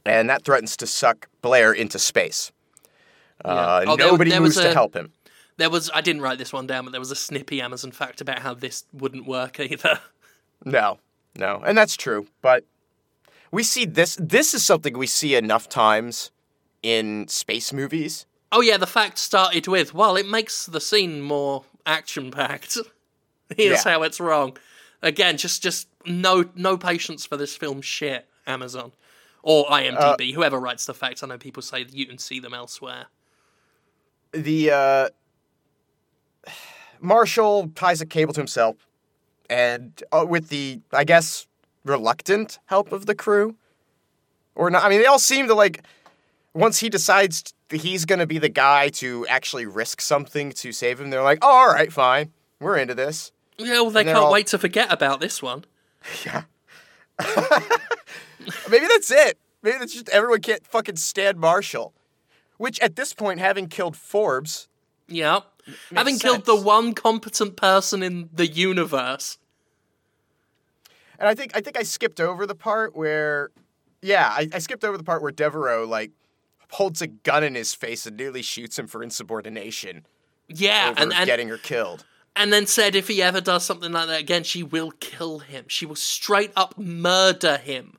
and 0.06 0.30
that 0.30 0.44
threatens 0.44 0.74
to 0.78 0.86
suck 0.86 1.28
Blair 1.42 1.74
into 1.74 1.98
space. 1.98 2.52
Uh, 3.44 3.84
Oh, 3.86 3.96
nobody 3.96 4.30
there 4.30 4.40
moves 4.40 4.56
was 4.56 4.64
to 4.64 4.72
help 4.72 4.96
him. 4.96 5.12
There 5.58 5.68
was, 5.68 5.90
I 5.94 6.00
didn't 6.00 6.22
write 6.22 6.38
this 6.38 6.54
one 6.54 6.66
down, 6.66 6.84
but 6.86 6.92
there 6.92 7.00
was 7.00 7.10
a 7.10 7.16
snippy 7.16 7.60
Amazon 7.60 7.90
fact 7.92 8.22
about 8.22 8.38
how 8.38 8.54
this 8.54 8.84
wouldn't 8.94 9.26
work 9.26 9.60
either. 9.60 10.00
No, 10.64 10.98
no, 11.36 11.62
and 11.64 11.76
that's 11.76 11.96
true. 11.96 12.26
But 12.42 12.64
we 13.50 13.62
see 13.62 13.84
this. 13.84 14.16
This 14.20 14.54
is 14.54 14.64
something 14.64 14.96
we 14.98 15.06
see 15.06 15.34
enough 15.34 15.68
times 15.68 16.30
in 16.82 17.28
space 17.28 17.72
movies. 17.72 18.26
Oh 18.52 18.60
yeah, 18.60 18.76
the 18.76 18.86
fact 18.86 19.18
started 19.18 19.66
with, 19.66 19.92
well, 19.92 20.16
it 20.16 20.26
makes 20.28 20.66
the 20.66 20.80
scene 20.80 21.20
more 21.20 21.64
action 21.84 22.30
packed. 22.30 22.78
Here's 23.56 23.84
Yeah. 23.84 23.92
how 23.92 24.02
it's 24.02 24.18
wrong. 24.20 24.56
Again, 25.02 25.36
just 25.36 25.62
just 25.62 25.88
no 26.06 26.44
no 26.54 26.76
patience 26.76 27.26
for 27.26 27.36
this 27.36 27.54
film 27.56 27.80
shit, 27.82 28.26
Amazon. 28.46 28.92
Or 29.42 29.66
IMDb, 29.66 30.34
whoever 30.34 30.58
writes 30.58 30.86
the 30.86 30.94
facts. 30.94 31.22
I 31.22 31.28
know 31.28 31.38
people 31.38 31.62
say 31.62 31.84
that 31.84 31.94
you 31.94 32.06
can 32.06 32.18
see 32.18 32.40
them 32.40 32.52
elsewhere. 32.54 33.06
the 34.32 34.70
uh, 34.72 35.08
Marshall 37.00 37.70
ties 37.74 38.00
a 38.00 38.06
cable 38.06 38.32
to 38.34 38.40
himself, 38.40 38.85
and 39.50 40.02
uh, 40.12 40.24
with 40.28 40.48
the 40.48 40.80
I 40.92 41.04
guess 41.04 41.46
reluctant 41.84 42.58
help 42.66 42.92
of 42.92 43.06
the 43.06 43.14
crew, 43.14 43.56
or 44.54 44.70
not. 44.70 44.84
I 44.84 44.88
mean, 44.88 45.00
they 45.00 45.06
all 45.06 45.18
seem 45.18 45.46
to 45.48 45.54
like 45.54 45.82
once 46.54 46.78
he 46.78 46.88
decides 46.88 47.52
he's 47.70 48.04
going 48.04 48.18
to 48.18 48.26
be 48.26 48.38
the 48.38 48.48
guy 48.48 48.88
to 48.88 49.26
actually 49.28 49.66
risk 49.66 50.00
something 50.00 50.52
to 50.52 50.72
save 50.72 51.00
him, 51.00 51.10
they're 51.10 51.22
like, 51.22 51.38
oh, 51.42 51.48
all 51.48 51.66
right, 51.68 51.92
fine. 51.92 52.32
We're 52.60 52.76
into 52.78 52.94
this. 52.94 53.32
Yeah, 53.58 53.80
well, 53.80 53.90
they 53.90 54.04
can't 54.04 54.16
all- 54.16 54.32
wait 54.32 54.46
to 54.48 54.58
forget 54.58 54.92
about 54.92 55.20
this 55.20 55.42
one. 55.42 55.64
Yeah. 56.24 56.42
Maybe 58.70 58.86
that's 58.86 59.10
it. 59.10 59.38
Maybe 59.62 59.78
that's 59.78 59.92
just 59.94 60.08
everyone 60.10 60.40
can't 60.40 60.64
fucking 60.66 60.96
stand 60.96 61.38
Marshall. 61.38 61.92
Which 62.58 62.78
at 62.80 62.96
this 62.96 63.12
point, 63.12 63.40
having 63.40 63.68
killed 63.68 63.96
Forbes, 63.96 64.68
Yeah. 65.08 65.40
Having 65.94 66.18
killed 66.18 66.44
the 66.44 66.56
one 66.56 66.92
competent 66.94 67.56
person 67.56 68.02
in 68.02 68.28
the 68.32 68.46
universe. 68.46 69.38
and 71.18 71.28
I 71.28 71.34
think 71.34 71.52
I 71.56 71.60
think 71.60 71.76
I 71.78 71.82
skipped 71.82 72.20
over 72.20 72.46
the 72.46 72.54
part 72.54 72.94
where, 72.96 73.50
yeah, 74.02 74.28
I, 74.28 74.48
I 74.52 74.58
skipped 74.60 74.84
over 74.84 74.96
the 74.96 75.04
part 75.04 75.22
where 75.22 75.32
Devereaux 75.32 75.84
like 75.86 76.12
holds 76.70 77.00
a 77.02 77.06
gun 77.06 77.42
in 77.44 77.54
his 77.54 77.74
face 77.74 78.06
and 78.06 78.16
nearly 78.16 78.42
shoots 78.42 78.78
him 78.78 78.86
for 78.86 79.02
insubordination 79.02 80.04
Yeah, 80.48 80.88
over 80.90 81.02
and, 81.02 81.12
and, 81.12 81.26
getting 81.26 81.48
her 81.48 81.58
killed. 81.58 82.04
and 82.34 82.52
then 82.52 82.66
said 82.66 82.94
if 82.94 83.08
he 83.08 83.22
ever 83.22 83.40
does 83.40 83.64
something 83.64 83.92
like 83.92 84.08
that 84.08 84.20
again, 84.20 84.42
she 84.44 84.62
will 84.62 84.90
kill 85.00 85.38
him. 85.40 85.64
She 85.68 85.86
will 85.86 85.94
straight 85.96 86.52
up 86.56 86.76
murder 86.78 87.56
him. 87.56 87.98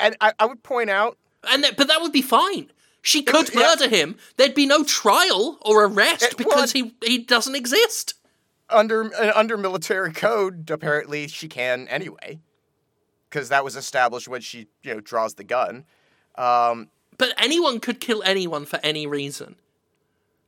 And 0.00 0.16
I, 0.20 0.32
I 0.38 0.46
would 0.46 0.62
point 0.62 0.90
out, 0.90 1.18
And 1.48 1.62
that, 1.64 1.76
but 1.76 1.88
that 1.88 2.00
would 2.00 2.12
be 2.12 2.22
fine. 2.22 2.70
She 3.06 3.22
could 3.22 3.52
yeah. 3.52 3.60
murder 3.60 3.86
him. 3.88 4.16
There'd 4.38 4.54
be 4.54 4.64
no 4.66 4.82
trial 4.82 5.58
or 5.60 5.84
arrest 5.84 6.22
It 6.22 6.36
because 6.38 6.72
he 6.72 6.94
he 7.04 7.18
doesn't 7.18 7.54
exist. 7.54 8.14
under 8.70 9.14
uh, 9.14 9.32
under 9.34 9.58
military 9.58 10.10
code, 10.12 10.70
apparently 10.70 11.28
she 11.28 11.46
can 11.46 11.86
anyway, 11.88 12.40
because 13.28 13.50
that 13.50 13.62
was 13.62 13.76
established 13.76 14.26
when 14.26 14.40
she 14.40 14.68
you 14.82 14.94
know 14.94 15.00
draws 15.00 15.34
the 15.34 15.44
gun. 15.44 15.84
Um, 16.36 16.88
But 17.18 17.34
anyone 17.36 17.78
could 17.78 18.00
kill 18.00 18.22
anyone 18.24 18.64
for 18.64 18.80
any 18.82 19.06
reason. 19.06 19.56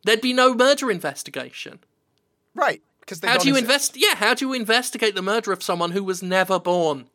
There'd 0.05 0.23
be 0.23 0.33
no 0.33 0.55
murder 0.55 0.91
investigation. 0.91 1.81
right, 2.55 2.81
because 3.01 3.21
How 3.23 3.37
do 3.37 3.49
you 3.49 3.57
invest? 3.57 3.97
Yeah, 3.97 4.15
how 4.17 4.33
do 4.33 4.47
you 4.47 4.55
investigate 4.55 5.15
the 5.15 5.21
murder 5.23 5.53
of 5.53 5.63
someone 5.63 5.91
who 5.91 6.03
was 6.03 6.23
never 6.23 6.59
born? 6.59 7.11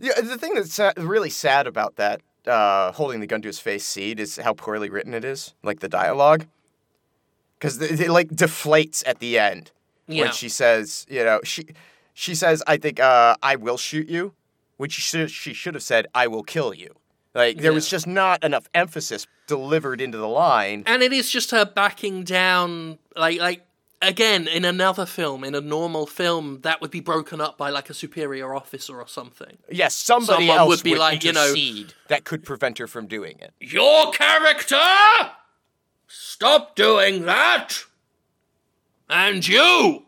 Yeah, 0.00 0.20
the 0.20 0.38
thing 0.38 0.54
that's 0.54 0.80
really 0.96 1.30
sad 1.30 1.66
about 1.66 1.96
that 1.96 2.22
uh, 2.46 2.92
holding 2.92 3.20
the 3.20 3.26
gun 3.26 3.42
to 3.42 3.48
his 3.48 3.60
face 3.60 3.84
scene 3.84 4.18
is 4.18 4.36
how 4.36 4.54
poorly 4.54 4.88
written 4.90 5.12
it 5.14 5.24
is, 5.24 5.54
like 5.62 5.80
the 5.80 5.88
dialogue, 5.88 6.46
because 7.58 7.80
it, 7.80 8.00
it 8.00 8.10
like 8.10 8.28
deflates 8.30 9.02
at 9.06 9.18
the 9.18 9.38
end 9.38 9.70
Yeah. 10.08 10.24
when 10.24 10.32
she 10.32 10.48
says, 10.48 11.06
you 11.08 11.24
know, 11.24 11.40
she 11.44 11.66
she 12.14 12.34
says, 12.34 12.62
"I 12.66 12.76
think 12.76 12.98
uh, 13.00 13.36
I 13.42 13.56
will 13.56 13.76
shoot 13.76 14.08
you," 14.08 14.34
which 14.78 14.92
she 14.92 15.02
should 15.02 15.30
she 15.30 15.52
should 15.52 15.74
have 15.74 15.82
said, 15.82 16.06
"I 16.14 16.26
will 16.26 16.42
kill 16.42 16.72
you." 16.74 16.94
Like 17.34 17.58
there 17.58 17.72
was 17.72 17.88
just 17.88 18.06
not 18.06 18.42
enough 18.42 18.66
emphasis 18.74 19.26
delivered 19.46 20.00
into 20.00 20.18
the 20.18 20.26
line. 20.28 20.82
and 20.86 21.02
it 21.02 21.12
is 21.12 21.30
just 21.30 21.50
her 21.52 21.64
backing 21.64 22.24
down 22.24 22.98
like 23.16 23.38
like 23.40 23.62
again 24.02 24.48
in 24.48 24.64
another 24.64 25.06
film 25.06 25.44
in 25.44 25.54
a 25.54 25.60
normal 25.60 26.06
film 26.06 26.60
that 26.62 26.80
would 26.80 26.90
be 26.90 27.00
broken 27.00 27.40
up 27.40 27.58
by 27.58 27.70
like 27.70 27.90
a 27.90 27.94
superior 27.94 28.54
officer 28.54 29.00
or 29.00 29.06
something. 29.06 29.58
Yes, 29.70 29.94
somebody 29.94 30.46
Someone 30.46 30.58
else 30.58 30.68
would 30.68 30.82
be 30.82 30.96
like, 30.96 31.24
you 31.24 31.32
know- 31.32 31.44
intercede 31.44 31.94
that 32.08 32.24
could 32.24 32.44
prevent 32.44 32.78
her 32.78 32.86
from 32.86 33.06
doing 33.06 33.38
it. 33.40 33.52
your 33.60 34.12
character? 34.12 34.76
Stop 36.06 36.74
doing 36.74 37.24
that! 37.26 37.84
And 39.08 39.46
you! 39.46 40.06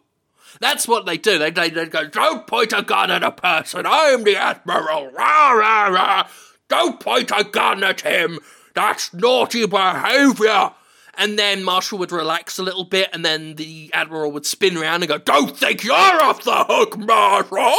That's 0.61 0.87
what 0.87 1.07
they 1.07 1.17
do. 1.17 1.39
They, 1.39 1.51
they, 1.51 1.71
they 1.71 1.87
go 1.87 2.09
don't 2.09 2.47
point 2.47 2.73
a 2.73 2.83
gun 2.83 3.11
at 3.11 3.23
a 3.23 3.33
person. 3.33 3.85
I'm 3.87 4.23
the 4.25 4.37
admiral. 4.37 5.11
Rah, 5.11 5.53
rah, 5.53 5.87
rah. 5.89 6.29
don't 6.69 7.01
point 7.01 7.31
a 7.37 7.45
gun 7.45 7.83
at 7.83 8.03
him. 8.03 8.39
That's 8.75 9.13
naughty 9.13 9.67
behavior 9.67 10.73
and 11.15 11.39
then 11.39 11.63
Marshall 11.63 11.99
would 11.99 12.13
relax 12.13 12.59
a 12.59 12.63
little 12.63 12.85
bit, 12.85 13.11
and 13.13 13.25
then 13.25 13.57
the 13.57 13.91
Admiral 13.93 14.33
would 14.33 14.47
spin 14.47 14.77
around 14.77 15.03
and 15.03 15.09
go, 15.09 15.19
Don't 15.19 15.57
think 15.57 15.85
you're 15.85 15.95
off 15.95 16.43
the 16.45 16.65
hook, 16.69 16.99
Marshall! 16.99 17.77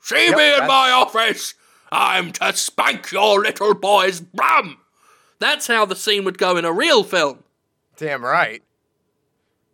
See 0.00 0.28
Yep, 0.28 0.36
me 0.36 0.54
in 0.54 0.66
my 0.66 0.90
office! 0.90 1.54
I'm 1.90 2.32
to 2.32 2.52
spank 2.52 3.12
your 3.12 3.40
little 3.40 3.74
boy's 3.74 4.20
bum! 4.20 4.78
That's 5.38 5.66
how 5.66 5.84
the 5.84 5.96
scene 5.96 6.24
would 6.24 6.38
go 6.38 6.56
in 6.56 6.64
a 6.64 6.72
real 6.72 7.02
film. 7.04 7.44
Damn 7.96 8.24
right. 8.24 8.62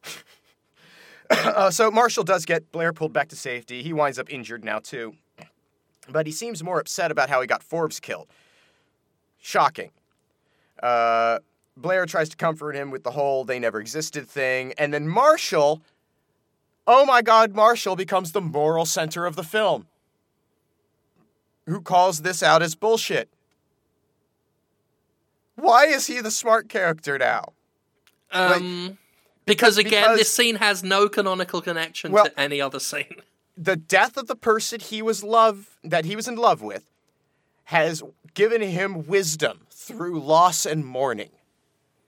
uh, 1.30 1.70
so 1.70 1.90
Marshall 1.90 2.24
does 2.24 2.44
get 2.44 2.70
Blair 2.72 2.92
pulled 2.92 3.12
back 3.12 3.28
to 3.28 3.36
safety. 3.36 3.82
He 3.82 3.92
winds 3.92 4.18
up 4.18 4.32
injured 4.32 4.64
now 4.64 4.78
too, 4.78 5.14
but 6.08 6.26
he 6.26 6.32
seems 6.32 6.62
more 6.62 6.78
upset 6.80 7.10
about 7.10 7.28
how 7.30 7.40
he 7.40 7.46
got 7.46 7.62
Forbes 7.62 8.00
killed. 8.00 8.28
Shocking. 9.40 9.90
Uh, 10.82 11.38
Blair 11.76 12.06
tries 12.06 12.28
to 12.28 12.36
comfort 12.36 12.74
him 12.74 12.90
with 12.90 13.02
the 13.02 13.12
whole 13.12 13.44
"they 13.44 13.58
never 13.58 13.80
existed" 13.80 14.28
thing, 14.28 14.74
and 14.78 14.92
then 14.92 15.08
Marshall. 15.08 15.82
Oh 16.86 17.04
my 17.06 17.22
God, 17.22 17.54
Marshall 17.54 17.94
becomes 17.96 18.32
the 18.32 18.40
moral 18.40 18.84
center 18.84 19.24
of 19.24 19.36
the 19.36 19.44
film. 19.44 19.86
Who 21.66 21.80
calls 21.80 22.22
this 22.22 22.42
out 22.42 22.60
as 22.60 22.74
bullshit? 22.74 23.28
Why 25.54 25.86
is 25.86 26.08
he 26.08 26.20
the 26.20 26.30
smart 26.30 26.68
character 26.68 27.18
now? 27.18 27.52
Um, 28.32 28.98
because, 29.46 29.78
again, 29.78 30.02
because- 30.02 30.18
this 30.18 30.34
scene 30.34 30.56
has 30.56 30.82
no 30.82 31.08
canonical 31.08 31.60
connection 31.60 32.10
Well- 32.12 32.24
to 32.24 32.40
any 32.40 32.60
other 32.60 32.80
scene. 32.80 33.22
the 33.56 33.76
death 33.76 34.16
of 34.16 34.26
the 34.26 34.36
person 34.36 34.80
he 34.80 35.02
was 35.02 35.22
love 35.22 35.76
that 35.84 36.04
he 36.04 36.16
was 36.16 36.26
in 36.26 36.36
love 36.36 36.62
with 36.62 36.90
has 37.64 38.02
given 38.34 38.60
him 38.62 39.06
wisdom 39.06 39.66
through 39.70 40.20
loss 40.20 40.66
and 40.66 40.84
mourning. 40.84 41.30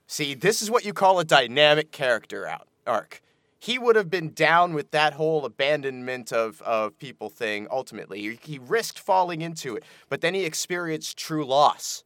See, 0.07 0.33
this 0.33 0.61
is 0.61 0.69
what 0.69 0.85
you 0.85 0.93
call 0.93 1.19
a 1.19 1.25
dynamic 1.25 1.91
character 1.91 2.47
out 2.47 2.67
arc. 2.85 3.21
He 3.59 3.79
would 3.79 3.95
have 3.95 4.11
been 4.11 4.31
down 4.33 4.73
with 4.73 4.91
that 4.91 5.13
whole 5.13 5.43
abandonment 5.43 6.31
of, 6.31 6.61
of 6.61 6.97
people 6.99 7.29
thing 7.29 7.67
ultimately. 7.71 8.21
He, 8.21 8.39
he 8.43 8.59
risked 8.59 8.99
falling 8.99 9.41
into 9.41 9.75
it, 9.75 9.83
but 10.07 10.21
then 10.21 10.35
he 10.35 10.45
experienced 10.45 11.17
true 11.17 11.43
loss. 11.43 12.03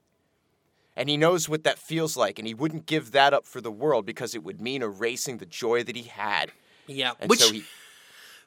And 0.95 1.09
he 1.09 1.17
knows 1.17 1.49
what 1.49 1.63
that 1.65 1.77
feels 1.77 2.15
like, 2.15 2.39
and 2.39 2.47
he 2.47 2.53
wouldn't 2.53 2.85
give 2.85 3.11
that 3.11 3.33
up 3.33 3.45
for 3.45 3.61
the 3.61 3.71
world 3.71 4.05
because 4.05 4.35
it 4.35 4.43
would 4.43 4.61
mean 4.61 4.81
erasing 4.81 5.37
the 5.37 5.45
joy 5.45 5.83
that 5.83 5.95
he 5.95 6.03
had. 6.03 6.51
Yeah, 6.87 7.11
And 7.19 7.29
which 7.29 7.39
so 7.39 7.51
he 7.51 7.63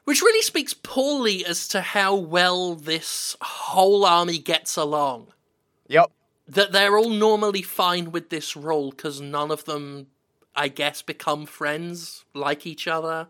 which 0.05 0.21
really 0.21 0.41
speaks 0.41 0.73
poorly 0.73 1.45
as 1.45 1.67
to 1.69 1.81
how 1.81 2.15
well 2.15 2.75
this 2.75 3.37
whole 3.41 4.05
army 4.05 4.37
gets 4.37 4.75
along. 4.75 5.27
Yep. 5.87 6.11
That 6.47 6.71
they're 6.71 6.97
all 6.97 7.09
normally 7.09 7.61
fine 7.61 8.11
with 8.11 8.29
this 8.29 8.55
role 8.55 8.91
because 8.91 9.21
none 9.21 9.49
of 9.49 9.63
them, 9.65 10.07
I 10.55 10.67
guess, 10.67 11.01
become 11.01 11.45
friends, 11.45 12.25
like 12.33 12.65
each 12.65 12.87
other. 12.87 13.27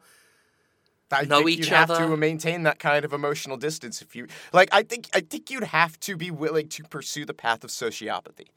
I 1.11 1.25
know 1.25 1.47
each 1.47 1.59
you'd 1.59 1.67
have 1.67 1.89
to 1.89 2.17
maintain 2.17 2.63
that 2.63 2.79
kind 2.79 3.05
of 3.05 3.13
emotional 3.13 3.55
distance 3.55 4.01
if 4.01 4.15
you 4.15 4.25
like. 4.51 4.69
I 4.71 4.81
think 4.81 5.09
I 5.13 5.19
think 5.19 5.51
you'd 5.51 5.65
have 5.65 5.99
to 6.01 6.17
be 6.17 6.31
willing 6.31 6.67
to 6.69 6.83
pursue 6.83 7.23
the 7.23 7.35
path 7.35 7.63
of 7.63 7.69
sociopathy. 7.69 8.47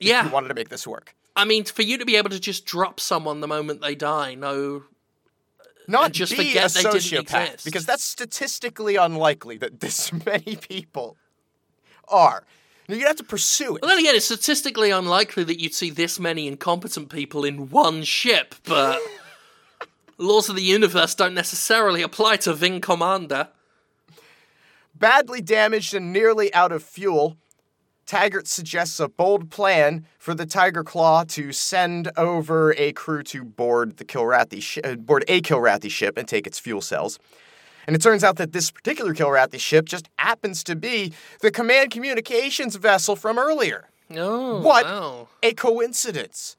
If 0.00 0.08
Yeah, 0.08 0.24
you 0.24 0.30
wanted 0.30 0.48
to 0.48 0.54
make 0.54 0.70
this 0.70 0.86
work. 0.86 1.14
I 1.34 1.44
mean, 1.44 1.64
for 1.64 1.82
you 1.82 1.98
to 1.98 2.06
be 2.06 2.16
able 2.16 2.30
to 2.30 2.40
just 2.40 2.64
drop 2.64 3.00
someone 3.00 3.40
the 3.40 3.46
moment 3.46 3.82
they 3.82 3.94
die, 3.94 4.34
no, 4.34 4.84
Not 5.86 6.12
just 6.12 6.32
be 6.32 6.38
forget 6.38 6.70
a 6.70 6.74
they 6.74 6.82
didn't 6.90 7.12
exist. 7.20 7.64
because 7.66 7.84
that's 7.84 8.02
statistically 8.02 8.96
unlikely 8.96 9.58
that 9.58 9.80
this 9.80 10.10
many 10.26 10.56
people 10.56 11.18
are. 12.08 12.44
You'd 12.88 13.06
have 13.06 13.16
to 13.16 13.24
pursue 13.24 13.76
it. 13.76 13.82
Well, 13.82 13.88
then 13.90 13.98
again, 13.98 14.14
it's 14.14 14.26
statistically 14.26 14.90
unlikely 14.90 15.44
that 15.44 15.60
you'd 15.60 15.74
see 15.74 15.90
this 15.90 16.20
many 16.20 16.46
incompetent 16.46 17.08
people 17.08 17.44
in 17.44 17.68
one 17.70 18.04
ship, 18.04 18.54
but 18.64 19.00
laws 20.18 20.48
of 20.48 20.56
the 20.56 20.62
universe 20.62 21.14
don't 21.14 21.34
necessarily 21.34 22.02
apply 22.02 22.36
to 22.38 22.54
Wing 22.54 22.80
Commander. 22.80 23.48
Badly 24.94 25.40
damaged 25.40 25.94
and 25.94 26.12
nearly 26.12 26.54
out 26.54 26.72
of 26.72 26.82
fuel, 26.82 27.36
Taggart 28.06 28.46
suggests 28.46 29.00
a 29.00 29.08
bold 29.08 29.50
plan 29.50 30.06
for 30.16 30.32
the 30.32 30.46
Tiger 30.46 30.84
Claw 30.84 31.24
to 31.24 31.52
send 31.52 32.10
over 32.16 32.72
a 32.78 32.92
crew 32.92 33.24
to 33.24 33.44
board 33.44 33.96
the 33.96 34.04
Kilrathi 34.04 34.62
shi- 34.62 34.82
uh, 34.82 34.94
board 34.94 35.24
a 35.26 35.40
Kilrathi 35.40 35.90
ship 35.90 36.16
and 36.16 36.28
take 36.28 36.46
its 36.46 36.60
fuel 36.60 36.80
cells. 36.80 37.18
And 37.86 37.94
it 37.94 38.02
turns 38.02 38.24
out 38.24 38.36
that 38.36 38.52
this 38.52 38.70
particular 38.70 39.14
Kilrathi 39.14 39.60
ship 39.60 39.86
just 39.86 40.08
happens 40.18 40.64
to 40.64 40.74
be 40.74 41.12
the 41.40 41.50
command 41.50 41.90
communications 41.90 42.76
vessel 42.76 43.14
from 43.16 43.38
earlier. 43.38 43.88
Oh, 44.14 44.60
What? 44.60 44.84
wow. 44.84 45.28
A 45.42 45.52
coincidence. 45.54 46.56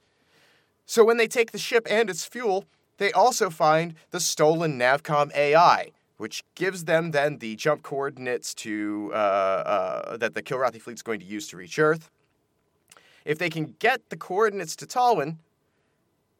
So 0.86 1.04
when 1.04 1.18
they 1.18 1.28
take 1.28 1.50
the 1.52 1.58
ship 1.58 1.86
and 1.90 2.08
its 2.08 2.24
fuel, 2.24 2.64
they 2.96 3.12
also 3.12 3.50
find 3.50 3.94
the 4.10 4.20
stolen 4.20 4.78
Navcom 4.78 5.34
AI, 5.36 5.90
which 6.16 6.44
gives 6.54 6.84
them 6.84 7.10
then 7.10 7.38
the 7.38 7.56
jump 7.56 7.82
coordinates 7.82 8.54
to 8.54 9.10
uh, 9.12 9.16
uh, 9.16 10.16
that 10.16 10.34
the 10.34 10.42
Kilrathi 10.42 10.80
fleet's 10.80 11.02
going 11.02 11.20
to 11.20 11.26
use 11.26 11.46
to 11.48 11.56
reach 11.58 11.78
Earth. 11.78 12.10
If 13.26 13.38
they 13.38 13.50
can 13.50 13.74
get 13.78 14.08
the 14.08 14.16
coordinates 14.16 14.74
to 14.76 14.86
Tolwyn, 14.86 15.36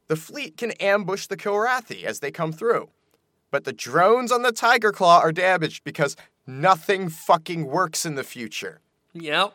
the 0.08 0.16
fleet 0.16 0.56
can 0.56 0.70
ambush 0.72 1.26
the 1.26 1.36
Kilrathi 1.36 2.04
as 2.04 2.20
they 2.20 2.30
come 2.30 2.52
through. 2.52 2.88
But 3.50 3.64
the 3.64 3.72
drones 3.72 4.30
on 4.30 4.42
the 4.42 4.52
Tiger 4.52 4.92
Claw 4.92 5.20
are 5.20 5.32
damaged 5.32 5.84
because 5.84 6.16
nothing 6.46 7.08
fucking 7.08 7.66
works 7.66 8.04
in 8.04 8.14
the 8.14 8.24
future. 8.24 8.80
Yep. 9.14 9.54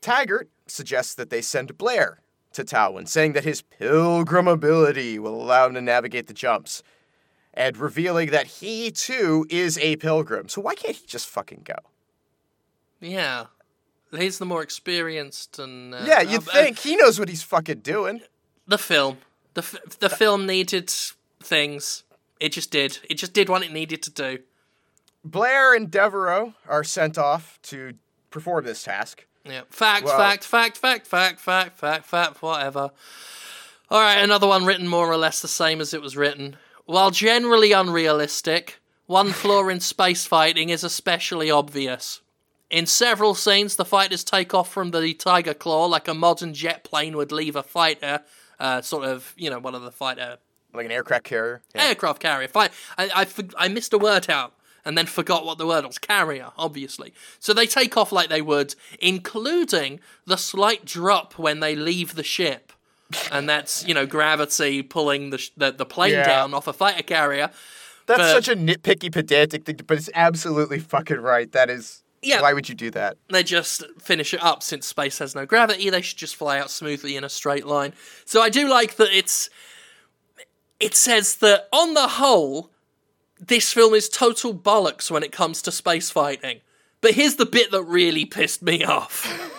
Taggart 0.00 0.48
suggests 0.66 1.14
that 1.14 1.30
they 1.30 1.40
send 1.40 1.78
Blair 1.78 2.20
to 2.52 2.64
Tolwyn, 2.64 3.06
saying 3.06 3.32
that 3.32 3.44
his 3.44 3.62
pilgrim 3.62 4.46
ability 4.48 5.18
will 5.18 5.40
allow 5.40 5.66
him 5.66 5.74
to 5.74 5.80
navigate 5.80 6.26
the 6.26 6.34
jumps, 6.34 6.82
and 7.54 7.76
revealing 7.76 8.30
that 8.30 8.46
he 8.46 8.90
too 8.90 9.46
is 9.48 9.78
a 9.78 9.96
pilgrim. 9.96 10.48
So 10.48 10.60
why 10.60 10.74
can't 10.74 10.96
he 10.96 11.06
just 11.06 11.26
fucking 11.26 11.62
go? 11.64 11.76
Yeah. 13.00 13.46
He's 14.16 14.38
the 14.38 14.46
more 14.46 14.62
experienced 14.62 15.58
and. 15.58 15.94
Uh, 15.94 16.04
yeah, 16.06 16.20
you'd 16.20 16.48
uh, 16.48 16.52
think 16.52 16.78
he 16.78 16.96
knows 16.96 17.18
what 17.18 17.28
he's 17.28 17.42
fucking 17.42 17.80
doing. 17.80 18.20
the 18.66 18.78
film. 18.78 19.18
The 19.54 19.62
f- 19.62 19.98
the 20.00 20.10
film 20.10 20.46
needed 20.46 20.92
things. 21.42 22.04
It 22.40 22.50
just 22.52 22.70
did. 22.70 22.98
It 23.08 23.14
just 23.14 23.32
did 23.32 23.48
what 23.48 23.62
it 23.62 23.72
needed 23.72 24.02
to 24.02 24.10
do. 24.10 24.38
Blair 25.24 25.74
and 25.74 25.90
Devereaux 25.90 26.54
are 26.68 26.84
sent 26.84 27.18
off 27.18 27.58
to 27.64 27.94
perform 28.30 28.64
this 28.64 28.82
task. 28.84 29.26
Yeah. 29.44 29.62
Fact, 29.70 30.04
Well- 30.04 30.16
fact, 30.18 30.44
fact, 30.44 30.76
fact, 30.76 31.06
fact, 31.06 31.40
fact, 31.40 31.78
fact, 31.78 32.06
fact, 32.06 32.42
whatever. 32.42 32.90
All 33.90 34.00
right, 34.00 34.16
another 34.18 34.46
one 34.46 34.64
written 34.64 34.88
more 34.88 35.08
or 35.10 35.16
less 35.16 35.40
the 35.40 35.48
same 35.48 35.80
as 35.80 35.94
it 35.94 36.02
was 36.02 36.16
written. 36.16 36.56
While 36.84 37.10
generally 37.10 37.72
unrealistic, 37.72 38.80
one 39.06 39.32
flaw 39.32 39.68
in 39.68 39.80
space 39.80 40.26
fighting 40.26 40.70
is 40.70 40.82
especially 40.84 41.50
obvious. 41.50 42.20
In 42.68 42.86
several 42.86 43.36
scenes, 43.36 43.76
the 43.76 43.84
fighters 43.84 44.24
take 44.24 44.52
off 44.52 44.72
from 44.72 44.90
the 44.90 45.14
Tiger 45.14 45.54
Claw 45.54 45.86
like 45.86 46.08
a 46.08 46.14
modern 46.14 46.52
jet 46.52 46.82
plane 46.82 47.16
would 47.16 47.30
leave 47.30 47.54
a 47.54 47.62
fighter, 47.62 48.24
uh, 48.58 48.82
sort 48.82 49.04
of, 49.04 49.32
you 49.36 49.48
know, 49.48 49.60
one 49.60 49.76
of 49.76 49.82
the 49.82 49.92
fighter 49.92 50.38
Like 50.76 50.86
an 50.86 50.92
aircraft 50.92 51.24
carrier. 51.24 51.62
Yeah. 51.74 51.84
aircraft 51.84 52.20
carrier. 52.20 52.48
Fine. 52.48 52.70
I, 52.98 53.10
I, 53.14 53.44
I 53.64 53.68
missed 53.68 53.92
a 53.92 53.98
word 53.98 54.28
out 54.30 54.52
and 54.84 54.96
then 54.96 55.06
forgot 55.06 55.44
what 55.44 55.58
the 55.58 55.66
word 55.66 55.84
was. 55.84 55.98
Carrier, 55.98 56.52
obviously. 56.56 57.12
So 57.40 57.52
they 57.52 57.66
take 57.66 57.96
off 57.96 58.12
like 58.12 58.28
they 58.28 58.42
would, 58.42 58.74
including 59.00 60.00
the 60.26 60.36
slight 60.36 60.84
drop 60.84 61.38
when 61.38 61.60
they 61.60 61.74
leave 61.74 62.14
the 62.14 62.22
ship. 62.22 62.72
And 63.30 63.48
that's, 63.48 63.86
you 63.86 63.94
know, 63.94 64.04
gravity 64.06 64.82
pulling 64.82 65.30
the, 65.30 65.38
sh- 65.38 65.50
the, 65.56 65.70
the 65.72 65.86
plane 65.86 66.12
Yeah. 66.12 66.26
down 66.26 66.54
off 66.54 66.66
a 66.66 66.72
fighter 66.72 67.02
carrier. 67.02 67.50
That's 68.06 68.18
but- 68.20 68.44
such 68.44 68.48
a 68.48 68.56
nitpicky, 68.56 69.12
pedantic 69.12 69.64
thing, 69.64 69.80
but 69.86 69.96
it's 69.98 70.10
absolutely 70.14 70.78
fucking 70.80 71.20
right. 71.20 71.50
That 71.52 71.70
is. 71.70 72.02
Yeah. 72.22 72.40
Why 72.42 72.52
would 72.52 72.68
you 72.68 72.74
do 72.74 72.90
that? 72.92 73.16
They 73.28 73.44
just 73.44 73.84
finish 74.00 74.34
it 74.34 74.42
up 74.42 74.62
since 74.62 74.86
space 74.86 75.18
has 75.20 75.34
no 75.36 75.46
gravity. 75.46 75.90
They 75.90 76.00
should 76.02 76.18
just 76.18 76.34
fly 76.34 76.58
out 76.58 76.70
smoothly 76.70 77.16
in 77.16 77.22
a 77.22 77.28
straight 77.28 77.66
line. 77.66 77.92
So 78.24 78.40
I 78.42 78.48
do 78.48 78.68
like 78.68 78.96
that 78.96 79.10
it's. 79.16 79.48
It 80.78 80.94
says 80.94 81.36
that 81.36 81.68
on 81.72 81.94
the 81.94 82.08
whole, 82.08 82.70
this 83.40 83.72
film 83.72 83.94
is 83.94 84.08
total 84.08 84.54
bollocks 84.54 85.10
when 85.10 85.22
it 85.22 85.32
comes 85.32 85.62
to 85.62 85.72
space 85.72 86.10
fighting. 86.10 86.60
But 87.00 87.14
here's 87.14 87.36
the 87.36 87.46
bit 87.46 87.70
that 87.70 87.82
really 87.82 88.24
pissed 88.24 88.62
me 88.62 88.84
off. 88.84 89.50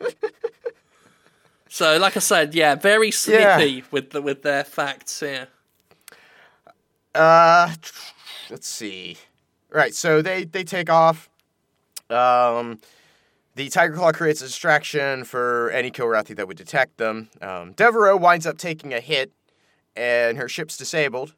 so, 1.68 1.98
like 1.98 2.16
I 2.16 2.20
said, 2.20 2.54
yeah, 2.54 2.74
very 2.74 3.10
snippy 3.10 3.84
with 3.90 4.10
the 4.10 4.22
with 4.22 4.42
their 4.42 4.64
facts 4.64 5.20
here. 5.20 5.48
Uh, 7.14 7.74
let's 8.50 8.68
see. 8.68 9.16
Right, 9.70 9.94
so 9.94 10.22
they 10.22 10.44
they 10.44 10.64
take 10.64 10.90
off. 10.90 11.30
Um, 12.08 12.80
the 13.54 13.68
Tiger 13.68 13.94
Claw 13.94 14.12
creates 14.12 14.40
a 14.42 14.46
distraction 14.46 15.24
for 15.24 15.70
any 15.70 15.90
Kilrathi 15.90 16.34
that 16.36 16.48
would 16.48 16.56
detect 16.56 16.96
them. 16.98 17.28
Um, 17.40 17.72
Devereaux 17.72 18.16
winds 18.16 18.46
up 18.46 18.58
taking 18.58 18.92
a 18.92 19.00
hit, 19.00 19.32
and 20.00 20.38
her 20.38 20.48
ship's 20.48 20.78
disabled. 20.78 21.34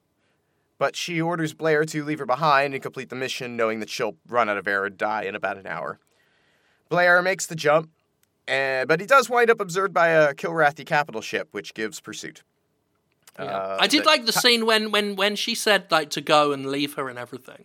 But 0.79 0.95
she 0.95 1.21
orders 1.21 1.53
Blair 1.53 1.85
to 1.85 2.05
leave 2.05 2.21
her 2.21 2.27
behind 2.27 2.75
and 2.75 2.83
complete 2.83 3.09
the 3.09 3.17
mission, 3.17 3.57
knowing 3.57 3.81
that 3.81 3.91
she'll 3.91 4.17
run 4.29 4.49
out 4.49 4.57
of 4.57 4.69
air 4.69 4.85
and 4.85 4.97
die 4.97 5.23
in 5.23 5.35
about 5.35 5.59
an 5.59 5.67
hour. 5.67 5.99
Blair 6.89 7.23
makes 7.23 7.47
the 7.47 7.57
jump, 7.57 7.91
and, 8.47 8.89
but 8.89 9.01
he 9.01 9.07
does 9.07 9.29
wind 9.29 9.51
up 9.51 9.61
observed 9.61 9.93
by 9.93 10.09
a 10.09 10.35
Kilrathi 10.35 10.87
capital 10.87 11.21
ship, 11.21 11.49
which 11.53 11.75
gives 11.75 12.01
pursuit. 12.01 12.43
Uh, 13.37 13.79
I 13.81 13.87
did 13.87 14.05
like 14.05 14.27
the 14.27 14.33
scene 14.33 14.67
when, 14.67 14.91
when, 14.91 15.17
when 15.17 15.37
she 15.37 15.55
said 15.55 15.91
like 15.91 16.11
to 16.11 16.21
go 16.21 16.53
and 16.53 16.67
leave 16.67 16.95
her 16.95 17.09
and 17.09 17.19
everything. 17.19 17.65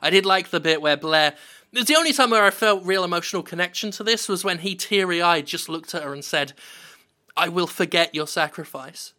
I 0.00 0.08
did 0.08 0.24
like 0.24 0.50
the 0.50 0.60
bit 0.60 0.80
where 0.80 0.96
Blair. 0.96 1.34
It's 1.72 1.88
the 1.88 1.96
only 1.96 2.12
time 2.12 2.30
where 2.30 2.44
I 2.44 2.50
felt 2.50 2.84
real 2.84 3.04
emotional 3.04 3.42
connection 3.42 3.90
to 3.92 4.04
this 4.04 4.28
was 4.28 4.44
when 4.44 4.58
he 4.58 4.74
teary 4.74 5.20
eyed 5.20 5.46
just 5.46 5.68
looked 5.68 5.94
at 5.94 6.04
her 6.04 6.12
and 6.12 6.24
said, 6.24 6.52
"I 7.36 7.48
will 7.48 7.66
forget 7.66 8.14
your 8.14 8.28
sacrifice." 8.28 9.14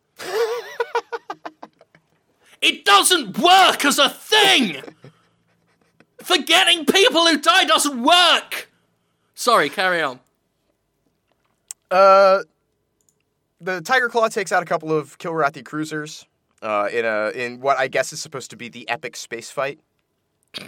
It 2.61 2.85
doesn't 2.85 3.37
work 3.37 3.83
as 3.85 3.97
a 3.99 4.09
thing. 4.09 4.81
Forgetting 6.21 6.85
people 6.85 7.25
who 7.27 7.37
die 7.37 7.65
doesn't 7.65 8.01
work. 8.03 8.69
Sorry, 9.33 9.69
carry 9.69 10.01
on. 10.01 10.19
Uh, 11.89 12.43
the 13.59 13.81
Tiger 13.81 14.07
Claw 14.07 14.27
takes 14.27 14.51
out 14.51 14.63
a 14.63 14.65
couple 14.65 14.91
of 14.91 15.17
Kilrathi 15.17 15.65
cruisers 15.65 16.25
uh, 16.61 16.87
in 16.91 17.05
a 17.05 17.29
in 17.29 17.59
what 17.59 17.77
I 17.77 17.87
guess 17.87 18.13
is 18.13 18.21
supposed 18.21 18.51
to 18.51 18.55
be 18.55 18.69
the 18.69 18.87
epic 18.87 19.15
space 19.15 19.49
fight, 19.51 19.79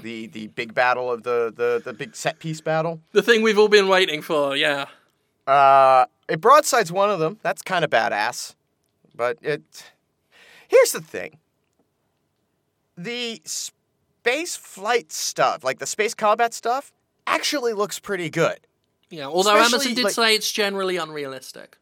the 0.02 0.28
the 0.28 0.48
big 0.48 0.74
battle 0.74 1.12
of 1.12 1.24
the 1.24 1.54
the, 1.56 1.82
the 1.84 1.94
big 1.94 2.16
set 2.16 2.40
piece 2.40 2.62
battle. 2.62 3.00
The 3.12 3.22
thing 3.22 3.42
we've 3.42 3.60
all 3.60 3.70
been 3.70 3.88
waiting 3.88 4.22
for, 4.22 4.56
yeah. 4.56 4.88
Uh, 5.46 6.06
it 6.28 6.42
broadsides 6.42 6.92
one 6.92 7.10
of 7.10 7.20
them. 7.20 7.38
That's 7.42 7.62
kind 7.62 7.86
of 7.86 7.92
badass, 7.92 8.56
but 9.16 9.38
it. 9.42 9.92
Here's 10.68 10.92
the 10.92 11.02
thing. 11.02 11.38
The 12.98 13.42
space 13.46 14.56
flight 14.56 15.12
stuff, 15.12 15.64
like 15.64 15.80
the 15.80 15.86
space 15.86 16.14
combat 16.14 16.54
stuff, 16.54 16.92
actually 17.26 17.74
looks 17.74 18.00
pretty 18.00 18.30
good. 18.30 18.60
Yeah, 19.10 19.26
although 19.28 19.56
Especially, 19.56 19.76
Amazon 19.88 19.94
did 19.96 20.04
like- 20.06 20.14
say 20.14 20.36
it's 20.36 20.52
generally 20.52 20.98
unrealistic. 20.98 21.78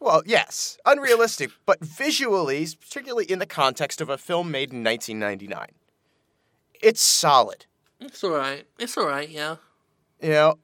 Well, 0.00 0.22
yes, 0.24 0.78
unrealistic, 0.86 1.50
but 1.66 1.80
visually, 1.80 2.66
particularly 2.80 3.24
in 3.24 3.38
the 3.40 3.46
context 3.46 4.00
of 4.00 4.08
a 4.08 4.16
film 4.18 4.50
made 4.50 4.72
in 4.72 4.84
1999, 4.84 5.68
it's 6.80 7.00
solid. 7.02 7.66
It's 8.00 8.22
all 8.22 8.30
right. 8.30 8.64
It's 8.78 8.96
all 8.96 9.06
right. 9.08 9.28
Yeah. 9.28 9.56
You 10.22 10.28
know, 10.30 10.58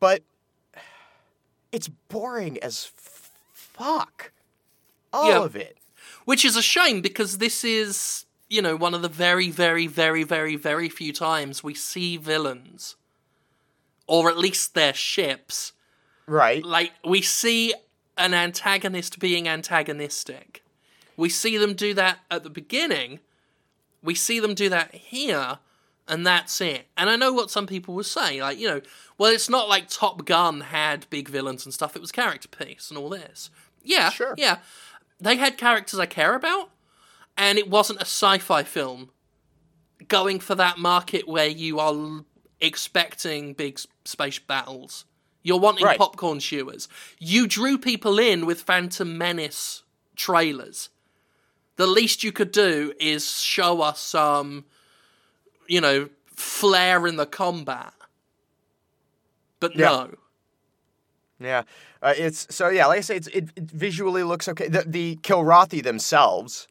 but 0.00 0.22
it's 1.72 1.88
boring 1.88 2.58
as 2.62 2.90
f- 2.96 3.30
fuck. 3.52 4.32
All 5.12 5.28
Yeah. 5.28 5.42
of 5.44 5.54
it. 5.54 5.76
Which 6.24 6.44
is 6.46 6.56
a 6.56 6.62
shame 6.62 7.02
because 7.02 7.36
this 7.38 7.62
is, 7.64 8.24
you 8.52 8.60
know, 8.60 8.76
one 8.76 8.92
of 8.92 9.00
the 9.00 9.08
very, 9.08 9.50
very, 9.50 9.86
very, 9.86 10.24
very, 10.24 10.56
very 10.56 10.90
few 10.90 11.10
times 11.10 11.64
we 11.64 11.72
see 11.72 12.18
villains, 12.18 12.96
or 14.06 14.28
at 14.28 14.36
least 14.36 14.74
their 14.74 14.92
ships. 14.92 15.72
Right. 16.26 16.62
Like, 16.62 16.92
we 17.02 17.22
see 17.22 17.72
an 18.18 18.34
antagonist 18.34 19.18
being 19.18 19.48
antagonistic. 19.48 20.62
We 21.16 21.30
see 21.30 21.56
them 21.56 21.72
do 21.72 21.94
that 21.94 22.18
at 22.30 22.42
the 22.42 22.50
beginning. 22.50 23.20
We 24.02 24.14
see 24.14 24.38
them 24.38 24.54
do 24.54 24.68
that 24.68 24.94
here, 24.94 25.58
and 26.06 26.26
that's 26.26 26.60
it. 26.60 26.88
And 26.98 27.08
I 27.08 27.16
know 27.16 27.32
what 27.32 27.50
some 27.50 27.66
people 27.66 27.94
will 27.94 28.04
say, 28.04 28.42
like, 28.42 28.58
you 28.58 28.68
know, 28.68 28.82
well, 29.16 29.32
it's 29.32 29.48
not 29.48 29.66
like 29.66 29.88
Top 29.88 30.26
Gun 30.26 30.60
had 30.60 31.06
big 31.08 31.26
villains 31.28 31.64
and 31.64 31.72
stuff, 31.72 31.96
it 31.96 32.02
was 32.02 32.12
character 32.12 32.48
piece 32.48 32.90
and 32.90 32.98
all 32.98 33.08
this. 33.08 33.48
Yeah, 33.82 34.10
Sure. 34.10 34.34
yeah. 34.36 34.58
They 35.18 35.36
had 35.36 35.56
characters 35.56 35.98
I 35.98 36.06
care 36.06 36.34
about, 36.34 36.68
and 37.36 37.58
it 37.58 37.68
wasn't 37.68 37.98
a 37.98 38.02
sci 38.06 38.38
fi 38.38 38.62
film 38.62 39.10
going 40.08 40.40
for 40.40 40.54
that 40.54 40.78
market 40.78 41.26
where 41.28 41.46
you 41.48 41.78
are 41.78 41.92
l- 41.92 42.26
expecting 42.60 43.54
big 43.54 43.78
space 44.04 44.38
battles. 44.38 45.04
You're 45.42 45.58
wanting 45.60 45.84
Right. 45.86 45.98
popcorn 45.98 46.38
chewers. 46.40 46.88
You 47.18 47.46
drew 47.46 47.78
people 47.78 48.18
in 48.18 48.46
with 48.46 48.62
Phantom 48.62 49.16
Menace 49.18 49.82
trailers. 50.16 50.88
The 51.76 51.86
least 51.86 52.22
you 52.22 52.30
could 52.32 52.52
do 52.52 52.92
is 53.00 53.40
show 53.40 53.80
us 53.80 53.98
some, 54.00 54.64
you 55.66 55.80
know, 55.80 56.10
flair 56.26 57.06
in 57.06 57.16
the 57.16 57.26
combat. 57.26 57.92
But 59.58 59.76
Yeah. 59.76 59.86
no. 59.86 60.14
Yeah. 61.40 61.62
Uh, 62.00 62.14
it's 62.16 62.54
so 62.54 62.68
yeah. 62.68 62.86
Like 62.86 62.98
I 62.98 63.02
say, 63.02 63.16
it's, 63.16 63.26
it, 63.28 63.48
it 63.56 63.70
visually 63.70 64.22
looks 64.22 64.48
okay. 64.48 64.68
The, 64.68 64.84
the 64.86 65.16
Kilrathi 65.22 65.82
themselves, 65.82 66.68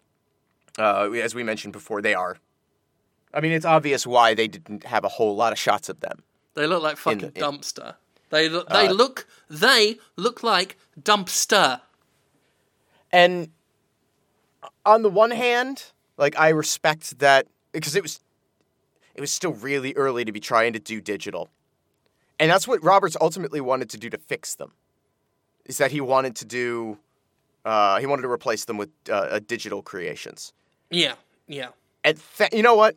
uh, 0.78 1.12
as 1.12 1.36
we 1.36 1.44
mentioned 1.44 1.74
before, 1.74 2.02
they 2.02 2.14
are. 2.14 2.38
I 3.34 3.40
mean, 3.42 3.52
it's 3.52 3.66
obvious 3.66 4.06
why 4.06 4.34
they 4.34 4.48
didn't 4.48 4.84
have 4.86 5.04
a 5.04 5.08
whole 5.08 5.36
lot 5.36 5.52
of 5.54 5.60
shots 5.60 5.90
of 5.90 6.00
them. 6.02 6.24
They 6.54 6.68
look 6.68 6.84
like 6.84 6.98
fucking 6.98 7.22
in- 7.36 7.42
dumpster. 7.42 7.96
They 8.30 8.48
look, 8.50 8.70
they 8.70 8.88
Uh, 8.88 8.92
look 8.94 9.28
they 9.50 10.00
look 10.16 10.42
like 10.44 10.78
dumpster. 11.00 11.82
And 13.12 13.52
on 14.86 15.02
the 15.02 15.10
one 15.10 15.32
hand, 15.32 15.92
like 16.18 16.38
I 16.40 16.50
respect 16.50 17.20
that 17.20 17.48
because 17.72 17.96
it 17.96 18.02
was 18.04 18.20
it 19.16 19.22
was 19.22 19.32
still 19.32 19.52
really 19.54 19.94
early 19.96 20.24
to 20.26 20.32
be 20.32 20.40
trying 20.40 20.74
to 20.74 20.80
do 20.80 21.02
digital. 21.02 21.50
And 22.40 22.50
that's 22.50 22.68
what 22.68 22.84
Roberts 22.84 23.18
ultimately 23.22 23.62
wanted 23.62 23.90
to 23.92 23.98
do 23.98 24.10
to 24.10 24.18
fix 24.18 24.56
them. 24.56 24.72
Is 25.66 25.78
that 25.78 25.92
he 25.92 26.02
wanted 26.02 26.36
to 26.38 26.46
do 26.46 26.98
uh, 27.66 28.00
he 28.00 28.06
wanted 28.06 28.24
to 28.24 28.32
replace 28.32 28.66
them 28.66 28.78
with 28.78 28.90
uh, 29.10 29.14
uh, 29.14 29.40
digital 29.46 29.82
creations. 29.82 30.54
Yeah, 30.92 31.14
yeah. 31.48 31.70
And 32.04 32.22
th- 32.38 32.54
you 32.54 32.62
know 32.64 32.76
what? 32.76 32.96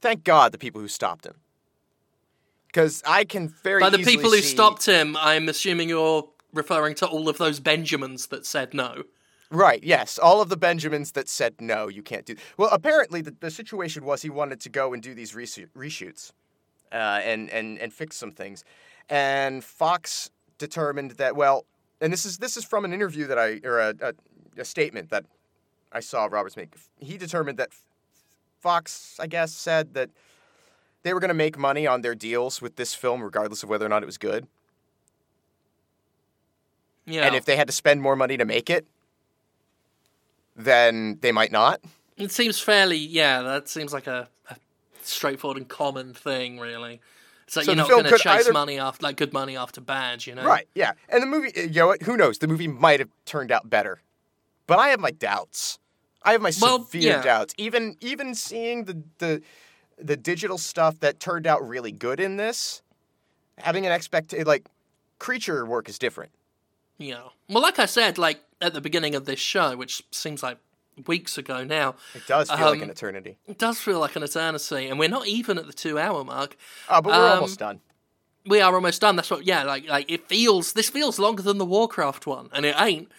Thank 0.00 0.24
God 0.24 0.52
the 0.52 0.58
people 0.58 0.80
who 0.80 0.88
stopped 0.88 1.26
him. 1.26 1.34
because 2.66 3.02
I 3.06 3.24
can 3.24 3.48
very 3.48 3.80
By 3.80 3.90
the 3.90 3.98
people 3.98 4.30
who 4.30 4.36
see- 4.38 4.54
stopped 4.54 4.86
him, 4.86 5.16
I'm 5.18 5.48
assuming 5.48 5.88
you're 5.88 6.28
referring 6.52 6.94
to 6.96 7.06
all 7.06 7.28
of 7.28 7.38
those 7.38 7.60
Benjamins 7.60 8.26
that 8.28 8.44
said 8.46 8.74
no. 8.74 9.04
Right, 9.50 9.82
yes. 9.84 10.18
All 10.18 10.40
of 10.42 10.48
the 10.48 10.56
Benjamins 10.56 11.12
that 11.12 11.28
said, 11.28 11.54
no, 11.60 11.86
you 11.88 12.02
can't 12.02 12.24
do. 12.26 12.34
Well, 12.56 12.70
apparently, 12.72 13.20
the, 13.20 13.34
the 13.38 13.50
situation 13.50 14.04
was 14.04 14.22
he 14.22 14.30
wanted 14.30 14.58
to 14.60 14.68
go 14.68 14.92
and 14.92 15.02
do 15.02 15.14
these 15.14 15.32
reshoot, 15.32 15.68
reshoots 15.76 16.32
uh, 16.90 17.20
and, 17.22 17.48
and, 17.50 17.78
and 17.78 17.92
fix 17.92 18.16
some 18.16 18.32
things. 18.32 18.64
And 19.08 19.62
Fox 19.62 20.30
determined 20.58 21.12
that, 21.12 21.36
well, 21.36 21.66
and 22.00 22.12
this 22.12 22.26
is, 22.26 22.38
this 22.38 22.56
is 22.56 22.64
from 22.64 22.84
an 22.84 22.92
interview 22.92 23.26
that 23.28 23.38
I, 23.38 23.60
or 23.64 23.78
a, 23.78 23.94
a, 24.00 24.12
a 24.60 24.64
statement 24.64 25.10
that 25.10 25.24
I 25.94 26.00
saw 26.00 26.26
Roberts 26.26 26.56
make. 26.56 26.74
He 26.98 27.16
determined 27.16 27.58
that 27.58 27.70
Fox, 28.60 29.16
I 29.20 29.26
guess, 29.26 29.52
said 29.54 29.94
that 29.94 30.10
they 31.02 31.14
were 31.14 31.20
going 31.20 31.28
to 31.28 31.34
make 31.34 31.56
money 31.56 31.86
on 31.86 32.00
their 32.02 32.14
deals 32.14 32.60
with 32.60 32.76
this 32.76 32.94
film, 32.94 33.22
regardless 33.22 33.62
of 33.62 33.68
whether 33.68 33.86
or 33.86 33.88
not 33.88 34.02
it 34.02 34.06
was 34.06 34.18
good. 34.18 34.46
Yeah. 37.06 37.26
And 37.26 37.36
if 37.36 37.44
they 37.44 37.56
had 37.56 37.68
to 37.68 37.72
spend 37.72 38.02
more 38.02 38.16
money 38.16 38.36
to 38.36 38.44
make 38.44 38.70
it, 38.70 38.86
then 40.56 41.18
they 41.20 41.32
might 41.32 41.52
not. 41.52 41.80
It 42.16 42.30
seems 42.30 42.58
fairly, 42.60 42.96
yeah, 42.96 43.42
that 43.42 43.68
seems 43.68 43.92
like 43.92 44.06
a, 44.06 44.28
a 44.48 44.56
straightforward 45.02 45.58
and 45.58 45.68
common 45.68 46.14
thing, 46.14 46.58
really. 46.58 47.00
It's 47.46 47.56
like 47.56 47.66
So 47.66 47.72
you're 47.72 47.76
not 47.76 47.90
going 47.90 48.04
to 48.04 48.10
chase 48.12 48.26
either- 48.26 48.52
money 48.52 48.78
after, 48.78 49.04
like 49.04 49.16
good 49.16 49.32
money 49.32 49.56
after 49.56 49.80
bad, 49.80 50.26
you 50.26 50.34
know? 50.34 50.44
Right, 50.44 50.66
yeah. 50.74 50.92
And 51.10 51.22
the 51.22 51.26
movie, 51.26 51.52
you 51.54 51.68
know 51.68 51.88
what? 51.88 52.02
Who 52.02 52.16
knows? 52.16 52.38
The 52.38 52.48
movie 52.48 52.68
might 52.68 53.00
have 53.00 53.10
turned 53.26 53.52
out 53.52 53.68
better. 53.68 54.00
But 54.66 54.78
I 54.78 54.88
have 54.88 55.00
my 55.00 55.10
doubts. 55.10 55.78
I 56.24 56.32
have 56.32 56.40
my 56.42 56.52
Well, 56.60 56.84
severe 56.84 57.02
yeah. 57.12 57.22
doubts. 57.22 57.54
Even 57.58 57.96
even 58.00 58.34
seeing 58.34 58.84
the, 58.84 59.02
the 59.18 59.42
the 59.98 60.16
digital 60.16 60.58
stuff 60.58 61.00
that 61.00 61.20
turned 61.20 61.46
out 61.46 61.66
really 61.66 61.92
good 61.92 62.18
in 62.20 62.36
this, 62.36 62.82
having 63.58 63.86
an 63.86 63.92
expect 63.92 64.34
like 64.46 64.66
creature 65.18 65.64
work 65.66 65.88
is 65.88 65.98
different. 65.98 66.32
Yeah. 66.98 67.22
Well, 67.48 67.62
like 67.62 67.78
I 67.78 67.86
said, 67.86 68.18
like 68.18 68.40
at 68.60 68.72
the 68.74 68.80
beginning 68.80 69.14
of 69.14 69.24
this 69.26 69.40
show, 69.40 69.76
which 69.76 70.02
seems 70.10 70.42
like 70.42 70.58
weeks 71.06 71.36
ago 71.36 71.64
now, 71.64 71.96
It 72.14 72.26
does 72.26 72.48
feel 72.48 72.58
like 72.60 72.76
Um, 72.76 72.82
an 72.84 72.90
eternity. 72.90 73.36
it 73.46 73.58
does 73.58 73.78
feel 73.78 73.98
like 73.98 74.14
an 74.16 74.22
eternity, 74.22 74.88
and 74.88 74.98
we're 74.98 75.08
not 75.08 75.26
even 75.26 75.58
at 75.58 75.66
the 75.66 75.72
two-hour 75.72 76.24
mark. 76.24 76.56
Oh, 76.88 77.02
but 77.02 77.12
we're 77.12 77.26
um, 77.32 77.34
almost 77.34 77.58
done. 77.58 77.80
We 78.46 78.60
are 78.60 78.74
almost 78.74 79.00
done. 79.00 79.16
That's 79.16 79.30
what. 79.30 79.44
Yeah, 79.44 79.64
like 79.64 79.88
like 79.88 80.10
it 80.10 80.28
feels. 80.28 80.72
This 80.74 80.90
feels 80.90 81.18
longer 81.18 81.42
than 81.42 81.58
the 81.58 81.64
Warcraft 81.66 82.26
one, 82.26 82.48
and 82.52 82.64
it 82.66 82.74
ain't. 82.78 83.10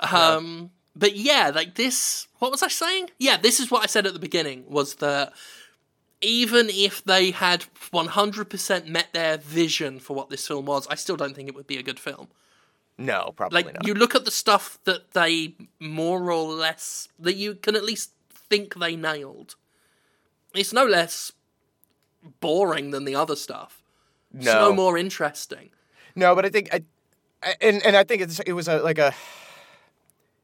Um, 0.00 0.70
but 0.96 1.16
yeah, 1.16 1.50
like 1.54 1.74
this. 1.74 2.28
What 2.38 2.50
was 2.50 2.62
I 2.62 2.68
saying? 2.68 3.10
Yeah, 3.18 3.36
this 3.36 3.58
is 3.60 3.70
what 3.70 3.82
I 3.82 3.86
said 3.86 4.06
at 4.06 4.12
the 4.12 4.18
beginning. 4.18 4.64
Was 4.68 4.96
that 4.96 5.32
even 6.20 6.68
if 6.70 7.02
they 7.04 7.30
had 7.30 7.64
one 7.90 8.06
hundred 8.08 8.48
percent 8.50 8.86
met 8.88 9.12
their 9.12 9.36
vision 9.38 9.98
for 10.00 10.14
what 10.14 10.30
this 10.30 10.46
film 10.46 10.66
was, 10.66 10.86
I 10.88 10.94
still 10.94 11.16
don't 11.16 11.34
think 11.34 11.48
it 11.48 11.54
would 11.54 11.66
be 11.66 11.78
a 11.78 11.82
good 11.82 11.98
film. 12.00 12.28
No, 12.96 13.32
probably 13.34 13.62
Like 13.64 13.74
not. 13.74 13.86
you 13.86 13.94
look 13.94 14.14
at 14.14 14.24
the 14.24 14.30
stuff 14.30 14.78
that 14.84 15.12
they 15.12 15.54
more 15.80 16.30
or 16.30 16.44
less 16.52 17.08
that 17.18 17.34
you 17.34 17.56
can 17.56 17.74
at 17.74 17.84
least 17.84 18.12
think 18.30 18.74
they 18.76 18.94
nailed. 18.94 19.56
It's 20.54 20.72
no 20.72 20.84
less 20.86 21.32
boring 22.40 22.90
than 22.92 23.04
the 23.04 23.16
other 23.16 23.36
stuff. 23.36 23.82
It's 24.34 24.46
no 24.46 24.72
more 24.72 24.96
interesting. 24.96 25.70
No, 26.14 26.34
but 26.34 26.44
I 26.44 26.50
think 26.50 26.72
I, 26.72 26.82
I- 27.42 27.56
and 27.60 27.84
and 27.84 27.96
I 27.96 28.04
think 28.04 28.22
it's 28.22 28.38
it 28.40 28.52
was 28.52 28.68
a 28.68 28.78
like 28.78 28.98
a. 28.98 29.12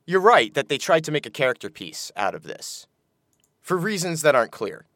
You're 0.07 0.21
right 0.21 0.53
that 0.55 0.69
they 0.69 0.79
tried 0.79 1.05
to 1.05 1.13
make 1.13 1.27
a 1.27 1.31
character 1.31 1.71
piece 1.71 2.11
out 2.17 2.35
of 2.35 2.43
this, 2.43 2.87
for 3.61 3.77
reasons 3.77 4.23
that 4.23 4.35
aren't 4.35 4.51
clear. 4.53 4.87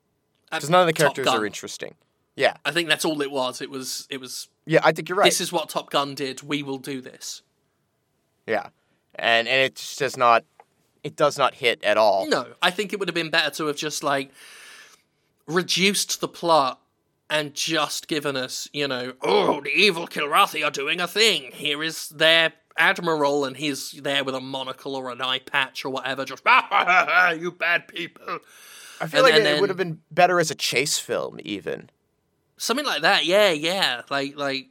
Because 0.50 0.70
none 0.70 0.80
of 0.82 0.86
the 0.86 0.92
characters 0.92 1.26
are 1.26 1.44
interesting. 1.44 1.94
Yeah, 2.36 2.56
I 2.64 2.70
think 2.72 2.88
that's 2.88 3.04
all 3.04 3.20
it 3.22 3.30
was. 3.30 3.60
It 3.60 3.70
was. 3.70 4.06
It 4.10 4.20
was. 4.20 4.48
yeah, 4.66 4.80
I 4.82 4.92
think 4.92 5.08
you're 5.08 5.18
right. 5.18 5.24
This 5.24 5.40
is 5.40 5.52
what 5.52 5.68
Top 5.68 5.90
Gun 5.90 6.14
did. 6.14 6.42
We 6.42 6.62
will 6.62 6.78
do 6.78 7.00
this. 7.00 7.42
yeah, 8.46 8.68
and 9.14 9.46
and 9.46 9.60
it 9.62 9.76
just 9.76 9.98
does 9.98 10.16
not, 10.16 10.44
it 11.04 11.14
does 11.16 11.38
not 11.38 11.54
hit 11.54 11.82
at 11.84 11.96
all. 11.96 12.28
No, 12.28 12.54
I 12.60 12.70
think 12.70 12.92
it 12.92 12.98
would 12.98 13.08
have 13.08 13.14
been 13.14 13.30
better 13.30 13.50
to 13.56 13.66
have 13.66 13.76
just 13.76 14.02
like 14.02 14.32
reduced 15.46 16.20
the 16.20 16.28
plot 16.28 16.80
and 17.30 17.54
just 17.54 18.08
given 18.08 18.36
us, 18.36 18.68
you 18.72 18.86
know, 18.88 19.14
oh, 19.22 19.60
the 19.60 19.70
evil 19.70 20.06
Kilrathi 20.06 20.64
are 20.64 20.70
doing 20.70 21.00
a 21.00 21.08
thing. 21.08 21.50
Here 21.52 21.82
is 21.82 22.08
their 22.10 22.52
admiral, 22.76 23.44
and 23.44 23.56
he's 23.56 23.92
there 23.92 24.24
with 24.24 24.34
a 24.34 24.40
monocle 24.40 24.94
or 24.96 25.10
an 25.10 25.20
eye 25.22 25.38
patch 25.40 25.84
or 25.84 25.90
whatever. 25.90 26.24
Just 26.24 26.42
ha, 26.46 26.66
ha, 26.68 27.06
ha, 27.08 27.30
you 27.30 27.52
bad 27.52 27.88
people, 27.88 28.38
I 29.00 29.06
feel 29.06 29.24
and- 29.24 29.32
like 29.32 29.40
it, 29.40 29.44
then- 29.44 29.60
would 29.60 29.70
have 29.70 29.76
been 29.78 30.00
better 30.10 30.40
as 30.40 30.50
a 30.50 30.54
chase 30.54 30.98
film, 30.98 31.38
even. 31.44 31.90
something 32.56 32.86
like 32.86 33.02
that. 33.02 33.26
Yeah, 33.26 33.50
yeah, 33.50 34.02
like 34.10 34.36
like 34.36 34.68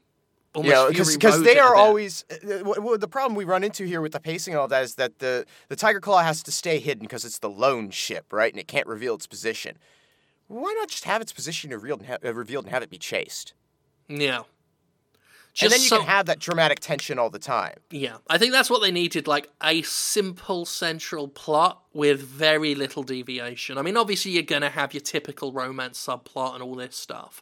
almost 0.55 0.73
Yeah, 0.97 1.03
because 1.15 1.41
they 1.43 1.57
are 1.59 1.75
always 1.75 2.23
uh, 2.31 2.35
w- 2.59 2.75
w- 2.75 2.97
the 2.97 3.07
problem 3.07 3.35
we 3.35 3.43
run 3.43 3.63
into 3.63 3.85
here 3.85 4.01
with 4.01 4.11
the 4.11 4.19
pacing 4.19 4.53
and 4.53 4.61
all 4.61 4.67
that 4.67 4.83
is 4.83 4.95
that 4.95 5.19
the 5.19 5.45
the 5.67 5.75
Tiger 5.75 5.99
Claw 5.99 6.21
has 6.21 6.43
to 6.43 6.51
stay 6.51 6.79
hidden 6.79 7.01
because 7.03 7.25
it's 7.25 7.39
the 7.39 7.49
lone 7.49 7.89
ship, 7.89 8.31
right? 8.31 8.51
And 8.53 8.59
it 8.59 8.67
can't 8.67 8.85
reveal 8.87 9.15
its 9.15 9.25
position. 9.27 9.77
Why 10.47 10.73
not 10.77 10.89
just 10.89 11.05
have 11.05 11.21
its 11.21 11.33
position 11.33 11.71
revealed 11.71 12.01
and, 12.01 12.09
ha- 12.09 12.17
uh, 12.23 12.33
revealed 12.33 12.65
and 12.65 12.73
have 12.73 12.83
it 12.83 12.89
be 12.91 12.97
chased? 12.99 13.53
yeah. 14.07 14.43
And 15.61 15.71
then 15.71 15.81
you 15.81 15.87
so- 15.87 15.97
can 15.99 16.07
have 16.07 16.25
that 16.27 16.39
dramatic 16.39 16.79
tension 16.79 17.19
all 17.19 17.29
the 17.29 17.39
time. 17.39 17.77
Yeah, 17.89 18.17
I 18.29 18.37
think 18.37 18.51
that's 18.51 18.69
what 18.69 18.81
they 18.81 18.91
needed 18.91 19.27
like 19.27 19.49
a 19.63 19.81
simple 19.83 20.65
central 20.65 21.27
plot 21.27 21.83
with 21.93 22.21
very 22.21 22.75
little 22.75 23.03
deviation. 23.03 23.77
I 23.77 23.81
mean, 23.81 23.97
obviously, 23.97 24.31
you're 24.31 24.43
going 24.43 24.63
to 24.63 24.69
have 24.69 24.93
your 24.93 25.01
typical 25.01 25.51
romance 25.53 26.03
subplot 26.03 26.55
and 26.55 26.63
all 26.63 26.75
this 26.75 26.95
stuff, 26.95 27.41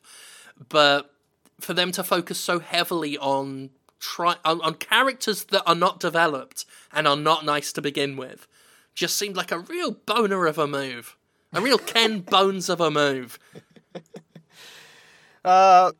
but 0.69 1.13
for 1.59 1.73
them 1.73 1.91
to 1.93 2.03
focus 2.03 2.39
so 2.39 2.59
heavily 2.59 3.17
on. 3.17 3.71
Try, 4.03 4.37
on, 4.43 4.59
on 4.61 4.73
characters 4.73 5.43
that 5.43 5.61
are 5.67 5.75
not 5.75 5.99
developed 5.99 6.65
and 6.91 7.07
are 7.07 7.15
not 7.15 7.45
nice 7.45 7.71
to 7.73 7.83
begin 7.83 8.17
with 8.17 8.47
just 8.95 9.17
seemed 9.17 9.35
like 9.35 9.51
a 9.51 9.59
real 9.59 9.91
boner 9.91 10.47
of 10.47 10.57
a 10.57 10.67
move. 10.67 11.17
A 11.53 11.61
real 11.61 11.77
Ken 11.77 12.19
Bones 12.29 12.69
of 12.69 12.81
a 12.81 12.89
move. 12.89 13.37
Uh, 15.43 15.91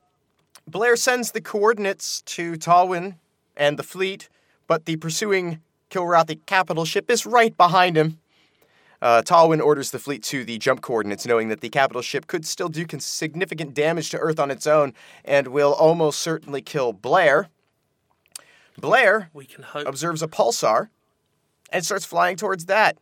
Blair 0.72 0.96
sends 0.96 1.32
the 1.32 1.42
coordinates 1.42 2.22
to 2.22 2.56
Tolwyn 2.56 3.16
and 3.58 3.78
the 3.78 3.84
fleet, 3.84 4.30
but 4.68 4.86
the 4.86 4.96
pursuing 4.96 5.60
Kilrathi 5.90 6.40
capital 6.46 6.86
ship 6.86 7.12
is 7.12 7.26
right 7.26 7.56
behind 7.58 7.98
him. 7.98 8.20
Uh, 9.02 9.22
Tolwyn 9.22 9.60
orders 9.60 9.92
the 9.92 10.00
fleet 10.00 10.24
to 10.24 10.46
the 10.46 10.58
jump 10.58 10.82
coordinates, 10.82 11.26
knowing 11.26 11.50
that 11.50 11.60
the 11.60 11.68
capital 11.68 12.02
ship 12.02 12.26
could 12.28 12.46
still 12.46 12.70
do 12.70 12.86
significant 13.00 13.74
damage 13.74 14.12
to 14.12 14.18
Earth 14.18 14.40
on 14.40 14.50
its 14.50 14.66
own 14.66 14.94
and 15.26 15.50
will 15.50 15.74
almost 15.74 16.22
certainly 16.22 16.62
kill 16.62 16.94
Blair. 16.94 17.50
Blair 18.78 19.30
We 19.34 19.46
can 19.46 19.64
hope. 19.64 19.86
observes 19.86 20.24
a 20.24 20.28
pulsar 20.28 20.88
and 21.70 21.84
starts 21.84 22.06
flying 22.06 22.38
towards 22.38 22.68
that. 22.68 22.98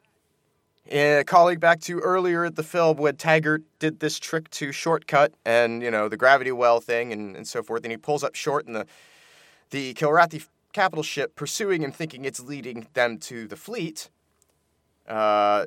Uh, 0.92 1.24
colleague 1.24 1.60
back 1.60 1.80
to 1.82 2.00
earlier 2.00 2.46
at 2.46 2.56
the 2.56 2.64
film 2.64 2.98
when 2.98 3.16
Taggart 3.16 3.62
did 3.78 4.00
this 4.00 4.18
trick 4.18 4.50
to 4.50 4.72
shortcut 4.72 5.34
and 5.46 5.84
you 5.84 5.92
know 5.92 6.10
the 6.10 6.18
gravity 6.18 6.52
well 6.52 6.80
thing 6.80 7.14
and, 7.14 7.36
and 7.36 7.48
so 7.48 7.62
forth, 7.62 7.84
and 7.84 7.92
he 7.92 7.98
pulls 7.98 8.24
up 8.24 8.34
short, 8.34 8.66
and 8.66 8.76
the 8.76 8.88
the 9.70 9.94
Kilrathi 9.94 10.48
capital 10.74 11.04
ship 11.04 11.36
pursuing 11.36 11.84
him, 11.84 11.92
thinking 11.92 12.26
it's 12.26 12.40
leading 12.40 12.88
them 12.94 13.20
to 13.20 13.48
the 13.48 13.56
fleet, 13.56 14.10
uh, 15.08 15.66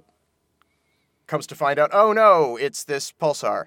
comes 1.28 1.46
to 1.46 1.54
find 1.54 1.78
out, 1.78 1.90
oh 1.92 2.12
no, 2.12 2.56
it's 2.56 2.82
this 2.82 3.12
pulsar, 3.12 3.66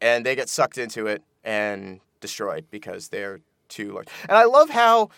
and 0.00 0.24
they 0.24 0.34
get 0.34 0.48
sucked 0.48 0.78
into 0.78 1.06
it 1.06 1.22
and 1.42 2.00
destroyed 2.20 2.64
because 2.70 3.08
they're 3.08 3.40
too 3.68 3.92
large. 3.92 4.08
And 4.26 4.38
I 4.38 4.44
love 4.44 4.70
how 4.70 5.10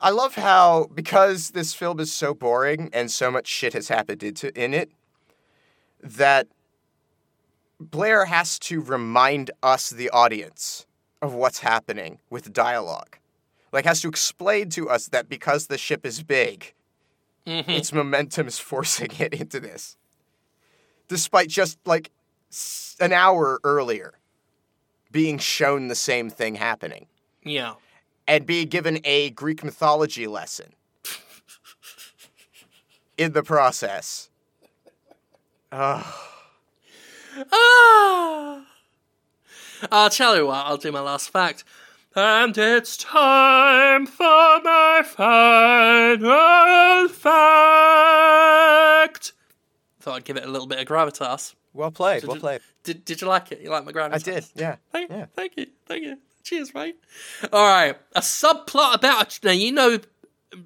I 0.00 0.10
love 0.10 0.36
how 0.36 0.88
because 0.94 1.50
this 1.50 1.74
film 1.74 1.98
is 1.98 2.12
so 2.12 2.34
boring 2.34 2.90
and 2.92 3.10
so 3.10 3.30
much 3.30 3.46
shit 3.46 3.72
has 3.72 3.88
happened 3.88 4.22
into 4.22 4.56
in 4.60 4.72
it 4.72 4.90
that 6.02 6.46
Blair 7.80 8.26
has 8.26 8.58
to 8.60 8.80
remind 8.80 9.50
us 9.62 9.90
the 9.90 10.10
audience 10.10 10.86
of 11.20 11.34
what's 11.34 11.60
happening 11.60 12.18
with 12.30 12.52
dialogue. 12.52 13.18
Like 13.72 13.84
has 13.84 14.00
to 14.02 14.08
explain 14.08 14.70
to 14.70 14.88
us 14.88 15.08
that 15.08 15.28
because 15.28 15.66
the 15.66 15.78
ship 15.78 16.06
is 16.06 16.22
big, 16.22 16.74
mm-hmm. 17.46 17.70
its 17.70 17.92
momentum 17.92 18.46
is 18.46 18.58
forcing 18.58 19.10
it 19.18 19.34
into 19.34 19.58
this. 19.58 19.96
Despite 21.08 21.48
just 21.48 21.78
like 21.84 22.10
an 23.00 23.12
hour 23.12 23.60
earlier 23.64 24.14
being 25.10 25.38
shown 25.38 25.88
the 25.88 25.94
same 25.94 26.30
thing 26.30 26.54
happening 26.54 27.06
yeah. 27.44 27.74
And 28.28 28.46
be 28.46 28.64
given 28.66 29.00
a 29.04 29.30
Greek 29.30 29.64
mythology 29.64 30.26
lesson 30.28 30.74
in 33.16 33.32
the 33.32 33.42
process. 33.42 34.28
Ah! 35.72 36.24
I'll 39.90 40.10
tell 40.10 40.36
you 40.36 40.46
what, 40.46 40.66
I'll 40.66 40.76
do 40.76 40.92
my 40.92 41.00
last 41.00 41.30
fact. 41.30 41.64
And 42.14 42.56
it's 42.58 42.96
time 42.96 44.06
for 44.06 44.60
my 44.62 45.02
final 45.04 46.28
fact. 47.08 47.32
Thought 50.00 50.16
I'd 50.16 50.24
give 50.24 50.36
it 50.36 50.44
a 50.44 50.48
little 50.48 50.66
bit 50.66 50.78
of 50.80 50.86
gravitas. 50.86 51.54
Well 51.72 51.90
played. 51.92 52.24
Well 52.24 52.36
played. 52.38 52.60
Did, 52.82 53.04
did 53.04 53.20
you 53.20 53.28
like 53.28 53.52
it? 53.52 53.60
You 53.60 53.70
like 53.70 53.84
my 53.84 53.92
grand? 53.92 54.14
I 54.14 54.18
did. 54.18 54.46
Yeah. 54.54 54.76
Thank, 54.90 55.10
Yeah. 55.10 55.26
thank 55.36 55.56
you, 55.56 55.66
thank 55.86 56.02
you. 56.04 56.16
Cheers, 56.42 56.72
mate. 56.74 56.96
All 57.52 57.66
right, 57.66 57.96
a 58.14 58.20
subplot 58.20 58.94
about 58.94 59.38
now. 59.42 59.50
You 59.52 59.72
know 59.72 59.98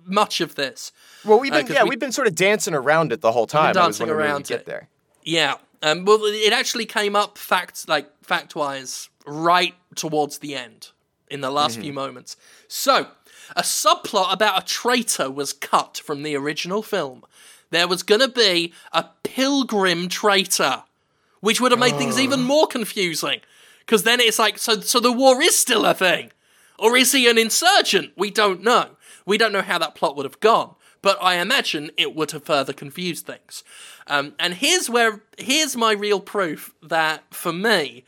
much 0.05 0.41
of 0.41 0.55
this. 0.55 0.93
Well, 1.25 1.41
we've 1.41 1.53
Uh, 1.53 1.65
yeah 1.69 1.83
we- 1.85 1.91
we've 1.91 1.99
been 1.99 2.13
sort 2.13 2.29
of 2.29 2.35
dancing 2.35 2.75
around 2.75 3.13
it 3.13 3.21
the 3.21 3.33
whole 3.33 3.47
time. 3.47 3.75
Dancing 3.75 4.09
around 4.09 4.47
get 4.47 4.61
it. 4.61 4.67
there. 4.67 4.89
Yeah. 5.25 5.57
Um, 5.83 6.05
well, 6.05 6.21
it 6.25 6.53
actually 6.53 6.87
came 6.87 7.17
up 7.17 7.37
fact 7.37 7.89
like 7.89 8.09
fact 8.23 8.55
wise 8.55 9.09
right 9.27 9.75
towards 9.97 10.39
the 10.39 10.55
end 10.55 10.91
in 11.29 11.41
the 11.41 11.51
last 11.51 11.81
few 11.81 11.93
moments. 11.93 12.37
So, 12.69 13.09
a 13.57 13.63
subplot 13.63 14.33
about 14.33 14.63
a 14.63 14.65
traitor 14.65 15.31
was 15.31 15.53
cut 15.53 16.01
from 16.05 16.23
the 16.23 16.37
original 16.37 16.83
film. 16.83 17.25
There 17.71 17.89
was 17.89 18.03
going 18.05 18.21
to 18.21 18.29
be 18.29 18.73
a 18.93 19.07
pilgrim 19.25 20.09
traitor, 20.09 20.85
which 21.41 21.61
would 21.61 21.73
have 21.73 21.81
made 21.81 21.97
things 21.97 22.21
even 22.21 22.43
more 22.43 22.67
confusing. 22.69 23.41
Because 23.87 24.05
then 24.05 24.21
it's 24.21 24.39
like, 24.39 24.59
so, 24.59 24.81
so 24.81 25.01
the 25.01 25.13
war 25.13 25.41
is 25.43 25.59
still 25.59 25.85
a 25.85 25.95
thing. 25.95 26.31
Or 26.79 26.97
is 26.97 27.13
he 27.13 27.29
an 27.29 27.39
insurgent? 27.39 28.13
We 28.17 28.31
don't 28.31 28.63
know. 28.63 28.97
We 29.27 29.39
don't 29.39 29.53
know 29.53 29.63
how 29.63 29.79
that 29.79 29.95
plot 29.95 30.17
would 30.17 30.25
have 30.25 30.41
gone. 30.41 30.75
But 31.01 31.19
I 31.21 31.35
imagine 31.35 31.91
it 31.97 32.15
would 32.15 32.31
have 32.31 32.45
further 32.45 32.73
confused 32.73 33.27
things. 33.27 33.65
Um, 34.07 34.35
and 34.39 34.55
here's 34.55 34.89
where 34.89 35.23
here's 35.37 35.77
my 35.77 35.93
real 35.93 36.21
proof 36.21 36.75
that 36.83 37.23
for 37.35 37.53
me, 37.53 38.05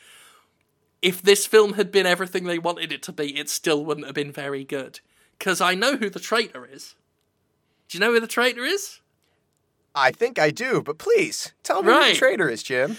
if 1.03 1.21
this 1.21 1.47
film 1.47 1.75
had 1.75 1.91
been 1.93 2.07
everything 2.07 2.45
they 2.45 2.59
wanted 2.59 2.93
it 2.93 3.03
to 3.05 3.13
be, 3.13 3.37
it 3.39 3.49
still 3.49 3.85
wouldn't 3.85 4.07
have 4.07 4.15
been 4.15 4.33
very 4.33 4.65
good. 4.65 5.01
Because 5.39 5.61
I 5.61 5.75
know 5.75 5.97
who 5.97 6.09
the 6.09 6.21
traitor 6.21 6.67
is. 6.71 6.95
Do 7.89 7.99
you 7.99 8.01
know 8.01 8.13
who 8.13 8.21
the 8.21 8.27
traitor 8.27 8.65
is? 8.65 9.01
I 9.95 10.11
think 10.11 10.39
I 10.39 10.51
do, 10.51 10.83
but 10.83 10.99
please 10.99 11.53
tell 11.63 11.83
me 11.83 11.93
who 11.93 12.13
the 12.13 12.15
traitor 12.15 12.49
is, 12.49 12.63
Jim. 12.63 12.97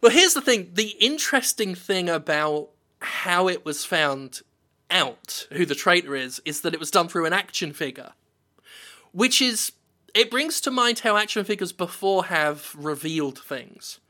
Well, 0.00 0.12
here's 0.12 0.34
the 0.34 0.40
thing 0.40 0.70
the 0.74 0.96
interesting 1.00 1.74
thing 1.74 2.08
about 2.08 2.70
how 3.00 3.48
it 3.48 3.64
was 3.64 3.84
found 3.84 4.40
out 4.90 5.46
who 5.52 5.66
the 5.66 5.74
traitor 5.74 6.14
is 6.14 6.40
is 6.44 6.62
that 6.62 6.74
it 6.74 6.80
was 6.80 6.90
done 6.90 7.08
through 7.08 7.26
an 7.26 7.32
action 7.32 7.72
figure. 7.72 8.12
Which 9.12 9.40
is. 9.42 9.72
It 10.14 10.30
brings 10.30 10.60
to 10.62 10.70
mind 10.70 11.00
how 11.00 11.16
action 11.16 11.44
figures 11.44 11.70
before 11.70 12.24
have 12.24 12.74
revealed 12.76 13.38
things 13.38 14.00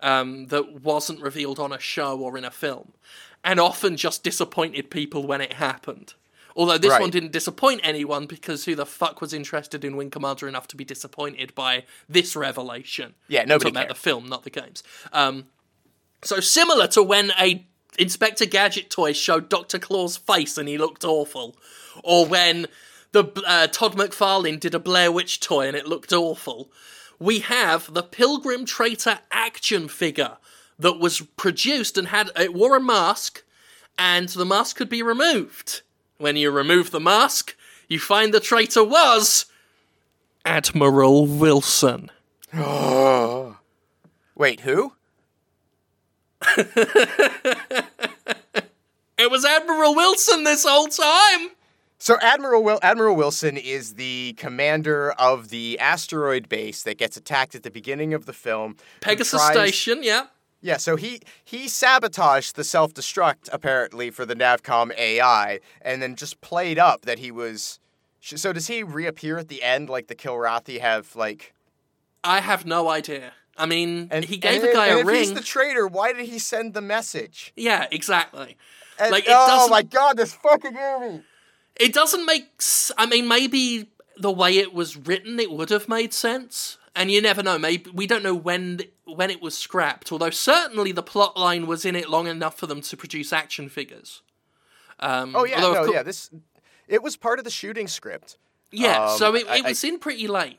um, 0.00 0.46
that 0.48 0.82
wasn't 0.82 1.22
revealed 1.22 1.60
on 1.60 1.72
a 1.72 1.78
show 1.78 2.18
or 2.18 2.36
in 2.36 2.44
a 2.44 2.50
film, 2.50 2.92
and 3.44 3.60
often 3.60 3.96
just 3.96 4.24
disappointed 4.24 4.90
people 4.90 5.26
when 5.26 5.40
it 5.40 5.54
happened. 5.54 6.14
Although 6.58 6.78
this 6.78 6.90
Right. 6.90 7.00
one 7.00 7.10
didn't 7.10 7.30
disappoint 7.30 7.82
anyone 7.84 8.26
because 8.26 8.64
who 8.64 8.74
the 8.74 8.84
fuck 8.84 9.20
was 9.20 9.32
interested 9.32 9.84
in 9.84 9.96
Wing 9.96 10.10
Commander 10.10 10.48
enough 10.48 10.66
to 10.68 10.76
be 10.76 10.84
disappointed 10.84 11.54
by 11.54 11.84
this 12.08 12.34
revelation? 12.34 13.14
Yeah, 13.28 13.44
nobody 13.44 13.70
talking 13.70 13.76
about 13.76 13.88
the 13.88 14.00
film, 14.00 14.26
not 14.26 14.42
the 14.42 14.50
games. 14.50 14.82
Um, 15.12 15.46
so 16.24 16.40
similar 16.40 16.88
to 16.88 17.02
when 17.02 17.32
a 17.38 17.64
Inspector 17.96 18.44
Gadget 18.46 18.90
toy 18.90 19.12
showed 19.12 19.48
Doctor 19.48 19.78
Claw's 19.78 20.16
face 20.16 20.58
and 20.58 20.68
he 20.68 20.76
looked 20.78 21.04
awful, 21.04 21.56
or 22.02 22.26
when 22.26 22.66
the 23.12 23.24
uh, 23.46 23.68
Todd 23.68 23.96
McFarlane 23.96 24.58
did 24.58 24.74
a 24.74 24.80
Blair 24.80 25.12
Witch 25.12 25.38
toy 25.38 25.68
and 25.68 25.76
it 25.76 25.86
looked 25.86 26.12
awful. 26.12 26.72
We 27.20 27.38
have 27.40 27.94
the 27.94 28.02
Pilgrim 28.02 28.64
Traitor 28.66 29.20
action 29.30 29.86
figure 29.86 30.38
that 30.76 30.98
was 30.98 31.20
produced 31.36 31.96
and 31.96 32.08
had 32.08 32.30
it 32.36 32.52
wore 32.52 32.76
a 32.76 32.80
mask, 32.80 33.44
and 33.96 34.28
the 34.28 34.44
mask 34.44 34.74
could 34.76 34.88
be 34.88 35.02
removed. 35.02 35.82
When 36.18 36.36
you 36.36 36.50
remove 36.50 36.90
the 36.90 37.00
mask, 37.00 37.56
you 37.88 37.98
find 38.00 38.34
the 38.34 38.40
traitor 38.40 38.82
was 38.84 39.46
Admiral 40.44 41.26
Wilson. 41.26 42.10
Wait, 44.36 44.60
who? 44.60 44.92
It 49.20 49.32
was 49.32 49.44
Admiral 49.44 49.96
Wilson 49.96 50.44
this 50.44 50.64
whole 50.64 50.86
time. 50.86 51.48
So 51.98 52.16
Admiral 52.22 52.62
Wil- 52.62 52.78
Admiral 52.82 53.16
Wilson 53.16 53.56
is 53.56 53.94
the 53.94 54.34
commander 54.38 55.10
of 55.10 55.48
the 55.48 55.76
asteroid 55.80 56.48
base 56.48 56.84
that 56.84 56.98
gets 56.98 57.16
attacked 57.16 57.56
at 57.56 57.64
the 57.64 57.70
beginning 57.70 58.14
of 58.14 58.26
the 58.26 58.32
film. 58.32 58.76
Pegasus 59.00 59.32
tries- 59.40 59.56
Station, 59.56 60.04
yeah. 60.04 60.26
Yeah, 60.60 60.76
so 60.78 60.96
he 60.96 61.20
he 61.44 61.68
sabotaged 61.68 62.56
the 62.56 62.64
self 62.64 62.92
destruct 62.92 63.48
apparently 63.52 64.10
for 64.10 64.26
the 64.26 64.34
Navcom 64.34 64.92
AI, 64.98 65.60
and 65.82 66.02
then 66.02 66.16
just 66.16 66.40
played 66.40 66.78
up 66.78 67.02
that 67.02 67.18
he 67.20 67.30
was. 67.30 67.78
sh- 68.20 68.34
So 68.36 68.52
does 68.52 68.66
he 68.66 68.82
reappear 68.82 69.38
at 69.38 69.48
the 69.48 69.62
end 69.62 69.88
like 69.88 70.08
the 70.08 70.16
Kilrathi 70.16 70.80
have 70.80 71.14
like? 71.14 71.54
I 72.24 72.40
have 72.40 72.66
no 72.66 72.88
idea. 72.88 73.32
I 73.56 73.66
mean, 73.66 74.08
And 74.10 74.24
he 74.24 74.36
gave 74.36 74.60
and 74.62 74.70
the 74.70 74.74
guy 74.74 74.86
and 74.88 74.98
a 74.98 75.00
if 75.00 75.06
ring. 75.06 75.18
he's 75.18 75.34
the 75.34 75.40
traitor, 75.42 75.86
why 75.86 76.12
did 76.12 76.26
he 76.26 76.38
send 76.38 76.74
the 76.74 76.80
message? 76.80 77.52
Yeah, 77.56 77.86
exactly. 77.90 78.56
And- 79.00 79.10
Like, 79.12 79.24
it 79.26 79.32
oh 79.34 79.68
my 79.68 79.82
god, 79.82 80.16
this 80.16 80.32
fucking 80.34 80.74
movie! 80.74 81.22
It 81.76 81.92
doesn't 81.92 82.26
make. 82.26 82.46
s- 82.58 82.90
I 82.98 83.06
mean, 83.06 83.28
maybe 83.28 83.90
the 84.16 84.32
way 84.32 84.58
it 84.58 84.74
was 84.74 84.96
written, 84.96 85.38
it 85.38 85.52
would 85.52 85.70
have 85.70 85.88
made 85.88 86.12
sense. 86.12 86.78
And 86.96 87.12
you 87.12 87.22
never 87.22 87.44
know. 87.44 87.58
Maybe 87.60 87.88
we 87.92 88.08
don't 88.08 88.24
know 88.24 88.34
when 88.34 88.80
when 89.16 89.30
it 89.30 89.40
was 89.42 89.56
scrapped. 89.56 90.12
Although 90.12 90.30
certainly 90.30 90.92
the 90.92 91.02
plot 91.02 91.36
line 91.36 91.66
was 91.66 91.84
in 91.84 91.96
it 91.96 92.08
long 92.08 92.26
enough 92.26 92.58
for 92.58 92.66
them 92.66 92.80
to 92.82 92.96
produce 92.96 93.32
action 93.32 93.68
figures. 93.68 94.22
Um, 95.00 95.34
Oh 95.36 95.44
yeah, 95.44 95.60
no, 95.60 95.74
cour- 95.74 95.92
yeah. 95.94 96.02
This 96.02 96.30
it 96.86 97.02
was 97.02 97.16
part 97.16 97.38
of 97.38 97.44
the 97.44 97.50
shooting 97.50 97.86
script. 97.88 98.36
yeah. 98.70 99.06
um, 99.10 99.18
so 99.18 99.34
it, 99.34 99.42
it 99.46 99.64
I- 99.64 99.68
was 99.68 99.82
in 99.84 99.98
pretty 99.98 100.26
late. 100.28 100.58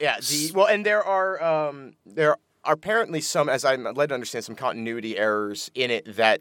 Yeah, 0.00 0.18
the 0.20 0.52
well, 0.54 0.66
and 0.66 0.84
there 0.86 1.04
are 1.04 1.42
um, 1.42 1.92
there 2.06 2.30
are 2.30 2.38
apparently 2.72 3.20
some, 3.20 3.48
as 3.50 3.64
I'm 3.66 3.84
led 3.84 4.08
to 4.08 4.14
understand, 4.14 4.44
some 4.46 4.54
continuity 4.56 5.18
errors 5.18 5.70
in 5.74 5.90
it 5.90 6.16
that 6.16 6.40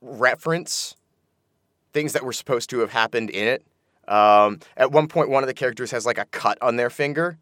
reference 0.00 0.96
things 1.92 2.12
that 2.14 2.24
were 2.24 2.32
supposed 2.32 2.70
to 2.70 2.78
have 2.80 2.90
happened 2.90 3.30
in 3.30 3.46
it. 3.46 3.62
Um, 4.08 4.58
at 4.76 4.90
one 4.90 5.06
point, 5.06 5.28
one 5.28 5.42
of 5.42 5.46
the 5.46 5.54
characters 5.54 5.90
has 5.90 6.04
like 6.06 6.18
a 6.18 6.24
cut 6.26 6.58
on 6.62 6.76
their 6.76 6.90
finger 6.90 7.38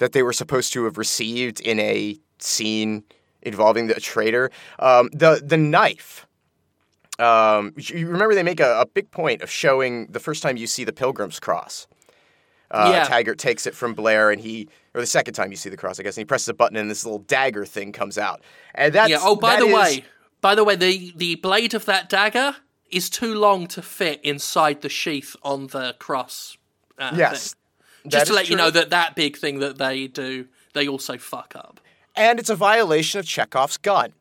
that 0.00 0.12
they 0.12 0.22
were 0.22 0.32
supposed 0.32 0.72
to 0.72 0.84
have 0.84 0.98
received 0.98 1.60
in 1.60 1.78
a 1.78 2.18
scene 2.38 3.04
involving 3.42 3.86
the 3.86 3.94
traitor. 3.94 4.50
Um, 4.80 5.08
the 5.12 5.40
the 5.44 5.56
knife. 5.56 6.26
Um, 7.18 7.74
you 7.76 8.06
remember 8.08 8.34
they 8.34 8.42
make 8.42 8.60
a, 8.60 8.80
a 8.80 8.86
big 8.86 9.10
point 9.10 9.42
of 9.42 9.50
showing 9.50 10.06
the 10.06 10.20
first 10.20 10.42
time 10.42 10.56
you 10.56 10.66
see 10.66 10.84
the 10.84 10.92
Pilgrim's 10.92 11.38
Cross. 11.38 11.86
Uh, 12.70 12.88
Yeah. 12.94 13.04
Taggart 13.04 13.38
takes 13.38 13.66
it 13.66 13.74
from 13.74 13.92
Blair, 13.94 14.30
and 14.30 14.40
he, 14.40 14.68
or 14.94 15.00
the 15.02 15.06
second 15.06 15.34
time 15.34 15.50
you 15.50 15.56
see 15.56 15.68
the 15.68 15.76
cross, 15.76 16.00
I 16.00 16.02
guess, 16.02 16.16
and 16.16 16.22
he 16.22 16.24
presses 16.24 16.48
a 16.48 16.54
button, 16.54 16.76
and 16.78 16.90
this 16.90 17.04
little 17.04 17.18
dagger 17.18 17.66
thing 17.66 17.92
comes 17.92 18.16
out. 18.16 18.40
And 18.74 18.94
that's 18.94 19.10
yeah. 19.10 19.18
Oh, 19.20 19.36
by 19.36 19.56
that 19.56 19.60
the 19.60 19.66
is- 19.66 19.74
way, 19.74 20.04
by 20.40 20.54
the 20.54 20.64
way, 20.64 20.76
the 20.76 21.12
the 21.16 21.34
blade 21.36 21.74
of 21.74 21.84
that 21.84 22.08
dagger 22.08 22.56
is 22.90 23.10
too 23.10 23.34
long 23.34 23.66
to 23.68 23.82
fit 23.82 24.20
inside 24.24 24.80
the 24.80 24.88
sheath 24.88 25.36
on 25.42 25.66
the 25.68 25.94
cross. 25.98 26.56
Uh, 26.98 27.12
yes, 27.14 27.50
thing. 27.52 27.59
Just 28.06 28.26
to 28.28 28.32
let 28.32 28.48
you 28.48 28.56
know 28.56 28.70
that 28.70 28.90
that 28.90 29.14
big 29.14 29.36
thing 29.36 29.58
that 29.60 29.78
they 29.78 30.06
do, 30.06 30.46
they 30.74 30.88
also 30.88 31.18
fuck 31.18 31.54
up. 31.56 31.80
and 32.16 32.38
it's 32.38 32.50
a 32.50 32.54
violation 32.56 33.20
of 33.20 33.26
Chekhov's 33.26 33.76
gun. 33.76 34.12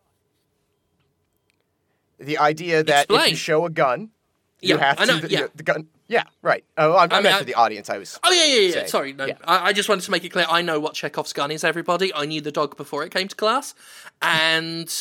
The 2.19 2.38
idea 2.38 2.84
that 2.84 3.07
if 3.10 3.30
you 3.30 3.35
show 3.35 3.65
a 3.65 3.69
gun, 3.69 4.10
you 4.61 4.76
Yeah, 4.76 4.81
have 4.84 4.99
I 4.99 5.06
to 5.06 5.11
know, 5.14 5.19
the, 5.19 5.30
yeah. 5.30 5.47
the 5.56 5.64
gun. 5.64 5.88
Yeah, 6.10 6.23
right. 6.41 6.65
Oh, 6.77 6.93
I, 6.93 7.03
I, 7.03 7.07
mean, 7.07 7.23
meant 7.23 7.35
I- 7.35 7.39
for 7.39 7.45
the 7.45 7.53
audience. 7.53 7.89
I 7.89 7.97
was. 7.97 8.19
Oh 8.23 8.31
yeah, 8.34 8.45
yeah, 8.45 8.60
yeah. 8.60 8.72
Say, 8.73 8.88
Sorry, 8.88 9.14
no. 9.14 9.26
yeah. 9.26 9.35
I, 9.45 9.68
I 9.68 9.73
just 9.73 9.88
wanted 9.88 10.01
to 10.06 10.11
make 10.11 10.26
it 10.26 10.30
clear. 10.30 10.45
I 10.49 10.61
know 10.61 10.80
what 10.80 10.95
Chekhov's 10.95 11.31
gun 11.34 11.49
is. 11.51 11.64
Everybody, 11.64 12.14
I 12.14 12.26
knew 12.26 12.41
the 12.41 12.51
dog 12.51 12.76
before 12.76 13.03
it 13.06 13.11
came 13.14 13.27
to 13.30 13.35
class, 13.35 13.73
and 14.22 14.93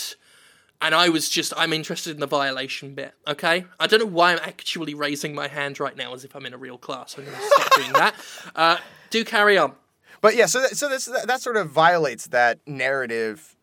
and 0.80 0.94
I 0.94 1.08
was 1.08 1.28
just 1.28 1.52
I'm 1.56 1.72
interested 1.72 2.14
in 2.14 2.20
the 2.20 2.26
violation 2.26 2.94
bit. 2.94 3.14
Okay, 3.26 3.64
I 3.80 3.86
don't 3.86 4.00
know 4.00 4.06
why 4.06 4.32
I'm 4.32 4.40
actually 4.42 4.94
raising 4.94 5.34
my 5.34 5.48
hand 5.48 5.80
right 5.80 5.96
now 5.96 6.14
as 6.14 6.24
if 6.24 6.34
I'm 6.34 6.46
in 6.46 6.54
a 6.54 6.58
real 6.58 6.78
class. 6.78 7.16
I'm 7.16 7.24
going 7.24 7.36
to 7.36 7.42
stop 7.42 7.74
doing 7.74 7.92
that. 7.92 8.14
Uh, 8.54 8.78
do 9.10 9.24
carry 9.24 9.56
on. 9.56 9.74
But 10.20 10.34
yeah, 10.34 10.46
so 10.46 10.60
that, 10.60 10.76
so 10.76 10.88
this 10.88 11.04
that, 11.06 11.26
that 11.26 11.40
sort 11.40 11.56
of 11.56 11.70
violates 11.70 12.28
that 12.28 12.58
narrative 12.66 13.56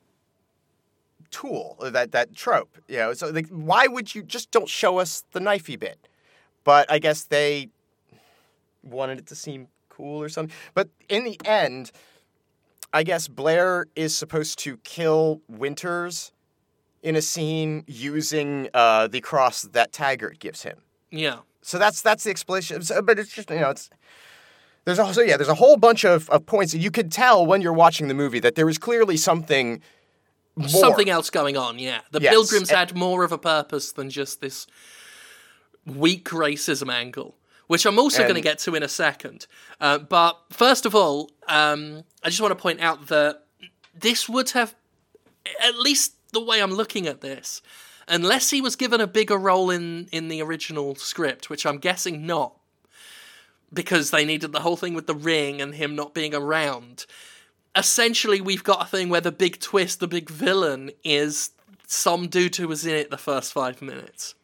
tool, 1.32 1.76
or 1.80 1.90
that 1.90 2.12
that 2.12 2.36
trope. 2.36 2.78
You 2.88 2.98
know, 2.98 3.14
so 3.14 3.30
like, 3.30 3.48
why 3.50 3.88
would 3.88 4.16
you 4.16 4.24
just 4.24 4.52
don't 4.52 4.70
show 4.70 5.00
us 5.00 5.24
the 5.32 5.40
knifey 5.40 5.80
bit? 5.80 6.08
But 6.64 6.90
I 6.92 7.00
guess 7.00 7.24
they 7.24 7.70
wanted 8.84 9.20
it 9.20 9.28
to 9.28 9.36
seem 9.36 9.68
cool 9.90 10.22
or 10.22 10.30
something. 10.30 10.56
But 10.74 10.90
in 11.10 11.24
the 11.24 11.40
end, 11.46 11.92
I 12.94 13.04
guess 13.04 13.28
Blair 13.28 13.88
is 13.96 14.16
supposed 14.16 14.60
to 14.60 14.78
kill 14.78 15.42
Winters 15.48 16.32
in 17.06 17.16
a 17.16 17.22
scene 17.22 17.84
using 17.88 18.68
uh, 18.74 19.08
the 19.08 19.22
cross 19.22 19.62
that 19.62 19.92
Taggart 19.94 20.40
gives 20.40 20.64
him. 20.64 20.78
Yeah. 21.12 21.38
So 21.62 21.78
that's 21.78 22.02
that's 22.02 22.24
the 22.26 22.32
explanation. 22.32 22.82
So- 22.82 23.02
But 23.02 23.20
it's 23.20 23.32
just 23.32 23.50
you 23.50 23.60
know 23.60 23.70
it's 23.70 23.90
there's 24.86 25.00
also 25.00 25.22
yeah 25.22 25.38
there's 25.38 25.48
a 25.50 25.62
whole 25.64 25.78
bunch 25.78 26.04
of, 26.04 26.30
of 26.32 26.46
points 26.46 26.74
that 26.74 26.80
you 26.80 26.92
could 26.92 27.12
tell 27.12 27.46
when 27.46 27.62
you're 27.62 27.74
watching 27.86 28.08
the 28.08 28.14
movie 28.14 28.40
that 28.40 28.56
there 28.56 28.66
was 28.66 28.78
clearly 28.78 29.18
something 29.18 29.82
more. 30.58 30.68
Something 30.70 31.10
else 31.10 31.30
going 31.30 31.56
on. 31.58 31.80
Yeah, 31.80 32.02
the 32.12 32.20
Yes, 32.22 32.34
pilgrims 32.34 32.70
and- 32.70 32.78
had 32.80 32.96
more 32.96 33.24
of 33.24 33.32
a 33.32 33.38
purpose 33.38 33.92
than 33.92 34.10
just 34.10 34.42
this 34.42 34.66
weak 35.86 36.30
racism 36.30 36.92
angle, 36.92 37.36
which 37.68 37.86
I'm 37.86 38.00
also 38.00 38.22
And- 38.24 38.28
going 38.30 38.42
to 38.42 38.48
get 38.50 38.58
to 38.60 38.74
in 38.76 38.82
a 38.84 38.88
second. 38.88 39.46
Uh, 39.80 40.00
but 40.00 40.40
first 40.52 40.86
of 40.86 40.96
all, 40.96 41.30
um, 41.48 42.04
I 42.24 42.30
just 42.30 42.42
want 42.42 42.52
to 42.52 42.62
point 42.62 42.82
out 42.82 43.08
that 43.08 43.44
this 43.94 44.28
would 44.28 44.50
have, 44.52 44.74
at 45.62 45.78
least 45.78 46.15
the 46.36 46.42
way 46.42 46.62
I'm 46.62 46.72
looking 46.72 47.08
at 47.08 47.22
this, 47.22 47.62
unless 48.08 48.52
he 48.52 48.62
was 48.62 48.76
given 48.76 49.02
a 49.02 49.08
bigger 49.08 49.38
role 49.38 49.72
in 49.72 50.08
in 50.12 50.28
the 50.28 50.42
original 50.42 50.94
script, 50.96 51.50
which 51.50 51.66
I'm 51.66 51.80
guessing 51.80 52.28
not, 52.28 52.54
because 53.74 54.12
they 54.12 54.26
needed 54.26 54.52
the 54.52 54.60
whole 54.60 54.78
thing 54.78 54.94
with 54.94 55.08
the 55.08 55.16
ring 55.16 55.62
and 55.62 55.74
him 55.74 55.96
not 55.96 56.14
being 56.14 56.36
around. 56.36 57.06
Essentially, 57.76 58.40
we've 58.42 58.64
got 58.64 58.84
a 58.84 58.86
thing 58.86 59.10
where 59.10 59.22
the 59.22 59.32
big 59.32 59.60
twist, 59.60 60.00
the 60.00 60.08
big 60.08 60.30
villain, 60.30 60.92
is 61.04 61.52
some 61.88 62.28
dude 62.28 62.56
who 62.58 62.68
was 62.68 62.86
in 62.86 62.96
it 62.96 63.10
the 63.10 63.18
first 63.18 63.52
five 63.54 63.82
minutes, 63.82 64.36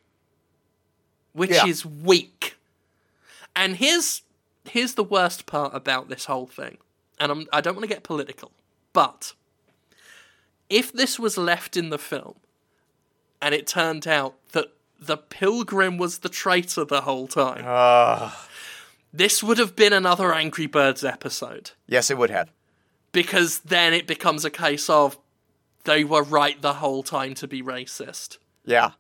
which 1.34 1.52
Yeah. 1.52 1.66
is 1.66 1.86
weak. 1.86 2.56
And 3.56 3.78
here's 3.78 4.24
here's 4.66 4.94
the 4.96 5.04
worst 5.04 5.46
part 5.46 5.74
about 5.76 6.08
this 6.10 6.26
whole 6.26 6.48
thing, 6.48 6.78
and 7.20 7.32
I'm, 7.32 7.48
I 7.52 7.62
don't 7.62 7.76
want 7.76 7.84
to 7.84 7.94
get 7.96 8.04
political, 8.04 8.52
but 8.94 9.34
if 10.72 10.92
this 10.92 11.20
was 11.20 11.38
left 11.38 11.76
in 11.78 11.90
the 11.90 11.98
film, 12.00 12.36
and 13.42 13.54
it 13.54 13.68
turned 13.68 14.08
out 14.08 14.36
that 14.54 14.68
the 15.00 15.18
pilgrim 15.18 15.98
was 15.98 16.20
the 16.20 16.30
traitor 16.30 16.86
the 16.86 17.02
whole 17.02 17.28
time, 17.28 17.64
Uh, 17.66 18.32
this 19.14 19.44
would 19.44 19.58
have 19.58 19.76
been 19.76 19.94
another 19.94 20.34
Angry 20.34 20.68
Birds 20.68 21.04
episode 21.04 21.72
yes, 21.88 22.10
it 22.10 22.18
would 22.18 22.30
have. 22.30 22.50
because 23.12 23.60
then 23.60 23.94
it 23.94 24.08
becomes 24.08 24.46
a 24.46 24.50
case 24.50 24.90
of 24.90 25.18
they 25.84 26.04
were 26.04 26.24
right 26.24 26.62
the 26.62 26.76
whole 26.76 27.04
time 27.04 27.34
to 27.36 27.48
be 27.48 27.62
racist. 27.62 28.38
Yeah. 28.64 28.92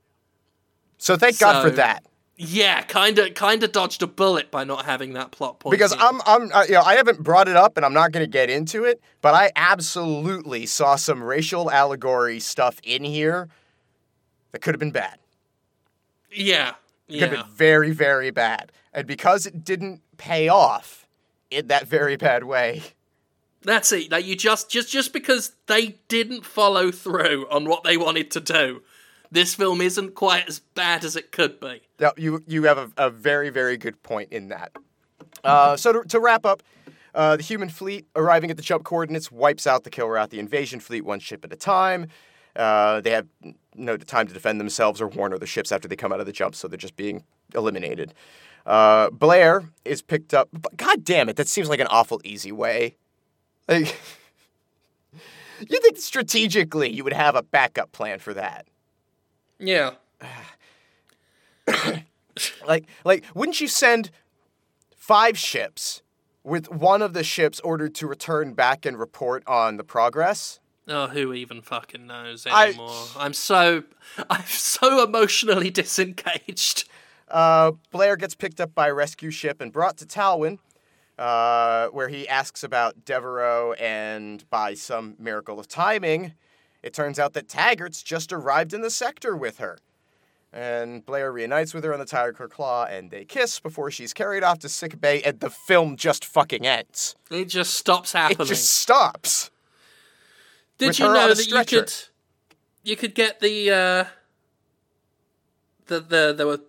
So 0.98 1.15
thank 1.15 1.39
God 1.39 1.61
for 1.64 1.69
that. 1.72 2.03
Yeah, 2.44 2.82
kind 2.82 3.20
of, 3.20 3.36
kind 3.36 3.62
of 3.62 3.72
dodged 3.72 4.02
a 4.02 4.08
bullet 4.08 4.50
by 4.50 4.64
not 4.64 4.86
having 4.86 5.14
that 5.14 5.30
plot 5.30 5.60
point. 5.60 5.74
Because 5.74 5.94
in. 5.94 6.00
I'm, 6.02 6.20
I'm, 6.26 6.52
uh, 6.52 6.64
you 6.64 6.74
know, 6.74 6.82
I 6.82 6.96
haven't 6.96 7.20
brought 7.22 7.48
it 7.48 7.56
up, 7.56 7.78
and 7.78 7.86
I'm 7.86 7.94
not 7.94 8.12
going 8.12 8.24
to 8.24 8.30
get 8.30 8.50
into 8.50 8.84
it. 8.84 9.00
But 9.22 9.36
I 9.36 9.52
absolutely 9.56 10.66
saw 10.66 10.96
some 10.96 11.22
racial 11.22 11.70
allegory 11.70 12.40
stuff 12.40 12.80
in 12.82 13.04
here 13.04 13.48
that 14.54 14.64
could 14.64 14.74
have 14.74 14.80
been 14.80 14.90
bad. 14.90 15.20
yeah, 17.08 17.20
Could 17.20 17.38
have 17.38 17.46
been 17.46 17.56
very, 17.56 17.92
very 17.92 18.32
bad. 18.32 18.72
And 18.92 19.06
because 19.06 19.46
it 19.46 19.64
didn't 19.64 20.02
pay 20.18 20.48
off 20.48 21.06
in 21.52 21.68
that 21.68 21.86
very 21.86 22.16
bad 22.16 22.44
way, 22.46 22.82
that's 23.62 23.92
it. 23.92 24.10
Like 24.10 24.26
you 24.26 24.36
just, 24.36 24.68
just, 24.72 24.90
just 24.90 25.14
because 25.14 25.52
they 25.68 26.00
didn't 26.08 26.44
follow 26.44 26.90
through 26.90 27.46
on 27.52 27.66
what 27.70 27.84
they 27.84 27.98
wanted 27.98 28.32
to 28.32 28.40
do, 28.40 28.82
this 29.32 29.56
film 29.56 29.82
isn't 29.82 30.16
quite 30.16 30.48
as 30.48 30.60
bad 30.60 31.03
as 31.03 31.16
it 31.16 31.32
could 31.32 31.60
be. 31.60 31.82
Yeah, 31.99 32.12
you 32.18 32.44
you 32.48 32.64
have 32.64 32.78
a, 32.78 32.91
a 32.98 33.10
very 33.10 33.49
very 33.49 33.78
good 33.78 34.02
point 34.03 34.32
in 34.32 34.49
that. 34.49 34.72
Uh, 35.44 35.76
so 35.78 35.94
to, 35.94 36.03
to 36.10 36.20
wrap 36.20 36.45
up, 36.45 36.62
uh, 37.16 37.36
the 37.38 37.44
human 37.44 37.70
fleet 37.70 38.06
arriving 38.16 38.52
at 38.52 38.58
the 38.58 38.64
jump 38.64 38.84
coordinates 38.84 39.32
wipes 39.32 39.66
out 39.66 39.84
the 39.84 39.90
Kilrathi. 39.90 40.32
The 40.32 40.40
invasion 40.40 40.80
fleet 40.80 41.02
one 41.06 41.20
ship 41.20 41.44
at 41.44 41.52
a 41.52 41.56
time. 41.56 42.08
Uh, 42.56 43.02
they 43.02 43.12
have 43.12 43.28
no 43.76 43.98
time 43.98 44.28
to 44.28 44.34
defend 44.34 44.60
themselves 44.60 45.02
or 45.02 45.08
warn 45.08 45.34
other 45.34 45.45
ships 45.45 45.72
after 45.72 45.88
they 45.88 45.95
come 45.95 46.12
out 46.12 46.20
of 46.20 46.26
the 46.26 46.34
jump, 46.34 46.56
so 46.56 46.68
they're 46.68 46.78
just 46.78 46.98
being 46.98 47.24
eliminated. 47.56 48.14
Uh, 48.66 49.10
Blair 49.10 49.64
is 49.86 50.02
picked 50.02 50.34
up. 50.34 50.49
God 50.76 51.03
damn 51.03 51.30
it, 51.30 51.38
that 51.38 51.48
seems 51.48 51.70
like 51.70 51.80
an 51.80 51.88
awful 51.88 52.22
easy 52.24 52.52
way. 52.52 52.95
Like, 53.68 53.98
you 55.60 55.80
think 55.80 55.98
strategically 55.98 56.90
you 56.90 57.03
would 57.03 57.14
have 57.14 57.36
a 57.36 57.44
backup 57.44 57.91
plan 57.91 58.20
for 58.20 58.34
that? 58.34 58.68
Yeah, 59.62 59.92
Like, 62.66 62.86
like, 63.04 63.24
wouldn't 63.36 63.60
you 63.62 63.68
send 63.68 64.10
five 64.96 65.38
ships 65.38 66.02
with 66.44 66.72
one 66.72 67.02
of 67.02 67.14
the 67.14 67.24
ships 67.24 67.60
ordered 67.60 67.94
to 67.96 68.08
return 68.08 68.54
back 68.54 68.86
and 68.86 68.98
report 68.98 69.44
on 69.46 69.78
the 69.78 69.84
progress? 69.84 70.60
Oh, 70.88 71.08
who 71.08 71.34
even 71.34 71.62
fucking 71.62 72.08
knows 72.08 72.48
anymore? 72.48 72.92
I'm 73.18 73.34
so, 73.34 73.84
I'm 74.30 74.46
so 74.46 75.04
emotionally 75.04 75.70
disengaged. 75.70 76.90
Uh, 77.28 77.74
Blair 77.92 78.16
gets 78.18 78.36
picked 78.36 78.60
up 78.60 78.74
by 78.74 78.88
a 78.88 78.94
rescue 78.94 79.30
ship 79.30 79.62
and 79.62 79.72
brought 79.72 79.98
to 79.98 80.06
Tolwyn, 80.06 80.60
uh, 81.20 81.88
where 81.88 82.10
he 82.10 82.28
asks 82.28 82.64
about 82.64 83.06
Devereaux, 83.06 83.74
and 83.74 84.50
by 84.50 84.74
some 84.74 85.16
miracle 85.20 85.60
of 85.60 85.68
timing, 85.68 86.34
it 86.84 86.94
turns 86.94 87.20
out 87.20 87.34
that 87.34 87.48
Taggart's 87.48 88.02
just 88.02 88.34
arrived 88.34 88.74
in 88.74 88.82
the 88.82 88.90
sector 88.90 89.36
with 89.36 89.60
her. 89.60 89.78
And 90.53 91.06
Blair 91.06 91.32
reunites 91.32 91.74
with 91.74 91.84
her 91.86 91.94
on 91.94 91.99
the 91.99 92.06
Tiger 92.06 92.48
Claw, 92.49 92.86
and 92.86 93.10
they 93.10 93.24
kiss 93.24 93.60
before 93.60 93.90
she's 93.90 94.14
carried 94.14 94.44
off 94.44 94.60
to 94.60 94.70
sick 94.70 94.99
bay, 94.99 95.22
and 95.22 95.40
the 95.40 95.49
film 95.49 95.95
just 95.95 96.26
fucking 96.26 96.66
ends. 96.68 97.16
It 97.30 97.45
just 97.45 97.76
stops 97.76 98.12
happening. 98.12 98.41
It 98.41 98.49
just 98.49 98.70
stops. 98.70 99.49
Did 100.78 100.88
with 100.88 100.99
you 100.99 101.06
know 101.06 101.34
that 101.34 101.48
you 101.48 101.64
could, 101.64 101.94
you 102.84 102.95
could 102.98 103.16
get 103.16 103.40
the, 103.40 103.70
uh, 103.72 104.06
the 105.86 106.02
the 106.02 106.34
there 106.36 106.48
were, 106.48 106.60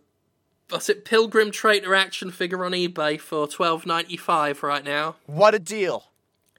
what's 0.69 0.89
it, 0.89 1.05
Pilgrim 1.05 1.51
Traitor 1.51 1.93
action 1.93 2.31
figure 2.31 2.65
on 2.65 2.73
eBay 2.73 3.19
for 3.19 3.49
twelve 3.49 3.85
ninety 3.85 4.17
five 4.17 4.63
right 4.63 4.85
now. 4.85 5.17
What 5.27 5.57
a 5.57 5.59
deal. 5.59 6.05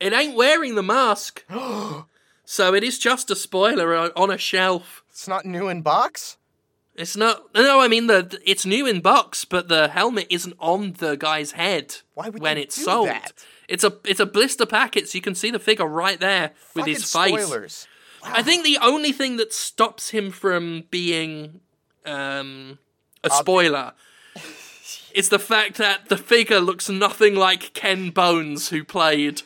It 0.02 0.12
ain't 0.12 0.36
wearing 0.36 0.76
the 0.76 0.84
mask, 0.84 1.46
so 2.54 2.74
it 2.76 2.84
is 2.84 3.00
just 3.00 3.32
a 3.32 3.36
spoiler 3.36 3.96
on- 4.16 4.30
a 4.32 4.38
shelf. 4.38 5.04
It's 5.10 5.28
not 5.28 5.44
new 5.46 5.68
in 5.70 5.82
box? 5.82 6.38
It's 6.96 7.18
not. 7.18 7.54
No, 7.56 7.80
I 7.82 7.88
mean 7.88 8.06
the 8.06 8.40
it's 8.46 8.66
new 8.68 8.86
in 8.86 9.02
box, 9.02 9.46
but 9.46 9.68
the 9.68 9.88
helmet 9.88 10.28
isn't 10.30 10.56
on 10.60 10.94
the 11.00 11.16
guy's 11.18 11.54
head 11.54 11.98
Why 12.14 12.30
would 12.30 12.40
when 12.42 12.60
it's 12.60 12.76
sold. 12.84 13.08
that? 13.08 13.32
It's 13.68 13.84
a 13.84 13.94
it's 14.06 14.20
a 14.20 14.28
blister 14.28 14.68
packet, 14.68 15.10
so 15.10 15.18
you 15.18 15.22
can 15.24 15.34
see 15.34 15.50
the 15.50 15.58
figure 15.58 15.88
right 15.88 16.20
there 16.20 16.52
with 16.76 16.84
Fucking 16.86 16.94
his 16.94 17.12
face. 17.12 17.44
spoilers. 17.44 17.88
I 18.24 18.44
think 18.44 18.64
the 18.64 18.78
only 18.80 19.12
thing 19.12 19.38
that 19.38 19.52
stops 19.54 20.10
him 20.12 20.30
from 20.32 20.84
being 20.92 21.62
um, 22.06 22.78
a 23.24 23.30
spoiler 23.32 23.94
is 25.16 25.30
the 25.30 25.40
fact 25.40 25.78
that 25.78 26.10
the 26.10 26.18
figure 26.18 26.60
looks 26.60 26.90
nothing 26.90 27.34
like 27.36 27.74
Ken 27.74 28.12
Bones, 28.12 28.70
who 28.70 28.84
played 28.84 29.42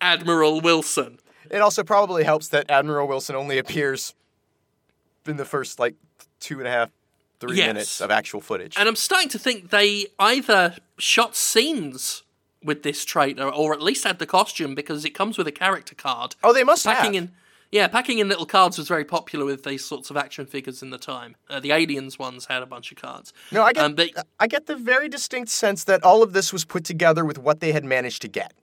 Admiral 0.00 0.60
Wilson. 0.62 1.18
It 1.50 1.60
also 1.60 1.82
probably 1.84 2.24
helps 2.24 2.48
that 2.48 2.70
Admiral 2.70 3.06
Wilson 3.08 3.36
only 3.36 3.58
appears 3.58 4.14
in 5.26 5.36
the 5.36 5.44
first 5.44 5.78
like 5.78 5.94
two 6.40 6.58
and 6.58 6.68
a 6.68 6.70
half, 6.70 6.90
three 7.40 7.56
Yes. 7.58 7.66
minutes 7.66 8.00
of 8.00 8.10
actual 8.10 8.40
footage. 8.40 8.74
And 8.78 8.88
I'm 8.88 8.96
starting 8.96 9.28
to 9.30 9.38
think 9.38 9.70
they 9.70 10.06
either 10.18 10.76
shot 10.98 11.34
scenes 11.36 12.22
with 12.62 12.82
this 12.82 13.04
traitor 13.04 13.48
or 13.48 13.72
at 13.72 13.82
least 13.82 14.04
had 14.04 14.18
the 14.18 14.26
costume 14.26 14.74
because 14.74 15.04
it 15.04 15.10
comes 15.10 15.38
with 15.38 15.46
a 15.46 15.52
character 15.52 15.94
card. 15.94 16.34
oh, 16.42 16.52
they 16.52 16.64
must 16.64 16.84
Packing 16.84 17.14
have. 17.14 17.22
in 17.24 17.32
yeah, 17.72 17.88
packing 17.88 18.20
in 18.20 18.28
little 18.28 18.46
cards 18.46 18.78
was 18.78 18.86
very 18.86 19.04
popular 19.04 19.44
with 19.44 19.64
these 19.64 19.84
sorts 19.84 20.08
of 20.08 20.16
action 20.16 20.46
figures 20.46 20.82
in 20.82 20.90
the 20.90 20.98
time. 20.98 21.34
Uh, 21.50 21.58
the 21.58 21.72
Aliens 21.72 22.16
ones 22.16 22.46
had 22.46 22.62
a 22.62 22.66
bunch 22.66 22.92
of 22.92 22.96
cards. 22.96 23.32
no, 23.50 23.64
I 23.64 23.72
get. 23.72 23.84
Um, 23.84 23.94
but 23.96 24.10
I 24.38 24.46
get 24.46 24.66
the 24.66 24.76
very 24.76 25.08
distinct 25.08 25.50
sense 25.50 25.82
that 25.84 26.04
all 26.04 26.22
of 26.22 26.32
this 26.32 26.52
was 26.52 26.64
put 26.64 26.84
together 26.84 27.24
with 27.24 27.38
what 27.38 27.58
they 27.58 27.72
had 27.72 27.84
managed 27.84 28.22
to 28.22 28.28
get. 28.28 28.54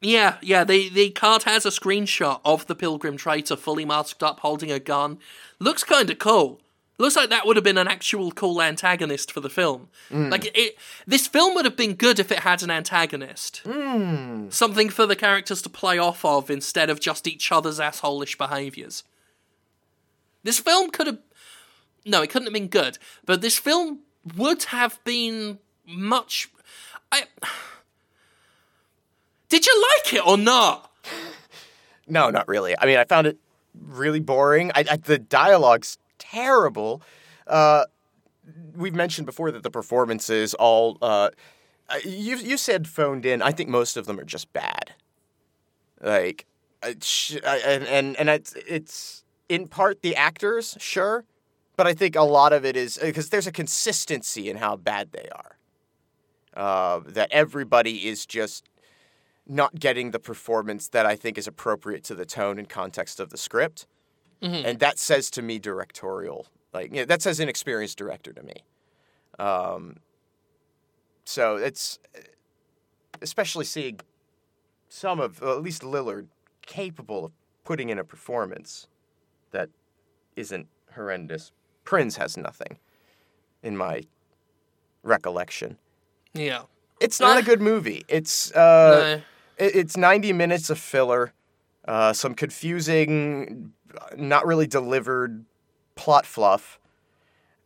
Yeah, 0.00 0.36
yeah, 0.42 0.64
the 0.64 0.88
the 0.88 1.10
card 1.10 1.42
has 1.44 1.66
a 1.66 1.70
screenshot 1.70 2.40
of 2.44 2.66
the 2.66 2.74
Pilgrim 2.74 3.16
traitor 3.16 3.56
fully 3.56 3.84
masked 3.84 4.22
up, 4.22 4.40
holding 4.40 4.70
a 4.70 4.78
gun. 4.78 5.18
Looks 5.58 5.84
kind 5.84 6.08
of 6.10 6.18
cool. 6.18 6.60
Looks 6.98 7.14
like 7.14 7.30
that 7.30 7.46
would 7.46 7.56
have 7.56 7.64
been 7.64 7.78
an 7.78 7.86
actual 7.86 8.32
cool 8.32 8.60
antagonist 8.60 9.30
for 9.30 9.40
the 9.40 9.48
film. 9.48 9.88
Mm. 10.10 10.32
Like 10.32 10.50
it, 10.56 10.76
this 11.06 11.28
film 11.28 11.54
would 11.54 11.64
have 11.64 11.76
been 11.76 11.94
good 11.94 12.18
if 12.18 12.32
it 12.32 12.40
had 12.40 12.62
an 12.62 12.70
antagonist. 12.70 13.62
Mm. 13.64 14.52
Something 14.52 14.88
for 14.88 15.06
the 15.06 15.14
characters 15.14 15.62
to 15.62 15.68
play 15.68 15.96
off 15.98 16.24
of 16.24 16.50
instead 16.50 16.90
of 16.90 16.98
just 16.98 17.28
each 17.28 17.52
other's 17.52 17.78
assholish 17.78 18.36
behaviors. 18.36 19.04
This 20.42 20.58
film 20.58 20.90
could 20.90 21.06
have 21.06 21.18
no, 22.04 22.22
it 22.22 22.30
couldn't 22.30 22.46
have 22.46 22.54
been 22.54 22.68
good, 22.68 22.98
but 23.24 23.42
this 23.42 23.58
film 23.58 24.00
would 24.36 24.64
have 24.64 25.02
been 25.04 25.58
much. 25.86 26.50
I 27.12 27.24
did 29.48 29.66
you 29.66 29.84
like 29.96 30.12
it 30.14 30.26
or 30.26 30.36
not? 30.36 30.90
No, 32.06 32.30
not 32.30 32.48
really. 32.48 32.74
I 32.78 32.86
mean, 32.86 32.96
I 32.98 33.04
found 33.04 33.26
it 33.26 33.38
really 33.78 34.20
boring. 34.20 34.70
I, 34.74 34.84
I, 34.90 34.96
the 34.96 35.18
dialogue's 35.18 35.98
terrible. 36.18 37.02
Uh, 37.46 37.84
we've 38.74 38.94
mentioned 38.94 39.26
before 39.26 39.50
that 39.50 39.62
the 39.62 39.70
performances 39.70 40.54
all. 40.54 40.98
Uh, 41.02 41.30
uh, 41.90 41.96
you 42.04 42.36
you 42.36 42.56
said 42.56 42.86
phoned 42.86 43.24
in. 43.24 43.40
I 43.42 43.50
think 43.52 43.68
most 43.68 43.96
of 43.96 44.06
them 44.06 44.18
are 44.20 44.24
just 44.24 44.52
bad. 44.52 44.94
Like, 46.00 46.46
uh, 46.82 46.92
sh- 47.00 47.36
I- 47.44 47.58
and 47.58 47.84
and 47.86 48.16
and 48.16 48.28
it's 48.28 48.54
it's 48.66 49.24
in 49.48 49.68
part 49.68 50.02
the 50.02 50.14
actors, 50.14 50.76
sure, 50.78 51.24
but 51.76 51.86
I 51.86 51.94
think 51.94 52.14
a 52.16 52.22
lot 52.22 52.52
of 52.52 52.64
it 52.64 52.76
is 52.76 52.98
because 53.02 53.30
there's 53.30 53.46
a 53.46 53.52
consistency 53.52 54.50
in 54.50 54.58
how 54.58 54.76
bad 54.76 55.12
they 55.12 55.28
are. 55.34 55.56
Uh, 56.54 57.00
that 57.06 57.28
everybody 57.30 58.08
is 58.08 58.26
just 58.26 58.64
not 59.48 59.74
getting 59.78 60.10
the 60.10 60.18
performance 60.18 60.88
that 60.88 61.06
I 61.06 61.16
think 61.16 61.38
is 61.38 61.46
appropriate 61.46 62.04
to 62.04 62.14
the 62.14 62.26
tone 62.26 62.58
and 62.58 62.68
context 62.68 63.18
of 63.20 63.30
the 63.30 63.38
script. 63.38 63.86
And 64.40 64.78
that 64.78 64.98
says 65.00 65.30
to 65.32 65.42
me 65.42 65.58
directorial, 65.58 66.46
like 66.72 66.90
yeah, 66.94 67.04
that 67.06 67.22
says 67.22 67.40
inexperienced 67.40 67.98
director 67.98 68.32
to 68.32 68.42
me. 68.44 68.54
Um, 69.40 69.96
so 71.24 71.56
it's 71.56 71.98
especially 73.20 73.64
seeing 73.64 73.98
some 74.88 75.18
of 75.18 75.40
well, 75.40 75.56
at 75.56 75.62
least 75.62 75.82
Lillard 75.82 76.28
capable 76.64 77.24
of 77.24 77.32
putting 77.64 77.88
in 77.88 77.98
a 77.98 78.04
performance 78.04 78.86
that 79.50 79.70
isn't 80.36 80.68
horrendous. 80.94 81.50
Prinze 81.84 82.16
has 82.18 82.36
nothing, 82.36 82.78
in 83.62 83.76
my 83.76 84.02
recollection. 85.02 85.78
Yeah. 86.34 86.62
It's 87.00 87.18
not 87.18 87.36
Eh. 87.36 87.40
a 87.40 87.42
good 87.42 87.60
movie. 87.60 88.04
It's 88.08 88.52
uh, 88.54 89.16
No. 89.18 89.22
It- 89.58 89.74
it's 89.76 89.96
90 89.96 90.32
minutes 90.32 90.70
of 90.70 90.78
filler, 90.78 91.32
uh, 91.86 92.12
some 92.12 92.34
confusing, 92.34 93.72
not 94.16 94.46
really 94.46 94.66
delivered 94.66 95.44
plot 95.94 96.26
fluff, 96.26 96.78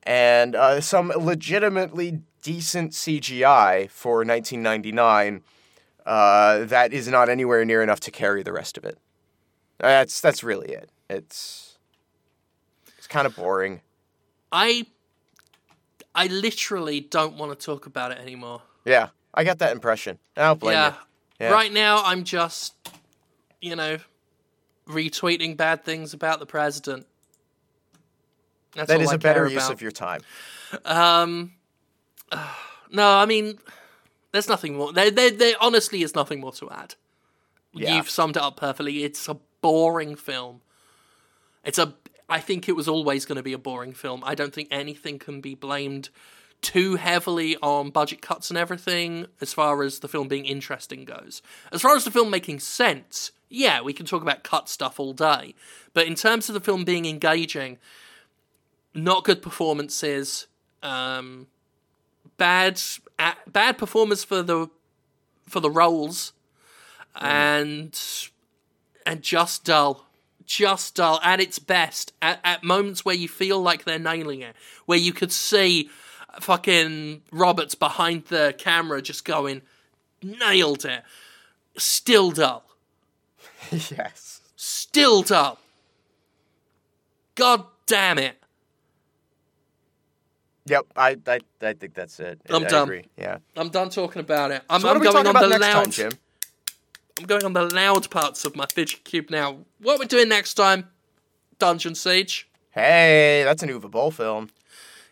and 0.02 0.54
uh, 0.56 0.80
some 0.80 1.08
legitimately 1.16 2.20
decent 2.42 2.92
CGI 2.92 3.88
for 3.90 4.24
1999 4.24 5.42
uh, 6.04 6.64
that 6.64 6.92
is 6.92 7.06
not 7.08 7.28
anywhere 7.28 7.64
near 7.64 7.82
enough 7.82 8.00
to 8.00 8.10
carry 8.10 8.42
the 8.42 8.52
rest 8.52 8.76
of 8.76 8.84
it. 8.84 8.98
That's 9.78 10.20
that's 10.20 10.42
really 10.42 10.72
it. 10.72 10.90
It's 11.08 11.78
it's 12.98 13.06
kind 13.06 13.26
of 13.26 13.36
boring. 13.36 13.82
I 14.50 14.86
I 16.14 16.26
literally 16.26 17.00
don't 17.00 17.36
want 17.36 17.58
to 17.58 17.66
talk 17.66 17.86
about 17.86 18.12
it 18.12 18.18
anymore. 18.18 18.62
Yeah, 18.84 19.08
I 19.34 19.44
got 19.44 19.58
that 19.58 19.72
impression. 19.72 20.18
I 20.36 20.42
don't 20.42 20.60
blame 20.60 20.74
yeah. 20.74 20.90
you. 20.90 20.96
Yeah. 21.42 21.50
Right 21.50 21.72
now 21.72 22.02
I'm 22.04 22.24
just 22.24 22.74
you 23.60 23.76
know 23.76 23.98
retweeting 24.88 25.56
bad 25.56 25.84
things 25.84 26.14
about 26.14 26.38
the 26.38 26.46
president. 26.46 27.06
That's 28.74 28.88
That 28.88 28.98
all 28.98 29.02
is 29.02 29.10
I 29.12 29.16
a 29.16 29.18
better 29.18 29.46
use 29.46 29.64
about. 29.64 29.72
of 29.72 29.82
your 29.82 29.90
time. 29.90 30.22
Um, 30.84 31.52
no, 32.90 33.06
I 33.16 33.26
mean, 33.26 33.58
there's 34.32 34.48
nothing 34.48 34.76
more. 34.76 34.92
There, 34.92 35.10
there, 35.10 35.30
there 35.30 35.54
honestly 35.60 36.02
is 36.02 36.14
nothing 36.14 36.40
more 36.40 36.52
to 36.52 36.70
add. 36.70 36.94
Yeah. 37.74 37.96
You've 37.96 38.08
summed 38.10 38.36
it 38.36 38.42
up 38.42 38.56
perfectly. 38.56 39.04
It's 39.04 39.28
a 39.28 39.36
boring 39.60 40.14
film. 40.14 40.60
It's 41.64 41.78
a. 41.78 41.94
I 42.28 42.40
think 42.40 42.68
it 42.68 42.72
was 42.72 42.88
always 42.88 43.26
going 43.26 43.36
to 43.36 43.42
be 43.42 43.52
a 43.52 43.58
boring 43.58 43.92
film. 43.92 44.22
I 44.24 44.34
don't 44.34 44.54
think 44.54 44.68
anything 44.70 45.18
can 45.18 45.40
be 45.42 45.54
blamed 45.54 46.08
too 46.62 46.94
heavily 46.94 47.56
on 47.60 47.90
budget 47.90 48.22
cuts 48.22 48.48
and 48.48 48.56
everything 48.56 49.26
as 49.40 49.52
far 49.52 49.82
as 49.82 49.98
the 49.98 50.08
film 50.08 50.28
being 50.28 50.46
interesting 50.46 51.04
goes. 51.04 51.42
As 51.72 51.82
far 51.82 51.96
as 51.96 52.04
the 52.04 52.10
film 52.10 52.30
making 52.30 52.60
sense, 52.60 53.32
yeah, 53.50 53.82
we 53.82 53.92
can 53.92 54.06
talk 54.06 54.22
about 54.22 54.44
cut 54.44 54.68
stuff 54.68 54.98
all 54.98 55.12
day. 55.12 55.54
But 55.92 56.06
in 56.06 56.14
terms 56.14 56.48
of 56.48 56.54
the 56.54 56.60
film 56.60 56.84
being 56.84 57.04
engaging, 57.04 57.78
not 58.94 59.24
good 59.24 59.42
performances, 59.42 60.46
um, 60.82 61.48
bad 62.38 62.80
bad 63.46 63.76
performance 63.76 64.24
for 64.24 64.42
the 64.42 64.68
for 65.48 65.60
the 65.60 65.70
roles, 65.70 66.32
and 67.16 67.98
and 69.04 69.22
just 69.22 69.64
dull, 69.64 70.06
just 70.46 70.94
dull 70.94 71.20
at 71.22 71.40
its 71.40 71.58
best. 71.58 72.12
At, 72.22 72.40
at 72.44 72.62
moments 72.62 73.04
where 73.04 73.14
you 73.14 73.28
feel 73.28 73.60
like 73.60 73.84
they're 73.84 73.98
nailing 73.98 74.40
it, 74.40 74.54
where 74.86 74.98
you 74.98 75.12
could 75.12 75.32
see 75.32 75.90
fucking 76.40 77.22
Roberts 77.30 77.74
behind 77.74 78.26
the 78.26 78.54
camera 78.58 79.02
just 79.02 79.24
going, 79.24 79.62
nailed 80.22 80.84
it. 80.84 81.02
Still 81.76 82.30
dull. 82.30 82.64
yes. 83.70 84.40
Still 84.56 85.22
dull. 85.22 85.58
God 87.34 87.64
damn 87.86 88.18
it. 88.18 88.36
Yep, 90.66 90.86
I, 90.96 91.16
I 91.26 91.40
I 91.60 91.72
think 91.72 91.94
that's 91.94 92.20
it. 92.20 92.40
I'm 92.48 92.64
I 92.64 92.68
done. 92.68 92.82
agree. 92.84 93.04
Yeah. 93.16 93.38
I'm 93.56 93.68
done 93.70 93.90
talking 93.90 94.20
about 94.20 94.52
it. 94.52 94.62
I'm, 94.70 94.80
So 94.80 94.88
I'm 94.90 95.00
going 95.00 95.26
on 95.26 95.34
the 95.34 95.58
loud. 95.58 95.92
time? 95.92 96.12
I'm 97.18 97.26
going 97.26 97.44
on 97.44 97.52
the 97.52 97.64
loud 97.64 98.08
parts 98.10 98.44
of 98.44 98.54
my 98.54 98.66
fidget 98.66 99.04
cube 99.04 99.28
now. 99.30 99.58
What 99.80 99.98
we're 99.98 100.04
doing 100.04 100.28
next 100.28 100.54
time? 100.54 100.88
Dungeon 101.58 101.94
Siege. 101.94 102.48
Hey, 102.70 103.42
that's 103.44 103.62
an 103.62 103.68
Uwe 103.70 103.90
Boll 103.90 104.10
film. 104.12 104.50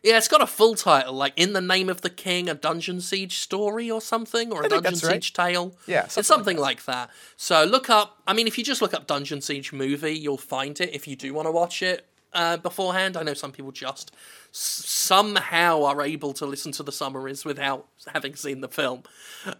Yeah, 0.02 0.16
it's 0.16 0.28
got 0.28 0.40
a 0.40 0.46
full 0.46 0.74
title, 0.76 1.12
like 1.12 1.34
"In 1.36 1.52
the 1.52 1.60
Name 1.60 1.88
of 1.90 2.00
the 2.00 2.08
King: 2.10 2.48
A 2.48 2.54
Dungeon 2.54 3.00
Siege 3.00 3.38
Story" 3.38 3.90
or 3.90 4.00
something, 4.00 4.50
or 4.52 4.62
a 4.62 4.66
I 4.66 4.68
think 4.68 4.82
Dungeon 4.84 4.92
that's 4.92 5.04
right. 5.04 5.12
Siege 5.14 5.32
Tale. 5.34 5.74
Yeah, 5.86 6.04
it's 6.04 6.14
something 6.14 6.24
something 6.24 6.56
like 6.56 6.84
that. 6.86 7.10
So 7.36 7.64
look 7.64 7.90
up. 7.90 8.18
I 8.26 8.32
mean, 8.32 8.46
if 8.46 8.56
you 8.56 8.64
just 8.64 8.80
look 8.80 8.94
up 8.94 9.06
Dungeon 9.06 9.40
Siege 9.42 9.72
movie, 9.72 10.18
you'll 10.18 10.38
find 10.38 10.80
it. 10.80 10.94
If 10.94 11.06
you 11.06 11.16
do 11.16 11.34
want 11.34 11.46
to 11.48 11.52
watch 11.52 11.82
it 11.82 12.06
uh, 12.32 12.56
beforehand, 12.56 13.16
I 13.18 13.22
know 13.24 13.34
some 13.34 13.52
people 13.52 13.72
just 13.72 14.12
s- 14.52 14.82
somehow 14.86 15.84
are 15.84 16.00
able 16.00 16.32
to 16.34 16.46
listen 16.46 16.72
to 16.72 16.82
the 16.82 16.92
summaries 16.92 17.44
without 17.44 17.86
having 18.14 18.36
seen 18.36 18.62
the 18.62 18.68
film. 18.68 19.02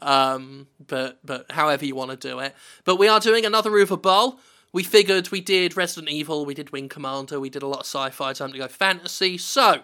Um, 0.01 0.69
but 0.87 1.19
but 1.25 1.51
however 1.53 1.85
you 1.85 1.95
want 1.95 2.13
to 2.13 2.17
do 2.17 2.39
it. 2.39 2.55
But 2.85 2.97
we 2.97 3.09
are 3.09 3.21
doing 3.21 3.45
another 3.45 3.71
Uwe 3.71 4.01
Boll. 4.01 4.39
We 4.73 4.85
figured 4.85 5.31
we 5.33 5.41
did 5.41 5.77
Resident 5.77 6.11
Evil, 6.11 6.47
we 6.47 6.55
did 6.55 6.71
Wing 6.71 6.89
Commander, 6.89 7.41
we 7.41 7.51
did 7.51 7.63
a 7.63 7.67
lot 7.67 7.81
of 7.81 7.87
sci-fi. 7.87 8.33
Time 8.33 8.53
to 8.53 8.59
go 8.59 8.69
fantasy. 8.69 9.37
So 9.37 9.81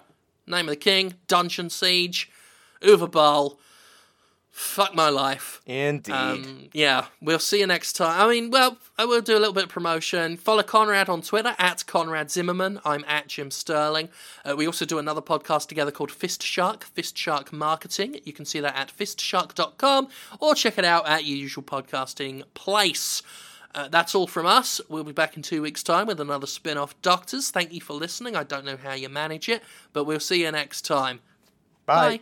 Name 0.46 0.66
of 0.66 0.72
the 0.72 0.76
King, 0.76 1.14
Dungeon 1.26 1.70
Siege, 1.70 2.30
Uwe 2.82 3.10
Boll. 3.10 3.58
Fuck 4.56 4.94
my 4.94 5.10
life. 5.10 5.60
Indeed. 5.66 6.12
Um, 6.14 6.68
yeah, 6.72 7.08
we'll 7.20 7.38
see 7.38 7.60
you 7.60 7.66
next 7.66 7.92
time. 7.92 8.18
I 8.18 8.26
mean, 8.26 8.50
well, 8.50 8.78
I 8.96 9.04
will 9.04 9.20
do 9.20 9.36
a 9.36 9.38
little 9.38 9.52
bit 9.52 9.64
of 9.64 9.68
promotion. 9.68 10.38
Follow 10.38 10.62
Conrad 10.62 11.10
on 11.10 11.20
Twitter 11.20 11.54
at 11.58 11.84
Conrad 11.86 12.30
Zimmerman. 12.30 12.80
I'm 12.82 13.04
at 13.06 13.28
Jim 13.28 13.50
Sterling. 13.50 14.08
Uh, 14.46 14.56
we 14.56 14.66
also 14.66 14.86
do 14.86 14.98
another 14.98 15.20
podcast 15.20 15.68
together 15.68 15.90
called 15.90 16.10
Fist 16.10 16.42
Shark, 16.42 16.84
Fist 16.84 17.18
Shark 17.18 17.52
Marketing. 17.52 18.18
You 18.24 18.32
can 18.32 18.46
see 18.46 18.60
that 18.60 18.74
at 18.74 18.96
fistshark.com 18.96 20.08
or 20.40 20.54
check 20.54 20.78
it 20.78 20.86
out 20.86 21.06
at 21.06 21.26
your 21.26 21.36
usual 21.36 21.62
podcasting 21.62 22.42
place. 22.54 23.22
Uh, 23.76 23.88
that's 23.88 24.14
all 24.14 24.26
from 24.26 24.46
us. 24.46 24.80
We'll 24.88 25.04
be 25.04 25.12
back 25.12 25.36
in 25.36 25.42
two 25.42 25.60
weeks' 25.60 25.82
time 25.82 26.06
with 26.06 26.18
another 26.18 26.46
spin 26.46 26.78
off 26.78 27.00
Doctors. 27.02 27.50
Thank 27.50 27.74
you 27.74 27.80
for 27.82 27.92
listening. 27.92 28.34
I 28.34 28.42
don't 28.42 28.64
know 28.64 28.78
how 28.78 28.94
you 28.94 29.10
manage 29.10 29.50
it, 29.50 29.62
but 29.92 30.04
we'll 30.04 30.18
see 30.18 30.42
you 30.42 30.50
next 30.50 30.86
time. 30.86 31.20
Bye. 31.84 32.08
Bye. 32.08 32.14